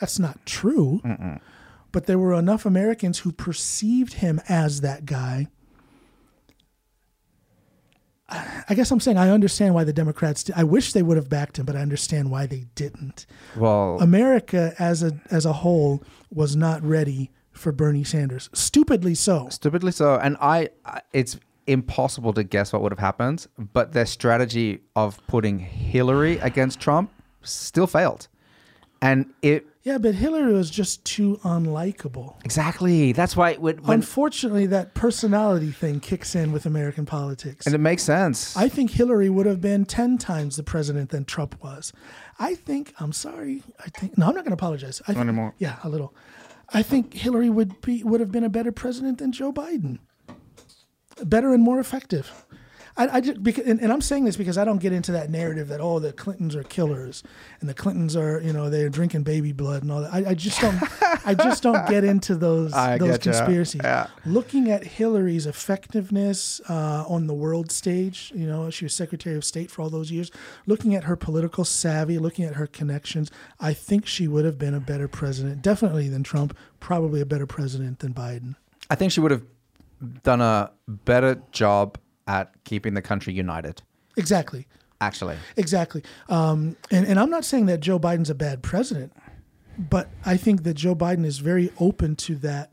That's 0.00 0.18
not 0.18 0.44
true. 0.44 1.00
But 1.92 2.06
there 2.06 2.18
were 2.18 2.34
enough 2.34 2.66
Americans 2.66 3.20
who 3.20 3.32
perceived 3.32 4.14
him 4.14 4.40
as 4.48 4.82
that 4.82 5.06
guy. 5.06 5.46
I 8.28 8.74
guess 8.74 8.90
I'm 8.90 8.98
saying 8.98 9.18
I 9.18 9.30
understand 9.30 9.74
why 9.74 9.84
the 9.84 9.92
Democrats. 9.92 10.42
Did. 10.42 10.56
I 10.56 10.64
wish 10.64 10.92
they 10.92 11.02
would 11.02 11.16
have 11.16 11.28
backed 11.28 11.58
him, 11.60 11.64
but 11.64 11.76
I 11.76 11.80
understand 11.80 12.28
why 12.30 12.46
they 12.46 12.64
didn't. 12.74 13.24
Well, 13.56 13.98
America 14.00 14.74
as 14.80 15.04
a 15.04 15.12
as 15.30 15.46
a 15.46 15.52
whole 15.52 16.02
was 16.32 16.56
not 16.56 16.82
ready 16.82 17.30
for 17.52 17.70
Bernie 17.70 18.02
Sanders. 18.02 18.50
Stupidly 18.52 19.14
so. 19.14 19.48
stupidly 19.50 19.92
so, 19.92 20.16
and 20.16 20.36
I- 20.40 20.70
it's 21.12 21.38
impossible 21.68 22.32
to 22.34 22.42
guess 22.42 22.72
what 22.72 22.82
would 22.82 22.92
have 22.92 22.98
happened. 22.98 23.46
But 23.56 23.92
their 23.92 24.06
strategy 24.06 24.80
of 24.96 25.24
putting 25.28 25.60
Hillary 25.60 26.38
against 26.38 26.80
Trump 26.80 27.10
still 27.50 27.86
failed, 27.86 28.28
and 29.00 29.26
it 29.42 29.66
Yeah, 29.82 29.98
but 29.98 30.14
Hillary 30.16 30.52
was 30.52 30.70
just 30.70 31.04
too 31.04 31.38
unlikable. 31.44 32.34
exactly 32.44 33.12
that's 33.12 33.36
why 33.36 33.54
when, 33.54 33.76
when 33.82 33.94
Unfortunately, 34.00 34.66
that 34.66 34.94
personality 34.94 35.70
thing 35.70 36.00
kicks 36.00 36.34
in 36.34 36.52
with 36.52 36.66
American 36.66 37.06
politics. 37.06 37.66
and 37.66 37.74
it 37.74 37.78
makes 37.78 38.02
sense. 38.02 38.56
I 38.56 38.68
think 38.68 38.90
Hillary 38.92 39.30
would 39.30 39.46
have 39.46 39.60
been 39.60 39.84
10 39.84 40.18
times 40.18 40.56
the 40.56 40.62
president 40.62 41.10
than 41.10 41.24
Trump 41.24 41.62
was. 41.62 41.92
I 42.38 42.54
think, 42.54 42.92
I'm 42.98 43.12
sorry. 43.12 43.62
I 43.78 43.88
think, 43.90 44.18
no, 44.18 44.26
I'm 44.28 44.34
not 44.34 44.44
going 44.44 44.56
to 44.56 44.60
apologize. 44.62 45.00
I 45.04 45.12
think, 45.12 45.18
anymore. 45.18 45.54
Yeah, 45.58 45.76
a 45.84 45.88
little. 45.88 46.14
I 46.74 46.82
think 46.82 47.14
Hillary 47.14 47.48
would 47.48 47.80
be 47.80 48.02
would 48.02 48.20
have 48.20 48.32
been 48.32 48.44
a 48.44 48.48
better 48.50 48.72
president 48.72 49.18
than 49.18 49.30
Joe 49.32 49.52
Biden. 49.52 49.98
Better 51.24 51.54
and 51.54 51.62
more 51.62 51.78
effective. 51.80 52.44
I, 52.96 53.16
I 53.16 53.20
just 53.20 53.42
because, 53.42 53.66
and, 53.66 53.80
and 53.80 53.92
I'm 53.92 54.00
saying 54.00 54.24
this 54.24 54.36
because 54.36 54.56
I 54.56 54.64
don't 54.64 54.78
get 54.78 54.92
into 54.92 55.12
that 55.12 55.30
narrative 55.30 55.68
that 55.68 55.80
oh 55.80 55.98
the 55.98 56.12
Clintons 56.12 56.56
are 56.56 56.62
killers 56.62 57.22
and 57.60 57.68
the 57.68 57.74
Clintons 57.74 58.16
are 58.16 58.40
you 58.40 58.52
know 58.52 58.70
they're 58.70 58.88
drinking 58.88 59.22
baby 59.22 59.52
blood 59.52 59.82
and 59.82 59.92
all 59.92 60.00
that. 60.00 60.12
I, 60.12 60.30
I 60.30 60.34
just 60.34 60.60
don't 60.60 60.78
I 61.26 61.34
just 61.34 61.62
don't 61.62 61.86
get 61.88 62.04
into 62.04 62.34
those 62.34 62.72
I 62.74 62.96
those 62.98 63.18
conspiracies. 63.18 63.82
Yeah. 63.84 64.06
Looking 64.24 64.70
at 64.70 64.84
Hillary's 64.84 65.46
effectiveness 65.46 66.60
uh, 66.68 67.04
on 67.06 67.26
the 67.26 67.34
world 67.34 67.70
stage, 67.70 68.32
you 68.34 68.46
know 68.46 68.70
she 68.70 68.86
was 68.86 68.94
Secretary 68.94 69.36
of 69.36 69.44
State 69.44 69.70
for 69.70 69.82
all 69.82 69.90
those 69.90 70.10
years. 70.10 70.30
Looking 70.66 70.94
at 70.94 71.04
her 71.04 71.16
political 71.16 71.64
savvy, 71.64 72.18
looking 72.18 72.44
at 72.44 72.54
her 72.54 72.66
connections, 72.66 73.30
I 73.60 73.74
think 73.74 74.06
she 74.06 74.26
would 74.26 74.44
have 74.44 74.58
been 74.58 74.74
a 74.74 74.80
better 74.80 75.08
president, 75.08 75.62
definitely 75.62 76.08
than 76.08 76.22
Trump. 76.22 76.56
Probably 76.80 77.20
a 77.20 77.26
better 77.26 77.46
president 77.46 77.98
than 77.98 78.14
Biden. 78.14 78.54
I 78.88 78.94
think 78.94 79.12
she 79.12 79.20
would 79.20 79.32
have 79.32 79.42
done 80.22 80.40
a 80.40 80.70
better 80.86 81.42
job 81.52 81.98
at 82.26 82.52
keeping 82.64 82.94
the 82.94 83.02
country 83.02 83.32
united. 83.32 83.82
Exactly. 84.16 84.66
Actually, 85.00 85.36
Exactly. 85.56 86.02
Um, 86.28 86.76
and, 86.90 87.06
and 87.06 87.20
I'm 87.20 87.28
not 87.28 87.44
saying 87.44 87.66
that 87.66 87.80
Joe 87.80 87.98
Biden's 87.98 88.30
a 88.30 88.34
bad 88.34 88.62
president, 88.62 89.12
but 89.78 90.08
I 90.24 90.38
think 90.38 90.62
that 90.62 90.74
Joe 90.74 90.94
Biden 90.94 91.26
is 91.26 91.38
very 91.38 91.70
open 91.78 92.16
to 92.16 92.36
that 92.36 92.72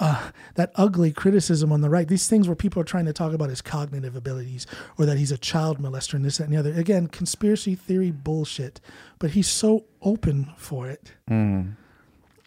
uh, 0.00 0.30
that 0.54 0.70
ugly 0.76 1.12
criticism 1.12 1.72
on 1.72 1.80
the 1.80 1.90
right. 1.90 2.06
These 2.06 2.28
things 2.28 2.48
where 2.48 2.54
people 2.54 2.80
are 2.80 2.84
trying 2.84 3.06
to 3.06 3.12
talk 3.12 3.32
about 3.32 3.50
his 3.50 3.60
cognitive 3.60 4.14
abilities 4.14 4.66
or 4.96 5.06
that 5.06 5.18
he's 5.18 5.32
a 5.32 5.38
child 5.38 5.80
molester 5.80 6.14
and 6.14 6.24
this, 6.24 6.38
that, 6.38 6.44
and 6.44 6.52
the 6.52 6.56
other. 6.56 6.72
Again, 6.72 7.08
conspiracy 7.08 7.74
theory 7.74 8.12
bullshit. 8.12 8.80
But 9.18 9.30
he's 9.30 9.48
so 9.48 9.86
open 10.00 10.52
for 10.56 10.88
it. 10.88 11.12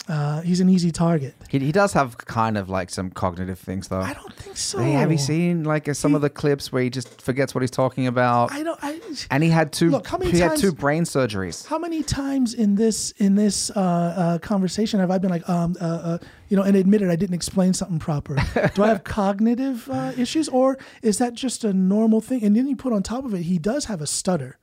Uh, 0.07 0.41
he's 0.41 0.59
an 0.59 0.69
easy 0.69 0.91
target. 0.91 1.35
he, 1.49 1.59
he 1.59 1.71
does 1.71 1.93
have 1.93 2.17
kind 2.17 2.57
of 2.57 2.69
like 2.69 2.89
some 2.89 3.11
cognitive 3.11 3.59
things 3.59 3.87
though. 3.87 4.01
I 4.01 4.13
don't 4.13 4.33
think 4.33 4.57
so. 4.57 4.79
Hey, 4.79 4.93
have 4.93 5.11
you 5.11 5.17
seen 5.17 5.63
like 5.63 5.87
uh, 5.87 5.93
some 5.93 6.15
of 6.15 6.21
the 6.21 6.29
clips 6.29 6.71
where 6.71 6.81
he 6.81 6.89
just 6.89 7.21
forgets 7.21 7.53
what 7.53 7.61
he's 7.61 7.71
talking 7.71 8.07
about? 8.07 8.51
I 8.51 8.63
don't. 8.63 8.79
I, 8.81 8.99
and 9.29 9.43
he 9.43 9.49
had 9.49 9.71
two. 9.71 9.91
Look, 9.91 10.07
how 10.07 10.17
many 10.17 10.31
he 10.31 10.39
had 10.39 10.57
two 10.57 10.73
brain 10.73 11.03
surgeries. 11.03 11.67
How 11.67 11.77
many 11.77 12.01
times 12.01 12.53
in 12.55 12.75
this 12.75 13.11
in 13.11 13.35
this 13.35 13.69
uh, 13.71 13.79
uh, 13.79 14.37
conversation 14.39 14.99
have 14.99 15.11
I 15.11 15.19
been 15.19 15.29
like, 15.29 15.47
um, 15.47 15.75
uh, 15.79 15.85
uh, 15.85 16.17
you 16.49 16.57
know, 16.57 16.63
and 16.63 16.75
admitted 16.75 17.09
I 17.09 17.15
didn't 17.15 17.35
explain 17.35 17.73
something 17.73 17.99
proper? 17.99 18.35
Do 18.73 18.83
I 18.83 18.87
have 18.87 19.03
cognitive 19.03 19.87
uh, 19.89 20.13
issues, 20.17 20.49
or 20.49 20.79
is 21.03 21.19
that 21.19 21.35
just 21.35 21.63
a 21.63 21.73
normal 21.73 22.21
thing? 22.21 22.43
And 22.43 22.55
then 22.55 22.67
you 22.67 22.75
put 22.75 22.91
on 22.91 23.03
top 23.03 23.23
of 23.23 23.33
it, 23.35 23.43
he 23.43 23.59
does 23.59 23.85
have 23.85 24.01
a 24.01 24.07
stutter, 24.07 24.57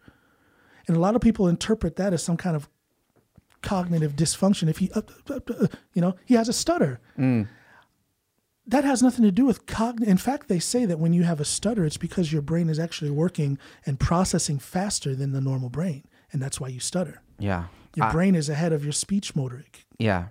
and 0.89 0.97
a 0.97 1.01
lot 1.01 1.15
of 1.15 1.23
people 1.23 1.47
interpret 1.47 1.95
that 1.97 2.13
as 2.13 2.25
some 2.25 2.37
kind 2.37 2.57
of 2.57 2.69
cognitive 3.63 4.15
dysfunction. 4.17 4.69
If 4.69 4.79
he, 4.79 4.91
uh, 4.93 5.03
uh, 5.31 5.41
uh, 5.49 5.67
you 5.95 6.03
know, 6.03 6.15
he 6.25 6.35
has 6.35 6.49
a 6.49 6.53
stutter. 6.53 7.01
That 8.67 8.85
has 8.85 9.03
nothing 9.03 9.25
to 9.25 9.31
do 9.31 9.47
with 9.47 9.65
cognitive. 9.65 10.09
In 10.09 10.19
fact, 10.19 10.49
they 10.49 10.59
say 10.59 10.85
that 10.85 10.99
when 10.99 11.15
you 11.15 11.23
have 11.23 11.41
a 11.41 11.45
stutter, 11.45 11.87
it's 11.87 11.97
because 11.97 12.33
your 12.33 12.43
brain 12.43 12.69
is 12.69 12.79
actually 12.79 13.11
working 13.11 13.59
and 13.87 13.99
processing 13.99 14.59
faster 14.59 15.15
than 15.15 15.33
the 15.33 15.41
normal 15.41 15.71
brain, 15.71 16.05
and 16.33 16.43
that's 16.43 16.61
why 16.61 16.69
you 16.69 16.79
stutter. 16.79 17.23
Yeah. 17.39 17.65
Your 17.97 18.11
brain 18.11 18.35
is 18.35 18.51
ahead 18.51 18.73
of 18.73 18.85
your 18.85 18.93
speech 18.93 19.35
motoric. 19.35 19.85
yeah. 19.99 20.27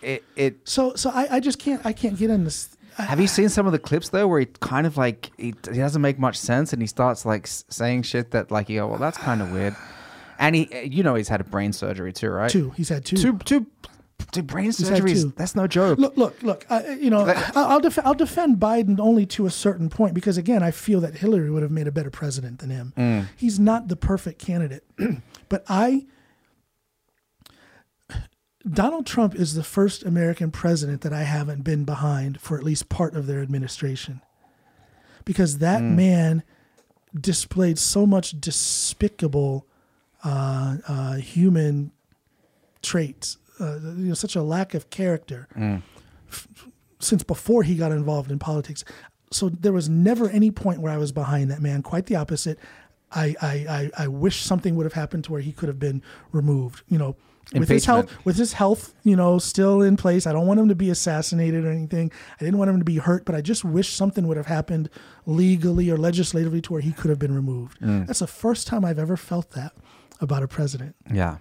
It 0.00 0.22
it 0.36 0.68
So, 0.68 0.94
so 0.94 1.10
I, 1.10 1.36
I 1.36 1.40
just 1.40 1.58
can't, 1.58 1.84
I 1.86 1.94
can't 1.94 2.18
get 2.18 2.28
in 2.28 2.44
this. 2.44 2.76
Have 2.96 3.20
you 3.20 3.26
seen 3.26 3.48
some 3.48 3.64
of 3.66 3.72
the 3.72 3.78
clips 3.78 4.10
though, 4.10 4.28
where 4.28 4.40
he 4.40 4.46
kind 4.60 4.86
of 4.86 4.96
like 4.98 5.30
he, 5.38 5.54
he 5.70 5.78
doesn't 5.78 6.02
make 6.02 6.18
much 6.18 6.36
sense, 6.38 6.72
and 6.74 6.82
he 6.82 6.86
starts 6.86 7.24
like 7.24 7.46
saying 7.46 8.02
shit 8.02 8.30
that 8.32 8.50
like 8.50 8.68
you 8.68 8.80
go, 8.80 8.86
well, 8.88 8.98
that's 8.98 9.16
kind 9.18 9.40
of 9.40 9.50
weird. 9.50 9.74
And 10.44 10.54
he, 10.54 10.68
you 10.84 11.02
know, 11.02 11.14
he's 11.14 11.28
had 11.28 11.40
a 11.40 11.44
brain 11.44 11.72
surgery 11.72 12.12
too, 12.12 12.28
right? 12.30 12.50
two. 12.50 12.70
He's 12.76 12.90
had 12.90 13.04
two. 13.04 13.16
two, 13.16 13.38
two, 13.38 13.66
two 14.30 14.42
brain 14.42 14.70
surgeries. 14.70 15.34
That's 15.36 15.54
no 15.56 15.66
joke. 15.66 15.98
Look, 15.98 16.16
look, 16.16 16.42
look. 16.42 16.66
I, 16.68 16.90
you 16.94 17.08
know, 17.10 17.24
I'll 17.54 17.80
def- 17.80 18.04
I'll 18.04 18.14
defend 18.14 18.58
Biden 18.58 19.00
only 19.00 19.24
to 19.26 19.46
a 19.46 19.50
certain 19.50 19.88
point 19.88 20.12
because 20.14 20.36
again, 20.36 20.62
I 20.62 20.70
feel 20.70 21.00
that 21.00 21.14
Hillary 21.16 21.50
would 21.50 21.62
have 21.62 21.70
made 21.72 21.86
a 21.86 21.92
better 21.92 22.10
president 22.10 22.58
than 22.58 22.70
him. 22.70 22.92
Mm. 22.96 23.26
He's 23.36 23.58
not 23.58 23.88
the 23.88 23.96
perfect 23.96 24.38
candidate, 24.38 24.84
but 25.48 25.64
I. 25.68 26.04
Donald 28.66 29.04
Trump 29.06 29.34
is 29.34 29.54
the 29.54 29.62
first 29.62 30.04
American 30.04 30.50
president 30.50 31.02
that 31.02 31.12
I 31.12 31.24
haven't 31.24 31.64
been 31.64 31.84
behind 31.84 32.40
for 32.40 32.56
at 32.56 32.64
least 32.64 32.88
part 32.88 33.14
of 33.14 33.26
their 33.26 33.42
administration. 33.42 34.22
Because 35.26 35.58
that 35.58 35.82
Mm. 35.82 35.94
man 35.96 36.42
displayed 37.18 37.78
so 37.78 38.06
much 38.06 38.40
despicable 38.40 39.66
uh, 40.24 40.76
uh, 40.88 41.12
human 41.14 41.92
traits, 42.82 43.38
uh, 43.60 43.78
you 43.82 44.08
know, 44.08 44.14
such 44.14 44.36
a 44.36 44.42
lack 44.42 44.74
of 44.74 44.90
character 44.90 45.48
f- 46.30 46.48
since 46.98 47.22
before 47.22 47.62
he 47.62 47.76
got 47.76 47.92
involved 47.92 48.30
in 48.30 48.38
politics. 48.38 48.84
So 49.30 49.48
there 49.48 49.72
was 49.72 49.88
never 49.88 50.28
any 50.30 50.50
point 50.50 50.80
where 50.80 50.92
I 50.92 50.96
was 50.96 51.12
behind 51.12 51.50
that 51.50 51.60
man. 51.60 51.82
Quite 51.82 52.06
the 52.06 52.16
opposite. 52.16 52.58
I 53.12 53.34
I, 53.40 53.52
I, 53.96 54.04
I 54.04 54.08
wish 54.08 54.42
something 54.42 54.74
would 54.76 54.84
have 54.84 54.92
happened 54.94 55.24
to 55.24 55.32
where 55.32 55.40
he 55.40 55.52
could 55.52 55.68
have 55.68 55.78
been 55.78 56.02
removed. 56.32 56.82
You 56.88 56.98
know, 56.98 57.16
with 57.60 57.68
his 57.68 57.84
health, 57.86 58.24
with 58.24 58.36
his 58.36 58.52
health, 58.54 58.94
you 59.04 59.16
know, 59.16 59.38
still 59.38 59.82
in 59.82 59.96
place. 59.96 60.26
I 60.26 60.32
don't 60.32 60.46
want 60.46 60.60
him 60.60 60.68
to 60.68 60.74
be 60.74 60.88
assassinated 60.90 61.64
or 61.64 61.70
anything. 61.70 62.10
I 62.40 62.44
didn't 62.44 62.58
want 62.58 62.70
him 62.70 62.78
to 62.78 62.84
be 62.84 62.96
hurt, 62.98 63.24
but 63.24 63.34
I 63.34 63.40
just 63.40 63.64
wish 63.64 63.90
something 63.92 64.26
would 64.28 64.36
have 64.36 64.46
happened 64.46 64.88
legally 65.26 65.90
or 65.90 65.96
legislatively 65.96 66.60
to 66.62 66.72
where 66.72 66.82
he 66.82 66.92
could 66.92 67.10
have 67.10 67.18
been 67.18 67.34
removed. 67.34 67.78
That's 67.80 68.20
the 68.20 68.26
first 68.26 68.66
time 68.66 68.84
I've 68.84 68.98
ever 68.98 69.16
felt 69.16 69.50
that 69.52 69.72
about 70.20 70.42
a 70.42 70.48
president. 70.48 70.94
Yeah. 71.12 71.36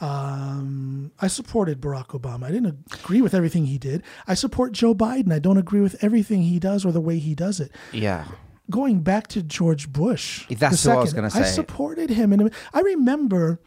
Um, 0.00 1.10
I 1.20 1.26
supported 1.26 1.80
Barack 1.80 2.08
Obama. 2.08 2.44
I 2.44 2.50
didn't 2.52 2.84
agree 2.94 3.22
with 3.22 3.34
everything 3.34 3.66
he 3.66 3.78
did. 3.78 4.02
I 4.26 4.34
support 4.34 4.72
Joe 4.72 4.94
Biden. 4.94 5.32
I 5.32 5.38
don't 5.38 5.56
agree 5.56 5.80
with 5.80 6.02
everything 6.04 6.42
he 6.42 6.58
does 6.58 6.84
or 6.84 6.92
the 6.92 7.00
way 7.00 7.18
he 7.18 7.34
does 7.34 7.60
it. 7.60 7.70
Yeah. 7.92 8.26
Going 8.70 9.00
back 9.00 9.28
to 9.28 9.42
George 9.42 9.90
Bush, 9.92 10.46
That's 10.50 10.82
the 10.82 10.90
what 10.90 10.98
I 10.98 11.00
was 11.00 11.12
gonna 11.14 11.30
say. 11.30 11.40
I 11.40 11.42
supported 11.44 12.10
him, 12.10 12.32
and 12.32 12.50
I 12.74 12.80
remember. 12.80 13.60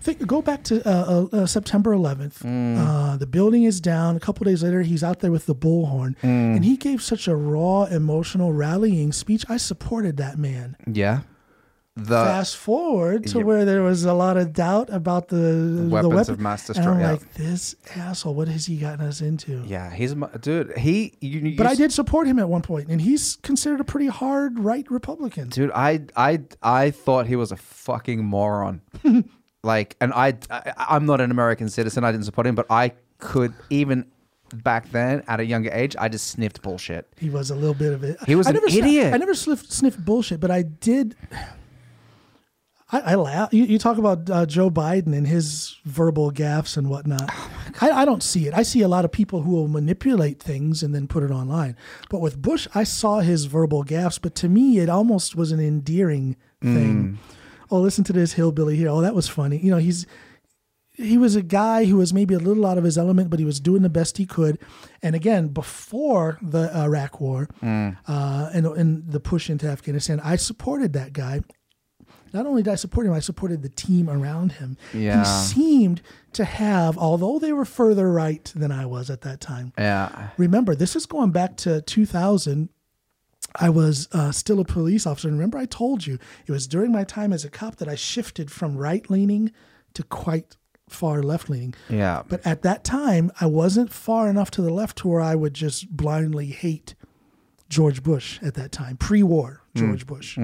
Think, 0.00 0.24
go 0.28 0.40
back 0.42 0.62
to 0.64 0.80
uh, 0.88 1.26
uh, 1.32 1.36
uh, 1.38 1.46
September 1.46 1.92
11th. 1.92 2.38
Mm. 2.44 2.78
Uh, 2.78 3.16
the 3.16 3.26
building 3.26 3.64
is 3.64 3.80
down. 3.80 4.14
A 4.14 4.20
couple 4.20 4.44
days 4.44 4.62
later, 4.62 4.82
he's 4.82 5.02
out 5.02 5.18
there 5.18 5.32
with 5.32 5.46
the 5.46 5.56
bullhorn, 5.56 6.16
Mm. 6.22 6.54
and 6.56 6.64
he 6.64 6.76
gave 6.76 7.02
such 7.02 7.26
a 7.26 7.34
raw, 7.34 7.82
emotional, 7.84 8.52
rallying 8.52 9.10
speech. 9.10 9.44
I 9.48 9.56
supported 9.56 10.16
that 10.18 10.38
man. 10.38 10.76
Yeah. 10.86 11.22
The 11.98 12.24
Fast 12.24 12.56
forward 12.56 13.26
to 13.26 13.38
yeah. 13.38 13.44
where 13.44 13.64
there 13.64 13.82
was 13.82 14.04
a 14.04 14.14
lot 14.14 14.36
of 14.36 14.52
doubt 14.52 14.88
about 14.90 15.28
the, 15.28 15.36
the 15.36 15.88
weapons 15.88 16.14
weapon. 16.14 16.34
of 16.34 16.40
mass 16.40 16.68
And 16.68 16.78
I'm 16.78 16.84
destruction. 16.84 17.00
Yeah. 17.00 17.10
like, 17.10 17.34
this 17.34 17.74
asshole, 17.96 18.34
what 18.34 18.46
has 18.46 18.66
he 18.66 18.76
gotten 18.76 19.04
us 19.04 19.20
into? 19.20 19.64
yeah, 19.66 19.92
he's 19.92 20.12
a 20.12 20.38
dude. 20.40 20.78
He, 20.78 21.14
you, 21.20 21.40
you 21.40 21.56
But 21.56 21.66
I 21.66 21.74
did 21.74 21.92
support 21.92 22.28
him 22.28 22.38
at 22.38 22.48
one 22.48 22.62
point, 22.62 22.88
and 22.88 23.00
he's 23.00 23.36
considered 23.42 23.80
a 23.80 23.84
pretty 23.84 24.06
hard 24.06 24.60
right 24.60 24.88
Republican. 24.88 25.48
dude. 25.48 25.72
I, 25.74 26.02
I, 26.16 26.40
I 26.62 26.92
thought 26.92 27.26
he 27.26 27.34
was 27.34 27.50
a 27.50 27.56
fucking 27.56 28.24
moron. 28.24 28.80
like, 29.64 29.96
and 30.00 30.12
I, 30.12 30.34
I, 30.50 30.72
I'm 30.76 31.04
not 31.04 31.20
an 31.20 31.32
American 31.32 31.68
citizen. 31.68 32.04
I 32.04 32.12
didn't 32.12 32.26
support 32.26 32.46
him, 32.46 32.54
but 32.54 32.66
I 32.70 32.92
could 33.18 33.52
even 33.70 34.06
back 34.54 34.90
then 34.90 35.22
at 35.28 35.40
a 35.40 35.44
younger 35.44 35.70
age, 35.72 35.96
I 35.98 36.08
just 36.08 36.28
sniffed 36.28 36.62
bullshit. 36.62 37.06
He 37.16 37.30
was 37.30 37.50
a 37.50 37.54
little 37.54 37.74
bit 37.74 37.92
of 37.92 38.04
it. 38.04 38.18
He 38.26 38.34
was 38.34 38.46
I 38.46 38.50
an 38.50 38.54
never 38.54 38.68
idiot. 38.68 39.12
I 39.12 39.16
never 39.16 39.34
sniffed 39.34 40.04
bullshit, 40.04 40.40
but 40.40 40.50
I 40.50 40.62
did. 40.62 41.16
I, 42.90 43.00
I 43.00 43.14
laugh. 43.16 43.52
You, 43.52 43.64
you 43.64 43.78
talk 43.78 43.98
about 43.98 44.30
uh, 44.30 44.46
Joe 44.46 44.70
Biden 44.70 45.14
and 45.14 45.26
his 45.26 45.76
verbal 45.84 46.32
gaffes 46.32 46.76
and 46.76 46.88
whatnot. 46.88 47.30
Oh 47.30 47.50
I, 47.80 47.90
I 47.90 48.04
don't 48.04 48.22
see 48.22 48.46
it. 48.48 48.54
I 48.54 48.62
see 48.62 48.80
a 48.80 48.88
lot 48.88 49.04
of 49.04 49.12
people 49.12 49.42
who 49.42 49.50
will 49.50 49.68
manipulate 49.68 50.40
things 50.42 50.82
and 50.82 50.94
then 50.94 51.06
put 51.06 51.22
it 51.22 51.30
online. 51.30 51.76
But 52.08 52.20
with 52.20 52.40
Bush, 52.40 52.66
I 52.74 52.84
saw 52.84 53.20
his 53.20 53.44
verbal 53.44 53.84
gaffes, 53.84 54.18
but 54.20 54.34
to 54.36 54.48
me, 54.48 54.78
it 54.78 54.88
almost 54.88 55.36
was 55.36 55.52
an 55.52 55.60
endearing 55.60 56.36
thing. 56.62 57.18
Oh, 57.70 57.78
listen 57.80 58.04
to 58.04 58.12
this 58.14 58.32
hillbilly 58.32 58.76
here. 58.76 58.88
Oh, 58.88 59.02
that 59.02 59.14
was 59.14 59.28
funny. 59.28 59.58
You 59.58 59.70
know, 59.70 59.76
he's 59.76 60.06
he 60.94 61.16
was 61.16 61.36
a 61.36 61.42
guy 61.42 61.84
who 61.84 61.98
was 61.98 62.12
maybe 62.12 62.34
a 62.34 62.38
little 62.40 62.66
out 62.66 62.76
of 62.78 62.82
his 62.82 62.98
element, 62.98 63.30
but 63.30 63.38
he 63.38 63.44
was 63.44 63.60
doing 63.60 63.82
the 63.82 63.88
best 63.88 64.16
he 64.18 64.26
could. 64.26 64.58
And 65.00 65.14
again, 65.14 65.48
before 65.48 66.38
the 66.42 66.74
Iraq 66.74 67.20
War 67.20 67.48
uh, 68.08 68.50
and, 68.52 68.66
and 68.66 69.12
the 69.12 69.20
push 69.20 69.48
into 69.48 69.68
Afghanistan, 69.68 70.20
I 70.24 70.34
supported 70.36 70.94
that 70.94 71.12
guy. 71.12 71.42
Not 72.32 72.46
only 72.46 72.62
did 72.62 72.72
I 72.72 72.76
support 72.76 73.06
him, 73.06 73.12
I 73.12 73.20
supported 73.20 73.62
the 73.62 73.68
team 73.68 74.08
around 74.08 74.52
him. 74.52 74.76
Yeah. 74.92 75.18
He 75.18 75.24
seemed 75.24 76.02
to 76.32 76.44
have, 76.44 76.98
although 76.98 77.38
they 77.38 77.52
were 77.52 77.64
further 77.64 78.10
right 78.12 78.44
than 78.54 78.70
I 78.70 78.86
was 78.86 79.10
at 79.10 79.22
that 79.22 79.40
time. 79.40 79.72
Yeah. 79.78 80.28
Remember, 80.36 80.74
this 80.74 80.96
is 80.96 81.06
going 81.06 81.30
back 81.30 81.56
to 81.58 81.80
2000. 81.82 82.68
I 83.56 83.70
was 83.70 84.08
uh, 84.12 84.30
still 84.32 84.60
a 84.60 84.64
police 84.64 85.06
officer. 85.06 85.28
And 85.28 85.38
remember, 85.38 85.58
I 85.58 85.66
told 85.66 86.06
you 86.06 86.18
it 86.46 86.52
was 86.52 86.66
during 86.66 86.92
my 86.92 87.04
time 87.04 87.32
as 87.32 87.44
a 87.44 87.50
cop 87.50 87.76
that 87.76 87.88
I 87.88 87.94
shifted 87.94 88.50
from 88.50 88.76
right 88.76 89.08
leaning 89.08 89.52
to 89.94 90.02
quite 90.02 90.56
far 90.88 91.22
left 91.22 91.48
leaning. 91.48 91.74
Yeah. 91.88 92.22
But 92.28 92.46
at 92.46 92.62
that 92.62 92.84
time, 92.84 93.30
I 93.40 93.46
wasn't 93.46 93.92
far 93.92 94.28
enough 94.28 94.50
to 94.52 94.62
the 94.62 94.72
left 94.72 94.98
to 94.98 95.08
where 95.08 95.20
I 95.20 95.34
would 95.34 95.54
just 95.54 95.90
blindly 95.96 96.46
hate 96.46 96.94
George 97.68 98.02
Bush 98.02 98.38
at 98.42 98.54
that 98.54 98.72
time, 98.72 98.96
pre 98.96 99.22
war 99.22 99.62
George 99.74 100.06
Bush. 100.06 100.38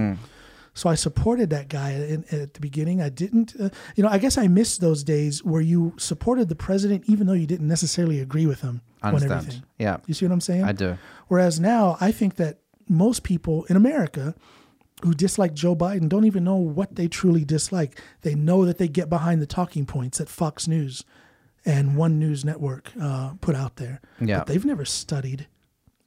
So 0.74 0.88
I 0.88 0.96
supported 0.96 1.50
that 1.50 1.68
guy 1.68 1.92
in, 1.92 2.24
at 2.32 2.54
the 2.54 2.60
beginning. 2.60 3.00
I 3.00 3.08
didn't, 3.08 3.54
uh, 3.58 3.70
you 3.94 4.02
know, 4.02 4.08
I 4.08 4.18
guess 4.18 4.36
I 4.36 4.48
missed 4.48 4.80
those 4.80 5.04
days 5.04 5.44
where 5.44 5.60
you 5.60 5.94
supported 5.96 6.48
the 6.48 6.56
president 6.56 7.04
even 7.06 7.26
though 7.26 7.32
you 7.32 7.46
didn't 7.46 7.68
necessarily 7.68 8.20
agree 8.20 8.46
with 8.46 8.60
him 8.60 8.82
on 9.02 9.14
Understand. 9.14 9.40
everything. 9.40 9.62
Yeah. 9.78 9.98
You 10.06 10.14
see 10.14 10.26
what 10.26 10.32
I'm 10.32 10.40
saying? 10.40 10.64
I 10.64 10.72
do. 10.72 10.98
Whereas 11.28 11.60
now, 11.60 11.96
I 12.00 12.10
think 12.10 12.36
that 12.36 12.58
most 12.88 13.22
people 13.22 13.64
in 13.66 13.76
America 13.76 14.34
who 15.02 15.14
dislike 15.14 15.54
Joe 15.54 15.76
Biden 15.76 16.08
don't 16.08 16.24
even 16.24 16.44
know 16.44 16.56
what 16.56 16.96
they 16.96 17.08
truly 17.08 17.44
dislike. 17.44 18.00
They 18.22 18.34
know 18.34 18.64
that 18.64 18.78
they 18.78 18.88
get 18.88 19.08
behind 19.08 19.40
the 19.40 19.46
talking 19.46 19.86
points 19.86 20.18
that 20.18 20.28
Fox 20.28 20.66
News 20.66 21.04
and 21.64 21.96
One 21.96 22.18
News 22.18 22.44
Network 22.44 22.90
uh, 23.00 23.34
put 23.40 23.54
out 23.54 23.76
there. 23.76 24.00
Yeah. 24.20 24.38
But 24.38 24.48
they've 24.48 24.64
never 24.64 24.84
studied 24.84 25.46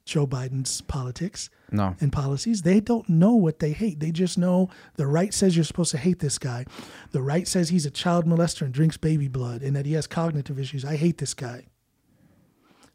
Joe 0.04 0.26
Biden's 0.26 0.80
politics 0.82 1.48
No. 1.70 1.94
and 2.00 2.10
policies. 2.12 2.62
They 2.62 2.80
don't 2.80 3.08
know 3.08 3.34
what 3.34 3.58
they 3.58 3.72
hate. 3.72 4.00
They 4.00 4.10
just 4.10 4.38
know 4.38 4.70
the 4.96 5.06
right 5.06 5.34
says 5.34 5.54
you're 5.56 5.64
supposed 5.64 5.90
to 5.92 5.98
hate 5.98 6.18
this 6.20 6.38
guy. 6.38 6.64
The 7.12 7.22
right 7.22 7.46
says 7.46 7.68
he's 7.68 7.84
a 7.86 7.90
child 7.90 8.24
molester 8.26 8.62
and 8.62 8.72
drinks 8.72 8.96
baby 8.96 9.28
blood 9.28 9.62
and 9.62 9.76
that 9.76 9.84
he 9.86 9.92
has 9.92 10.06
cognitive 10.06 10.58
issues. 10.58 10.84
I 10.84 10.96
hate 10.96 11.18
this 11.18 11.34
guy. 11.34 11.66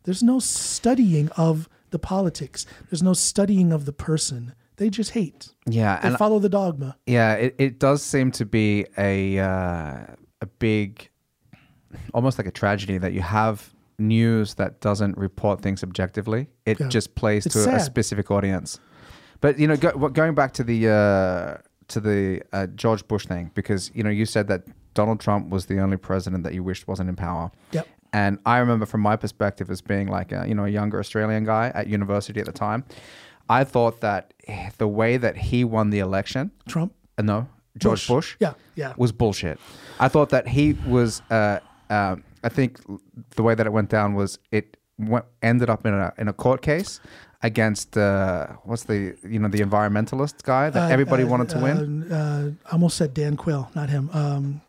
There's 0.03 0.23
no 0.23 0.39
studying 0.39 1.29
of 1.29 1.69
the 1.91 1.99
politics. 1.99 2.65
There's 2.89 3.03
no 3.03 3.13
studying 3.13 3.71
of 3.71 3.85
the 3.85 3.93
person. 3.93 4.53
They 4.77 4.89
just 4.89 5.11
hate. 5.11 5.53
Yeah, 5.67 5.99
They 6.01 6.09
and 6.09 6.17
follow 6.17 6.39
the 6.39 6.49
dogma. 6.49 6.97
yeah, 7.05 7.33
it, 7.35 7.55
it 7.59 7.79
does 7.79 8.01
seem 8.01 8.31
to 8.31 8.45
be 8.45 8.85
a 8.97 9.37
uh, 9.39 10.05
a 10.41 10.45
big, 10.59 11.09
almost 12.13 12.37
like 12.37 12.47
a 12.47 12.51
tragedy 12.51 12.97
that 12.97 13.13
you 13.13 13.21
have 13.21 13.72
news 13.97 14.55
that 14.55 14.79
doesn't 14.81 15.17
report 15.17 15.61
things 15.61 15.83
objectively. 15.83 16.49
It 16.65 16.79
Yeah. 16.79 16.87
just 16.89 17.15
plays 17.15 17.45
It's 17.45 17.55
to 17.63 17.75
a 17.75 17.79
specific 17.79 18.31
audience. 18.31 18.79
But 19.41 19.59
you 19.59 19.67
know, 19.67 19.75
go, 19.77 19.89
what- 19.91 20.13
going 20.13 20.35
back 20.35 20.53
to 20.53 20.63
the 20.63 20.89
uh, 20.89 21.57
to 21.89 21.99
the 21.99 22.41
uh, 22.53 22.67
George 22.67 23.07
Bush 23.07 23.25
thing, 23.25 23.51
because 23.53 23.91
you 23.93 24.03
know 24.03 24.09
you 24.09 24.25
said 24.25 24.47
that 24.47 24.63
Donald 24.93 25.19
Trump 25.19 25.49
was 25.49 25.65
the 25.65 25.79
only 25.79 25.97
president 25.97 26.43
that 26.43 26.53
you 26.53 26.63
wished 26.63 26.87
wasn't 26.87 27.09
in 27.09 27.15
power. 27.15 27.51
Yep. 27.71 27.87
And 28.13 28.37
I 28.45 28.59
remember 28.59 28.85
from 28.85 29.01
my 29.01 29.15
perspective 29.15 29.71
as 29.71 29.81
being 29.81 30.07
like 30.07 30.31
a, 30.31 30.45
you 30.47 30.53
know, 30.53 30.65
a 30.65 30.69
younger 30.69 30.99
Australian 30.99 31.45
guy 31.45 31.71
at 31.73 31.87
university 31.87 32.39
at 32.39 32.45
the 32.45 32.51
time, 32.51 32.83
I 33.49 33.63
thought 33.63 34.01
that 34.01 34.33
the 34.77 34.87
way 34.87 35.17
that 35.17 35.35
he 35.35 35.63
won 35.63 35.89
the 35.89 35.97
election, 35.99 36.51
Trump. 36.67 36.93
uh, 37.17 37.23
no, 37.23 37.47
George 37.77 38.07
Bush, 38.07 38.35
Yeah, 38.39 38.53
yeah. 38.75 38.93
was 38.97 39.11
bullshit. 39.11 39.59
I 39.99 40.09
thought 40.09 40.29
that 40.29 40.47
he 40.47 40.73
was, 40.87 41.21
uh, 41.31 41.59
um 41.89 42.23
I 42.43 42.49
think 42.49 42.79
the 43.35 43.43
way 43.43 43.55
that 43.55 43.65
it 43.65 43.71
went 43.73 43.89
down 43.89 44.13
was 44.15 44.39
it 44.51 44.77
went, 44.97 45.25
ended 45.41 45.69
up 45.69 45.85
in 45.85 45.93
a, 45.93 46.13
in 46.17 46.27
a 46.27 46.33
court 46.33 46.61
case 46.61 46.99
against, 47.41 47.97
uh, 47.97 48.47
what's 48.63 48.83
the, 48.83 49.15
you 49.23 49.39
know, 49.39 49.47
the 49.49 49.59
environmentalist 49.59 50.43
guy 50.43 50.69
that 50.69 50.89
Uh, 50.89 50.93
everybody 50.93 51.23
uh, 51.23 51.27
wanted 51.27 51.49
to 51.49 51.59
win. 51.59 52.11
Uh, 52.11 52.15
uh, 52.15 52.69
I 52.69 52.71
almost 52.73 52.97
said 52.97 53.13
Dan 53.13 53.35
Quayle, 53.37 53.69
not 53.75 53.89
him. 53.89 54.09
Um, 54.13 54.61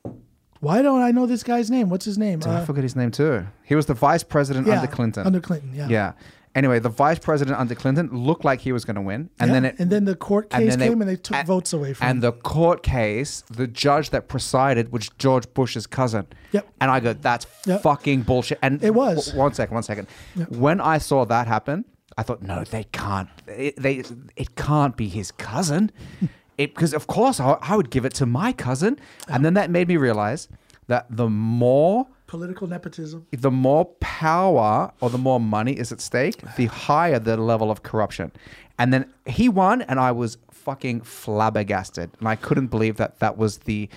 why 0.60 0.82
don't 0.82 1.02
I 1.02 1.10
know 1.10 1.26
this 1.26 1.42
guy's 1.42 1.70
name? 1.70 1.88
What's 1.90 2.05
his 2.05 2.16
name? 2.18 2.40
I 2.46 2.48
Uh, 2.48 2.64
forget 2.64 2.82
his 2.82 2.96
name 2.96 3.10
too? 3.10 3.46
He 3.64 3.74
was 3.74 3.86
the 3.86 3.94
vice 3.94 4.22
president 4.24 4.66
yeah, 4.66 4.80
under 4.80 4.86
Clinton. 4.96 5.26
Under 5.26 5.40
Clinton, 5.40 5.72
yeah. 5.74 5.88
Yeah. 5.88 6.12
Anyway, 6.55 6.78
the 6.78 6.89
vice 6.89 7.18
president 7.18 7.59
under 7.59 7.74
Clinton 7.74 8.09
looked 8.12 8.44
like 8.44 8.60
he 8.60 8.70
was 8.70 8.85
going 8.85 8.94
to 8.94 9.01
win, 9.02 9.28
and 9.40 9.48
Yeah, 9.48 9.55
then 9.55 9.64
it, 9.64 9.74
and 9.81 9.90
then 9.90 10.05
the 10.05 10.14
court 10.14 10.47
and 10.52 10.64
case 10.64 10.76
they- 10.76 10.89
came 10.89 11.01
and 11.01 11.10
they 11.10 11.16
took 11.16 11.36
and- 11.36 11.47
votes 11.47 11.72
away 11.72 11.93
from 11.94 12.05
him. 12.05 12.10
and 12.10 12.16
him. 12.18 12.20
the 12.31 12.32
court 12.32 12.82
case, 12.85 13.43
the 13.51 13.66
judge 13.66 14.10
that 14.10 14.28
presided 14.28 14.93
was 14.93 15.09
George 15.18 15.52
Bush's 15.52 15.86
cousin. 15.89 16.26
Yep. 16.52 16.68
And 16.81 16.90
I 16.93 17.01
go, 17.01 17.12
that's 17.12 17.47
Yep. 17.66 17.82
fucking 17.82 18.22
bullshit. 18.22 18.59
And 18.62 18.82
It 18.85 18.94
was. 18.94 19.26
w- 19.26 19.39
one 19.43 19.52
second, 19.52 19.74
one 19.74 19.82
second. 19.82 20.06
When 20.48 20.81
I 20.81 20.98
saw 20.98 21.24
that 21.24 21.47
happen, 21.48 21.85
I 22.16 22.22
thought, 22.22 22.40
no, 22.43 22.62
they 22.62 22.85
can't. 22.93 23.28
It, 23.48 23.74
they, 23.82 24.05
it 24.36 24.55
can't 24.55 24.97
be 24.97 25.09
his 25.09 25.32
cousin, 25.32 25.90
it 26.56 26.72
because 26.74 26.94
of 26.94 27.09
course 27.09 27.40
I, 27.40 27.59
I 27.60 27.74
would 27.74 27.90
give 27.90 28.05
it 28.05 28.14
to 28.14 28.26
my 28.26 28.52
cousin. 28.52 28.97
And 29.28 29.44
then 29.44 29.55
that 29.55 29.70
made 29.70 29.89
me 29.89 29.97
realize 29.97 30.47
that 30.86 31.06
the 31.10 31.28
more 31.28 32.06
Political 32.35 32.66
nepotism. 32.66 33.27
the 33.31 33.51
more 33.51 33.85
power 34.01 34.90
or 35.01 35.09
the 35.09 35.19
more 35.19 35.39
money 35.39 35.73
is 35.73 35.93
at 35.93 36.01
stake, 36.01 36.43
the 36.56 36.66
higher 36.66 37.20
the 37.20 37.36
level 37.36 37.70
of 37.70 37.85
corruption. 37.85 38.32
And 38.77 38.93
then 38.93 39.06
he 39.24 39.48
won, 39.48 39.82
and 39.82 40.01
I 40.01 40.11
was 40.11 40.36
fucking 40.51 41.02
flabbergasted. 41.02 42.11
And 42.19 42.27
I 42.27 42.35
couldn't 42.35 42.69
believe 42.69 42.97
that 42.97 43.20
that 43.20 43.39
was 43.39 43.59
the 43.59 43.89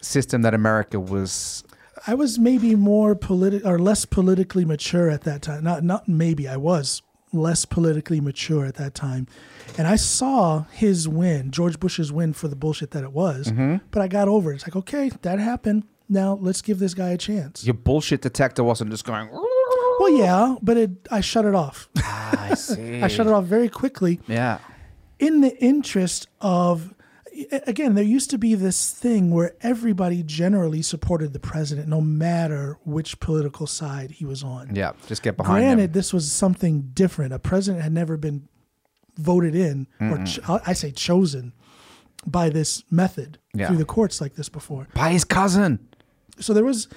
system 0.00 0.42
that 0.42 0.54
America 0.54 1.00
was. 1.00 1.64
I 2.06 2.14
was 2.14 2.38
maybe 2.38 2.76
more 2.76 3.16
politi- 3.16 3.64
or 3.66 3.76
less 3.76 4.04
politically 4.04 4.64
mature 4.64 5.10
at 5.10 5.22
that 5.22 5.42
time. 5.42 5.64
Not 5.64 5.82
not 5.82 6.08
maybe 6.08 6.46
I 6.46 6.58
was 6.58 7.02
less 7.32 7.64
politically 7.64 8.20
mature 8.20 8.64
at 8.66 8.74
that 8.76 8.94
time, 8.94 9.26
and 9.76 9.88
I 9.88 9.96
saw 9.96 10.64
his 10.70 11.08
win, 11.08 11.50
George 11.50 11.80
Bush's 11.80 12.12
win 12.12 12.34
for 12.34 12.46
the 12.46 12.56
bullshit 12.56 12.92
that 12.92 13.02
it 13.02 13.12
was. 13.12 13.48
Mm-hmm. 13.48 13.76
But 13.90 14.02
I 14.02 14.06
got 14.08 14.28
over 14.28 14.52
it. 14.52 14.56
It's 14.56 14.64
like 14.64 14.76
okay, 14.76 15.10
that 15.22 15.40
happened. 15.40 15.84
Now 16.10 16.36
let's 16.40 16.60
give 16.60 16.78
this 16.80 16.92
guy 16.92 17.10
a 17.10 17.16
chance. 17.16 17.64
Your 17.64 17.74
bullshit 17.74 18.20
detector 18.20 18.62
wasn't 18.64 18.90
just 18.90 19.04
going. 19.04 19.30
Well, 19.30 20.10
yeah, 20.18 20.56
but 20.60 20.76
it, 20.76 20.90
I 21.10 21.20
shut 21.20 21.44
it 21.44 21.54
off. 21.54 21.88
Ah, 21.98 22.48
I 22.50 22.54
see. 22.54 23.00
I 23.00 23.08
shut 23.08 23.26
it 23.26 23.32
off 23.32 23.44
very 23.44 23.68
quickly 23.68 24.18
Yeah. 24.26 24.58
in 25.18 25.40
the 25.40 25.56
interest 25.62 26.26
of 26.40 26.92
again 27.66 27.94
there 27.94 28.04
used 28.04 28.28
to 28.30 28.38
be 28.38 28.54
this 28.56 28.90
thing 28.90 29.30
where 29.30 29.54
everybody 29.60 30.22
generally 30.22 30.82
supported 30.82 31.32
the 31.32 31.38
president 31.38 31.86
no 31.88 32.00
matter 32.00 32.76
which 32.84 33.20
political 33.20 33.66
side 33.68 34.10
he 34.10 34.24
was 34.26 34.42
on 34.42 34.74
Yeah. 34.74 34.92
Just 35.06 35.22
get 35.22 35.36
behind 35.36 35.62
granted 35.62 35.84
him. 35.84 35.92
this 35.92 36.12
was 36.12 36.30
something 36.30 36.90
different 36.92 37.32
a 37.32 37.38
president 37.38 37.82
had 37.84 37.92
never 37.92 38.16
been 38.16 38.48
voted 39.16 39.54
in 39.54 39.86
or 40.00 40.18
ch- 40.24 40.40
i 40.48 40.72
say 40.72 40.90
chosen 40.90 41.52
by 42.26 42.50
this 42.50 42.82
method 42.90 43.38
Yeah. 43.54 43.68
through 43.68 43.78
the 43.78 43.84
courts 43.84 44.20
like 44.20 44.34
this 44.34 44.48
before 44.48 44.88
By 44.94 45.10
his 45.12 45.24
cousin. 45.24 45.78
So 46.40 46.52
there 46.54 46.64
was 46.64 46.88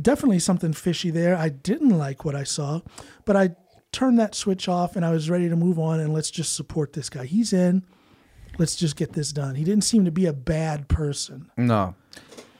definitely 0.00 0.38
something 0.38 0.72
fishy 0.72 1.10
there. 1.10 1.36
I 1.36 1.48
didn't 1.48 1.96
like 1.96 2.24
what 2.24 2.34
I 2.34 2.44
saw, 2.44 2.80
but 3.24 3.36
I 3.36 3.50
turned 3.92 4.18
that 4.18 4.34
switch 4.34 4.68
off 4.68 4.96
and 4.96 5.04
I 5.04 5.10
was 5.10 5.30
ready 5.30 5.48
to 5.48 5.56
move 5.56 5.78
on 5.78 6.00
and 6.00 6.12
let's 6.12 6.30
just 6.30 6.54
support 6.54 6.92
this 6.92 7.08
guy. 7.08 7.24
He's 7.24 7.52
in. 7.52 7.84
Let's 8.58 8.76
just 8.76 8.96
get 8.96 9.12
this 9.12 9.32
done. 9.32 9.54
He 9.54 9.64
didn't 9.64 9.84
seem 9.84 10.04
to 10.06 10.10
be 10.10 10.26
a 10.26 10.32
bad 10.32 10.88
person. 10.88 11.50
No. 11.56 11.94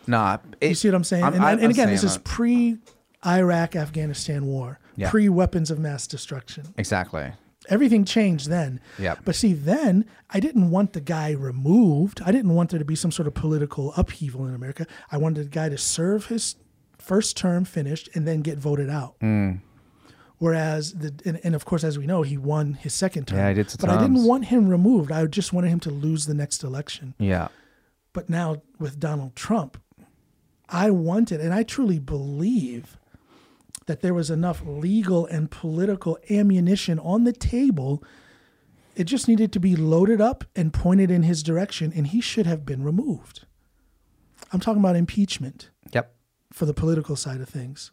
Nah. 0.06 0.38
You 0.60 0.74
see 0.74 0.88
what 0.88 0.94
I'm 0.94 1.04
saying? 1.04 1.24
I'm- 1.24 1.34
and, 1.34 1.42
I'm 1.44 1.58
and 1.60 1.70
again, 1.70 1.88
this 1.88 2.04
is 2.04 2.18
pre 2.18 2.78
Iraq 3.24 3.74
Afghanistan 3.76 4.46
war, 4.46 4.78
Yeah. 4.96 5.10
pre 5.10 5.28
weapons 5.28 5.70
of 5.70 5.78
mass 5.78 6.06
destruction. 6.06 6.64
Exactly. 6.76 7.32
Everything 7.68 8.04
changed 8.04 8.48
then. 8.48 8.80
Yep. 8.98 9.20
But 9.24 9.34
see, 9.34 9.52
then 9.52 10.04
I 10.30 10.40
didn't 10.40 10.70
want 10.70 10.92
the 10.92 11.00
guy 11.00 11.32
removed. 11.32 12.20
I 12.24 12.32
didn't 12.32 12.54
want 12.54 12.70
there 12.70 12.78
to 12.78 12.84
be 12.84 12.96
some 12.96 13.12
sort 13.12 13.26
of 13.26 13.34
political 13.34 13.92
upheaval 13.96 14.46
in 14.46 14.54
America. 14.54 14.86
I 15.10 15.16
wanted 15.18 15.46
the 15.46 15.50
guy 15.50 15.68
to 15.68 15.78
serve 15.78 16.26
his 16.26 16.56
first 16.98 17.36
term 17.36 17.64
finished 17.64 18.08
and 18.14 18.26
then 18.26 18.42
get 18.42 18.58
voted 18.58 18.90
out. 18.90 19.16
Hmm. 19.20 19.56
Whereas 20.38 20.92
the 20.92 21.14
and, 21.24 21.40
and 21.42 21.54
of 21.54 21.64
course, 21.64 21.82
as 21.82 21.98
we 21.98 22.06
know, 22.06 22.22
he 22.22 22.36
won 22.36 22.74
his 22.74 22.92
second 22.92 23.26
term. 23.26 23.38
Yeah, 23.38 23.48
he 23.48 23.54
did 23.54 23.74
But 23.80 23.88
I 23.88 24.00
didn't 24.00 24.24
want 24.24 24.46
him 24.46 24.68
removed. 24.68 25.10
I 25.10 25.24
just 25.26 25.52
wanted 25.52 25.68
him 25.68 25.80
to 25.80 25.90
lose 25.90 26.26
the 26.26 26.34
next 26.34 26.62
election. 26.62 27.14
Yeah. 27.18 27.48
But 28.12 28.28
now 28.28 28.62
with 28.78 29.00
Donald 29.00 29.34
Trump, 29.34 29.78
I 30.68 30.90
wanted, 30.90 31.40
and 31.40 31.54
I 31.54 31.62
truly 31.62 31.98
believe 31.98 32.98
that 33.86 34.00
there 34.00 34.14
was 34.14 34.30
enough 34.30 34.62
legal 34.66 35.26
and 35.26 35.50
political 35.50 36.18
ammunition 36.30 36.98
on 36.98 37.24
the 37.24 37.32
table. 37.32 38.02
It 38.94 39.04
just 39.04 39.28
needed 39.28 39.52
to 39.52 39.60
be 39.60 39.76
loaded 39.76 40.20
up 40.20 40.44
and 40.56 40.72
pointed 40.72 41.10
in 41.10 41.22
his 41.22 41.42
direction, 41.42 41.92
and 41.94 42.08
he 42.08 42.20
should 42.20 42.46
have 42.46 42.64
been 42.66 42.82
removed. 42.82 43.46
I'm 44.52 44.60
talking 44.60 44.80
about 44.80 44.96
impeachment 44.96 45.70
Yep. 45.92 46.14
for 46.52 46.66
the 46.66 46.74
political 46.74 47.16
side 47.16 47.40
of 47.40 47.48
things. 47.48 47.90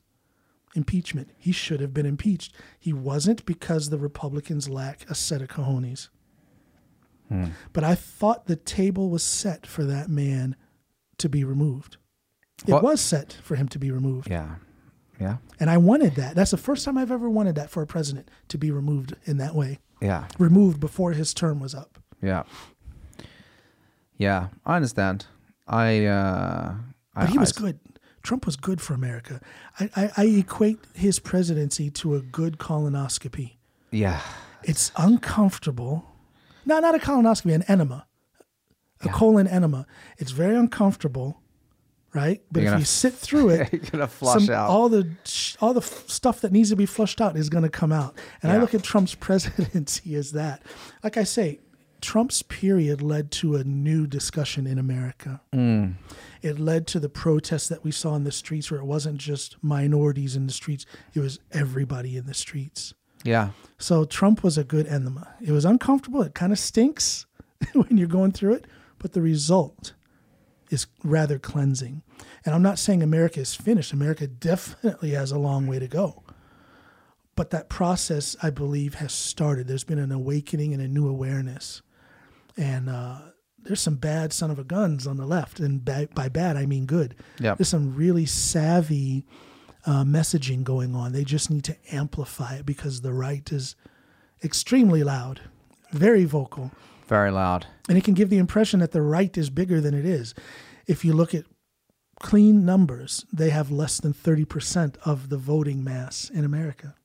Impeachment. 0.76 1.30
He 1.38 1.52
should 1.52 1.80
have 1.82 1.94
been 1.94 2.06
impeached. 2.08 2.56
He 2.80 2.94
wasn't 2.94 3.46
because 3.46 3.90
the 3.90 4.00
Republicans 4.00 4.68
lack 4.70 5.08
a 5.10 5.14
set 5.16 5.42
of 5.42 5.48
cojones. 5.50 6.10
Hmm. 7.30 7.46
But 7.74 7.84
I 7.84 7.94
thought 7.96 8.48
the 8.48 8.56
table 8.56 9.10
was 9.10 9.24
set 9.24 9.68
for 9.68 9.84
that 9.86 10.10
man 10.10 10.56
to 11.20 11.30
be 11.30 11.44
removed. 11.44 11.98
It 12.68 12.72
What- 12.72 12.84
was 12.84 13.02
set 13.02 13.34
for 13.44 13.56
him 13.56 13.68
to 13.70 13.80
be 13.80 13.92
removed. 13.92 14.30
Yeah. 14.30 14.56
Yeah. 15.20 15.38
And 15.60 15.70
I 15.70 15.78
wanted 15.78 16.16
that. 16.16 16.36
That's 16.36 16.52
the 16.52 16.58
first 16.58 16.84
time 16.86 16.98
I've 16.98 17.12
ever 17.12 17.30
wanted 17.30 17.56
that 17.56 17.70
for 17.70 17.82
a 17.84 17.88
president 17.88 18.30
to 18.50 18.58
be 18.58 18.72
removed 18.72 19.16
in 19.26 19.38
that 19.38 19.56
way. 19.56 19.80
Yeah. 20.02 20.28
Removed 20.40 20.80
before 20.80 21.14
his 21.14 21.34
term 21.34 21.60
was 21.60 21.74
up. 21.76 22.00
Yeah. 22.22 22.44
Yeah, 24.18 24.48
I 24.66 24.76
understand. 24.76 25.26
I 25.68 26.06
uh 26.06 26.76
But 27.16 27.24
I, 27.24 27.26
he 27.28 27.38
was 27.38 27.56
I- 27.58 27.62
good. 27.62 27.80
Trump 28.22 28.46
was 28.46 28.56
good 28.56 28.80
for 28.80 28.94
America. 28.94 29.42
I, 29.82 29.90
I, 29.98 30.12
I 30.16 30.26
equate 30.26 30.80
his 30.94 31.20
presidency 31.20 31.90
to 31.92 32.16
a 32.16 32.22
good 32.22 32.58
colonoscopy. 32.58 33.58
Yeah. 33.92 34.22
It's 34.64 34.94
uncomfortable. 34.96 36.06
No, 36.66 36.80
not 36.80 36.96
a 36.96 37.00
colonoscopy, 37.00 37.54
an 37.54 37.64
enema, 37.68 38.08
a 39.02 39.08
Yeah. 39.08 39.12
colon 39.12 39.46
enema. 39.46 39.86
It's 40.18 40.32
very 40.32 40.56
uncomfortable, 40.56 41.42
right? 42.14 42.42
But 42.52 42.60
You're 42.62 42.68
if 42.68 42.72
gonna- 42.74 42.80
you 42.82 42.86
sit 42.86 43.14
through 43.14 43.50
it, 43.50 43.70
You're 43.74 43.82
gonna 43.92 44.08
flush 44.08 44.46
some- 44.46 44.56
out. 44.56 44.70
all 44.70 44.90
the 44.90 45.10
all 45.62 45.74
the 45.74 45.82
f- 45.82 46.10
stuff 46.10 46.42
that 46.42 46.52
needs 46.52 46.70
to 46.70 46.76
be 46.76 46.86
flushed 46.86 47.20
out 47.22 47.36
is 47.38 47.50
going 47.50 47.64
to 47.64 47.70
come 47.70 47.92
out. 47.92 48.16
And 48.42 48.52
I 48.52 48.58
look 48.58 48.74
at 48.74 48.84
Trump's 48.84 49.16
presidency 49.28 50.16
as 50.16 50.32
that. 50.34 50.62
Like 51.04 51.18
I 51.18 51.24
say, 51.24 51.60
Trump's 52.02 52.42
period 52.44 53.02
led 53.02 53.32
to 53.32 53.56
a 53.56 53.64
new 53.64 54.06
discussion 54.08 54.68
in 54.68 54.78
America. 54.78 55.40
Mm. 55.54 55.94
It 56.42 56.60
led 56.60 56.86
to 56.88 57.00
the 57.00 57.08
protests 57.08 57.70
that 57.70 57.84
we 57.86 57.92
saw 57.92 58.16
in 58.16 58.26
the 58.26 58.32
streets, 58.32 58.70
where 58.70 58.80
it 58.82 58.86
wasn't 58.86 59.18
just 59.18 59.56
minorities 59.64 60.36
in 60.36 60.46
the 60.48 60.54
streets; 60.54 60.86
it 61.14 61.20
was 61.22 61.40
everybody 61.52 62.18
in 62.18 62.26
the 62.26 62.34
streets. 62.34 62.94
Yeah. 63.24 63.52
So 63.78 64.04
Trump 64.04 64.44
was 64.44 64.58
a 64.58 64.66
good 64.66 64.86
enema. 64.88 65.34
It 65.42 65.52
was 65.52 65.64
uncomfortable. 65.64 66.22
It 66.24 66.34
kind 66.36 66.52
of 66.52 66.60
stinks 66.60 67.26
when 67.74 67.96
you're 67.98 68.08
going 68.10 68.34
through 68.34 68.56
it, 68.56 68.66
but 69.00 69.14
the 69.14 69.22
result 69.22 69.94
is 70.74 70.88
rather 71.04 71.40
cleansing. 71.40 72.02
And 72.46 72.54
I'm 72.54 72.62
not 72.62 72.80
saying 72.80 73.02
America 73.04 73.40
is 73.40 73.56
finished. 73.56 73.94
America 73.94 74.28
definitely 74.28 75.12
has 75.12 75.32
a 75.32 75.38
long 75.38 75.68
way 75.68 75.80
to 75.80 75.88
go. 75.88 76.24
But 77.36 77.52
that 77.52 77.70
process, 77.70 78.36
I 78.44 78.50
believe, 78.50 78.96
has 78.96 79.14
started. 79.14 79.68
There's 79.68 79.84
been 79.84 80.00
an 80.00 80.12
awakening 80.12 80.74
and 80.74 80.82
a 80.82 80.88
new 80.88 81.08
awareness. 81.08 81.82
And 82.58 82.90
uh, 82.90 83.20
there's 83.60 83.82
some 83.82 83.96
bad 83.96 84.34
son 84.34 84.52
of 84.52 84.60
a 84.60 84.64
guns 84.64 85.08
on 85.08 85.18
the 85.18 85.26
left. 85.26 85.60
And 85.60 85.84
by, 85.84 86.08
by 86.14 86.30
bad, 86.30 86.58
I 86.58 86.66
mean 86.66 86.86
good. 86.86 87.16
Yeah. 87.40 87.56
There's 87.56 87.70
some 87.70 87.96
really 87.96 88.26
savvy 88.26 89.26
uh, 89.86 90.04
messaging 90.04 90.64
going 90.64 90.96
on. 90.96 91.12
They 91.12 91.24
just 91.24 91.50
need 91.50 91.64
to 91.66 91.78
amplify 91.92 92.56
it 92.56 92.66
because 92.66 93.02
the 93.02 93.14
right 93.14 93.52
is 93.52 93.76
extremely 94.44 95.04
loud, 95.04 95.42
very 95.92 96.26
vocal, 96.26 96.72
Very 97.08 97.32
loud. 97.32 97.66
and 97.90 97.98
it 97.98 98.04
can 98.04 98.14
give 98.14 98.30
the 98.30 98.38
impression 98.38 98.80
that 98.80 98.92
the 98.92 99.02
right 99.02 99.38
is 99.38 99.50
bigger 99.50 99.82
than 99.82 99.94
it 99.94 100.06
is. 100.06 100.34
If 100.88 101.04
you 101.06 101.14
look 101.14 101.34
at 101.36 101.44
clean 102.20 102.66
numbers, 102.66 103.26
they 103.34 103.50
have 103.50 103.72
less 103.72 104.00
than 104.00 104.14
30% 104.14 104.96
of 105.06 105.30
the 105.30 105.38
voting 105.38 105.84
mass 105.84 106.30
in 106.34 106.46
America. 106.46 106.96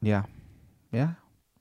Yeah. 0.00 0.22
Yeah. 0.92 1.14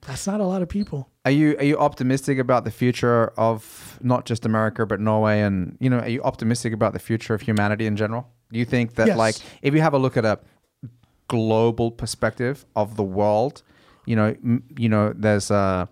That's 0.06 0.28
not 0.28 0.40
a 0.42 0.46
lot 0.46 0.62
of 0.62 0.70
people. 0.70 1.10
Are 1.26 1.32
you 1.32 1.56
are 1.58 1.64
you 1.64 1.78
optimistic 1.78 2.38
about 2.38 2.66
the 2.66 2.72
future 2.72 3.32
of 3.38 3.98
not 4.02 4.26
just 4.26 4.46
America 4.46 4.86
but 4.86 5.00
Norway 5.00 5.40
and 5.42 5.78
you 5.80 5.90
know 5.90 6.00
are 6.00 6.10
you 6.10 6.22
optimistic 6.24 6.74
about 6.74 6.92
the 6.94 7.00
future 7.00 7.34
of 7.34 7.42
humanity 7.42 7.86
in 7.86 7.96
general? 7.96 8.28
Do 8.52 8.60
you 8.60 8.66
think 8.66 8.96
that 8.96 9.08
Yes. 9.08 9.18
like 9.18 9.36
if 9.62 9.74
you 9.74 9.80
have 9.82 9.94
a 9.94 9.98
look 9.98 10.18
at 10.18 10.26
a 10.26 10.38
global 11.30 11.90
perspective 11.92 12.66
of 12.76 12.96
the 12.98 13.04
world, 13.04 13.64
you 14.06 14.16
know 14.18 14.36
m- 14.44 14.64
you 14.78 14.90
know 14.90 15.14
there's 15.16 15.50
a 15.52 15.88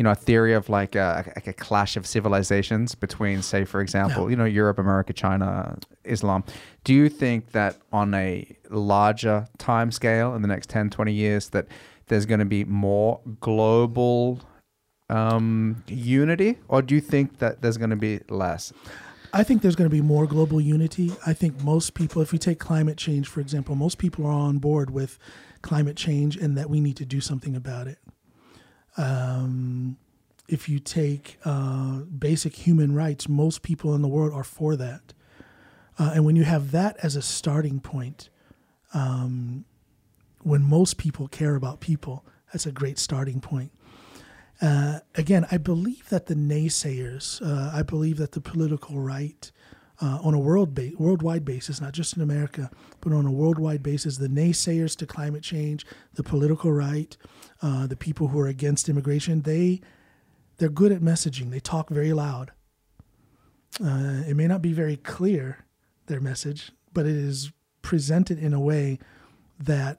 you 0.00 0.04
know 0.04 0.12
a 0.12 0.14
theory 0.14 0.54
of 0.54 0.70
like 0.70 0.94
a, 0.94 1.30
like 1.36 1.46
a 1.46 1.52
clash 1.52 1.94
of 1.94 2.06
civilizations 2.06 2.94
between 2.94 3.42
say 3.42 3.66
for 3.66 3.82
example 3.82 4.30
you 4.30 4.36
know 4.36 4.46
Europe, 4.46 4.78
America, 4.78 5.12
China, 5.12 5.76
Islam. 6.04 6.42
Do 6.84 6.94
you 6.94 7.10
think 7.10 7.52
that 7.52 7.76
on 7.92 8.14
a 8.14 8.46
larger 8.70 9.46
time 9.58 9.92
scale 9.92 10.34
in 10.34 10.40
the 10.40 10.48
next 10.48 10.70
10 10.70 10.88
20 10.88 11.12
years 11.12 11.50
that 11.50 11.66
there's 12.06 12.24
going 12.24 12.38
to 12.38 12.46
be 12.46 12.64
more 12.64 13.20
global 13.40 14.40
um, 15.10 15.84
unity, 15.86 16.56
or 16.68 16.80
do 16.80 16.94
you 16.94 17.02
think 17.02 17.38
that 17.40 17.60
there's 17.60 17.76
going 17.76 17.90
to 17.90 17.96
be 17.96 18.20
less? 18.30 18.72
I 19.34 19.42
think 19.42 19.60
there's 19.60 19.76
going 19.76 19.90
to 19.90 19.94
be 19.94 20.00
more 20.00 20.26
global 20.26 20.62
unity. 20.62 21.12
I 21.26 21.34
think 21.34 21.62
most 21.62 21.92
people, 21.92 22.22
if 22.22 22.32
you 22.32 22.38
take 22.38 22.58
climate 22.58 22.96
change, 22.96 23.28
for 23.28 23.40
example, 23.40 23.74
most 23.74 23.98
people 23.98 24.24
are 24.24 24.32
on 24.32 24.56
board 24.60 24.88
with 24.88 25.18
climate 25.60 25.98
change 25.98 26.38
and 26.38 26.56
that 26.56 26.70
we 26.70 26.80
need 26.80 26.96
to 26.96 27.04
do 27.04 27.20
something 27.20 27.54
about 27.54 27.86
it. 27.86 27.98
Um, 28.96 29.96
if 30.48 30.68
you 30.68 30.80
take 30.80 31.38
uh, 31.44 32.00
basic 32.00 32.54
human 32.56 32.94
rights, 32.94 33.28
most 33.28 33.62
people 33.62 33.94
in 33.94 34.02
the 34.02 34.08
world 34.08 34.32
are 34.32 34.44
for 34.44 34.76
that. 34.76 35.14
Uh, 35.98 36.12
and 36.14 36.24
when 36.24 36.34
you 36.34 36.44
have 36.44 36.72
that 36.72 36.96
as 37.02 37.14
a 37.14 37.22
starting 37.22 37.78
point, 37.80 38.30
um, 38.92 39.64
when 40.42 40.62
most 40.62 40.96
people 40.96 41.28
care 41.28 41.54
about 41.54 41.80
people, 41.80 42.24
that's 42.52 42.66
a 42.66 42.72
great 42.72 42.98
starting 42.98 43.40
point. 43.40 43.70
Uh, 44.60 45.00
again, 45.14 45.46
I 45.50 45.56
believe 45.56 46.08
that 46.08 46.26
the 46.26 46.34
naysayers, 46.34 47.40
uh, 47.42 47.70
I 47.74 47.82
believe 47.82 48.18
that 48.18 48.32
the 48.32 48.40
political 48.40 48.98
right, 48.98 49.50
uh, 50.00 50.18
on 50.22 50.34
a 50.34 50.38
world 50.38 50.74
ba- 50.74 50.92
worldwide 50.98 51.44
basis, 51.44 51.80
not 51.80 51.92
just 51.92 52.16
in 52.16 52.22
America, 52.22 52.70
but 53.00 53.12
on 53.12 53.26
a 53.26 53.30
worldwide 53.30 53.82
basis, 53.82 54.16
the 54.16 54.28
naysayers 54.28 54.96
to 54.96 55.06
climate 55.06 55.42
change, 55.42 55.84
the 56.14 56.22
political 56.22 56.72
right, 56.72 57.16
uh, 57.62 57.86
the 57.86 57.96
people 57.96 58.28
who 58.28 58.40
are 58.40 58.48
against 58.48 58.88
immigration, 58.88 59.42
they 59.42 59.80
they're 60.58 60.68
good 60.68 60.92
at 60.92 61.00
messaging. 61.00 61.50
They 61.50 61.60
talk 61.60 61.88
very 61.90 62.12
loud. 62.12 62.52
Uh, 63.82 64.22
it 64.28 64.34
may 64.36 64.46
not 64.46 64.60
be 64.62 64.72
very 64.72 64.96
clear 64.96 65.64
their 66.06 66.20
message, 66.20 66.72
but 66.92 67.06
it 67.06 67.16
is 67.16 67.50
presented 67.82 68.38
in 68.38 68.52
a 68.52 68.60
way 68.60 68.98
that 69.58 69.98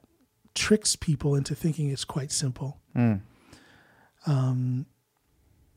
tricks 0.54 0.94
people 0.96 1.34
into 1.34 1.54
thinking 1.54 1.90
it's 1.90 2.04
quite 2.04 2.30
simple 2.30 2.78
um, 4.26 4.86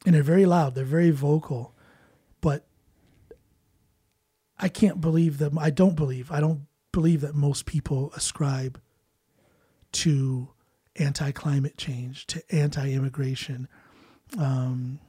and 0.05 0.13
they're 0.13 0.21
very 0.23 0.45
loud. 0.45 0.75
They're 0.75 0.83
very 0.83 1.11
vocal, 1.11 1.73
but 2.41 2.67
I 4.59 4.69
can't 4.69 5.01
believe 5.01 5.37
them. 5.37 5.57
I 5.59 5.69
don't 5.69 5.95
believe. 5.95 6.31
I 6.31 6.39
don't 6.39 6.67
believe 6.91 7.21
that 7.21 7.35
most 7.35 7.65
people 7.65 8.11
ascribe 8.15 8.79
to 9.93 10.49
anti-climate 10.97 11.77
change, 11.77 12.25
to 12.27 12.41
anti-immigration. 12.55 13.67
Um, 14.37 14.99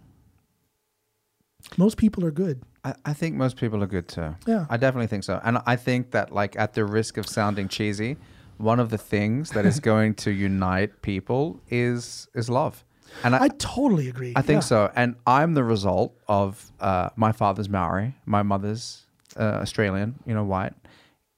most 1.76 1.96
people 1.96 2.24
are 2.24 2.30
good. 2.30 2.62
I, 2.84 2.94
I 3.04 3.12
think 3.12 3.34
most 3.36 3.56
people 3.56 3.82
are 3.82 3.86
good 3.86 4.08
too. 4.08 4.34
Yeah. 4.46 4.66
I 4.68 4.76
definitely 4.76 5.06
think 5.08 5.24
so. 5.24 5.40
And 5.44 5.58
I 5.66 5.76
think 5.76 6.10
that, 6.12 6.32
like, 6.32 6.56
at 6.58 6.74
the 6.74 6.84
risk 6.84 7.16
of 7.16 7.26
sounding 7.26 7.68
cheesy, 7.68 8.16
one 8.58 8.80
of 8.80 8.90
the 8.90 8.98
things 8.98 9.50
that 9.50 9.66
is 9.66 9.80
going 9.92 10.14
to 10.14 10.30
unite 10.30 11.02
people 11.02 11.60
is 11.68 12.28
is 12.34 12.48
love. 12.48 12.84
And 13.24 13.34
I, 13.34 13.44
I 13.44 13.48
totally 13.58 14.08
agree. 14.08 14.32
I 14.36 14.42
think 14.42 14.56
Yeah. 14.62 14.66
so. 14.66 14.92
And 14.96 15.14
I'm 15.26 15.54
the 15.54 15.64
result 15.64 16.16
of 16.28 16.70
uh, 16.80 17.10
my 17.16 17.32
father's 17.32 17.68
Maori, 17.68 18.14
my 18.26 18.42
mother's 18.42 19.05
uh, 19.38 19.60
Australian, 19.62 20.18
you 20.26 20.34
know, 20.34 20.44
white. 20.44 20.72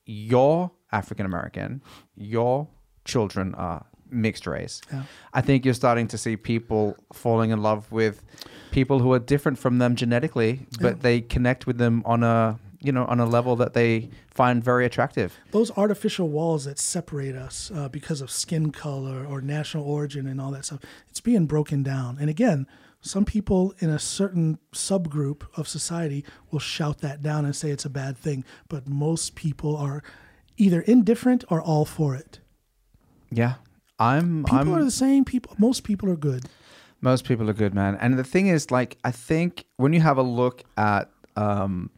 You're 0.04 0.70
African 0.92 1.26
American. 1.26 1.82
Your 2.16 2.68
children 3.04 3.54
are 3.54 3.84
mixed 4.10 4.46
race. 4.46 4.80
Yeah. 4.92 5.02
I 5.34 5.42
think 5.42 5.64
you're 5.64 5.74
starting 5.74 6.08
to 6.08 6.18
see 6.18 6.36
people 6.36 6.96
falling 7.12 7.50
in 7.50 7.62
love 7.62 7.90
with 7.92 8.22
people 8.70 9.00
who 9.00 9.12
are 9.12 9.18
different 9.18 9.58
from 9.58 9.78
them 9.78 9.96
genetically, 9.96 10.66
but 10.80 10.96
Yeah. 10.96 11.02
they 11.02 11.20
connect 11.20 11.66
with 11.66 11.78
them 11.78 12.02
on 12.06 12.22
a 12.22 12.58
you 12.80 12.92
know 12.92 13.04
on 13.06 13.18
a 13.20 13.26
level 13.26 13.56
that 13.56 13.74
they 13.74 14.08
find 14.30 14.62
very 14.64 14.86
attractive. 14.86 15.36
those 15.50 15.70
artificial 15.76 16.28
walls 16.28 16.64
that 16.64 16.78
separate 16.78 17.34
us 17.34 17.72
uh, 17.74 17.88
because 17.88 18.20
of 18.20 18.30
skin 18.30 18.70
color 18.70 19.26
or 19.26 19.40
national 19.40 19.82
origin 19.84 20.26
and 20.28 20.40
all 20.40 20.52
that 20.52 20.64
stuff, 20.64 20.78
it's 21.08 21.20
being 21.20 21.44
broken 21.46 21.82
down. 21.82 22.16
And 22.20 22.30
again, 22.30 22.66
some 23.00 23.24
people 23.24 23.74
in 23.78 23.90
a 23.90 23.98
certain 23.98 24.58
subgroup 24.72 25.42
of 25.56 25.68
society 25.68 26.24
will 26.50 26.58
shout 26.58 26.98
that 27.00 27.22
down 27.22 27.44
and 27.44 27.54
say 27.54 27.70
it's 27.70 27.84
a 27.84 27.90
bad 27.90 28.16
thing, 28.18 28.44
but 28.68 28.88
most 28.88 29.34
people 29.34 29.76
are 29.76 30.02
either 30.56 30.80
indifferent 30.80 31.44
or 31.48 31.62
all 31.62 31.84
for 31.84 32.14
it. 32.16 32.40
Yeah. 33.30 33.54
I'm 34.00 34.44
People 34.44 34.58
I'm 34.58 34.74
are 34.74 34.84
the 34.84 34.90
same. 34.90 35.24
People, 35.24 35.54
most 35.58 35.84
people 35.84 36.08
are 36.10 36.16
good. 36.16 36.46
Most 37.00 37.24
people 37.24 37.48
are 37.48 37.52
good, 37.54 37.74
man. 37.74 37.96
And 38.00 38.18
the 38.18 38.24
thing 38.24 38.48
is, 38.48 38.70
like, 38.70 38.96
I 39.04 39.10
think 39.12 39.64
when 39.76 39.92
you 39.92 40.00
have 40.00 40.18
a 40.18 40.22
look 40.22 40.62
at 40.76 41.10
um, 41.36 41.90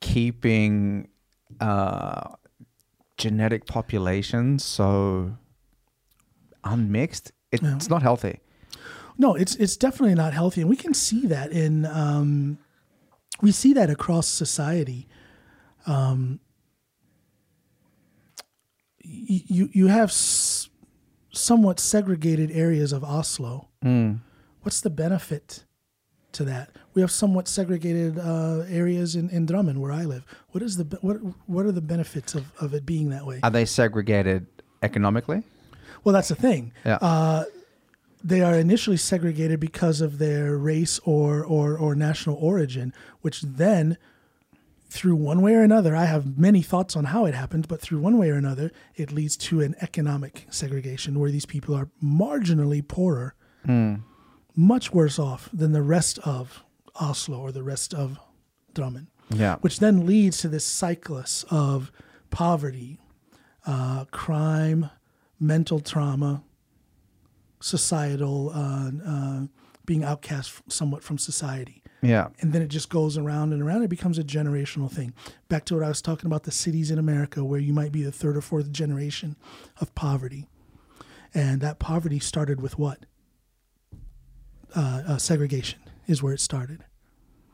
keeping 0.00 1.08
uh, 1.60 2.28
genetic 3.16 3.66
populations 3.66 4.64
so 4.64 5.36
unmixed, 6.64 7.32
it, 7.50 7.62
Yeah. 7.62 7.76
it's 7.76 7.88
not 7.88 8.02
healthy. 8.02 8.40
No, 9.18 9.34
it's 9.34 9.54
it's 9.56 9.76
definitely 9.76 10.14
not 10.14 10.32
healthy, 10.32 10.60
and 10.62 10.70
we 10.70 10.76
can 10.76 10.94
see 10.94 11.26
that 11.26 11.52
in 11.52 11.84
um, 11.86 12.58
we 13.40 13.52
see 13.52 13.72
that 13.74 13.90
across 13.90 14.26
society. 14.28 15.06
Um, 15.86 16.40
you 19.04 19.68
you 19.72 19.86
have 19.88 20.08
s- 20.10 20.68
somewhat 21.32 21.80
segregated 21.80 22.50
areas 22.52 22.92
of 22.92 23.02
Oslo. 23.04 23.68
What's 24.62 24.80
the 24.80 24.90
benefit 24.90 25.64
to 26.32 26.44
that? 26.44 26.70
We 26.94 27.00
have 27.02 27.10
somewhat 27.10 27.48
segregated 27.48 28.18
uh, 28.18 28.60
areas 28.68 29.16
in, 29.16 29.28
in 29.30 29.46
Drammen, 29.46 29.78
where 29.78 29.90
I 29.92 30.04
live. 30.04 30.24
What 30.50 30.62
is 30.62 30.76
the 30.76 30.84
be- 30.84 30.98
what 31.00 31.16
what 31.46 31.66
are 31.66 31.72
the 31.72 31.80
benefits 31.80 32.34
of, 32.34 32.52
of 32.60 32.74
it 32.74 32.86
being 32.86 33.10
that 33.10 33.26
way? 33.26 33.40
Are 33.42 33.50
they 33.50 33.64
segregated 33.64 34.46
economically? 34.82 35.42
Well, 36.04 36.12
that's 36.12 36.28
the 36.28 36.34
thing. 36.36 36.72
Yeah. 36.84 36.96
Uh, 37.00 37.44
they 38.22 38.40
are 38.40 38.54
initially 38.54 38.96
segregated 38.96 39.60
because 39.60 40.00
of 40.00 40.18
their 40.18 40.56
race 40.56 41.00
or, 41.04 41.44
or, 41.44 41.76
or 41.76 41.94
national 41.94 42.36
origin, 42.36 42.92
which 43.20 43.42
then, 43.42 43.98
through 44.88 45.16
one 45.16 45.42
way 45.42 45.54
or 45.54 45.62
another, 45.62 45.96
I 45.96 46.04
have 46.04 46.38
many 46.38 46.62
thoughts 46.62 46.96
on 46.96 47.06
how 47.06 47.24
it 47.24 47.34
happened, 47.34 47.68
but 47.68 47.80
through 47.80 48.00
one 48.00 48.18
way 48.18 48.30
or 48.30 48.36
another, 48.36 48.70
it 48.94 49.12
leads 49.12 49.36
to 49.38 49.60
an 49.60 49.74
economic 49.80 50.46
segregation 50.50 51.18
where 51.18 51.30
these 51.30 51.46
people 51.46 51.74
are 51.74 51.90
marginally 52.02 52.86
poorer, 52.86 53.34
much 54.54 54.92
worse 54.92 55.18
off 55.18 55.48
than 55.52 55.72
the 55.72 55.82
rest 55.82 56.18
of 56.20 56.62
Oslo 57.00 57.38
or 57.38 57.52
the 57.52 57.62
rest 57.62 57.94
of 57.94 58.18
Drammen 58.74 59.06
yeah. 59.34 59.56
which 59.56 59.78
then 59.78 60.06
leads 60.06 60.38
to 60.38 60.48
this 60.48 60.64
cyclus 60.64 61.44
of 61.50 61.90
poverty, 62.30 62.98
uh, 63.66 64.04
crime, 64.10 64.90
mental 65.38 65.80
trauma, 65.80 66.42
societal 67.62 68.50
uh, 68.54 68.90
uh, 69.06 69.40
being 69.86 70.04
outcast 70.04 70.60
somewhat 70.68 71.02
from 71.02 71.18
society. 71.18 71.82
yeah. 72.02 72.28
And 72.40 72.52
then 72.52 72.62
it 72.62 72.68
just 72.68 72.88
goes 72.88 73.16
around 73.18 73.52
and 73.52 73.62
around. 73.62 73.82
It 73.82 73.88
becomes 73.90 74.18
a 74.18 74.24
generational 74.24 74.90
thing. 74.90 75.12
Back 75.48 75.64
to 75.66 75.74
what 75.74 75.84
I 75.84 75.88
was 75.88 76.02
talking 76.02 76.26
about 76.26 76.42
the 76.44 76.50
cities 76.52 76.90
in 76.90 76.98
America 76.98 77.44
where 77.44 77.60
you 77.60 77.72
might 77.72 77.92
be 77.92 78.02
the 78.02 78.12
third 78.12 78.36
or 78.36 78.40
fourth 78.40 78.70
generation 78.70 79.36
of 79.80 79.94
poverty. 79.94 80.48
and 81.34 81.60
that 81.62 81.78
poverty 81.78 82.18
started 82.18 82.60
with 82.60 82.78
what? 82.78 83.06
Uh, 84.74 85.02
uh, 85.06 85.18
segregation 85.18 85.78
is 86.06 86.22
where 86.22 86.32
it 86.32 86.40
started. 86.40 86.84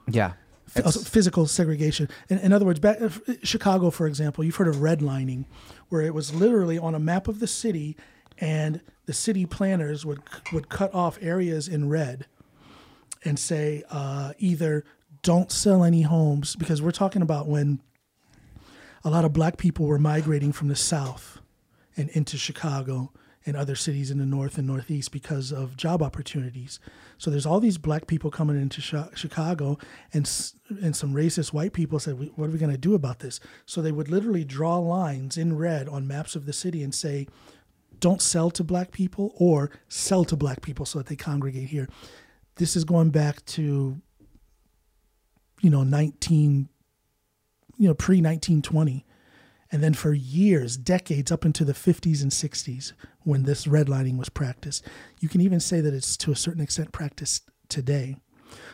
Yeah. 0.09 0.33
F- 0.77 0.85
also 0.85 1.01
physical 1.01 1.47
segregation. 1.47 2.09
In, 2.29 2.39
in 2.39 2.53
other 2.53 2.65
words, 2.65 2.79
back, 2.79 3.01
uh, 3.01 3.09
Chicago, 3.43 3.91
for 3.91 4.07
example, 4.07 4.45
you've 4.45 4.57
heard 4.57 4.69
of 4.69 4.77
redlining, 4.77 5.45
where 5.89 6.03
it 6.03 6.15
was 6.15 6.35
literally 6.35 6.79
on 6.79 6.95
a 6.95 6.99
map 6.99 7.27
of 7.27 7.41
the 7.41 7.47
city, 7.47 7.97
and 8.41 8.81
the 9.07 9.13
city 9.13 9.47
planners 9.47 10.05
would 10.05 10.21
would 10.53 10.69
cut 10.69 10.95
off 10.95 11.19
areas 11.21 11.69
in 11.69 11.89
red, 11.89 12.27
and 13.25 13.39
say 13.39 13.83
uh, 13.91 14.33
either 14.39 14.85
don't 15.23 15.51
sell 15.51 15.83
any 15.83 16.03
homes 16.03 16.57
because 16.57 16.81
we're 16.81 16.91
talking 16.91 17.23
about 17.23 17.47
when 17.47 17.81
a 19.05 19.11
lot 19.11 19.25
of 19.25 19.33
black 19.33 19.57
people 19.57 19.87
were 19.87 19.99
migrating 19.99 20.53
from 20.53 20.69
the 20.69 20.77
south 20.77 21.39
and 21.97 22.09
into 22.11 22.37
Chicago 22.37 23.13
and 23.47 23.57
other 23.57 23.75
cities 23.75 24.11
in 24.11 24.19
the 24.19 24.27
north 24.27 24.59
and 24.59 24.67
northeast 24.67 25.11
because 25.11 25.53
of 25.53 25.77
job 25.77 26.03
opportunities. 26.03 26.79
So 27.17 27.31
there's 27.31 27.47
all 27.47 27.61
these 27.61 27.79
black 27.79 28.07
people 28.07 28.31
coming 28.31 28.61
into 28.61 28.81
Chicago, 28.81 29.79
and 30.13 30.31
and 30.83 30.95
some 30.95 31.15
racist 31.15 31.53
white 31.53 31.73
people 31.73 31.99
said, 31.99 32.19
"What 32.37 32.49
are 32.49 32.53
we 32.53 32.59
going 32.59 32.73
to 32.73 32.79
do 32.79 32.95
about 32.95 33.21
this?" 33.21 33.41
So 33.65 33.81
they 33.81 33.93
would 33.93 34.11
literally 34.11 34.45
draw 34.45 34.77
lines 34.77 35.39
in 35.39 35.57
red 35.57 35.89
on 35.89 36.07
maps 36.07 36.37
of 36.37 36.45
the 36.45 36.53
city 36.53 36.83
and 36.83 36.95
say, 36.95 37.27
"Don't 38.01 38.23
sell 38.23 38.51
to 38.53 38.65
black 38.65 38.91
people," 38.91 39.33
or 39.37 39.71
"Sell 39.89 40.25
to 40.27 40.37
black 40.37 40.63
people," 40.63 40.87
so 40.87 40.99
that 40.99 41.07
they 41.07 41.17
congregate 41.17 41.69
here. 41.69 41.89
This 42.57 42.77
is 42.77 42.85
going 42.85 43.11
back 43.11 43.45
to, 43.47 44.01
you 45.61 45.71
know, 45.71 45.85
19, 45.85 46.69
you 47.77 47.89
know, 47.89 47.95
pre 47.95 48.21
1920 48.21 49.05
and 49.71 49.83
then 49.83 49.95
for 49.95 50.15
years, 50.15 50.77
decades 50.77 51.31
up 51.31 51.45
into 51.45 51.65
the 51.65 51.75
50s 51.75 52.23
and 52.23 52.33
60s, 52.33 52.93
when 53.23 53.43
this 53.43 53.67
redlining 53.67 54.17
was 54.17 54.31
practiced, 54.31 54.85
you 55.21 55.29
can 55.29 55.41
even 55.41 55.61
say 55.61 55.81
that 55.81 55.93
it's 55.93 56.17
to 56.19 56.33
a 56.33 56.37
certain 56.37 56.63
extent 56.63 56.93
practiced 56.93 57.51
today. 57.69 58.17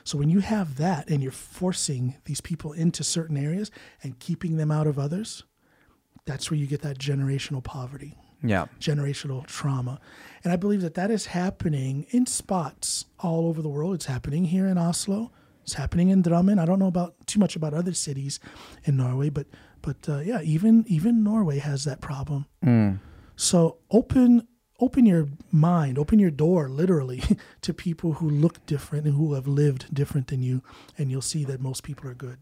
So 0.05 0.17
when 0.17 0.29
you 0.29 0.39
have 0.39 0.77
that 0.77 1.09
and 1.09 1.21
you're 1.21 1.33
forcing 1.33 2.17
these 2.27 2.41
people 2.41 2.73
into 2.73 3.03
certain 3.03 3.37
areas 3.37 3.73
and 4.05 4.19
keeping 4.21 4.57
them 4.57 4.71
out 4.71 4.87
of 4.87 4.99
others, 4.99 5.43
that's 6.27 6.51
where 6.51 6.59
you 6.59 6.69
get 6.69 6.83
that 6.83 6.99
generational 6.99 7.63
poverty. 7.63 8.17
Yeah. 8.45 8.67
Generational 8.79 9.47
trauma. 9.47 10.01
And 10.43 10.53
I 10.53 10.57
believe 10.57 10.83
that 10.83 10.95
that 10.95 11.11
is 11.11 11.27
happening 11.27 12.07
in 12.11 12.27
spots 12.27 13.07
all 13.19 13.47
over 13.47 13.63
the 13.63 13.69
world. 13.69 13.95
It's 13.95 14.07
happening 14.07 14.45
here 14.45 14.67
in 14.67 14.77
Oslo. 14.77 15.33
It's 15.63 15.75
happening 15.75 16.11
in 16.11 16.23
Drammen. 16.23 16.61
I 16.61 16.67
don't 16.67 16.79
know 16.79 16.87
about 16.87 17.15
too 17.27 17.41
much 17.41 17.57
about 17.57 17.73
other 17.73 17.95
cities 17.95 18.39
in 18.85 18.99
Norway, 18.99 19.31
but 19.31 19.47
but 19.81 19.97
uh, 20.09 20.19
yeah, 20.19 20.43
even 20.43 20.85
even 20.87 21.25
Norway 21.25 21.59
has 21.59 21.85
that 21.85 22.03
problem. 22.03 22.47
Mm. 22.65 23.01
So 23.37 23.79
open 23.91 24.47
open 24.81 25.07
your 25.07 25.29
mind, 25.53 25.99
open 25.99 26.19
your 26.19 26.31
door 26.31 26.69
literally 26.69 27.23
to 27.63 27.73
people 27.73 28.15
who 28.15 28.29
look 28.29 28.65
different 28.67 29.07
and 29.07 29.15
who 29.15 29.35
have 29.35 29.47
lived 29.47 29.93
different 29.95 30.29
than 30.29 30.43
you, 30.43 30.63
and 30.99 31.11
you'll 31.11 31.23
see 31.23 31.45
that 31.45 31.61
most 31.61 31.83
people 31.83 32.09
are 32.09 32.15
good. 32.15 32.39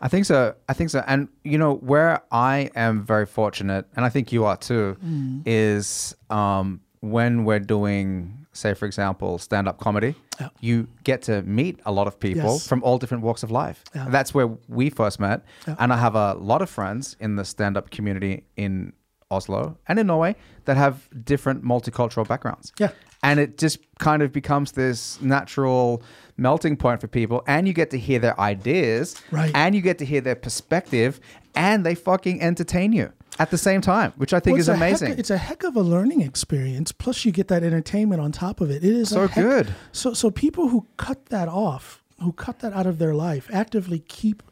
I 0.00 0.08
think 0.08 0.24
so. 0.24 0.54
I 0.68 0.72
think 0.72 0.90
so. 0.90 1.02
And 1.06 1.28
you 1.42 1.58
know 1.58 1.74
where 1.74 2.22
I 2.30 2.70
am 2.74 3.04
very 3.04 3.26
fortunate, 3.26 3.86
and 3.96 4.04
I 4.04 4.08
think 4.08 4.32
you 4.32 4.44
are 4.44 4.56
too, 4.56 4.96
mm. 5.04 5.42
is 5.44 6.14
um, 6.30 6.80
when 7.00 7.44
we're 7.44 7.60
doing 7.60 8.46
say 8.56 8.72
for 8.72 8.86
example 8.86 9.36
stand-up 9.36 9.78
comedy 9.80 10.14
yeah. 10.40 10.48
you 10.60 10.86
get 11.02 11.22
to 11.22 11.42
meet 11.42 11.80
a 11.86 11.92
lot 11.92 12.06
of 12.06 12.18
people 12.18 12.52
yes. 12.52 12.66
from 12.66 12.82
all 12.84 12.98
different 12.98 13.22
walks 13.22 13.42
of 13.42 13.50
life 13.50 13.82
yeah. 13.94 14.06
that's 14.10 14.32
where 14.32 14.46
we 14.68 14.88
first 14.88 15.18
met 15.18 15.42
yeah. 15.66 15.74
and 15.80 15.92
i 15.92 15.96
have 15.96 16.14
a 16.14 16.34
lot 16.34 16.62
of 16.62 16.70
friends 16.70 17.16
in 17.18 17.34
the 17.34 17.44
stand-up 17.44 17.90
community 17.90 18.44
in 18.56 18.92
oslo 19.34 19.76
and 19.88 19.98
in 19.98 20.06
norway 20.06 20.34
that 20.64 20.76
have 20.76 21.08
different 21.24 21.64
multicultural 21.64 22.26
backgrounds 22.26 22.72
yeah 22.78 22.90
and 23.22 23.40
it 23.40 23.56
just 23.56 23.78
kind 23.98 24.22
of 24.22 24.32
becomes 24.32 24.72
this 24.72 25.20
natural 25.22 26.02
melting 26.36 26.76
point 26.76 27.00
for 27.00 27.08
people 27.08 27.42
and 27.46 27.66
you 27.66 27.72
get 27.72 27.90
to 27.90 27.98
hear 27.98 28.18
their 28.18 28.38
ideas 28.38 29.20
right. 29.30 29.50
and 29.54 29.74
you 29.74 29.80
get 29.80 29.98
to 29.98 30.04
hear 30.04 30.20
their 30.20 30.34
perspective 30.34 31.20
and 31.54 31.86
they 31.86 31.94
fucking 31.94 32.42
entertain 32.42 32.92
you 32.92 33.12
at 33.38 33.50
the 33.50 33.58
same 33.58 33.80
time, 33.80 34.12
which 34.16 34.32
I 34.32 34.40
think 34.40 34.54
well, 34.54 34.60
is 34.60 34.68
amazing. 34.68 35.10
Heck, 35.10 35.18
it's 35.18 35.30
a 35.30 35.36
heck 35.36 35.64
of 35.64 35.76
a 35.76 35.80
learning 35.80 36.20
experience. 36.20 36.92
Plus, 36.92 37.24
you 37.24 37.32
get 37.32 37.48
that 37.48 37.62
entertainment 37.62 38.20
on 38.20 38.32
top 38.32 38.60
of 38.60 38.70
it. 38.70 38.84
It 38.84 38.94
is 38.94 39.08
so 39.08 39.26
heck, 39.26 39.34
good. 39.34 39.74
So, 39.92 40.14
so 40.14 40.30
people 40.30 40.68
who 40.68 40.86
cut 40.96 41.26
that 41.26 41.48
off, 41.48 42.02
who 42.20 42.32
cut 42.32 42.60
that 42.60 42.72
out 42.72 42.86
of 42.86 42.98
their 42.98 43.14
life, 43.14 43.48
actively 43.52 44.00
keep 44.00 44.42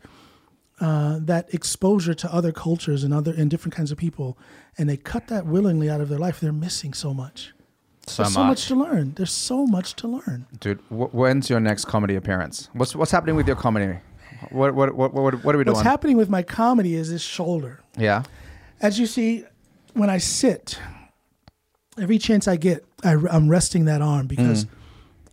uh, 0.80 1.18
that 1.20 1.52
exposure 1.54 2.14
to 2.14 2.32
other 2.32 2.52
cultures 2.52 3.04
and 3.04 3.12
other 3.14 3.32
and 3.36 3.50
different 3.50 3.74
kinds 3.74 3.92
of 3.92 3.98
people, 3.98 4.38
and 4.78 4.88
they 4.88 4.96
cut 4.96 5.28
that 5.28 5.46
willingly 5.46 5.88
out 5.88 6.00
of 6.00 6.08
their 6.08 6.18
life. 6.18 6.40
They're 6.40 6.52
missing 6.52 6.92
so 6.92 7.14
much. 7.14 7.52
So 8.06 8.24
much. 8.24 8.32
so 8.32 8.44
much 8.44 8.66
to 8.66 8.74
learn. 8.74 9.14
There's 9.14 9.30
so 9.32 9.64
much 9.64 9.94
to 9.96 10.08
learn, 10.08 10.46
dude. 10.58 10.80
when's 10.90 11.48
your 11.48 11.60
next 11.60 11.84
comedy 11.84 12.16
appearance? 12.16 12.68
What's 12.72 12.96
what's 12.96 13.12
happening 13.12 13.36
with 13.36 13.46
your 13.46 13.56
comedy? 13.56 13.98
What 14.50 14.74
what 14.74 14.94
what 14.96 15.14
what, 15.14 15.44
what 15.44 15.54
are 15.54 15.58
we 15.58 15.64
doing? 15.64 15.76
What's 15.76 15.86
happening 15.86 16.16
with 16.16 16.28
my 16.28 16.42
comedy 16.42 16.94
is 16.94 17.10
this 17.10 17.22
shoulder. 17.22 17.80
Yeah. 17.96 18.24
As 18.80 18.98
you 18.98 19.06
see, 19.06 19.44
when 19.94 20.10
I 20.10 20.18
sit, 20.18 20.80
every 21.98 22.18
chance 22.18 22.48
I 22.48 22.56
get, 22.56 22.84
I, 23.04 23.12
am 23.12 23.48
resting 23.48 23.84
that 23.84 24.02
arm 24.02 24.26
because 24.26 24.64
mm. 24.64 24.70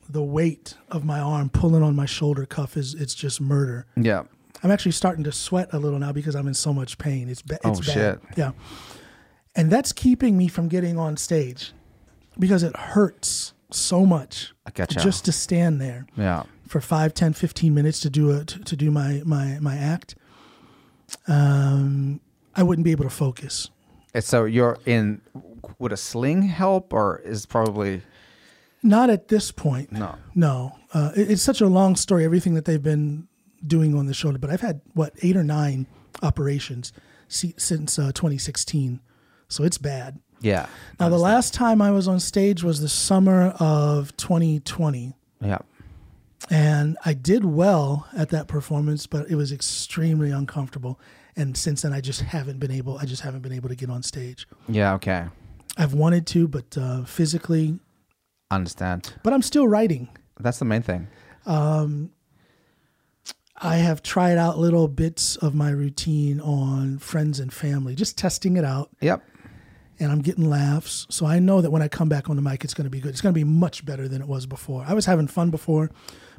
the 0.08 0.22
weight 0.22 0.76
of 0.90 1.04
my 1.04 1.20
arm 1.20 1.50
pulling 1.50 1.82
on 1.82 1.96
my 1.96 2.06
shoulder 2.06 2.46
cuff 2.46 2.78
is 2.78 2.94
it's 2.94 3.16
just 3.16 3.42
murder. 3.42 3.88
Yeah. 3.96 4.24
I'm 4.64 4.72
actually 4.72 4.92
starting 4.92 5.24
to 5.24 5.32
sweat 5.32 5.70
a 5.74 5.80
little 5.80 6.00
now 6.00 6.12
because 6.12 6.36
I'm 6.36 6.48
in 6.48 6.54
so 6.54 6.74
much 6.74 6.98
pain. 6.98 7.30
It's, 7.30 7.42
ba- 7.42 7.60
it's 7.64 7.80
oh, 7.80 7.94
bad. 7.94 7.94
Shit. 7.94 8.20
Yeah. 8.36 8.52
And 9.56 9.72
that's 9.72 9.92
keeping 9.92 10.38
me 10.38 10.48
from 10.48 10.68
getting 10.68 10.98
on 10.98 11.18
stage 11.18 11.74
because 12.38 12.64
it 12.64 12.76
hurts 12.76 13.54
so 13.72 14.06
much 14.06 14.54
I 14.66 14.72
gotcha. 14.72 15.00
just 15.00 15.26
to 15.26 15.32
stand 15.32 15.80
there. 15.80 16.08
Yeah. 16.16 16.44
For 16.68 16.82
5, 16.82 17.14
10, 17.14 17.34
15 17.34 17.74
minutes 17.74 18.00
to 18.02 18.10
do 18.10 18.32
a 18.32 18.46
to, 18.46 18.60
to 18.60 18.76
do 18.76 18.92
my 18.92 19.22
my 19.26 19.58
my 19.60 19.76
act. 19.76 20.16
Um 21.28 22.20
I 22.56 22.64
wouldn't 22.64 22.86
be 22.86 22.92
able 22.92 23.06
to 23.06 23.10
focus. 23.10 23.70
And 24.14 24.24
So 24.24 24.46
you're 24.46 24.78
in. 24.86 25.22
Would 25.78 25.94
a 25.94 25.98
sling 25.98 26.42
help, 26.44 26.94
or 26.94 27.20
is 27.20 27.46
probably 27.46 28.02
not 28.84 29.10
at 29.10 29.30
this 29.30 29.52
point? 29.52 29.92
No, 29.92 30.16
no. 30.36 30.78
Uh, 30.94 31.12
it, 31.16 31.32
it's 31.32 31.42
such 31.42 31.62
a 31.62 31.68
long 31.68 31.96
story. 31.96 32.26
Everything 32.26 32.54
that 32.56 32.66
they've 32.66 32.84
been 32.84 33.29
doing 33.66 33.96
on 33.96 34.06
the 34.06 34.14
shoulder, 34.14 34.38
but 34.38 34.50
I've 34.50 34.62
had 34.62 34.82
what 34.94 35.14
eight 35.22 35.36
or 35.36 35.44
nine 35.44 35.88
operations 36.22 36.92
since 37.28 38.00
uh, 38.00 38.12
2016, 38.12 39.00
so 39.48 39.64
it's 39.64 39.78
bad. 39.78 40.20
Yeah. 40.42 40.68
Now 41.00 41.10
the 41.10 41.18
last 41.18 41.54
time 41.54 41.82
I 41.82 41.92
was 41.92 42.08
on 42.08 42.20
stage 42.20 42.64
was 42.64 42.82
the 42.82 42.90
summer 42.90 43.54
of 43.60 44.16
2020. 44.18 45.14
Yeah. 45.42 45.60
And 46.50 46.98
I 47.04 47.14
did 47.14 47.44
well 47.44 48.08
at 48.16 48.30
that 48.30 48.48
performance, 48.48 49.06
but 49.06 49.30
it 49.30 49.36
was 49.36 49.52
extremely 49.52 50.32
uncomfortable 50.32 51.00
and 51.40 51.56
since 51.56 51.82
then 51.82 51.94
I 51.94 52.02
just 52.02 52.22
haven't 52.22 52.60
been 52.60 52.72
able 52.72 52.98
I 52.98 53.06
just 53.06 53.22
haven't 53.22 53.42
been 53.42 53.54
able 53.54 53.70
to 53.70 53.76
get 53.76 53.90
on 53.90 54.04
stage. 54.04 54.48
Yeah, 54.68 54.94
okay. 54.96 55.28
I've 55.78 55.94
wanted 55.94 56.28
to, 56.28 56.48
but 56.48 56.78
uh, 56.78 57.06
physically 57.06 57.80
understand. 58.52 59.14
But 59.24 59.34
I'm 59.34 59.42
still 59.42 59.68
writing. 59.68 60.10
That's 60.40 60.60
the 60.60 60.66
main 60.66 60.82
thing. 60.82 61.08
Um, 61.46 62.12
I 63.62 63.78
have 63.78 64.02
tried 64.02 64.38
out 64.38 64.58
little 64.58 64.88
bits 64.88 65.36
of 65.38 65.54
my 65.54 65.70
routine 65.70 66.40
on 66.40 66.98
friends 67.00 67.40
and 67.40 67.52
family, 67.52 67.96
just 67.96 68.18
testing 68.18 68.58
it 68.58 68.64
out. 68.64 68.90
Yep. 69.02 69.24
And 70.00 70.12
I'm 70.12 70.22
getting 70.22 70.50
laughs. 70.50 71.06
So 71.10 71.26
I 71.26 71.40
know 71.40 71.60
that 71.60 71.72
when 71.72 71.82
I 71.82 71.90
come 71.90 72.08
back 72.08 72.30
on 72.30 72.38
the 72.38 72.42
mic, 72.42 72.64
it's 72.64 72.74
going 72.74 72.86
to 72.86 72.90
be 72.90 73.02
good. 73.02 73.10
It's 73.10 73.20
going 73.22 73.34
to 73.34 73.38
be 73.40 73.44
much 73.44 73.86
better 73.86 74.08
than 74.08 74.22
it 74.22 74.28
was 74.28 74.46
before. 74.46 74.86
I 74.88 74.94
was 74.94 75.06
having 75.06 75.28
fun 75.28 75.50
before, 75.50 75.92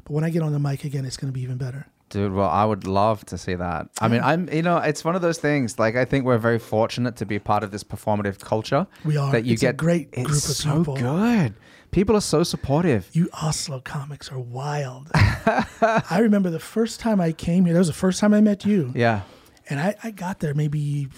but 0.03 0.13
when 0.13 0.23
I 0.23 0.31
get 0.31 0.41
on 0.41 0.51
the 0.51 0.59
mic 0.59 0.83
again, 0.83 1.05
it's 1.05 1.17
going 1.17 1.31
to 1.31 1.33
be 1.33 1.41
even 1.41 1.57
better. 1.57 1.85
Dude, 2.09 2.33
well, 2.33 2.49
I 2.49 2.65
would 2.65 2.87
love 2.87 3.23
to 3.27 3.37
see 3.37 3.55
that. 3.55 3.87
I 4.01 4.09
mean, 4.09 4.21
I'm, 4.21 4.49
you 4.51 4.63
know, 4.63 4.77
it's 4.77 5.05
one 5.05 5.15
of 5.15 5.21
those 5.21 5.37
things. 5.37 5.79
Like, 5.79 5.95
I 5.95 6.03
think 6.03 6.25
we're 6.25 6.39
very 6.39 6.59
fortunate 6.59 7.15
to 7.17 7.25
be 7.25 7.39
part 7.39 7.63
of 7.63 7.71
this 7.71 7.85
performative 7.85 8.39
culture. 8.39 8.85
We 9.05 9.15
are. 9.15 9.31
That 9.31 9.45
you 9.45 9.53
it's 9.53 9.61
get 9.61 9.75
a 9.75 9.77
great 9.77 10.11
group 10.11 10.27
it's 10.27 10.49
of 10.49 10.55
so 10.55 10.79
people. 10.79 10.97
good. 10.97 11.53
People 11.91 12.15
are 12.15 12.21
so 12.21 12.43
supportive. 12.43 13.09
You 13.11 13.29
Oslo 13.33 13.81
comics 13.81 14.31
are 14.31 14.39
wild. 14.39 15.11
I 15.13 16.19
remember 16.21 16.49
the 16.49 16.59
first 16.59 16.99
time 16.99 17.19
I 17.19 17.33
came 17.33 17.65
here. 17.65 17.73
That 17.73 17.79
was 17.79 17.87
the 17.87 17.93
first 17.93 18.19
time 18.19 18.33
I 18.33 18.39
met 18.39 18.65
you. 18.65 18.91
Yeah. 18.95 19.21
And 19.69 19.79
I, 19.79 19.95
I 20.03 20.11
got 20.11 20.39
there 20.39 20.53
maybe 20.53 21.09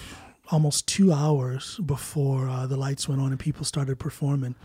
almost 0.52 0.88
two 0.88 1.14
hours 1.14 1.80
before 1.86 2.50
uh, 2.50 2.68
the 2.68 2.78
lights 2.78 3.08
went 3.08 3.22
on 3.22 3.30
and 3.30 3.40
people 3.40 3.66
started 3.66 4.00
performing. 4.00 4.56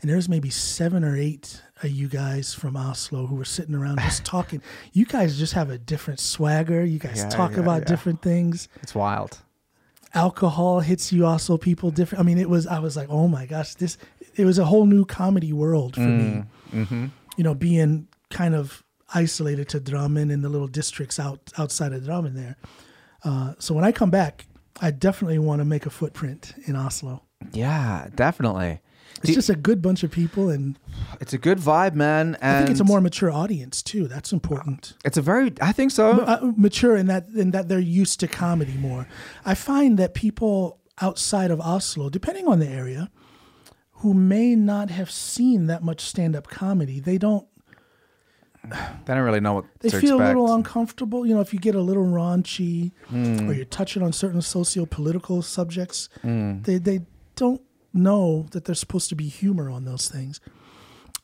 And 0.00 0.10
there's 0.10 0.28
maybe 0.28 0.50
seven 0.50 1.02
or 1.02 1.16
eight 1.16 1.62
of 1.82 1.90
you 1.90 2.08
guys 2.08 2.52
from 2.52 2.76
Oslo 2.76 3.26
who 3.26 3.34
were 3.34 3.44
sitting 3.44 3.74
around 3.74 3.98
just 4.00 4.24
talking. 4.26 4.60
You 4.92 5.06
guys 5.06 5.38
just 5.38 5.54
have 5.54 5.70
a 5.70 5.78
different 5.78 6.20
swagger. 6.20 6.84
You 6.84 6.98
guys 6.98 7.18
yeah, 7.18 7.28
talk 7.30 7.52
yeah, 7.52 7.60
about 7.60 7.82
yeah. 7.82 7.88
different 7.88 8.20
things. 8.20 8.68
It's 8.82 8.94
wild. 8.94 9.38
Alcohol 10.14 10.80
hits 10.80 11.12
you 11.12 11.26
also 11.26 11.56
people 11.58 11.90
different. 11.90 12.20
I 12.20 12.24
mean, 12.24 12.38
it 12.38 12.48
was 12.48 12.66
I 12.66 12.78
was 12.78 12.96
like, 12.96 13.08
oh 13.10 13.26
my 13.28 13.46
gosh, 13.46 13.74
this 13.74 13.98
it 14.36 14.44
was 14.44 14.58
a 14.58 14.64
whole 14.64 14.86
new 14.86 15.04
comedy 15.04 15.52
world 15.52 15.94
for 15.94 16.00
mm, 16.00 16.18
me. 16.18 16.44
Mm-hmm. 16.72 17.06
You 17.36 17.44
know, 17.44 17.54
being 17.54 18.08
kind 18.30 18.54
of 18.54 18.82
isolated 19.14 19.68
to 19.70 19.80
Drammen 19.80 20.32
and 20.32 20.44
the 20.44 20.48
little 20.48 20.68
districts 20.68 21.18
out 21.18 21.52
outside 21.58 21.92
of 21.92 22.02
Drammen 22.02 22.34
there. 22.34 22.56
Uh, 23.24 23.54
so 23.58 23.74
when 23.74 23.84
I 23.84 23.92
come 23.92 24.10
back, 24.10 24.46
I 24.80 24.90
definitely 24.90 25.38
want 25.38 25.60
to 25.60 25.64
make 25.64 25.86
a 25.86 25.90
footprint 25.90 26.54
in 26.66 26.76
Oslo. 26.76 27.22
Yeah, 27.52 28.08
definitely. 28.14 28.80
It's 29.22 29.32
just 29.32 29.48
a 29.48 29.54
good 29.54 29.80
bunch 29.80 30.02
of 30.02 30.10
people, 30.10 30.50
and 30.50 30.78
It's 31.20 31.32
a 31.32 31.38
good 31.38 31.58
vibe, 31.58 31.94
man. 31.94 32.36
And 32.40 32.56
I 32.56 32.58
think 32.58 32.70
it's 32.70 32.80
a 32.80 32.84
more 32.84 33.00
mature 33.00 33.30
audience 33.30 33.82
too. 33.82 34.08
That's 34.08 34.32
important. 34.32 34.94
It's 35.04 35.16
a 35.16 35.22
very. 35.22 35.52
I 35.60 35.72
think 35.72 35.90
so. 35.90 36.20
uh, 36.20 36.52
mature 36.56 36.96
in 36.96 37.06
that 37.06 37.28
in 37.34 37.50
that 37.52 37.68
they're 37.68 37.78
used 37.78 38.20
to 38.20 38.28
comedy 38.28 38.74
more. 38.74 39.08
I 39.44 39.54
find 39.54 39.98
that 39.98 40.12
people 40.14 40.80
outside 41.00 41.50
of 41.50 41.60
Oslo, 41.60 42.10
depending 42.10 42.46
on 42.46 42.58
the 42.58 42.68
area, 42.68 43.10
who 43.96 44.12
may 44.14 44.54
not 44.54 44.90
have 44.90 45.10
seen 45.10 45.66
that 45.66 45.82
much 45.82 46.00
stand-up 46.00 46.48
comedy, 46.48 47.00
they 47.00 47.18
don't 47.18 47.46
they 48.68 49.14
don't 49.14 49.18
really 49.18 49.40
know 49.40 49.54
what 49.54 49.64
they 49.80 49.90
feel 49.90 50.16
expect. 50.16 50.20
a 50.20 50.26
little 50.26 50.52
uncomfortable. 50.52 51.24
You 51.24 51.34
know, 51.34 51.40
if 51.40 51.52
you 51.52 51.60
get 51.60 51.74
a 51.74 51.80
little 51.80 52.04
raunchy 52.04 52.92
hmm. 53.06 53.48
or 53.48 53.52
you're 53.52 53.64
touching 53.64 54.02
on 54.02 54.12
certain 54.12 54.42
socio-political 54.42 55.42
subjects, 55.42 56.08
hmm. 56.22 56.62
they 56.62 56.78
they 56.78 57.02
don't 57.36 57.62
know 57.92 58.46
that 58.50 58.64
there's 58.64 58.80
supposed 58.80 59.08
to 59.10 59.14
be 59.14 59.28
humor 59.28 59.70
on 59.70 59.84
those 59.84 60.08
things. 60.08 60.40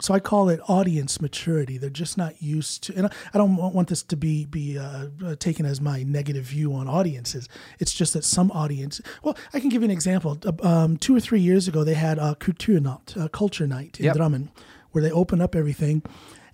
So 0.02 0.12
I 0.14 0.20
call 0.20 0.48
it 0.48 0.60
audience 0.68 1.20
maturity. 1.20 1.78
They're 1.78 1.88
just 1.88 2.18
not 2.18 2.42
used 2.42 2.82
to, 2.84 2.94
and 2.96 3.06
I, 3.32 3.38
don't 3.38 3.56
want 3.56 3.74
want 3.74 3.88
this 3.88 4.02
to 4.02 4.16
be 4.16 4.46
be 4.46 4.76
uh, 4.78 5.06
uh, 5.24 5.36
taken 5.36 5.64
as 5.64 5.80
my 5.80 6.02
negative 6.02 6.44
view 6.44 6.74
on 6.74 6.88
audiences. 6.88 7.48
It's 7.78 7.94
just 7.94 8.12
that 8.14 8.24
some 8.24 8.50
audience. 8.50 9.00
Well, 9.22 9.36
I 9.54 9.60
can 9.60 9.68
give 9.68 9.82
you 9.82 9.86
an 9.86 9.90
example. 9.92 10.38
Uh, 10.44 10.52
Um, 10.62 10.96
two 10.96 11.14
or 11.14 11.20
three 11.20 11.40
years 11.40 11.68
ago, 11.68 11.84
they 11.84 11.94
had 11.94 12.18
a 12.18 12.34
Kulturnatt, 12.34 13.16
a 13.16 13.28
culture 13.28 13.66
night 13.66 13.98
in 14.00 14.06
Yep. 14.06 14.16
Drammen, 14.16 14.48
where 14.90 15.02
they 15.02 15.10
opened 15.10 15.42
up 15.42 15.54
everything, 15.54 16.02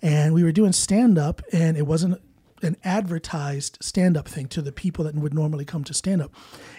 and 0.01 0.33
we 0.33 0.43
were 0.43 0.51
doing 0.51 0.71
stand 0.73 1.17
up, 1.17 1.41
and 1.51 1.75
it 1.77 1.87
wasn't 1.87 2.21
an 2.61 2.75
advertised 2.83 3.77
stand 3.81 4.17
up 4.17 4.27
thing 4.27 4.47
to 4.49 4.61
the 4.61 4.71
people 4.71 5.05
that 5.05 5.15
would 5.15 5.33
normally 5.33 5.65
come 5.65 5.83
to 5.85 5.93
stand 5.93 6.21
up. 6.21 6.33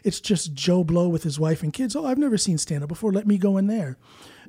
It's 0.04 0.20
just 0.20 0.54
Joe 0.54 0.84
Blow 0.84 1.08
with 1.08 1.22
his 1.22 1.38
wife 1.40 1.62
and 1.62 1.72
kids. 1.72 1.96
Oh, 1.96 2.06
I've 2.06 2.18
never 2.18 2.36
seen 2.38 2.58
stand 2.58 2.82
up 2.82 2.88
before. 2.88 3.12
Let 3.12 3.26
me 3.26 3.38
go 3.38 3.56
in 3.56 3.66
there. 3.66 3.96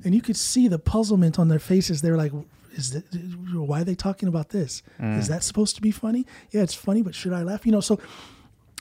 And 0.04 0.14
you 0.14 0.20
could 0.20 0.36
see 0.36 0.68
the 0.68 0.78
puzzlement 0.78 1.38
on 1.38 1.48
their 1.48 1.58
faces. 1.58 2.02
They're 2.02 2.16
like, 2.16 2.32
is 2.74 2.90
that, 2.92 3.04
why 3.54 3.80
are 3.80 3.84
they 3.84 3.94
talking 3.94 4.28
about 4.28 4.50
this? 4.50 4.82
Mm. 5.00 5.18
Is 5.18 5.28
that 5.28 5.42
supposed 5.42 5.74
to 5.76 5.82
be 5.82 5.90
funny? 5.90 6.26
Yeah, 6.50 6.62
it's 6.62 6.74
funny, 6.74 7.02
but 7.02 7.14
should 7.14 7.32
I 7.32 7.42
laugh? 7.42 7.64
You 7.66 7.72
know, 7.72 7.80
so 7.80 7.98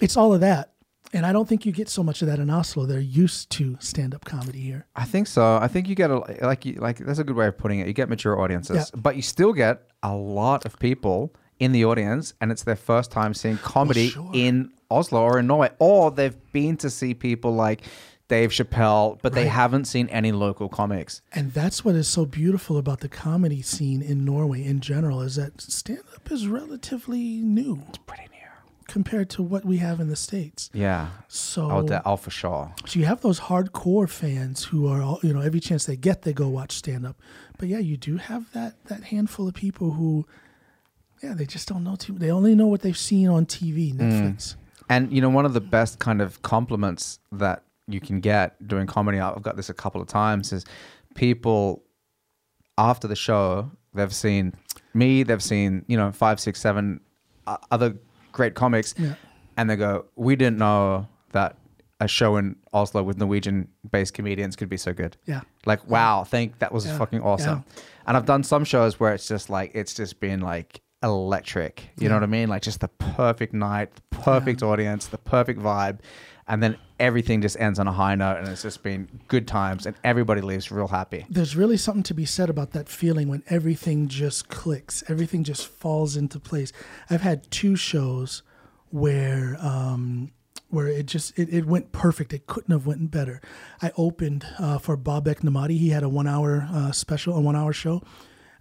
it's 0.02 0.18
all 0.18 0.34
of 0.34 0.41
that. 0.41 0.72
And 1.14 1.26
I 1.26 1.34
don't 1.34 1.48
think 1.48 1.65
you 1.65 1.73
get 1.73 1.90
so 1.90 2.03
much 2.03 2.22
of 2.22 2.30
that 2.30 2.40
in 2.40 2.49
Oslo. 2.49 2.86
They're 2.86 2.99
used 3.02 3.49
to 3.52 3.76
stand 3.82 4.15
up 4.15 4.23
comedy 4.23 4.60
here. 4.61 4.86
I 4.95 5.03
think 5.03 5.28
so. 5.28 5.57
I 5.57 5.68
think 5.68 5.90
you 5.90 5.95
get 5.95 6.10
a 6.10 6.19
like 6.41 6.64
you 6.65 6.76
like 6.76 6.99
that's 6.99 7.19
a 7.19 7.26
good 7.26 7.36
way 7.36 7.48
of 7.48 7.57
putting 7.57 7.80
it. 7.80 7.88
You 7.88 7.91
get 7.94 8.07
mature 8.07 8.40
audiences, 8.40 8.78
Yeah. 8.94 9.02
but 9.02 9.18
you 9.18 9.22
still 9.22 9.52
get 9.52 9.82
a 10.03 10.15
lot 10.15 10.65
of 10.65 10.80
people 10.80 11.34
in 11.61 11.71
the 11.71 11.85
audience, 11.85 12.33
and 12.41 12.51
it's 12.51 12.63
their 12.63 12.75
first 12.75 13.11
time 13.11 13.33
seeing 13.33 13.57
comedy 13.59 14.09
sure. 14.09 14.31
in 14.33 14.71
Oslo 14.89 15.21
or 15.21 15.39
in 15.39 15.47
Norway, 15.47 15.69
or 15.79 16.09
they've 16.11 16.35
been 16.51 16.75
to 16.77 16.89
see 16.89 17.13
people 17.13 17.53
like 17.53 17.81
Dave 18.27 18.49
Chappelle, 18.49 19.19
but 19.21 19.33
they 19.33 19.45
haven't 19.47 19.85
seen 19.85 20.07
any 20.09 20.31
local 20.31 20.69
comics. 20.69 21.21
And 21.33 21.53
that's 21.53 21.85
what 21.85 21.95
is 21.95 22.07
so 22.07 22.25
beautiful 22.25 22.77
about 22.77 23.01
the 23.01 23.09
comedy 23.09 23.61
scene 23.61 24.01
in 24.01 24.25
Norway 24.25 24.63
in 24.65 24.79
general 24.79 25.21
is 25.21 25.35
that 25.35 25.61
stand 25.61 25.99
up 26.15 26.31
is 26.31 26.47
relatively 26.47 27.41
new 27.41 27.83
It's 27.89 27.97
Pretty 27.99 28.27
near. 28.31 28.53
compared 28.88 29.29
to 29.31 29.43
what 29.43 29.63
we 29.65 29.77
have 29.77 29.99
in 29.99 30.07
the 30.07 30.15
States. 30.15 30.69
Yeah. 30.73 31.09
So, 31.27 31.69
Oh, 31.69 31.81
de- 31.88 32.01
oh, 32.05 32.15
for 32.15 32.31
sure. 32.31 32.73
so 32.85 32.99
you 32.99 33.05
have 33.05 33.21
those 33.21 33.41
hardcore 33.41 34.09
fans 34.09 34.63
who 34.65 34.88
are, 34.88 35.01
all, 35.03 35.19
you 35.21 35.33
know, 35.33 35.41
every 35.41 35.59
chance 35.59 35.85
they 35.85 35.97
get, 35.97 36.21
they 36.23 36.33
go 36.33 36.47
watch 36.47 36.71
stand 36.71 37.05
up. 37.05 37.17
But 37.59 37.67
yeah, 37.69 37.79
you 37.79 37.97
do 37.97 38.17
have 38.17 38.51
that, 38.53 38.83
that 38.85 39.03
handful 39.05 39.47
of 39.47 39.53
people 39.53 39.91
who, 39.91 40.25
yeah, 41.23 41.34
they 41.34 41.45
just 41.45 41.68
don't 41.68 41.84
know 41.84 41.95
too 41.95 42.14
They 42.14 42.31
only 42.31 42.56
know 42.56 42.68
what 42.68 42.81
they've 42.81 42.98
seen 42.98 43.27
on 43.27 43.45
TV, 43.45 43.93
Netflix. 43.93 44.56
And 44.89 45.11
you 45.14 45.22
know, 45.22 45.30
one 45.30 45.45
of 45.45 45.53
the 45.53 45.61
best 45.61 45.99
kind 45.99 46.22
of 46.22 46.41
compliments 46.41 47.19
that 47.31 47.64
you 47.88 47.99
can 47.99 48.19
get 48.19 48.68
doing 48.68 48.88
comedy, 48.88 49.19
I've 49.19 49.41
got 49.41 49.56
this 49.56 49.69
a 49.69 49.73
couple 49.73 50.02
of 50.02 50.07
times, 50.07 50.52
is 50.53 50.65
people 51.15 51.84
after 52.77 53.07
the 53.07 53.15
show, 53.15 53.69
they've 53.93 54.14
seen 54.14 54.53
me, 54.93 55.23
they've 55.23 55.43
seen, 55.43 55.85
you 55.88 55.98
know, 55.98 56.11
five, 56.11 56.39
six, 56.39 56.60
seven 56.60 56.99
uh, 57.48 57.57
other 57.72 57.95
great 58.31 58.56
comics, 58.56 58.93
Yeah. 58.98 59.15
and 59.57 59.69
they 59.69 59.76
go, 59.76 60.06
We 60.15 60.35
didn't 60.35 60.57
know 60.57 61.07
that 61.31 61.57
a 61.99 62.07
show 62.07 62.38
in 62.38 62.56
Oslo 62.73 63.03
with 63.03 63.18
Norwegian 63.18 63.68
based 63.91 64.14
comedians 64.14 64.56
could 64.56 64.69
be 64.69 64.77
so 64.77 64.91
good. 64.93 65.18
Yeah. 65.26 65.41
Like, 65.65 65.88
wow, 65.88 66.23
think 66.23 66.60
that 66.60 66.72
was 66.72 66.85
Yeah. 66.85 66.98
fucking 66.98 67.22
awesome. 67.22 67.64
And 68.07 68.18
I've 68.18 68.26
done 68.26 68.43
some 68.43 68.64
shows 68.65 68.99
where 68.99 69.14
it's 69.14 69.27
just 69.27 69.49
like, 69.49 69.72
it's 69.76 69.93
just 69.93 70.19
been 70.19 70.41
like 70.41 70.81
electric. 71.03 71.90
You 71.98 72.10
know 72.10 72.15
what 72.15 72.23
I 72.23 72.28
mean? 72.28 72.49
Like, 72.49 72.61
just 72.61 72.80
the 72.82 72.88
perfect 72.88 73.53
night, 73.53 73.94
the 73.95 74.02
perfect 74.18 74.64
audience, 74.64 75.07
the 75.07 75.18
perfect 75.18 75.60
vibe. 75.60 75.99
And 76.48 76.61
then 76.61 76.78
everything 76.99 77.41
just 77.41 77.57
ends 77.60 77.80
on 77.80 77.88
a 77.88 77.91
high 77.91 78.15
note, 78.15 78.38
and 78.38 78.48
it's 78.48 78.64
just 78.64 78.84
been 78.84 79.07
good 79.28 79.48
times, 79.48 79.86
and 79.86 79.95
everybody 80.03 80.41
leaves 80.41 80.72
real 80.72 80.88
happy. 80.88 81.26
there's 81.30 81.56
really 81.56 81.78
something 81.78 82.03
to 82.03 82.14
be 82.14 82.26
said 82.26 82.49
about 82.49 82.72
that 82.72 82.90
feeling 82.90 83.30
when 83.30 83.44
everything 83.48 84.07
just 84.07 84.49
clicks, 84.49 85.03
everything 85.07 85.44
just 85.44 85.68
falls 85.68 86.18
into 86.18 86.40
place. 86.40 86.73
I've 87.10 87.22
had 87.22 87.49
two 87.52 87.76
shows 87.76 88.44
where 88.90 89.56
um, 89.61 90.32
where 90.69 90.88
it 90.88 91.06
just 91.06 91.38
it, 91.38 91.53
it 91.53 91.65
went 91.65 91.91
perfect. 91.91 92.34
It 92.34 92.48
couldn't 92.48 92.72
have 92.72 92.86
went 92.86 93.11
better. 93.11 93.41
I 93.82 93.91
opened 93.98 94.45
uh, 94.60 94.78
for 94.78 94.98
Bobek 94.98 95.41
Namadi. 95.41 95.78
He 95.78 95.90
had 95.90 96.03
a 96.03 96.10
one 96.10 96.28
hour 96.28 96.68
uh, 96.72 96.91
special, 96.91 97.36
a 97.38 97.41
one 97.41 97.56
hour 97.56 97.72
show, 97.72 98.02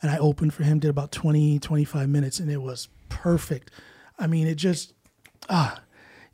and 0.03 0.11
I 0.11 0.19
opened 0.19 0.55
for 0.55 0.63
him. 0.63 0.79
Did 0.79 0.91
about 0.91 1.13
20, 1.13 1.59
25 1.59 2.09
minutes, 2.09 2.41
and 2.41 2.51
it 2.51 2.63
was 2.63 2.89
perfect. 3.09 3.71
I 4.19 4.27
mean, 4.27 4.47
it 4.47 4.57
just 4.57 4.93
ah, 5.49 5.81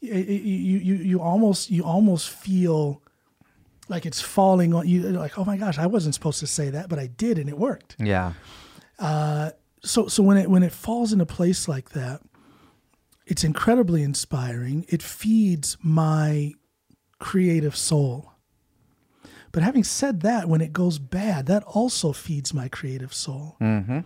you 0.01 0.15
you 0.15 0.79
you, 0.79 0.95
you 0.95 1.21
almost 1.21 1.71
you 1.71 1.85
almost 1.85 2.31
feel 2.31 3.03
like 3.89 4.05
it's 4.05 4.21
falling 4.21 4.75
on 4.75 4.87
you 4.87 5.01
like 5.03 5.39
oh 5.39 5.45
my 5.45 5.57
gosh 5.57 5.79
i 5.79 5.87
wasn't 5.87 6.13
supposed 6.13 6.41
to 6.41 6.47
say 6.47 6.71
that 6.71 6.89
but 6.89 6.99
i 6.99 7.07
did 7.07 7.39
and 7.39 7.49
it 7.49 7.57
worked 7.57 7.95
Yeah. 8.01 8.33
Uh, 8.99 9.51
so 9.85 10.09
so 10.09 10.23
when 10.23 10.37
it 10.37 10.51
when 10.51 10.63
it 10.65 10.73
falls 10.73 11.13
into 11.13 11.25
place 11.27 11.69
like 11.69 11.91
that 11.91 12.21
it's 13.27 13.45
incredibly 13.45 14.03
inspiring 14.03 14.85
it 14.89 15.03
feeds 15.03 15.77
my 15.83 16.53
creative 17.21 17.77
soul 17.77 18.33
but 19.57 19.63
having 19.63 19.85
said 19.85 20.21
that 20.21 20.51
when 20.51 20.61
it 20.61 20.73
goes 20.75 20.99
bad 20.99 21.47
that 21.47 21.63
also 21.65 22.13
feeds 22.13 22.53
my 22.53 22.69
creative 22.69 23.15
soul 23.15 23.57
Mm-hmm. 23.61 24.01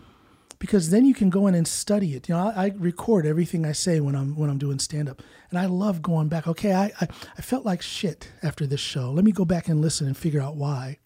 because 0.61 0.91
then 0.91 1.05
you 1.05 1.13
can 1.21 1.29
go 1.29 1.49
in 1.49 1.55
and 1.57 1.67
study 1.67 2.15
it. 2.15 2.29
You 2.29 2.35
know, 2.37 2.53
I, 2.55 2.67
I 2.67 2.73
record 2.79 3.27
everything 3.27 3.67
I 3.67 3.73
say 3.73 3.99
when 3.99 4.15
I'm 4.15 4.37
when 4.37 4.49
I'm 4.51 4.59
doing 4.59 4.79
stand 4.79 5.09
up, 5.09 5.23
and 5.51 5.59
I 5.59 5.67
love 5.67 5.97
going 6.03 6.29
back. 6.29 6.47
Okay, 6.47 6.73
I, 6.73 6.87
I 7.03 7.09
I 7.39 7.43
felt 7.43 7.65
like 7.65 7.83
shit 7.83 8.21
after 8.49 8.65
this 8.67 8.81
show. 8.93 9.11
Let 9.11 9.25
me 9.25 9.33
go 9.33 9.45
back 9.45 9.69
and 9.69 9.81
listen 9.81 10.07
and 10.07 10.17
figure 10.17 10.41
out 10.47 10.55
why. 10.57 10.99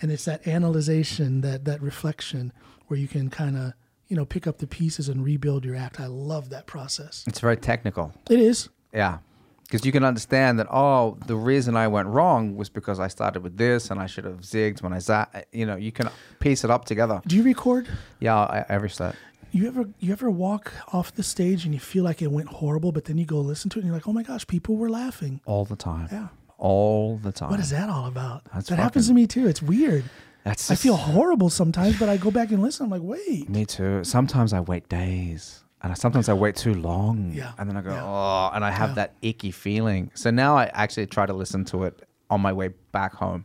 And 0.00 0.10
it's 0.12 0.24
that 0.26 0.46
analyzation, 0.46 1.40
that 1.42 1.64
that 1.64 1.82
reflection, 1.82 2.52
where 2.86 2.98
you 2.98 3.08
can 3.08 3.28
kind 3.30 3.56
of 3.56 3.72
you 4.08 4.16
know 4.16 4.24
pick 4.24 4.46
up 4.46 4.58
the 4.58 4.66
pieces 4.66 5.08
and 5.10 5.24
rebuild 5.24 5.64
your 5.64 5.76
act. 5.76 5.98
I 6.00 6.06
love 6.06 6.48
that 6.50 6.66
process. 6.66 7.24
It's 7.26 7.40
very 7.40 7.56
technical. 7.56 8.12
It 8.30 8.40
is. 8.40 8.68
Yeah. 8.94 9.18
Because 9.66 9.84
you 9.84 9.92
can 9.92 10.04
understand 10.04 10.58
that, 10.58 10.68
oh, 10.70 11.18
the 11.26 11.34
reason 11.36 11.76
I 11.76 11.88
went 11.88 12.08
wrong 12.08 12.56
was 12.56 12.68
because 12.68 13.00
I 13.00 13.08
started 13.08 13.42
with 13.42 13.56
this 13.56 13.90
and 13.90 14.00
I 14.00 14.06
should 14.06 14.24
have 14.24 14.40
zigged 14.40 14.82
when 14.82 14.92
I 14.92 15.00
zat. 15.00 15.28
Uh, 15.34 15.40
you 15.52 15.66
know, 15.66 15.76
you 15.76 15.90
can 15.92 16.08
piece 16.38 16.62
it 16.64 16.70
up 16.70 16.84
together. 16.84 17.20
Do 17.26 17.36
you 17.36 17.42
record? 17.42 17.88
Yeah, 18.20 18.36
I, 18.36 18.64
every 18.68 18.90
set. 18.90 19.16
You 19.52 19.66
ever 19.68 19.88
you 20.00 20.12
ever 20.12 20.30
walk 20.30 20.72
off 20.92 21.14
the 21.14 21.22
stage 21.22 21.64
and 21.64 21.72
you 21.72 21.80
feel 21.80 22.04
like 22.04 22.20
it 22.20 22.30
went 22.30 22.48
horrible, 22.48 22.92
but 22.92 23.06
then 23.06 23.16
you 23.18 23.24
go 23.24 23.38
listen 23.40 23.70
to 23.70 23.78
it 23.78 23.82
and 23.82 23.86
you're 23.86 23.96
like, 23.96 24.06
oh 24.06 24.12
my 24.12 24.22
gosh, 24.22 24.46
people 24.46 24.76
were 24.76 24.90
laughing. 24.90 25.40
All 25.46 25.64
the 25.64 25.76
time. 25.76 26.08
Yeah. 26.12 26.28
All 26.58 27.16
the 27.16 27.32
time. 27.32 27.50
What 27.50 27.60
is 27.60 27.70
that 27.70 27.88
all 27.88 28.06
about? 28.06 28.44
That's 28.52 28.68
that 28.68 28.78
happens 28.78 29.08
to 29.08 29.14
me 29.14 29.26
too. 29.26 29.46
It's 29.46 29.62
weird. 29.62 30.04
That's 30.44 30.70
I 30.70 30.76
feel 30.76 30.96
horrible 30.96 31.50
sometimes, 31.50 31.98
but 31.98 32.08
I 32.08 32.18
go 32.18 32.30
back 32.30 32.50
and 32.52 32.62
listen. 32.62 32.84
I'm 32.84 32.90
like, 32.90 33.02
wait. 33.02 33.48
Me 33.48 33.66
too. 33.66 34.04
Sometimes 34.04 34.52
I 34.52 34.60
wait 34.60 34.88
days. 34.88 35.64
And 35.86 35.92
I, 35.92 35.94
sometimes 35.94 36.28
I 36.28 36.32
wait 36.32 36.56
too 36.56 36.74
long. 36.74 37.30
Yeah. 37.32 37.52
And 37.58 37.70
then 37.70 37.76
I 37.76 37.80
go, 37.80 37.90
Yeah. 37.90 38.02
oh, 38.04 38.50
and 38.52 38.64
I 38.64 38.72
have 38.72 38.90
Yeah. 38.90 38.94
that 38.96 39.14
icky 39.22 39.52
feeling. 39.52 40.10
So 40.14 40.32
now 40.32 40.56
I 40.56 40.64
actually 40.74 41.06
try 41.06 41.26
to 41.26 41.32
listen 41.32 41.64
to 41.66 41.84
it 41.84 42.02
on 42.28 42.40
my 42.40 42.52
way 42.52 42.70
back 42.90 43.14
home. 43.14 43.44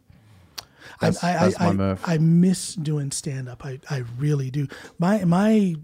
That's, 1.00 1.24
I, 1.24 1.30
I, 1.30 1.34
that's 1.46 1.62
I, 1.62 1.66
my 1.68 1.74
move. 1.74 2.02
I 2.04 2.18
miss 2.18 2.74
doing 2.74 3.12
stand 3.12 3.48
up. 3.48 3.64
I, 3.64 3.80
I 3.92 3.98
really 4.18 4.50
do. 4.50 4.68
My 4.98 5.24
my 5.24 5.76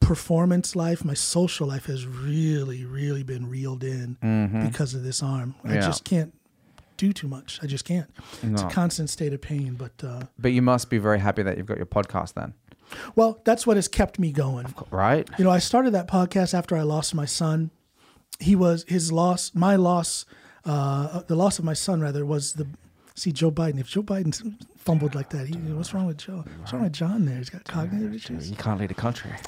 performance 0.00 0.74
life, 0.74 1.04
my 1.04 1.14
social 1.14 1.68
life 1.68 1.86
has 1.86 2.04
really, 2.04 2.84
really 2.84 3.22
been 3.22 3.48
reeled 3.48 3.84
in 3.84 4.16
because 4.66 4.92
of 4.94 5.04
this 5.04 5.22
arm. 5.22 5.54
I 5.62 5.68
Mm-hmm. 5.68 5.74
Yeah. 5.76 5.80
just 5.82 6.04
can't 6.04 6.34
do 6.96 7.12
too 7.12 7.28
much. 7.28 7.60
I 7.62 7.66
just 7.66 7.84
can't. 7.84 8.10
It's 8.42 8.62
a 8.62 8.66
constant 8.68 9.08
state 9.10 9.32
of 9.32 9.40
pain. 9.40 9.74
But 9.74 9.92
uh, 10.02 10.22
but 10.36 10.50
you 10.50 10.62
must 10.62 10.90
be 10.90 10.98
very 10.98 11.20
happy 11.20 11.44
that 11.44 11.56
you've 11.56 11.66
got 11.66 11.76
your 11.76 11.86
podcast 11.86 12.34
then, 12.34 12.54
well, 13.14 13.40
that's 13.44 13.66
what 13.66 13.76
has 13.76 13.88
kept 13.88 14.18
me 14.18 14.32
going. 14.32 14.74
right? 14.90 15.28
You 15.38 15.44
know, 15.44 15.50
I 15.50 15.58
started 15.58 15.92
that 15.92 16.08
podcast 16.08 16.54
after 16.54 16.76
I 16.76 16.82
lost 16.82 17.14
my 17.14 17.24
son. 17.26 17.70
He 18.40 18.54
was 18.54 18.84
his 18.88 19.10
loss, 19.12 19.52
my 19.54 19.76
loss, 19.76 20.24
uh, 20.64 21.22
the 21.26 21.36
loss 21.36 21.58
of 21.58 21.64
my 21.64 21.74
son 21.74 22.00
rather 22.00 22.24
was 22.26 22.54
the. 22.54 22.66
See 23.18 23.32
Joe 23.32 23.50
Biden. 23.50 23.80
If 23.80 23.88
Joe 23.88 24.02
Biden 24.02 24.34
fumbled 24.76 25.14
like 25.14 25.30
that, 25.30 25.46
he, 25.46 25.54
what's 25.54 25.94
wrong 25.94 26.04
with 26.04 26.18
Joe? 26.18 26.44
What's 26.58 26.74
wrong 26.74 26.82
with 26.82 26.92
John? 26.92 27.24
There, 27.24 27.36
he's 27.38 27.48
got 27.48 27.64
cognitive 27.64 28.12
issues. 28.12 28.50
You 28.50 28.56
can't 28.56 28.78
lead 28.78 28.90
a 28.90 28.94
country. 28.94 29.30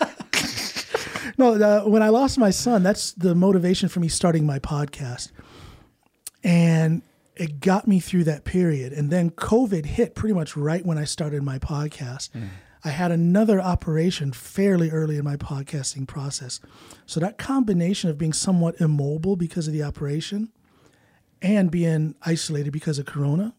No, 1.38 1.54
uh, 1.54 1.88
when 1.88 2.02
I 2.02 2.08
lost 2.08 2.38
my 2.38 2.50
son, 2.50 2.82
that's 2.82 3.12
the 3.12 3.34
motivation 3.34 3.88
for 3.88 4.00
me 4.00 4.08
starting 4.08 4.46
my 4.46 4.58
podcast. 4.58 5.32
And 6.44 7.02
it 7.34 7.60
got 7.60 7.86
me 7.86 8.00
through 8.00 8.24
that 8.24 8.44
period. 8.44 8.92
And 8.92 9.10
then 9.10 9.30
COVID 9.30 9.84
hit 9.84 10.14
pretty 10.14 10.34
much 10.34 10.56
right 10.56 10.84
when 10.86 10.96
I 10.98 11.04
started 11.04 11.42
my 11.42 11.58
podcast. 11.58 12.30
I 12.86 12.90
had 12.90 13.10
another 13.10 13.60
operation 13.60 14.32
fairly 14.32 14.90
early 14.90 15.16
in 15.16 15.24
my 15.24 15.36
podcasting 15.36 16.06
process. 16.06 16.60
So 17.04 17.18
that 17.18 17.36
combination 17.36 18.10
of 18.10 18.16
being 18.16 18.32
somewhat 18.32 18.80
immobile 18.80 19.34
because 19.34 19.66
of 19.66 19.72
the 19.72 19.82
operation 19.82 20.52
and 21.42 21.68
being 21.68 22.14
isolated 22.22 22.70
because 22.70 23.00
of 23.00 23.06
corona, 23.06 23.54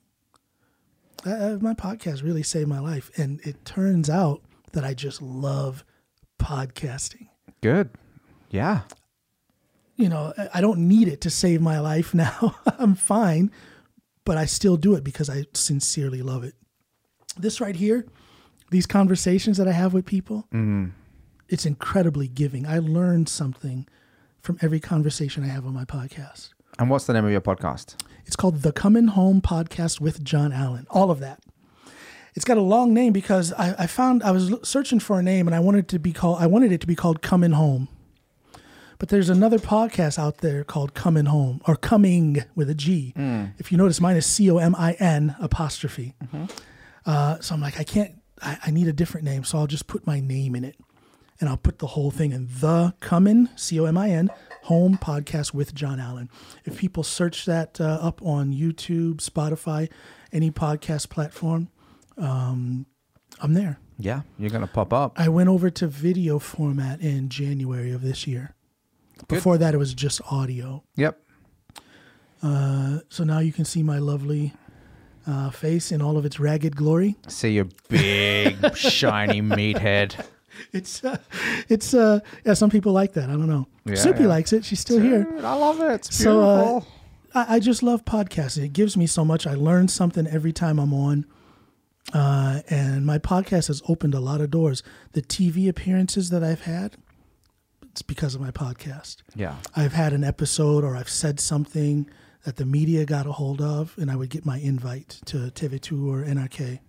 uh, 1.25 1.57
my 1.59 1.73
podcast 1.73 2.23
really 2.23 2.41
saved 2.41 2.69
my 2.69 2.79
life. 2.79 3.11
And 3.17 3.41
it 3.45 3.65
turns 3.65 4.09
out 4.09 4.41
that 4.71 4.85
I 4.85 4.93
just 4.93 5.21
love 5.21 5.83
podcasting. 6.39 7.27
Good. 7.61 7.89
Yeah. 8.49 8.81
You 9.97 10.07
know, 10.07 10.33
I- 10.37 10.49
I 10.55 10.61
don't 10.61 10.87
need 10.87 11.09
it 11.09 11.19
to 11.21 11.29
save 11.29 11.59
my 11.61 11.79
life 11.81 12.13
now. 12.25 12.55
I'm 12.79 12.95
fine, 12.95 13.51
but 14.23 14.37
I 14.37 14.45
still 14.45 14.77
do 14.77 14.95
it 14.95 15.03
because 15.03 15.29
I 15.29 15.47
sincerely 15.53 16.21
love 16.21 16.45
it. 16.45 16.55
This 17.37 17.59
right 17.59 17.75
here, 17.75 18.05
these 18.69 18.85
conversations 18.85 19.57
that 19.57 19.67
I 19.67 19.71
have 19.71 19.93
with 19.93 20.05
people, 20.05 20.47
mm-hmm. 20.53 20.87
it's 21.49 21.65
incredibly 21.65 22.27
giving. 22.27 22.65
I 22.65 22.79
learn 22.79 23.25
something 23.27 23.87
from 24.41 24.57
every 24.61 24.79
conversation 24.79 25.43
I 25.43 25.47
have 25.47 25.65
on 25.65 25.73
my 25.73 25.85
podcast. 25.85 26.49
And 26.79 26.89
what's 26.89 27.05
the 27.05 27.13
name 27.13 27.25
of 27.25 27.31
your 27.31 27.41
podcast? 27.41 27.95
It's 28.25 28.35
called 28.35 28.61
the 28.61 28.71
Coming 28.71 29.07
Home 29.07 29.41
Podcast 29.41 29.99
with 29.99 30.23
John 30.23 30.51
Allen. 30.51 30.85
All 30.89 31.09
of 31.09 31.19
that. 31.19 31.41
It's 32.35 32.45
got 32.45 32.57
a 32.57 32.61
long 32.61 32.93
name 32.93 33.13
because 33.13 33.51
I, 33.53 33.73
I 33.79 33.87
found 33.87 34.21
I 34.21 34.29
was 34.29 34.53
searching 34.61 34.99
for 34.99 35.17
a 35.17 35.23
name 35.23 35.47
and 35.47 35.55
I 35.55 35.59
wanted 35.59 35.79
it 35.79 35.87
to 35.87 35.99
be 35.99 36.13
called 36.13 36.39
I 36.39 36.45
wanted 36.45 36.71
it 36.71 36.81
to 36.81 36.87
be 36.87 36.93
called 36.93 37.23
Coming 37.23 37.51
Home. 37.51 37.87
But 38.99 39.09
there's 39.09 39.29
another 39.29 39.57
podcast 39.57 40.19
out 40.19 40.39
there 40.39 40.63
called 40.63 40.93
Coming 40.93 41.25
Home 41.25 41.61
or 41.67 41.75
Coming 41.75 42.43
with 42.53 42.69
a 42.69 42.75
G. 42.75 43.13
Mm. 43.17 43.53
If 43.57 43.71
you 43.71 43.77
notice, 43.77 43.99
mine 43.99 44.17
is 44.17 44.25
C 44.27 44.51
O 44.51 44.57
M 44.57 44.75
I 44.75 44.93
N 44.93 45.35
apostrophe. 45.39 46.13
Mm-hmm. 46.23 46.45
Uh, 47.07 47.39
so 47.39 47.55
I'm 47.55 47.61
like, 47.61 47.79
I 47.79 47.83
can't. 47.83 48.13
I, 48.41 48.57
I 48.67 48.71
need 48.71 48.87
a 48.87 48.93
different 48.93 49.25
name, 49.25 49.43
so 49.43 49.57
I'll 49.57 49.67
just 49.67 49.87
put 49.87 50.05
my 50.05 50.19
name 50.19 50.55
in 50.55 50.63
it, 50.63 50.75
and 51.39 51.49
I'll 51.49 51.57
put 51.57 51.79
the 51.79 51.87
whole 51.87 52.11
thing 52.11 52.31
in 52.31 52.47
the 52.59 52.93
Comin 52.99 53.49
C 53.55 53.79
O 53.79 53.85
M 53.85 53.97
I 53.97 54.09
N 54.09 54.29
Home 54.63 54.97
Podcast 54.97 55.53
with 55.53 55.73
John 55.73 55.99
Allen. 55.99 56.29
If 56.65 56.77
people 56.77 57.03
search 57.03 57.45
that 57.45 57.79
uh, 57.79 57.99
up 58.01 58.21
on 58.21 58.53
YouTube, 58.53 59.17
Spotify, 59.17 59.89
any 60.31 60.51
podcast 60.51 61.09
platform, 61.09 61.69
um, 62.17 62.85
I'm 63.39 63.53
there. 63.53 63.79
Yeah, 63.99 64.21
you're 64.37 64.51
gonna 64.51 64.67
pop 64.67 64.93
up. 64.93 65.19
I 65.19 65.29
went 65.29 65.49
over 65.49 65.69
to 65.69 65.87
video 65.87 66.39
format 66.39 67.01
in 67.01 67.29
January 67.29 67.91
of 67.91 68.01
this 68.01 68.27
year. 68.27 68.53
Before 69.27 69.57
that, 69.57 69.73
it 69.73 69.77
was 69.77 69.95
just 69.95 70.21
audio. 70.31 70.83
Yep. 70.95 71.19
Uh, 72.43 72.99
so 73.09 73.23
now 73.23 73.39
you 73.39 73.51
can 73.51 73.65
see 73.65 73.81
my 73.81 73.97
lovely 73.97 74.53
uh, 75.27 75.49
face 75.49 75.91
in 75.91 76.01
all 76.01 76.17
of 76.17 76.25
its 76.25 76.39
ragged 76.39 76.75
glory. 76.75 77.15
See 77.27 77.51
your 77.51 77.67
big 77.89 78.75
shiny 78.75 79.41
meathead. 79.41 80.25
It's 80.73 81.03
uh, 81.03 81.17
it's 81.69 81.93
uh 81.93 82.19
yeah. 82.45 82.53
Some 82.55 82.69
people 82.69 82.91
like 82.91 83.13
that. 83.13 83.25
I 83.29 83.33
don't 83.33 83.47
know. 83.47 83.67
Yeah, 83.85 83.95
Soupy 83.95 84.21
yeah. 84.21 84.27
likes 84.27 84.53
it. 84.53 84.65
She's 84.65 84.79
still 84.79 84.99
here. 84.99 85.27
I 85.43 85.53
love 85.53 85.79
it. 85.81 85.91
It's 86.07 86.15
So 86.17 86.31
beautiful. 86.33 86.87
uh, 87.35 87.45
I, 87.47 87.55
I 87.55 87.59
just 87.59 87.83
love 87.83 88.05
podcasting. 88.05 88.63
It 88.65 88.73
gives 88.73 88.97
me 88.97 89.05
so 89.05 89.23
much. 89.23 89.45
I 89.45 89.53
learn 89.53 89.87
something 89.87 90.25
every 90.27 90.51
time 90.53 90.79
I'm 90.79 90.93
on. 90.93 91.25
Uh, 92.13 92.61
and 92.69 93.05
my 93.05 93.17
podcast 93.19 93.67
has 93.67 93.81
opened 93.87 94.13
a 94.13 94.19
lot 94.19 94.39
of 94.41 94.49
doors. 94.49 94.81
The 95.11 95.21
TV 95.21 95.67
appearances 95.67 96.29
that 96.29 96.41
I've 96.43 96.61
had, 96.61 96.95
it's 97.91 98.01
because 98.01 98.33
of 98.33 98.39
my 98.41 98.49
podcast. 98.51 99.17
yeah. 99.35 99.55
I've 99.75 99.91
had 99.93 100.13
an 100.13 100.23
episode 100.23 100.83
or 100.85 100.95
I've 100.95 101.09
said 101.09 101.39
something 101.41 102.09
that 102.47 102.55
the 102.55 102.65
media 102.65 103.03
got 103.03 103.27
a 103.27 103.31
hold 103.33 103.61
of, 103.61 103.93
and 103.97 104.09
I 104.09 104.15
would 104.15 104.29
get 104.29 104.45
my 104.45 104.57
invite 104.57 105.19
to 105.25 105.51
TV2 105.51 106.07
or 106.07 106.23
NRK. 106.23 106.79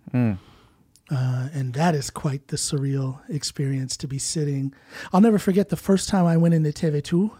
Uh, 1.10 1.48
and 1.52 1.74
that 1.74 1.96
is 1.96 2.10
quite 2.10 2.46
the 2.46 2.56
surreal 2.56 3.18
experience 3.28 3.96
to 3.96 4.06
be 4.06 4.20
sitting. 4.20 4.72
I'll 5.12 5.20
never 5.20 5.36
forget 5.40 5.68
the 5.68 5.76
first 5.76 6.08
time 6.08 6.26
I 6.26 6.36
went 6.36 6.54
into 6.54 6.70
TV2 6.70 7.32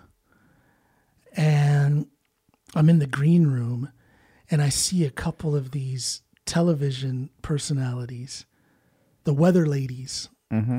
and 1.36 2.08
I'm 2.74 2.88
in 2.88 2.98
the 2.98 3.06
green 3.06 3.46
room 3.46 3.92
and 4.50 4.60
I 4.62 4.68
see 4.68 5.04
a 5.04 5.10
couple 5.10 5.54
of 5.54 5.70
these 5.70 6.22
television 6.44 7.30
personalities, 7.40 8.46
the 9.22 9.32
weather 9.32 9.64
ladies, 9.64 10.28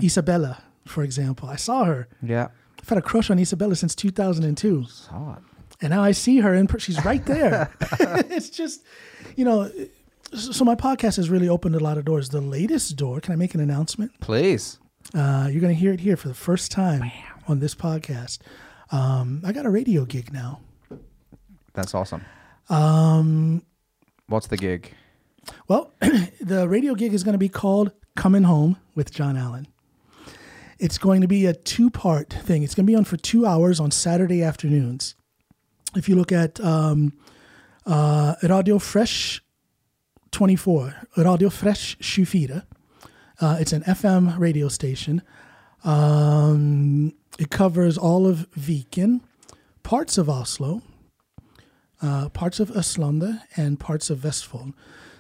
Isabella, 0.04 0.62
for 0.86 1.04
example. 1.04 1.48
I 1.48 1.56
saw 1.56 1.86
her. 1.86 2.10
Yeah. 2.22 2.50
I've 2.82 2.90
had 2.90 2.98
a 2.98 3.02
crush 3.02 3.30
on 3.30 3.40
Isabella 3.40 3.78
since 3.78 3.96
2002. 3.96 4.86
Solid. 4.90 5.44
And 5.82 5.92
now 5.92 6.04
I 6.04 6.12
see 6.12 6.40
her 6.40 6.54
and 6.54 6.70
she's 6.82 7.04
right 7.06 7.26
there. 7.26 7.72
it's 8.30 8.50
just, 8.50 8.84
you 9.36 9.46
know, 9.46 9.72
so 10.34 10.66
my 10.66 10.76
podcast 10.76 11.16
has 11.16 11.30
really 11.30 11.50
opened 11.50 11.76
a 11.76 11.80
lot 11.80 11.98
of 11.98 12.06
doors. 12.06 12.30
The 12.30 12.42
latest 12.42 12.96
door, 12.98 13.20
can 13.20 13.34
I 13.34 13.36
make 13.36 13.56
an 13.56 13.62
announcement? 13.62 14.20
Please. 14.20 14.78
Uh, 15.14 15.48
you're 15.52 15.62
going 15.62 15.74
to 15.74 15.80
hear 15.80 15.94
it 15.94 16.02
here 16.02 16.18
for 16.18 16.28
the 16.28 16.34
first 16.34 16.72
time 16.72 17.12
on 17.48 17.60
this 17.60 17.74
podcast. 17.74 18.40
Um, 18.92 19.42
I 19.46 19.52
got 19.52 19.66
a 19.66 19.70
radio 19.70 20.06
gig 20.06 20.34
now. 20.34 20.60
That's 21.74 21.96
awesome. 21.96 22.26
Um, 22.70 23.64
What's 24.28 24.48
the 24.48 24.58
gig? 24.58 24.94
well, 25.68 25.94
the 26.42 26.68
radio 26.68 26.94
gig 26.94 27.14
is 27.14 27.24
going 27.24 27.34
to 27.34 27.40
be 27.40 27.50
called 27.50 27.92
Coming 28.16 28.44
Home 28.44 28.78
with 28.96 29.12
John 29.12 29.38
Allen. 29.38 29.68
It's 30.78 30.98
going 30.98 31.22
to 31.22 31.28
be 31.28 31.46
a 31.46 31.54
two 31.54 31.90
part 31.90 32.30
thing. 32.32 32.64
It's 32.64 32.76
going 32.76 32.86
to 32.86 32.92
be 32.92 32.96
on 32.96 33.06
for 33.06 33.18
two 33.18 33.46
hours 33.46 33.80
on 33.80 33.92
Saturday 33.92 34.44
afternoons. 34.44 35.16
If 35.96 36.08
you 36.08 36.16
look 36.16 36.32
at 36.32 36.60
um, 36.60 37.14
uh, 37.86 38.36
Radio 38.44 38.78
Fresh 38.78 39.44
24, 40.32 40.94
Radio 41.18 41.50
Fresh 41.50 41.98
24, 41.98 42.64
uh, 43.42 43.58
it's 43.60 43.74
an 43.74 43.82
FM 43.84 44.38
radio 44.38 44.68
station. 44.68 45.22
Um, 45.84 47.14
it 47.40 47.50
covers 47.50 47.98
all 47.98 48.28
of 48.28 48.50
Viken, 48.52 49.22
parts 49.82 50.18
of 50.18 50.30
Oslo, 50.30 50.84
uh, 52.02 52.30
parts 52.30 52.60
of 52.60 52.70
Östlanda, 52.70 53.42
and 53.56 53.80
parts 53.80 54.10
of 54.10 54.20
Vestfold. 54.20 54.74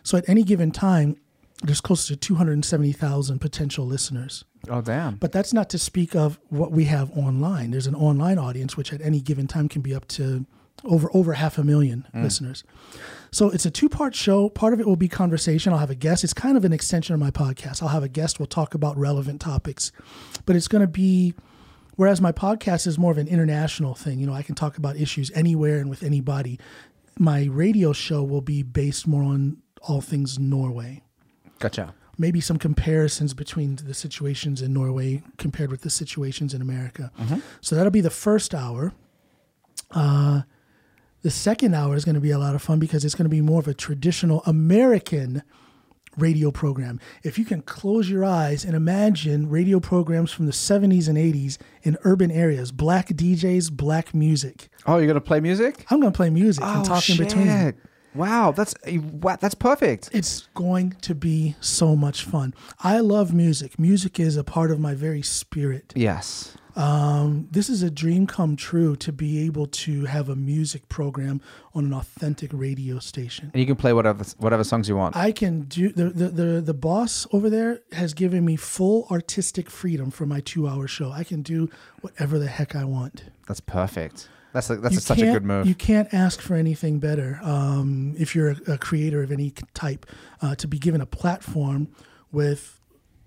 So 0.03 0.17
at 0.17 0.29
any 0.29 0.43
given 0.43 0.71
time, 0.71 1.17
there's 1.63 1.81
close 1.81 2.07
to 2.07 2.15
270,000 2.15 3.39
potential 3.39 3.85
listeners. 3.85 4.45
Oh, 4.69 4.81
damn. 4.81 5.15
But 5.15 5.31
that's 5.31 5.53
not 5.53 5.69
to 5.71 5.77
speak 5.79 6.15
of 6.15 6.39
what 6.49 6.71
we 6.71 6.85
have 6.85 7.11
online. 7.17 7.71
There's 7.71 7.87
an 7.87 7.95
online 7.95 8.37
audience, 8.37 8.77
which 8.77 8.93
at 8.93 9.01
any 9.01 9.19
given 9.19 9.47
time 9.47 9.67
can 9.67 9.81
be 9.81 9.93
up 9.95 10.07
to 10.09 10.45
over 10.83 11.09
over 11.13 11.33
half 11.33 11.57
a 11.57 11.63
million 11.63 12.07
listeners. 12.13 12.63
So 13.31 13.49
it's 13.49 13.65
a 13.65 13.71
two 13.71 13.89
part 13.89 14.15
show. 14.15 14.49
Part 14.49 14.73
of 14.73 14.79
it 14.79 14.87
will 14.87 14.95
be 14.95 15.07
conversation. 15.07 15.71
I'll 15.73 15.79
have 15.79 15.89
a 15.91 15.95
guest. 15.95 16.23
It's 16.23 16.33
kind 16.33 16.57
of 16.57 16.65
an 16.65 16.73
extension 16.73 17.13
of 17.13 17.19
my 17.19 17.31
podcast. 17.31 17.81
I'll 17.83 17.89
have 17.89 18.03
a 18.03 18.09
guest. 18.09 18.39
We'll 18.39 18.47
talk 18.47 18.73
about 18.73 18.97
relevant 18.97 19.39
topics, 19.41 19.91
but 20.45 20.55
it's 20.55 20.67
going 20.67 20.81
to 20.81 20.87
be. 20.87 21.33
Whereas 21.95 22.21
my 22.21 22.31
podcast 22.31 22.87
is 22.87 22.97
more 22.97 23.11
of 23.11 23.17
an 23.17 23.27
international 23.27 23.93
thing, 23.93 24.19
you 24.19 24.25
know, 24.25 24.33
I 24.33 24.41
can 24.41 24.55
talk 24.55 24.77
about 24.77 24.95
issues 24.95 25.31
anywhere 25.35 25.79
and 25.79 25.89
with 25.89 26.01
anybody. 26.01 26.57
My 27.17 27.43
radio 27.51 27.91
show 27.91 28.23
will 28.23 28.39
be 28.39 28.63
based 28.63 29.05
more 29.05 29.21
on 29.23 29.57
all 29.81 29.99
things 29.99 30.39
Norway 30.39 31.01
Gotcha. 31.59 31.93
maybe 32.17 32.39
some 32.39 32.57
comparisons 32.57 33.33
between 33.33 33.75
the 33.75 33.93
situations 33.93 34.61
in 34.61 34.71
Norway 34.71 35.23
compared 35.37 35.71
with 35.71 35.81
the 35.81 35.89
situations 35.89 36.53
in 36.53 36.61
America. 36.61 37.11
So 37.59 37.75
that'll 37.75 37.91
be 37.91 37.99
the 37.99 38.09
first 38.09 38.55
hour. 38.55 38.93
Uh, 39.91 40.43
the 41.21 41.31
second 41.31 41.73
hour 41.73 41.95
is 41.95 42.05
going 42.05 42.15
to 42.15 42.21
be 42.21 42.31
a 42.31 42.39
lot 42.39 42.55
of 42.55 42.61
fun 42.61 42.79
because 42.79 43.03
it's 43.03 43.15
going 43.15 43.25
to 43.25 43.29
be 43.29 43.41
more 43.41 43.59
of 43.59 43.67
a 43.67 43.73
traditional 43.73 44.41
American 44.45 45.43
radio 46.17 46.51
program. 46.51 46.99
If 47.23 47.37
you 47.37 47.45
can 47.45 47.61
close 47.61 48.09
your 48.09 48.25
eyes 48.25 48.65
and 48.65 48.75
imagine 48.75 49.49
radio 49.49 49.79
programs 49.79 50.31
from 50.31 50.45
the 50.45 50.51
70s 50.51 51.07
and 51.07 51.17
80s 51.17 51.57
in 51.83 51.97
urban 52.03 52.31
areas, 52.31 52.71
black 52.71 53.07
DJs, 53.09 53.71
black 53.71 54.13
music. 54.13 54.69
Oh, 54.85 54.97
you're 54.97 55.07
gonna 55.07 55.21
play 55.21 55.39
music? 55.39 55.85
I'm 55.89 55.99
going 55.99 56.11
to 56.11 56.17
play 56.17 56.29
music 56.29 56.63
and 56.63 56.81
oh, 56.81 56.83
talk 56.83 57.09
in 57.09 57.17
between. 57.17 57.49
Oh, 57.49 57.71
Wow, 58.15 58.51
that's 58.51 58.73
eh, 58.85 58.97
wow, 58.97 59.37
that's 59.39 59.55
perfect. 59.55 60.09
It's 60.11 60.47
going 60.55 60.91
to 61.01 61.13
be 61.13 61.55
so 61.61 61.95
much 61.95 62.23
fun. 62.23 62.53
I 62.79 62.99
love 62.99 63.33
music. 63.33 63.77
Music 63.77 64.19
is 64.19 64.35
a 64.35 64.43
part 64.43 64.71
of 64.71 64.79
my 64.79 64.95
very 64.95 65.21
spirit. 65.21 65.93
Yes. 65.95 66.57
Um, 66.79 67.49
this 67.51 67.69
is 67.69 67.83
a 67.83 67.91
dream 67.91 68.25
come 68.25 68.55
true 68.55 68.95
to 68.97 69.11
be 69.11 69.45
able 69.45 69.67
to 69.67 70.05
have 70.05 70.29
a 70.29 70.35
music 70.35 70.87
program 70.87 71.41
on 71.75 71.83
an 71.83 71.93
authentic 71.93 72.51
radio 72.53 72.99
station. 72.99 73.51
And 73.53 73.59
you 73.59 73.67
can 73.67 73.75
play 73.75 73.91
whatever 73.91 74.23
whatever 74.37 74.63
songs 74.63 74.87
you 74.87 74.95
want. 74.95 75.17
I 75.17 75.33
can 75.33 75.63
do 75.63 75.89
the, 75.89 76.05
the 76.05 76.27
the 76.29 76.61
the 76.61 76.73
boss 76.73 77.27
over 77.33 77.49
there 77.49 77.81
has 77.91 78.13
given 78.13 78.45
me 78.45 78.55
full 78.55 79.07
artistic 79.11 79.69
freedom 79.69 80.09
for 80.09 80.25
my 80.25 80.39
two 80.39 80.69
hour 80.69 80.87
show. 80.87 81.11
I 81.11 81.25
can 81.25 81.41
do 81.41 81.69
whatever 81.99 82.39
the 82.39 82.47
heck 82.47 82.77
I 82.77 82.85
want. 82.85 83.25
That's 83.45 83.59
perfect. 83.59 84.29
That's 84.53 84.69
a, 84.69 84.77
that's 84.77 84.97
a, 84.97 85.01
such 85.01 85.19
a 85.19 85.25
good 85.33 85.43
move. 85.43 85.67
You 85.67 85.75
can't 85.75 86.11
ask 86.13 86.39
for 86.39 86.55
anything 86.55 86.99
better 86.99 87.41
um, 87.43 88.15
if 88.17 88.35
you're 88.35 88.51
a, 88.51 88.73
a 88.73 88.77
creator 88.77 89.21
of 89.21 89.33
any 89.33 89.51
type 89.73 90.05
uh, 90.41 90.55
to 90.55 90.67
be 90.67 90.79
given 90.79 91.01
a 91.01 91.05
platform 91.05 91.89
with 92.31 92.79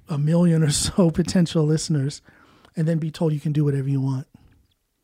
a 0.08 0.16
million 0.16 0.62
or 0.62 0.70
so 0.70 1.10
potential 1.22 1.64
listeners, 1.64 2.22
and 2.76 2.86
then 2.88 2.98
be 2.98 3.10
told 3.10 3.32
you 3.32 3.40
can 3.40 3.52
do 3.52 3.64
whatever 3.64 3.88
you 3.88 4.00
want. 4.00 4.26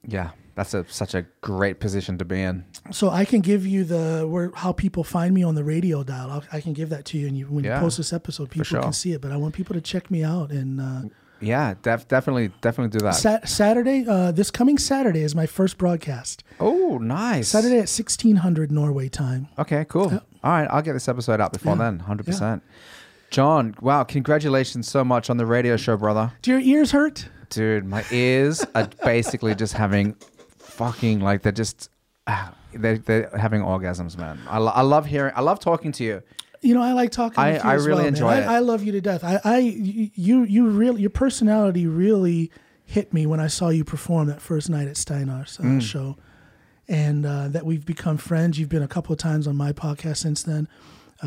yeah, 0.07 0.31
That's 0.55 0.74
a 0.74 0.85
such 0.89 1.15
a 1.15 1.23
great 1.40 1.81
position 1.81 2.19
to 2.19 2.24
be 2.24 2.40
in. 2.40 2.65
So 2.90 3.11
I 3.11 3.24
can 3.24 3.40
give 3.40 3.66
you 3.66 3.85
the 3.85 4.27
where 4.28 4.51
how 4.55 4.73
people 4.73 5.05
find 5.05 5.35
me 5.35 5.43
on 5.43 5.55
the 5.55 5.65
radio 5.65 6.03
dial. 6.03 6.31
I'll, 6.31 6.45
I 6.53 6.61
can 6.61 6.73
give 6.73 6.89
that 6.90 7.05
to 7.07 7.19
you, 7.19 7.27
and 7.28 7.36
you, 7.36 7.47
when 7.47 7.65
Yeah, 7.65 7.77
you 7.77 7.81
post 7.81 7.97
this 7.99 8.12
episode, 8.12 8.51
people 8.51 8.65
sure. 8.65 8.82
can 8.82 8.93
see 8.93 9.12
it. 9.12 9.20
But 9.20 9.32
I 9.32 9.36
want 9.36 9.55
people 9.55 9.74
to 9.74 9.81
check 9.81 10.11
me 10.11 10.24
out. 10.24 10.51
And 10.51 10.81
uh, 10.81 11.03
Yeah, 11.40 11.74
def- 11.82 12.09
definitely, 12.09 12.51
definitely 12.61 12.99
do 12.99 13.05
that. 13.05 13.15
Sat- 13.15 13.49
Saturday, 13.49 14.05
uh, 14.09 14.32
this 14.32 14.51
coming 14.51 14.78
Saturday 14.78 15.23
is 15.23 15.35
my 15.35 15.47
first 15.47 15.78
broadcast. 15.78 16.43
oh, 16.61 16.99
nice. 16.99 17.49
Saturday 17.49 17.78
at 17.78 17.89
sixteen 17.89 18.36
hundred 18.36 18.73
Norway 18.73 19.09
time. 19.09 19.49
Okay, 19.59 19.85
cool. 19.89 20.11
All 20.43 20.53
right, 20.53 20.66
I'll 20.70 20.82
get 20.82 20.95
this 20.95 21.09
episode 21.09 21.40
out 21.40 21.53
before 21.53 21.73
Yeah. 21.77 21.82
then, 21.85 21.99
hundred 22.01 22.27
percent. 22.27 22.62
John, 23.31 23.74
wow, 23.82 24.05
congratulations 24.05 24.89
so 24.89 25.05
much 25.05 25.28
on 25.28 25.36
the 25.36 25.45
radio 25.45 25.77
show, 25.77 25.97
brother. 25.99 26.32
Do 26.40 26.51
your 26.53 26.61
ears 26.61 26.93
hurt? 26.93 27.28
Dude, 27.51 27.85
my 27.87 28.05
ears 28.11 28.65
are 28.75 28.89
basically 29.05 29.55
just 29.55 29.73
having 29.75 30.15
fucking 30.59 31.20
like 31.20 31.43
they're 31.43 31.53
just 31.53 31.91
ah, 32.27 32.53
they're, 32.75 32.99
they're 32.99 33.31
having 33.37 33.62
orgasms, 33.62 34.16
man. 34.19 34.39
I, 34.49 34.59
lo- 34.59 34.73
I 34.75 34.83
love 34.83 35.07
hearing, 35.07 35.33
I 35.35 35.41
love 35.41 35.61
talking 35.61 35.93
to 35.93 36.05
you. 36.05 36.23
You 36.61 36.75
know, 36.75 36.83
I 36.83 36.93
like 36.93 37.11
talking. 37.11 37.39
I- 37.39 37.53
with 37.53 37.65
you 37.65 37.70
I 37.70 37.75
as 37.75 37.87
really 37.87 37.95
well, 37.97 38.05
man. 38.05 38.09
enjoy 38.15 38.29
I, 38.29 38.37
it. 38.39 38.47
I 38.47 38.59
love 38.59 38.83
you 38.83 38.93
to 38.93 39.01
death. 39.01 39.23
I, 39.25 39.41
I, 39.45 39.59
you, 39.59 40.43
you 40.45 40.69
really, 40.69 41.01
your 41.01 41.11
personality 41.11 41.87
really 41.87 42.51
hit 42.85 43.12
me 43.12 43.27
when 43.27 43.39
I 43.41 43.47
saw 43.47 43.69
you 43.69 43.85
perform 43.85 44.27
that 44.29 44.41
first 44.43 44.69
night 44.69 44.89
at 44.89 44.97
Steinar's 44.97 45.59
uh, 45.61 45.62
Mm. 45.62 45.83
show, 45.83 46.16
and 46.89 47.25
uh, 47.27 47.49
that 47.49 47.65
we've 47.65 47.87
become 47.87 48.16
friends. 48.19 48.59
You've 48.59 48.69
been 48.70 48.83
a 48.83 48.89
couple 48.89 49.12
of 49.12 49.19
times 49.19 49.47
on 49.47 49.57
my 49.57 49.73
podcast 49.73 50.16
since 50.19 50.43
then. 50.43 50.69
Uh, 51.23 51.27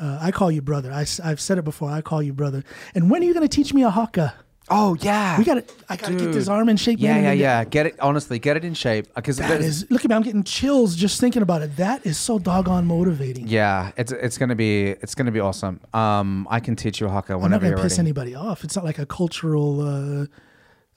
uh, 0.00 0.18
I 0.20 0.30
call 0.30 0.50
you 0.50 0.62
brother. 0.62 0.92
I, 0.92 1.04
have 1.24 1.40
said 1.40 1.58
it 1.58 1.64
before. 1.64 1.90
I 1.90 2.00
call 2.00 2.22
you 2.22 2.32
brother. 2.32 2.62
And 2.94 3.10
when 3.10 3.22
are 3.22 3.26
you 3.26 3.34
going 3.34 3.46
to 3.46 3.54
teach 3.54 3.72
me 3.74 3.82
a 3.82 3.90
haka? 3.90 4.34
Oh 4.72 4.96
yeah, 5.00 5.36
We 5.36 5.44
got 5.44 5.54
to. 5.66 5.74
I 5.88 5.96
got 5.96 6.06
to 6.08 6.14
get 6.16 6.32
this 6.32 6.48
arm 6.48 6.68
in 6.68 6.76
shape. 6.76 7.00
Yeah, 7.00 7.14
man, 7.14 7.22
yeah, 7.24 7.30
and 7.32 7.40
yeah. 7.40 7.64
Get 7.64 7.86
it 7.86 7.98
honestly, 8.00 8.38
get 8.38 8.56
it 8.56 8.64
in 8.64 8.74
shape 8.74 9.12
because 9.14 9.38
That 9.38 9.60
is. 9.60 9.84
Look 9.90 10.04
at 10.04 10.08
me. 10.10 10.14
I'm 10.14 10.22
getting 10.22 10.44
chills 10.44 10.94
just 10.94 11.20
thinking 11.20 11.42
about 11.42 11.62
it. 11.62 11.76
That 11.76 12.06
is 12.06 12.16
so 12.16 12.38
doggone 12.38 12.86
motivating. 12.86 13.48
Yeah, 13.48 13.90
it's 13.96 14.12
it's 14.12 14.38
gonna 14.38 14.54
be 14.54 14.90
it's 15.02 15.14
gonna 15.16 15.32
be 15.32 15.40
awesome. 15.40 15.80
Um, 15.92 16.46
I 16.50 16.60
can 16.60 16.76
teach 16.76 17.00
you 17.00 17.08
haka 17.08 17.32
I'm 17.34 17.40
not 17.40 17.42
whenever 17.44 17.60
going 17.62 17.70
you're 17.70 17.76
to 17.78 17.82
piss 17.82 17.98
ready. 17.98 18.06
anybody 18.08 18.34
off. 18.36 18.62
It's 18.62 18.76
not 18.76 18.84
like 18.84 18.98
a 19.00 19.06
cultural 19.06 19.80
uh, 20.22 20.26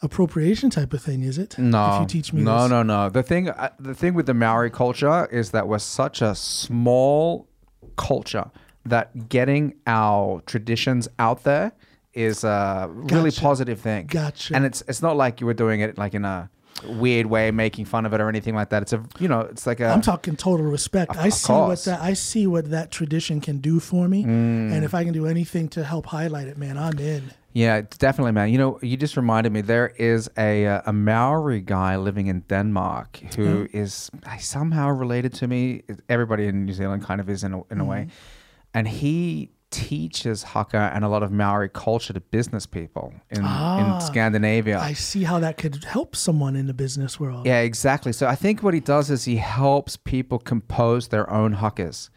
appropriation 0.02 0.70
type 0.70 0.94
of 0.94 1.02
thing, 1.02 1.24
is 1.24 1.38
it? 1.38 1.58
No, 1.58 1.96
If 1.96 2.02
you 2.02 2.08
teach 2.08 2.34
me 2.34 2.44
no, 2.44 2.62
this. 2.64 2.70
no, 2.72 2.84
no. 2.84 3.10
The 3.10 3.24
thing, 3.24 3.50
uh, 3.50 3.70
the 3.80 3.96
thing 3.96 4.14
with 4.14 4.26
the 4.26 4.34
Maori 4.34 4.70
culture 4.70 5.26
is 5.32 5.52
that 5.52 5.68
we're 5.68 5.80
such 5.80 6.22
a 6.22 6.36
small 6.36 7.48
culture 7.96 8.52
that 8.86 9.30
getting 9.30 9.74
our 9.88 10.42
traditions 10.42 11.08
out 11.20 11.44
there 11.44 11.72
is 12.14 12.44
a 12.44 12.90
really 12.92 13.32
positive 13.32 13.80
thing. 13.80 14.08
Gotcha. 14.08 14.56
And 14.56 14.66
it's 14.66 14.84
it's 14.88 15.02
not 15.02 15.16
like 15.18 15.42
you 15.42 15.48
were 15.48 15.54
doing 15.54 15.82
it 15.82 15.98
like 15.98 16.14
in 16.14 16.26
a 16.26 16.50
weird 16.88 17.28
way, 17.28 17.52
making 17.52 17.86
fun 17.86 18.06
of 18.06 18.14
it 18.14 18.22
or 18.22 18.28
anything 18.30 18.56
like 18.56 18.70
that. 18.70 18.82
It's 18.82 18.94
a 18.94 19.04
you 19.20 19.28
know, 19.28 19.42
it's 19.42 19.66
like 19.68 19.80
a 19.80 19.88
I'm 19.88 20.02
talking 20.02 20.36
total 20.36 20.66
respect. 20.66 21.16
I 21.18 21.28
of 21.28 21.34
see 21.34 21.54
what 21.54 21.84
that 21.86 22.02
I 22.02 22.14
see 22.14 22.48
what 22.48 22.70
that 22.72 22.92
tradition 22.92 23.42
can 23.42 23.58
do 23.60 23.80
for 23.80 24.08
me, 24.08 24.24
Mm. 24.24 24.74
and 24.74 24.84
if 24.84 24.94
I 24.94 25.04
can 25.04 25.14
do 25.14 25.26
anything 25.28 25.70
to 25.70 25.84
help 25.84 26.06
highlight 26.08 26.48
it, 26.48 26.58
man, 26.58 26.78
I'm 26.78 26.98
in. 27.00 27.32
Yeah, 27.56 27.82
definitely, 28.00 28.32
man. 28.32 28.50
You 28.50 28.58
know, 28.58 28.80
you 28.82 28.98
just 28.98 29.16
reminded 29.16 29.54
me. 29.54 29.62
There 29.62 29.90
is 30.00 30.28
a 30.38 30.66
uh, 30.66 30.82
a 30.88 30.94
Maori 30.94 31.62
guy 31.62 31.96
living 31.98 32.26
in 32.28 32.42
Denmark 32.50 33.20
who 33.36 33.68
is 33.72 34.10
somehow 34.40 34.90
related 34.90 35.34
to 35.36 35.48
me. 35.48 35.84
Everybody 36.10 36.48
in 36.48 36.66
New 36.66 36.74
Zealand 36.74 37.04
kind 37.06 37.22
of 37.22 37.30
is 37.30 37.44
in 37.44 37.54
a, 37.54 37.62
in 37.72 37.80
a 37.80 37.86
way, 37.86 38.08
and 38.74 38.88
he 38.88 39.52
teaches 39.74 40.44
haka 40.44 40.92
and 40.94 41.04
a 41.04 41.10
lot 41.10 41.24
of 41.24 41.32
Maori 41.32 41.68
culture 41.70 42.14
to 42.14 42.22
business 42.22 42.66
people 42.66 43.14
in, 43.32 43.42
Ah, 43.44 43.96
in 43.96 44.02
Scandinavia. 44.02 44.80
I 44.80 44.94
see 44.94 45.24
how 45.24 45.40
that 45.40 45.58
could 45.58 45.84
help 45.84 46.16
someone 46.16 46.56
in 46.56 46.68
the 46.68 46.74
business 46.74 47.20
world. 47.20 47.46
yeah, 47.46 47.60
exactly. 47.62 48.14
So 48.14 48.28
I 48.28 48.36
think 48.36 48.62
what 48.64 48.74
he 48.74 48.80
does 48.80 49.10
is 49.10 49.26
he 49.26 49.38
helps 49.38 49.98
people 49.98 50.38
compose 50.40 51.08
their 51.10 51.30
own 51.30 51.56
hakas. 51.56 52.10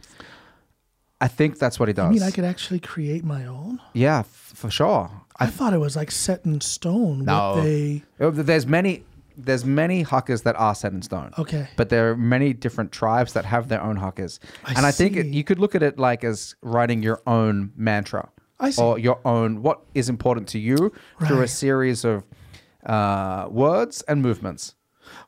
I 1.21 1.29
think 1.29 1.59
that's 1.59 1.81
what 1.81 1.89
he 1.89 1.95
does. 1.95 2.07
I 2.07 2.11
mean, 2.11 2.23
I 2.23 2.31
could 2.31 2.45
actually 2.45 2.79
create 2.81 3.25
my 3.25 3.47
own. 3.47 3.81
yeah, 3.95 4.19
f- 4.21 4.27
for 4.55 4.71
sure. 4.71 5.11
I, 5.39 5.47
thought 5.47 5.73
it 5.75 5.79
was 5.79 5.97
like 5.97 6.11
set 6.11 6.45
in 6.45 6.61
stone. 6.61 7.25
No. 7.25 7.55
What 7.57 7.65
they 7.65 8.03
Oh, 8.21 8.31
There's 8.31 8.67
many 8.67 9.05
there's 9.37 9.65
many 9.65 10.05
hakas 10.05 10.43
that 10.45 10.57
are 10.57 10.75
set 10.75 10.93
in 10.93 11.03
stone. 11.03 11.33
Okay. 11.39 11.69
But 11.77 11.89
there 11.91 12.11
are 12.11 12.17
many 12.17 12.53
different 12.53 12.93
tribes 12.93 13.33
that 13.35 13.45
have 13.45 13.69
their 13.69 13.83
own 13.83 13.97
hakas. 13.99 14.39
I 14.65 14.75
and 14.75 14.87
I 14.87 14.91
think 14.91 15.17
it, 15.17 15.27
you 15.27 15.45
could 15.45 15.59
look 15.59 15.75
at 15.75 15.83
it 15.83 15.99
like 15.99 16.25
as 16.25 16.55
writing 16.63 17.03
your 17.03 17.21
own 17.27 17.73
mantra. 17.77 18.29
I 18.59 18.71
see. 18.71 18.83
Or 18.83 18.99
your 18.99 19.21
own 19.25 19.63
what 19.63 19.83
is 19.95 20.09
important 20.09 20.49
to 20.49 20.59
you 20.59 20.93
through 21.27 21.43
a 21.43 21.49
series 21.49 22.05
of 22.05 22.25
uh, 22.87 23.49
words 23.51 24.03
and 24.03 24.23
movements. 24.23 24.75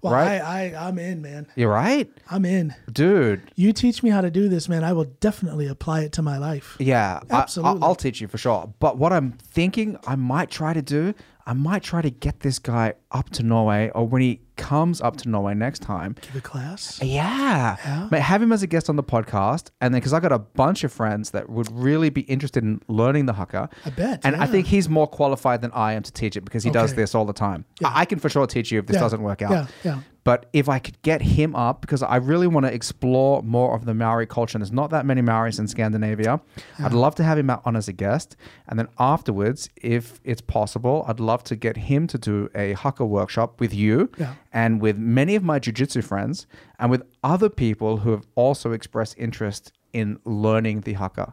well, 0.00 0.14
right? 0.14 0.40
I, 0.40 0.72
I 0.72 0.88
I'm 0.88 0.98
in, 0.98 1.20
man. 1.22 1.46
You're 1.54 1.70
right? 1.70 2.10
I'm 2.30 2.44
in. 2.44 2.74
Dude. 2.90 3.42
You 3.54 3.72
teach 3.72 4.02
me 4.02 4.10
how 4.10 4.20
to 4.22 4.30
do 4.30 4.48
this, 4.48 4.68
man. 4.68 4.82
I 4.82 4.92
will 4.92 5.04
definitely 5.20 5.66
apply 5.66 6.00
it 6.02 6.12
to 6.12 6.22
my 6.22 6.38
life. 6.38 6.76
Yeah, 6.78 7.20
Absolutely. 7.30 7.82
I, 7.82 7.88
will 7.88 7.94
teach 7.94 8.20
you 8.20 8.28
for 8.28 8.38
sure. 8.38 8.72
But 8.78 8.96
what 8.96 9.12
I'm 9.12 9.32
thinking 9.32 9.98
I 10.06 10.16
might 10.16 10.50
try 10.50 10.72
to 10.72 10.82
do, 10.82 11.14
I 11.48 11.54
might 11.54 11.82
try 11.82 12.02
to 12.02 12.10
get 12.10 12.40
this 12.40 12.58
guy 12.58 12.92
up 13.10 13.30
to 13.30 13.42
Norway, 13.42 13.90
or 13.94 14.06
when 14.06 14.20
he 14.20 14.40
comes 14.56 15.00
up 15.00 15.16
to 15.16 15.30
Norway 15.30 15.54
next 15.54 15.78
time, 15.80 16.14
Give 16.20 16.36
a 16.36 16.40
class. 16.42 17.00
Yeah. 17.02 17.76
Yeah. 17.86 18.08
Mate, 18.10 18.20
have 18.20 18.42
him 18.42 18.52
as 18.52 18.62
a 18.62 18.66
guest 18.66 18.90
on 18.90 18.96
the 18.96 19.02
podcast. 19.02 19.70
And 19.80 19.94
then, 19.94 20.00
because 20.00 20.12
I 20.12 20.20
got 20.20 20.30
a 20.30 20.38
bunch 20.38 20.84
of 20.84 20.92
friends 20.92 21.30
that 21.30 21.48
would 21.48 21.68
really 21.72 22.10
be 22.10 22.20
interested 22.22 22.62
in 22.64 22.82
learning 22.86 23.24
the 23.26 23.32
haka. 23.32 23.70
I 23.86 23.90
bet, 23.90 24.20
And 24.24 24.36
I 24.36 24.46
think 24.46 24.66
he's 24.66 24.90
more 24.90 25.06
qualified 25.06 25.62
than 25.62 25.70
I 25.72 25.94
am 25.94 26.02
to 26.02 26.12
teach 26.12 26.36
it 26.36 26.42
because 26.42 26.64
he 26.64 26.70
does 26.70 26.94
this 26.94 27.14
all 27.14 27.24
the 27.24 27.32
time. 27.32 27.64
Yeah. 27.80 27.88
I, 27.88 28.00
I 28.00 28.04
can 28.04 28.18
for 28.18 28.28
sure 28.28 28.46
teach 28.46 28.70
you 28.70 28.78
if 28.80 28.86
this 28.86 28.96
Yeah. 28.96 29.00
doesn't 29.00 29.22
work 29.22 29.40
out. 29.40 29.50
Yeah, 29.50 29.66
yeah. 29.84 30.00
But 30.28 30.44
if 30.52 30.68
I 30.68 30.78
could 30.78 31.00
get 31.00 31.22
him 31.22 31.56
up, 31.56 31.80
because 31.80 32.02
I 32.02 32.16
really 32.16 32.46
want 32.46 32.66
to 32.66 32.72
explore 32.80 33.42
more 33.42 33.74
of 33.74 33.86
the 33.86 33.94
Maori 33.94 34.26
culture, 34.26 34.58
and 34.58 34.62
there's 34.62 34.70
not 34.82 34.90
that 34.90 35.06
many 35.06 35.22
Maoris 35.22 35.58
in 35.58 35.66
Scandinavia, 35.66 36.38
I'd 36.78 36.92
love 36.92 37.14
to 37.14 37.24
have 37.24 37.38
him 37.38 37.48
out 37.48 37.62
on 37.64 37.76
as 37.76 37.88
a 37.88 37.94
guest. 37.94 38.36
And 38.68 38.78
then 38.78 38.88
afterwards, 38.98 39.70
if 39.76 40.20
it's 40.24 40.42
possible, 40.42 41.02
I'd 41.08 41.18
love 41.18 41.44
to 41.44 41.56
get 41.56 41.78
him 41.78 42.06
to 42.08 42.18
do 42.18 42.50
a 42.54 42.74
haka 42.74 43.06
workshop 43.06 43.58
with 43.58 43.72
you 43.72 44.10
Yeah. 44.18 44.34
and 44.52 44.82
with 44.82 44.98
many 44.98 45.34
of 45.34 45.42
my 45.44 45.58
jujitsu 45.58 46.04
friends 46.04 46.46
and 46.78 46.90
with 46.90 47.04
other 47.24 47.48
people 47.48 47.96
who 48.02 48.10
have 48.10 48.26
also 48.34 48.72
expressed 48.72 49.14
interest 49.16 49.72
in 49.94 50.18
learning 50.26 50.82
the 50.82 50.92
haka. 50.92 51.32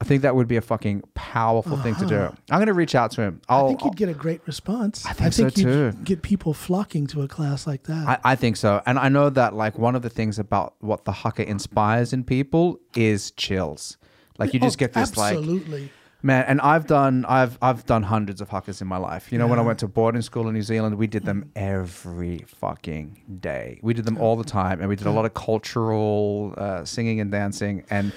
I 0.00 0.04
think 0.04 0.22
that 0.22 0.36
would 0.36 0.46
be 0.46 0.56
a 0.56 0.60
fucking 0.60 1.04
powerful 1.14 1.78
thing 1.78 1.94
to 1.96 2.06
do. 2.06 2.16
I'm 2.50 2.58
going 2.58 2.66
to 2.66 2.74
reach 2.74 2.94
out 2.94 3.10
to 3.12 3.22
him. 3.22 3.40
I'll, 3.48 3.58
Uh-huh. 3.60 3.64
I 3.64 3.68
think 3.70 3.84
you'd 3.84 3.96
get 3.96 4.08
a 4.10 4.14
great 4.14 4.42
response. 4.46 5.06
I 5.06 5.12
think 5.14 5.32
so, 5.32 5.44
you'd 5.44 5.54
too. 5.54 5.92
get 6.04 6.20
people 6.22 6.52
flocking 6.52 7.06
to 7.08 7.22
a 7.22 7.28
class 7.28 7.66
like 7.66 7.84
that. 7.84 8.06
I, 8.06 8.32
I 8.32 8.36
think 8.36 8.56
so. 8.58 8.82
And 8.84 8.98
I 8.98 9.08
know 9.08 9.30
that 9.30 9.54
like 9.54 9.78
one 9.78 9.96
of 9.96 10.02
the 10.02 10.10
things 10.10 10.38
about 10.38 10.74
what 10.80 11.04
the 11.06 11.12
haka 11.12 11.48
inspires 11.48 12.12
in 12.12 12.24
people 12.24 12.78
is 12.94 13.30
chills. 13.32 13.96
Like 14.38 14.52
you 14.52 14.60
just 14.60 14.76
Oh, 14.76 14.80
get 14.80 14.92
this 14.92 15.16
like 15.16 15.32
absolutely. 15.36 15.90
man 16.22 16.44
and 16.46 16.60
I've 16.60 16.86
done 16.86 17.24
I've 17.26 17.56
I've 17.62 17.86
done 17.86 18.02
hundreds 18.02 18.42
of 18.42 18.50
hakas 18.50 18.82
in 18.82 18.86
my 18.86 18.98
life. 18.98 19.32
You 19.32 19.38
know, 19.38 19.46
when 19.46 19.58
I 19.58 19.62
went 19.62 19.78
to 19.78 19.88
boarding 19.88 20.20
school 20.20 20.46
in 20.48 20.52
New 20.54 20.60
Zealand, 20.62 20.98
we 20.98 21.06
did 21.06 21.24
them 21.24 21.50
every 21.56 22.44
fucking 22.46 23.38
day. 23.40 23.80
We 23.82 23.94
did 23.94 24.04
them 24.04 24.18
all 24.18 24.36
the 24.36 24.44
time 24.44 24.80
and 24.80 24.90
we 24.90 24.96
did 24.96 25.06
a 25.06 25.10
lot 25.10 25.24
of 25.24 25.32
cultural 25.32 26.52
uh, 26.58 26.84
singing 26.84 27.18
and 27.20 27.30
dancing 27.32 27.84
and 27.88 28.12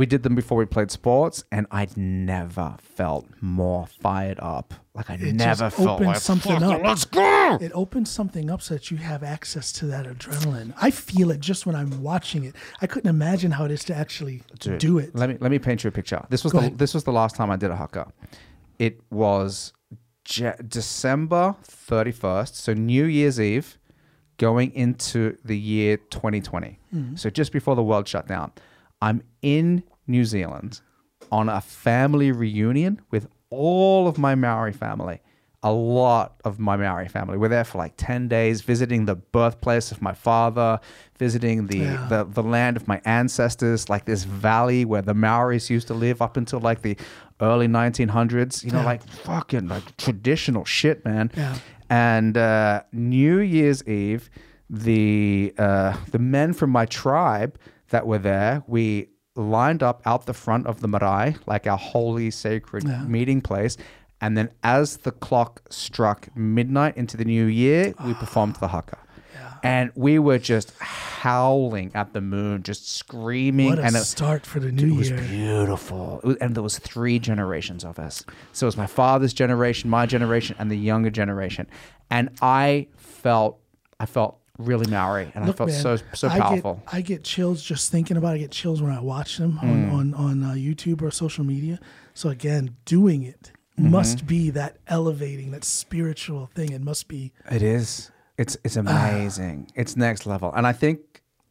we 0.00 0.06
did 0.06 0.22
them 0.22 0.34
before 0.34 0.56
we 0.56 0.64
played 0.64 0.90
sports 0.90 1.44
and 1.52 1.66
I'd 1.70 1.94
never 1.94 2.74
felt 2.78 3.26
more 3.42 3.86
fired 3.86 4.40
up. 4.40 4.72
Like 4.94 5.10
I 5.10 5.14
It 5.16 5.34
never 5.34 5.64
just 5.64 5.76
felt 5.76 6.00
opens 6.00 6.06
like 6.06 6.16
something 6.16 6.62
up. 6.62 6.82
Let's 6.82 7.04
go. 7.04 7.58
It 7.60 7.70
opens 7.74 8.10
something 8.10 8.50
up 8.50 8.62
so 8.62 8.72
that 8.72 8.90
you 8.90 8.96
have 8.96 9.22
access 9.22 9.70
to 9.72 9.86
that 9.88 10.06
adrenaline. 10.06 10.72
I 10.80 10.90
feel 10.90 11.30
it 11.30 11.40
just 11.40 11.66
when 11.66 11.76
I'm 11.76 12.02
watching 12.02 12.44
it. 12.44 12.56
I 12.80 12.86
couldn't 12.86 13.10
imagine 13.10 13.50
how 13.50 13.66
it 13.66 13.70
is 13.70 13.84
to 13.84 13.94
actually 13.94 14.42
Dude, 14.58 14.78
do 14.78 14.96
it. 14.96 15.14
Let 15.14 15.28
me 15.28 15.36
let 15.38 15.50
me 15.50 15.58
paint 15.58 15.84
you 15.84 15.88
a 15.88 15.90
picture. 15.90 16.24
This 16.30 16.44
was 16.44 16.54
Go 16.54 16.60
the 16.60 16.66
ahead. 16.68 16.78
this 16.78 16.94
was 16.94 17.04
the 17.04 17.12
last 17.12 17.36
time 17.36 17.50
I 17.50 17.56
did 17.56 17.70
a 17.70 17.76
haka. 17.76 18.10
It 18.78 19.02
was 19.10 19.74
Je- 20.24 20.54
December 20.66 21.56
thirty 21.62 22.12
first, 22.12 22.56
so 22.56 22.72
New 22.72 23.04
Year's 23.04 23.38
Eve, 23.38 23.78
going 24.38 24.72
into 24.74 25.36
the 25.44 25.58
year 25.58 25.98
2020. 25.98 26.78
Mm-hmm. 26.94 27.16
So 27.16 27.28
just 27.28 27.52
before 27.52 27.76
the 27.76 27.82
world 27.82 28.08
shut 28.08 28.26
down, 28.26 28.52
I'm 29.02 29.22
in 29.42 29.82
New 30.10 30.24
Zealand 30.24 30.80
on 31.30 31.48
a 31.48 31.60
family 31.60 32.32
reunion 32.32 33.00
with 33.10 33.28
all 33.50 34.08
of 34.08 34.18
my 34.18 34.34
Maori 34.34 34.72
family. 34.72 35.20
A 35.62 35.70
lot 35.72 36.40
of 36.44 36.58
my 36.58 36.76
Maori 36.76 37.06
family. 37.08 37.36
We're 37.36 37.48
there 37.48 37.64
for 37.64 37.76
like 37.76 37.92
10 37.98 38.28
days, 38.28 38.62
visiting 38.62 39.04
the 39.04 39.14
birthplace 39.14 39.92
of 39.92 40.00
my 40.00 40.14
father, 40.14 40.80
visiting 41.18 41.66
the, 41.66 41.78
Yeah. 41.78 42.06
the, 42.08 42.24
the 42.24 42.42
land 42.42 42.78
of 42.78 42.88
my 42.88 43.00
ancestors, 43.04 43.90
like 43.90 44.06
this 44.06 44.24
valley 44.24 44.86
where 44.86 45.02
the 45.02 45.12
Maoris 45.14 45.68
used 45.68 45.86
to 45.88 45.94
live 45.94 46.22
up 46.22 46.38
until 46.38 46.60
like 46.60 46.80
the 46.80 46.96
early 47.42 47.68
1900s. 47.68 48.64
You 48.64 48.70
know, 48.70 48.78
Yeah. 48.80 48.84
like 48.86 49.02
fucking 49.06 49.68
like 49.68 49.96
traditional 49.98 50.64
shit, 50.64 51.04
man. 51.04 51.30
Yeah. 51.36 51.56
And 51.90 52.38
uh, 52.38 52.82
New 52.92 53.38
Year's 53.40 53.86
Eve, 53.86 54.30
the 54.70 55.52
uh, 55.58 55.96
the 56.10 56.18
men 56.18 56.52
from 56.54 56.70
my 56.70 56.86
tribe 56.86 57.58
that 57.90 58.06
were 58.06 58.18
there, 58.18 58.62
we 58.66 59.08
lined 59.36 59.82
up 59.82 60.02
out 60.04 60.26
the 60.26 60.34
front 60.34 60.66
of 60.66 60.80
the 60.80 60.88
marae, 60.88 61.36
like 61.46 61.66
our 61.66 61.78
holy 61.78 62.30
sacred 62.30 62.84
Yeah. 62.84 63.02
meeting 63.04 63.40
place. 63.40 63.76
And 64.20 64.36
then, 64.36 64.50
as 64.62 64.98
the 64.98 65.12
clock 65.12 65.62
struck 65.70 66.28
midnight 66.36 66.96
into 66.96 67.16
the 67.16 67.24
new 67.24 67.46
year, 67.46 67.94
we 68.04 68.12
performed 68.14 68.56
the 68.56 68.68
haka. 68.68 68.98
and 69.62 69.90
we 69.94 70.18
were 70.18 70.38
just 70.38 70.72
howling 70.80 71.90
at 71.94 72.14
the 72.14 72.20
moon, 72.22 72.62
just 72.62 72.90
screaming, 72.96 73.68
What 73.68 73.78
a 73.78 73.82
and 73.84 73.94
it, 73.96 74.04
start 74.04 74.46
for 74.46 74.58
the 74.58 74.72
new 74.72 74.86
year! 74.86 74.94
it 74.94 74.96
was 74.96 75.10
year. 75.10 75.18
beautiful. 75.20 76.20
It 76.24 76.26
was- 76.26 76.36
and 76.38 76.54
there 76.54 76.62
was 76.62 76.78
three 76.78 77.18
generations 77.18 77.84
of 77.84 77.98
us. 77.98 78.24
So 78.52 78.64
it 78.64 78.68
was 78.68 78.76
my 78.78 78.86
father's 78.86 79.34
generation, 79.34 79.90
my 79.90 80.06
generation, 80.06 80.56
and 80.58 80.70
the 80.70 80.78
younger 80.78 81.10
generation. 81.10 81.66
And 82.10 82.30
I 82.40 82.86
felt, 82.96 83.58
I 83.98 84.06
felt 84.06 84.38
really 84.60 84.90
Maori, 84.90 85.30
and 85.34 85.44
I 85.44 85.46
Look, 85.48 85.56
felt 85.56 85.70
man, 85.70 85.80
so 85.82 85.96
so 86.14 86.28
I 86.28 86.38
powerful. 86.38 86.74
Get, 86.86 86.94
I 86.94 87.00
get 87.00 87.24
chills 87.24 87.62
just 87.62 87.90
thinking 87.90 88.16
about. 88.16 88.32
it. 88.32 88.34
I 88.34 88.38
get 88.38 88.50
chills 88.50 88.80
when 88.82 88.92
I 88.92 89.00
watch 89.00 89.36
them 89.38 89.58
on 89.62 89.68
Mm. 89.68 89.92
on 89.92 90.14
on 90.14 90.42
uh, 90.42 90.52
YouTube 90.52 91.02
or 91.02 91.10
social 91.10 91.44
media. 91.44 91.78
So 92.14 92.28
again, 92.28 92.76
doing 92.84 93.22
it 93.22 93.52
Mm-hmm. 93.78 93.92
must 93.92 94.26
be 94.26 94.50
that 94.50 94.76
elevating, 94.88 95.52
that 95.52 95.64
spiritual 95.64 96.50
thing. 96.54 96.70
It 96.72 96.82
must 96.82 97.08
be. 97.08 97.32
It 97.50 97.62
is. 97.62 98.10
It's 98.36 98.56
it's 98.64 98.76
amazing. 98.76 99.70
it's 99.74 99.96
next 99.96 100.26
level, 100.26 100.52
and 100.52 100.66
I 100.66 100.72
think 100.72 101.00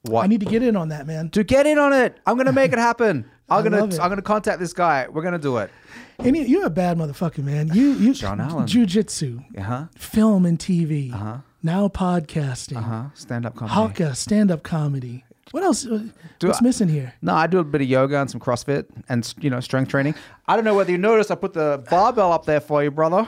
what 0.03 0.23
I 0.23 0.27
need 0.27 0.39
to 0.41 0.45
get 0.45 0.61
in 0.61 0.75
on 0.75 0.89
that, 0.89 1.07
man. 1.07 1.29
to 1.31 1.43
get 1.43 1.65
in 1.65 1.77
on 1.79 1.91
it. 1.93 2.17
I'm 2.25 2.37
gonna 2.37 2.51
make 2.51 2.71
it 2.71 2.77
happen. 2.79 3.25
I'm 3.49 3.63
gonna. 3.63 3.83
I'm 3.83 4.09
gonna 4.09 4.21
contact 4.21 4.59
this 4.59 4.73
guy. 4.73 5.07
We're 5.09 5.23
gonna 5.23 5.39
do 5.39 5.57
it. 5.57 5.71
And 6.19 6.35
you- 6.37 6.43
you're 6.43 6.65
a 6.67 6.69
bad 6.69 6.97
motherfucker, 6.97 7.43
man. 7.43 7.69
You 7.73 7.93
you 7.93 8.13
John 8.13 8.39
Allen. 8.39 8.67
jujitsu, 8.67 9.43
Uh 9.57 9.61
huh. 9.63 9.85
film 9.97 10.45
and 10.45 10.59
TV, 10.59 11.11
Uh-huh. 11.13 11.37
Now 11.61 11.87
podcasting, 11.89 12.77
Uh 12.77 12.81
huh. 12.81 13.03
Stand 13.13 13.45
up 13.45 13.55
comedy. 13.55 13.73
Haka, 13.73 14.15
stand 14.15 14.49
up 14.51 14.63
comedy. 14.63 15.25
What 15.51 15.63
else? 15.63 15.85
uh, 15.85 16.03
What's 16.41 16.61
I- 16.61 16.63
missing 16.63 16.87
here? 16.87 17.13
No, 17.21 17.33
I 17.33 17.47
do 17.47 17.59
a 17.59 17.63
bit 17.63 17.81
of 17.81 17.87
yoga 17.87 18.17
and 18.21 18.29
some 18.31 18.39
CrossFit 18.39 18.85
and 19.09 19.33
you 19.41 19.49
know 19.49 19.59
strength 19.59 19.89
training. 19.89 20.15
I 20.47 20.55
don't 20.55 20.63
know 20.63 20.75
whether 20.75 20.91
you 20.91 20.97
noticed 20.97 21.31
I 21.31 21.35
put 21.35 21.53
the 21.53 21.83
barbell 21.89 22.31
up 22.31 22.45
there 22.45 22.61
for 22.61 22.83
you, 22.83 22.91
brother. 22.91 23.27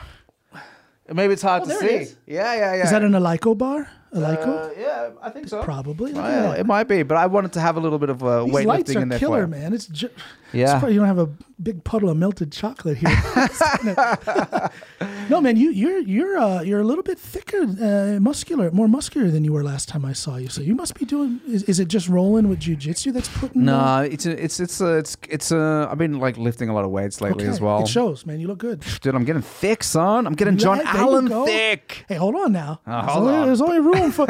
Maybe 1.11 1.33
it's 1.33 1.41
hard 1.41 1.63
Oh, 1.63 1.65
to 1.65 1.71
see. 1.75 2.13
Yeah, 2.25 2.53
yeah, 2.55 2.75
yeah. 2.75 2.83
Is 2.85 2.91
that 2.91 3.03
an 3.03 3.11
Eleiko 3.11 3.57
bar? 3.57 3.89
Eleiko? 4.13 4.69
Uh, 4.71 4.73
yeah, 4.79 5.09
I 5.21 5.29
think 5.29 5.47
so. 5.47 5.63
Probably. 5.63 6.11
Look 6.11 6.23
at 6.23 6.29
Well, 6.43 6.51
that. 6.51 6.59
it 6.59 6.65
might 6.65 6.87
be, 6.89 7.03
but 7.03 7.17
I 7.17 7.27
wanted 7.27 7.53
to 7.53 7.61
have 7.61 7.77
a 7.77 7.79
little 7.79 7.97
bit 7.99 8.09
of 8.09 8.23
uh, 8.23 8.43
These 8.43 8.53
lights 8.65 8.91
weightlifting 8.91 8.95
are 8.97 9.01
in 9.03 9.09
there 9.09 9.19
killer, 9.19 9.47
for 9.47 9.55
you. 9.55 9.61
man. 9.61 9.73
It's 9.73 9.87
ju- 9.87 10.09
Yeah. 10.53 10.63
It's 10.63 10.71
probably 10.73 10.93
you 10.93 10.99
don't 10.99 11.07
have 11.07 11.19
a 11.19 11.29
big 11.63 11.83
puddle 11.83 12.09
of 12.09 12.17
melted 12.17 12.51
chocolate 12.51 12.97
here. 12.97 13.09
no, 15.29 15.39
man, 15.41 15.55
you 15.57 15.71
you're 15.71 15.99
you're 15.99 16.37
uh, 16.37 16.61
you're 16.61 16.79
a 16.81 16.83
little 16.83 17.03
bit 17.03 17.17
thicker, 17.19 17.61
uh, 17.63 18.19
muscular, 18.19 18.69
more 18.71 18.87
muscular 18.87 19.29
than 19.31 19.43
you 19.43 19.53
were 19.53 19.63
last 19.63 19.87
time 19.89 20.03
I 20.05 20.13
saw 20.13 20.35
you. 20.37 20.49
So 20.49 20.61
you 20.61 20.75
must 20.75 20.95
be 20.95 21.05
doing. 21.05 21.39
Is, 21.47 21.63
is 21.63 21.79
it 21.79 21.87
just 21.87 22.09
rolling 22.09 22.49
with 22.49 22.59
jujitsu 22.59 23.13
that's 23.13 23.29
putting? 23.29 23.67
uh, 23.67 23.99
No, 23.99 24.03
it's 24.03 24.25
a, 24.25 24.43
it's 24.43 24.59
it's 24.59 24.81
a, 24.81 24.97
it's 24.97 25.17
it's 25.29 25.51
a, 25.51 25.87
I've 25.89 25.97
been 25.97 26.19
like 26.19 26.37
lifting 26.37 26.69
a 26.69 26.73
lot 26.73 26.83
of 26.85 26.91
weights 26.91 27.21
lately 27.21 27.43
okay. 27.45 27.51
as 27.51 27.61
well. 27.61 27.83
It 27.83 27.87
shows, 27.87 28.25
man. 28.25 28.39
You 28.39 28.47
look 28.47 28.59
good. 28.59 28.83
Dude, 29.01 29.15
I'm 29.15 29.23
getting 29.25 29.41
thick, 29.41 29.83
son. 29.83 30.27
I'm 30.27 30.33
getting 30.33 30.57
John 30.57 30.79
Right, 30.79 30.85
there 30.93 30.95
you 31.01 31.07
Allen 31.09 31.25
go. 31.27 31.45
thick. 31.45 32.05
Hey, 32.07 32.15
hold 32.15 32.35
on 32.35 32.51
now. 32.51 32.81
There's, 32.85 33.05
hold 33.05 33.27
only, 33.27 33.35
on. 33.35 33.45
there's 33.47 33.61
only 33.61 33.79
room 33.79 34.00
for 34.09 34.25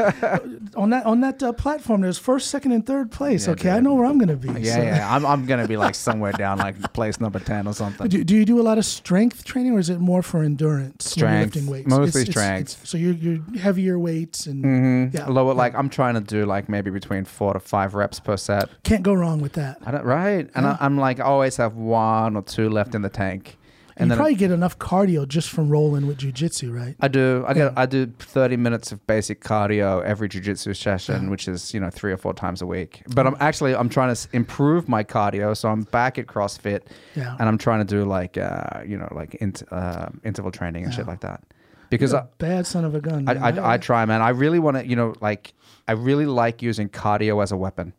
on 0.75 0.89
that 0.89 1.05
on 1.05 1.21
that 1.21 1.41
uh, 1.41 1.53
platform. 1.53 2.01
There's 2.01 2.17
first, 2.17 2.49
second, 2.49 2.71
and 2.73 2.85
third 2.85 3.11
place. 3.11 3.45
Yeah, 3.45 3.53
okay, 3.53 3.69
I 3.69 3.79
know 3.79 3.93
where 3.93 4.05
I'm 4.05 4.17
gonna 4.17 4.35
be. 4.35 4.49
Yeah, 4.59 4.75
so- 4.75 4.81
yeah. 4.81 5.15
I'm 5.15 5.25
I'm 5.25 5.45
gonna 5.45 5.67
be 5.67 5.77
like 5.77 5.95
somewhere 5.95 6.33
down 6.33 6.57
like 6.57 6.91
place 6.93 7.21
number 7.21 7.39
ten 7.39 7.67
or 7.67 7.73
something. 7.73 8.09
Do, 8.09 8.23
do 8.23 8.35
you 8.35 8.43
do 8.43 8.59
a 8.59 8.63
lot 8.63 8.77
of 8.77 8.85
strength 8.85 9.45
training, 9.45 9.73
or 9.73 9.79
is 9.79 9.89
it 9.89 9.99
more 9.99 10.21
for 10.23 10.43
endurance? 10.43 11.05
Strength. 11.11 11.55
lifting 11.55 11.71
weights. 11.71 11.87
Mostly 11.87 12.25
strength. 12.25 12.85
so 12.85 12.97
you're 12.97 13.13
you're 13.13 13.39
heavier 13.59 13.97
weights 13.99 14.47
and 14.47 14.65
Mhm. 14.65 15.13
yeah, 15.13 15.27
Lower, 15.27 15.53
like 15.53 15.75
I'm 15.75 15.87
trying 15.89 16.15
to 16.15 16.21
do 16.21 16.45
like 16.45 16.67
maybe 16.67 16.89
between 16.89 17.23
four 17.23 17.53
to 17.53 17.59
five 17.59 17.93
reps 17.93 18.19
per 18.19 18.35
set. 18.37 18.67
can't 18.83 19.03
go 19.03 19.13
wrong 19.13 19.39
with 19.39 19.53
that. 19.53 19.77
I 19.85 19.91
don't, 19.91 20.03
right, 20.03 20.49
and 20.55 20.65
I, 20.65 20.77
I'm 20.79 20.97
like 20.97 21.19
I 21.19 21.23
always 21.23 21.57
have 21.57 21.75
one 21.75 22.35
or 22.35 22.41
two 22.41 22.69
left 22.69 22.95
in 22.95 23.03
the 23.03 23.09
tank, 23.09 23.57
And 24.01 24.11
you 24.11 24.15
probably 24.17 24.35
get 24.35 24.51
enough 24.51 24.77
cardio 24.79 25.27
just 25.27 25.49
from 25.49 25.69
rolling 25.69 26.07
with 26.07 26.17
jujitsu, 26.17 26.75
right? 26.75 26.95
I 26.99 27.07
do. 27.07 27.43
I 27.47 27.53
get. 27.53 27.71
Yeah. 27.71 27.73
I 27.81 27.85
do 27.85 28.07
30 28.19 28.57
minutes 28.57 28.91
of 28.91 29.05
basic 29.07 29.41
cardio 29.41 30.03
every 30.03 30.27
jujitsu 30.27 30.75
session, 30.75 31.29
which 31.29 31.47
is 31.47 31.73
you 31.73 31.79
know 31.79 31.89
three 31.89 32.11
or 32.11 32.17
four 32.17 32.33
times 32.33 32.61
a 32.61 32.65
week. 32.65 33.03
But 33.13 33.27
I'm 33.27 33.35
actually 33.39 33.75
I'm 33.75 33.89
trying 33.89 34.13
to 34.13 34.27
improve 34.33 34.89
my 34.89 35.03
cardio, 35.03 35.55
so 35.55 35.69
I'm 35.69 35.81
back 35.83 36.17
at 36.17 36.27
CrossFit, 36.27 36.81
Yeah. 37.15 37.35
and 37.39 37.47
I'm 37.47 37.57
trying 37.57 37.85
to 37.85 37.85
do 37.85 38.03
like 38.05 38.37
uh, 38.37 38.81
you 38.85 38.97
know 38.97 39.07
like 39.11 39.35
int- 39.35 39.63
uh, 39.71 40.09
interval 40.23 40.51
training 40.51 40.83
and 40.83 40.93
shit 40.93 41.07
like 41.07 41.21
that. 41.21 41.43
Because 41.89 42.13
I, 42.13 42.23
bad 42.37 42.65
son 42.65 42.85
of 42.85 42.95
a 42.95 43.01
gun. 43.01 43.27
I. 43.27 43.49
I, 43.49 43.73
I 43.73 43.77
try, 43.77 44.05
man. 44.05 44.21
I 44.21 44.29
really 44.29 44.59
want 44.59 44.77
to, 44.77 44.87
you 44.87 44.95
know, 44.95 45.13
like 45.19 45.53
I 45.89 45.91
really 45.91 46.25
like 46.25 46.61
using 46.61 46.87
cardio 46.87 47.43
as 47.43 47.51
a 47.51 47.57
weapon. 47.57 47.91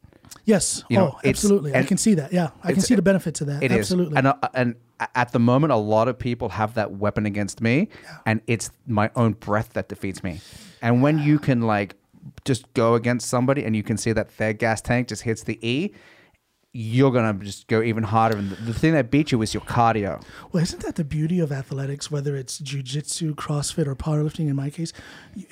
Yes. 0.45 0.85
you 0.89 0.97
know, 0.97 1.15
oh, 1.15 1.21
absolutely. 1.25 1.75
I 1.75 1.83
can 1.83 1.99
see 1.99 2.15
that. 2.15 2.33
Yeah, 2.33 2.51
I 2.63 2.73
can 2.73 2.83
see 2.83 2.95
the 2.95 3.03
benefits 3.03 3.41
of 3.41 3.47
that. 3.49 3.63
It 3.63 3.73
is, 3.73 3.79
absolutely. 3.79 4.17
and 4.17 4.27
uh, 4.27 4.35
and 4.55 4.77
at 5.15 5.33
the 5.33 5.39
moment, 5.39 5.73
a 5.73 5.77
lot 5.77 6.09
of 6.09 6.19
people 6.19 6.49
have 6.51 6.75
that 6.75 6.93
weapon 6.93 7.27
against 7.27 7.61
me, 7.61 7.89
and 8.27 8.41
it's 8.47 8.71
my 8.87 9.11
own 9.17 9.33
breath 9.33 9.73
that 9.75 9.89
defeats 9.89 10.23
me. 10.23 10.41
And 10.81 11.03
when 11.03 11.19
you 11.19 11.39
can 11.39 11.63
like 11.63 11.97
just 12.45 12.73
go 12.75 12.95
against 12.95 13.29
somebody, 13.29 13.65
and 13.65 13.75
you 13.75 13.83
can 13.83 13.97
see 13.97 14.13
that 14.13 14.37
their 14.37 14.53
gas 14.53 14.81
tank 14.81 15.09
just 15.09 15.23
hits 15.23 15.43
the 15.43 15.59
E, 15.67 15.93
you're 16.75 17.11
gonna 17.11 17.35
just 17.35 17.67
go 17.67 17.83
even 17.83 18.03
harder. 18.03 18.39
And 18.39 18.51
the, 18.51 18.73
thing 18.73 18.95
that 18.95 19.11
beat 19.11 19.31
you 19.31 19.43
is 19.43 19.53
your 19.53 19.63
cardio. 19.63 20.23
Well, 20.53 20.63
isn't 20.63 20.83
that 20.83 20.97
the 20.97 21.05
beauty 21.05 21.39
of 21.39 21.53
athletics, 21.53 22.11
whether 22.11 22.35
it's 22.35 22.61
jujitsu, 22.61 23.35
CrossFit, 23.35 23.87
or 23.87 23.95
powerlifting 23.95 24.49
in 24.49 24.57
my 24.57 24.71
case? 24.71 24.93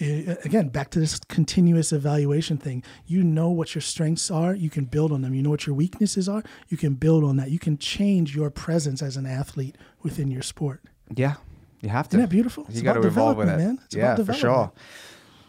Uh, 0.00 0.36
Again, 0.44 0.68
back 0.68 0.90
to 0.90 1.00
this 1.00 1.20
continuous 1.28 1.92
evaluation 1.92 2.56
thing. 2.56 2.82
You 3.06 3.22
know 3.22 3.50
what 3.50 3.74
your 3.74 3.82
strengths 3.82 4.30
are, 4.30 4.54
you 4.54 4.70
can 4.70 4.86
build 4.86 5.12
on 5.12 5.20
them. 5.20 5.34
You 5.34 5.42
know 5.42 5.50
what 5.50 5.66
your 5.66 5.76
weaknesses 5.76 6.26
are, 6.26 6.42
you 6.68 6.78
can 6.78 6.94
build 6.94 7.22
on 7.22 7.36
that. 7.36 7.50
You 7.50 7.58
can 7.58 7.76
change 7.76 8.34
your 8.34 8.50
presence 8.50 9.02
as 9.02 9.18
an 9.18 9.26
athlete 9.26 9.76
within 10.02 10.30
your 10.30 10.42
sport. 10.42 10.82
Yeah, 11.14 11.34
you 11.82 11.90
have 11.90 12.08
to. 12.08 12.16
Isn't 12.16 12.20
that 12.22 12.30
beautiful? 12.30 12.64
It's 12.68 12.76
you 12.78 12.82
got 12.82 12.94
to 12.94 13.06
evolve 13.06 13.36
with 13.36 13.50
it, 13.50 13.58
man. 13.58 13.78
It's 13.84 13.94
yeah, 13.94 14.16
for 14.16 14.32
sure. 14.32 14.72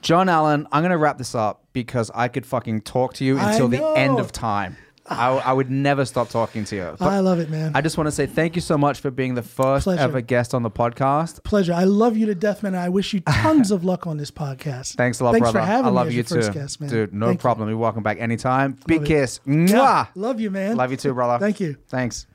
John 0.02 0.30
Allen, 0.30 0.68
I'm 0.72 0.82
gonna 0.82 0.98
wrap 0.98 1.18
this 1.18 1.36
up 1.36 1.64
because 1.74 2.10
I 2.14 2.28
could 2.28 2.46
fucking 2.46 2.82
talk 2.82 3.14
to 3.16 3.26
you 3.26 3.38
until 3.38 3.68
the 3.68 3.84
end 3.96 4.20
of 4.20 4.32
time. 4.32 4.76
I, 5.08 5.30
I 5.32 5.52
would 5.54 5.70
never 5.72 6.06
stop 6.06 6.30
talking 6.30 6.64
to 6.66 6.76
you. 6.76 6.96
But 7.00 7.08
I 7.08 7.20
love 7.20 7.40
it, 7.40 7.50
man. 7.50 7.72
I 7.76 7.82
just 7.82 7.98
want 7.98 8.08
to 8.08 8.12
say 8.12 8.28
thank 8.28 8.56
you 8.56 8.62
so 8.62 8.78
much 8.78 9.00
for 9.00 9.10
being 9.12 9.34
the 9.36 9.42
first 9.42 9.84
Pleasure. 9.86 10.02
ever 10.02 10.22
guest 10.22 10.54
on 10.54 10.64
the 10.64 10.70
podcast. 10.72 11.44
Pleasure. 11.44 11.74
I 11.74 11.84
love 11.86 12.16
you 12.16 12.28
to 12.28 12.36
death, 12.36 12.64
man. 12.64 12.76
and 12.76 12.84
I 12.84 12.90
wish 12.90 13.14
you 13.14 13.20
tons 13.30 13.72
of 13.72 13.84
luck 13.84 14.06
on 14.08 14.18
this 14.18 14.32
podcast. 14.32 14.96
Thanks 14.96 15.20
a 15.20 15.24
lot, 15.24 15.32
Thanks 15.34 15.52
brother. 15.52 15.60
for 15.60 15.66
having 15.66 15.86
I 15.88 15.90
me 15.90 15.96
love 15.96 16.08
as 16.08 16.14
you 16.14 16.18
your 16.18 16.24
too, 16.26 16.36
first 16.36 16.54
guest, 16.54 16.82
man. 16.82 16.90
dude. 16.90 17.14
No 17.14 17.26
Thank 17.28 17.40
you. 17.40 17.42
problem. 17.42 17.70
You're 17.70 17.78
welcome 17.78 18.04
back 18.04 18.20
anytime. 18.20 18.78
Big 18.86 19.02
it. 19.02 19.08
kiss. 19.08 19.40
Mwah. 19.48 20.08
love 20.16 20.40
you, 20.40 20.52
man. 20.52 20.78
Love 20.78 20.92
you 20.92 20.98
too, 20.98 21.14
brother. 21.14 21.44
Thank 21.44 21.60
you. 21.60 21.78
Thanks. 21.88 22.28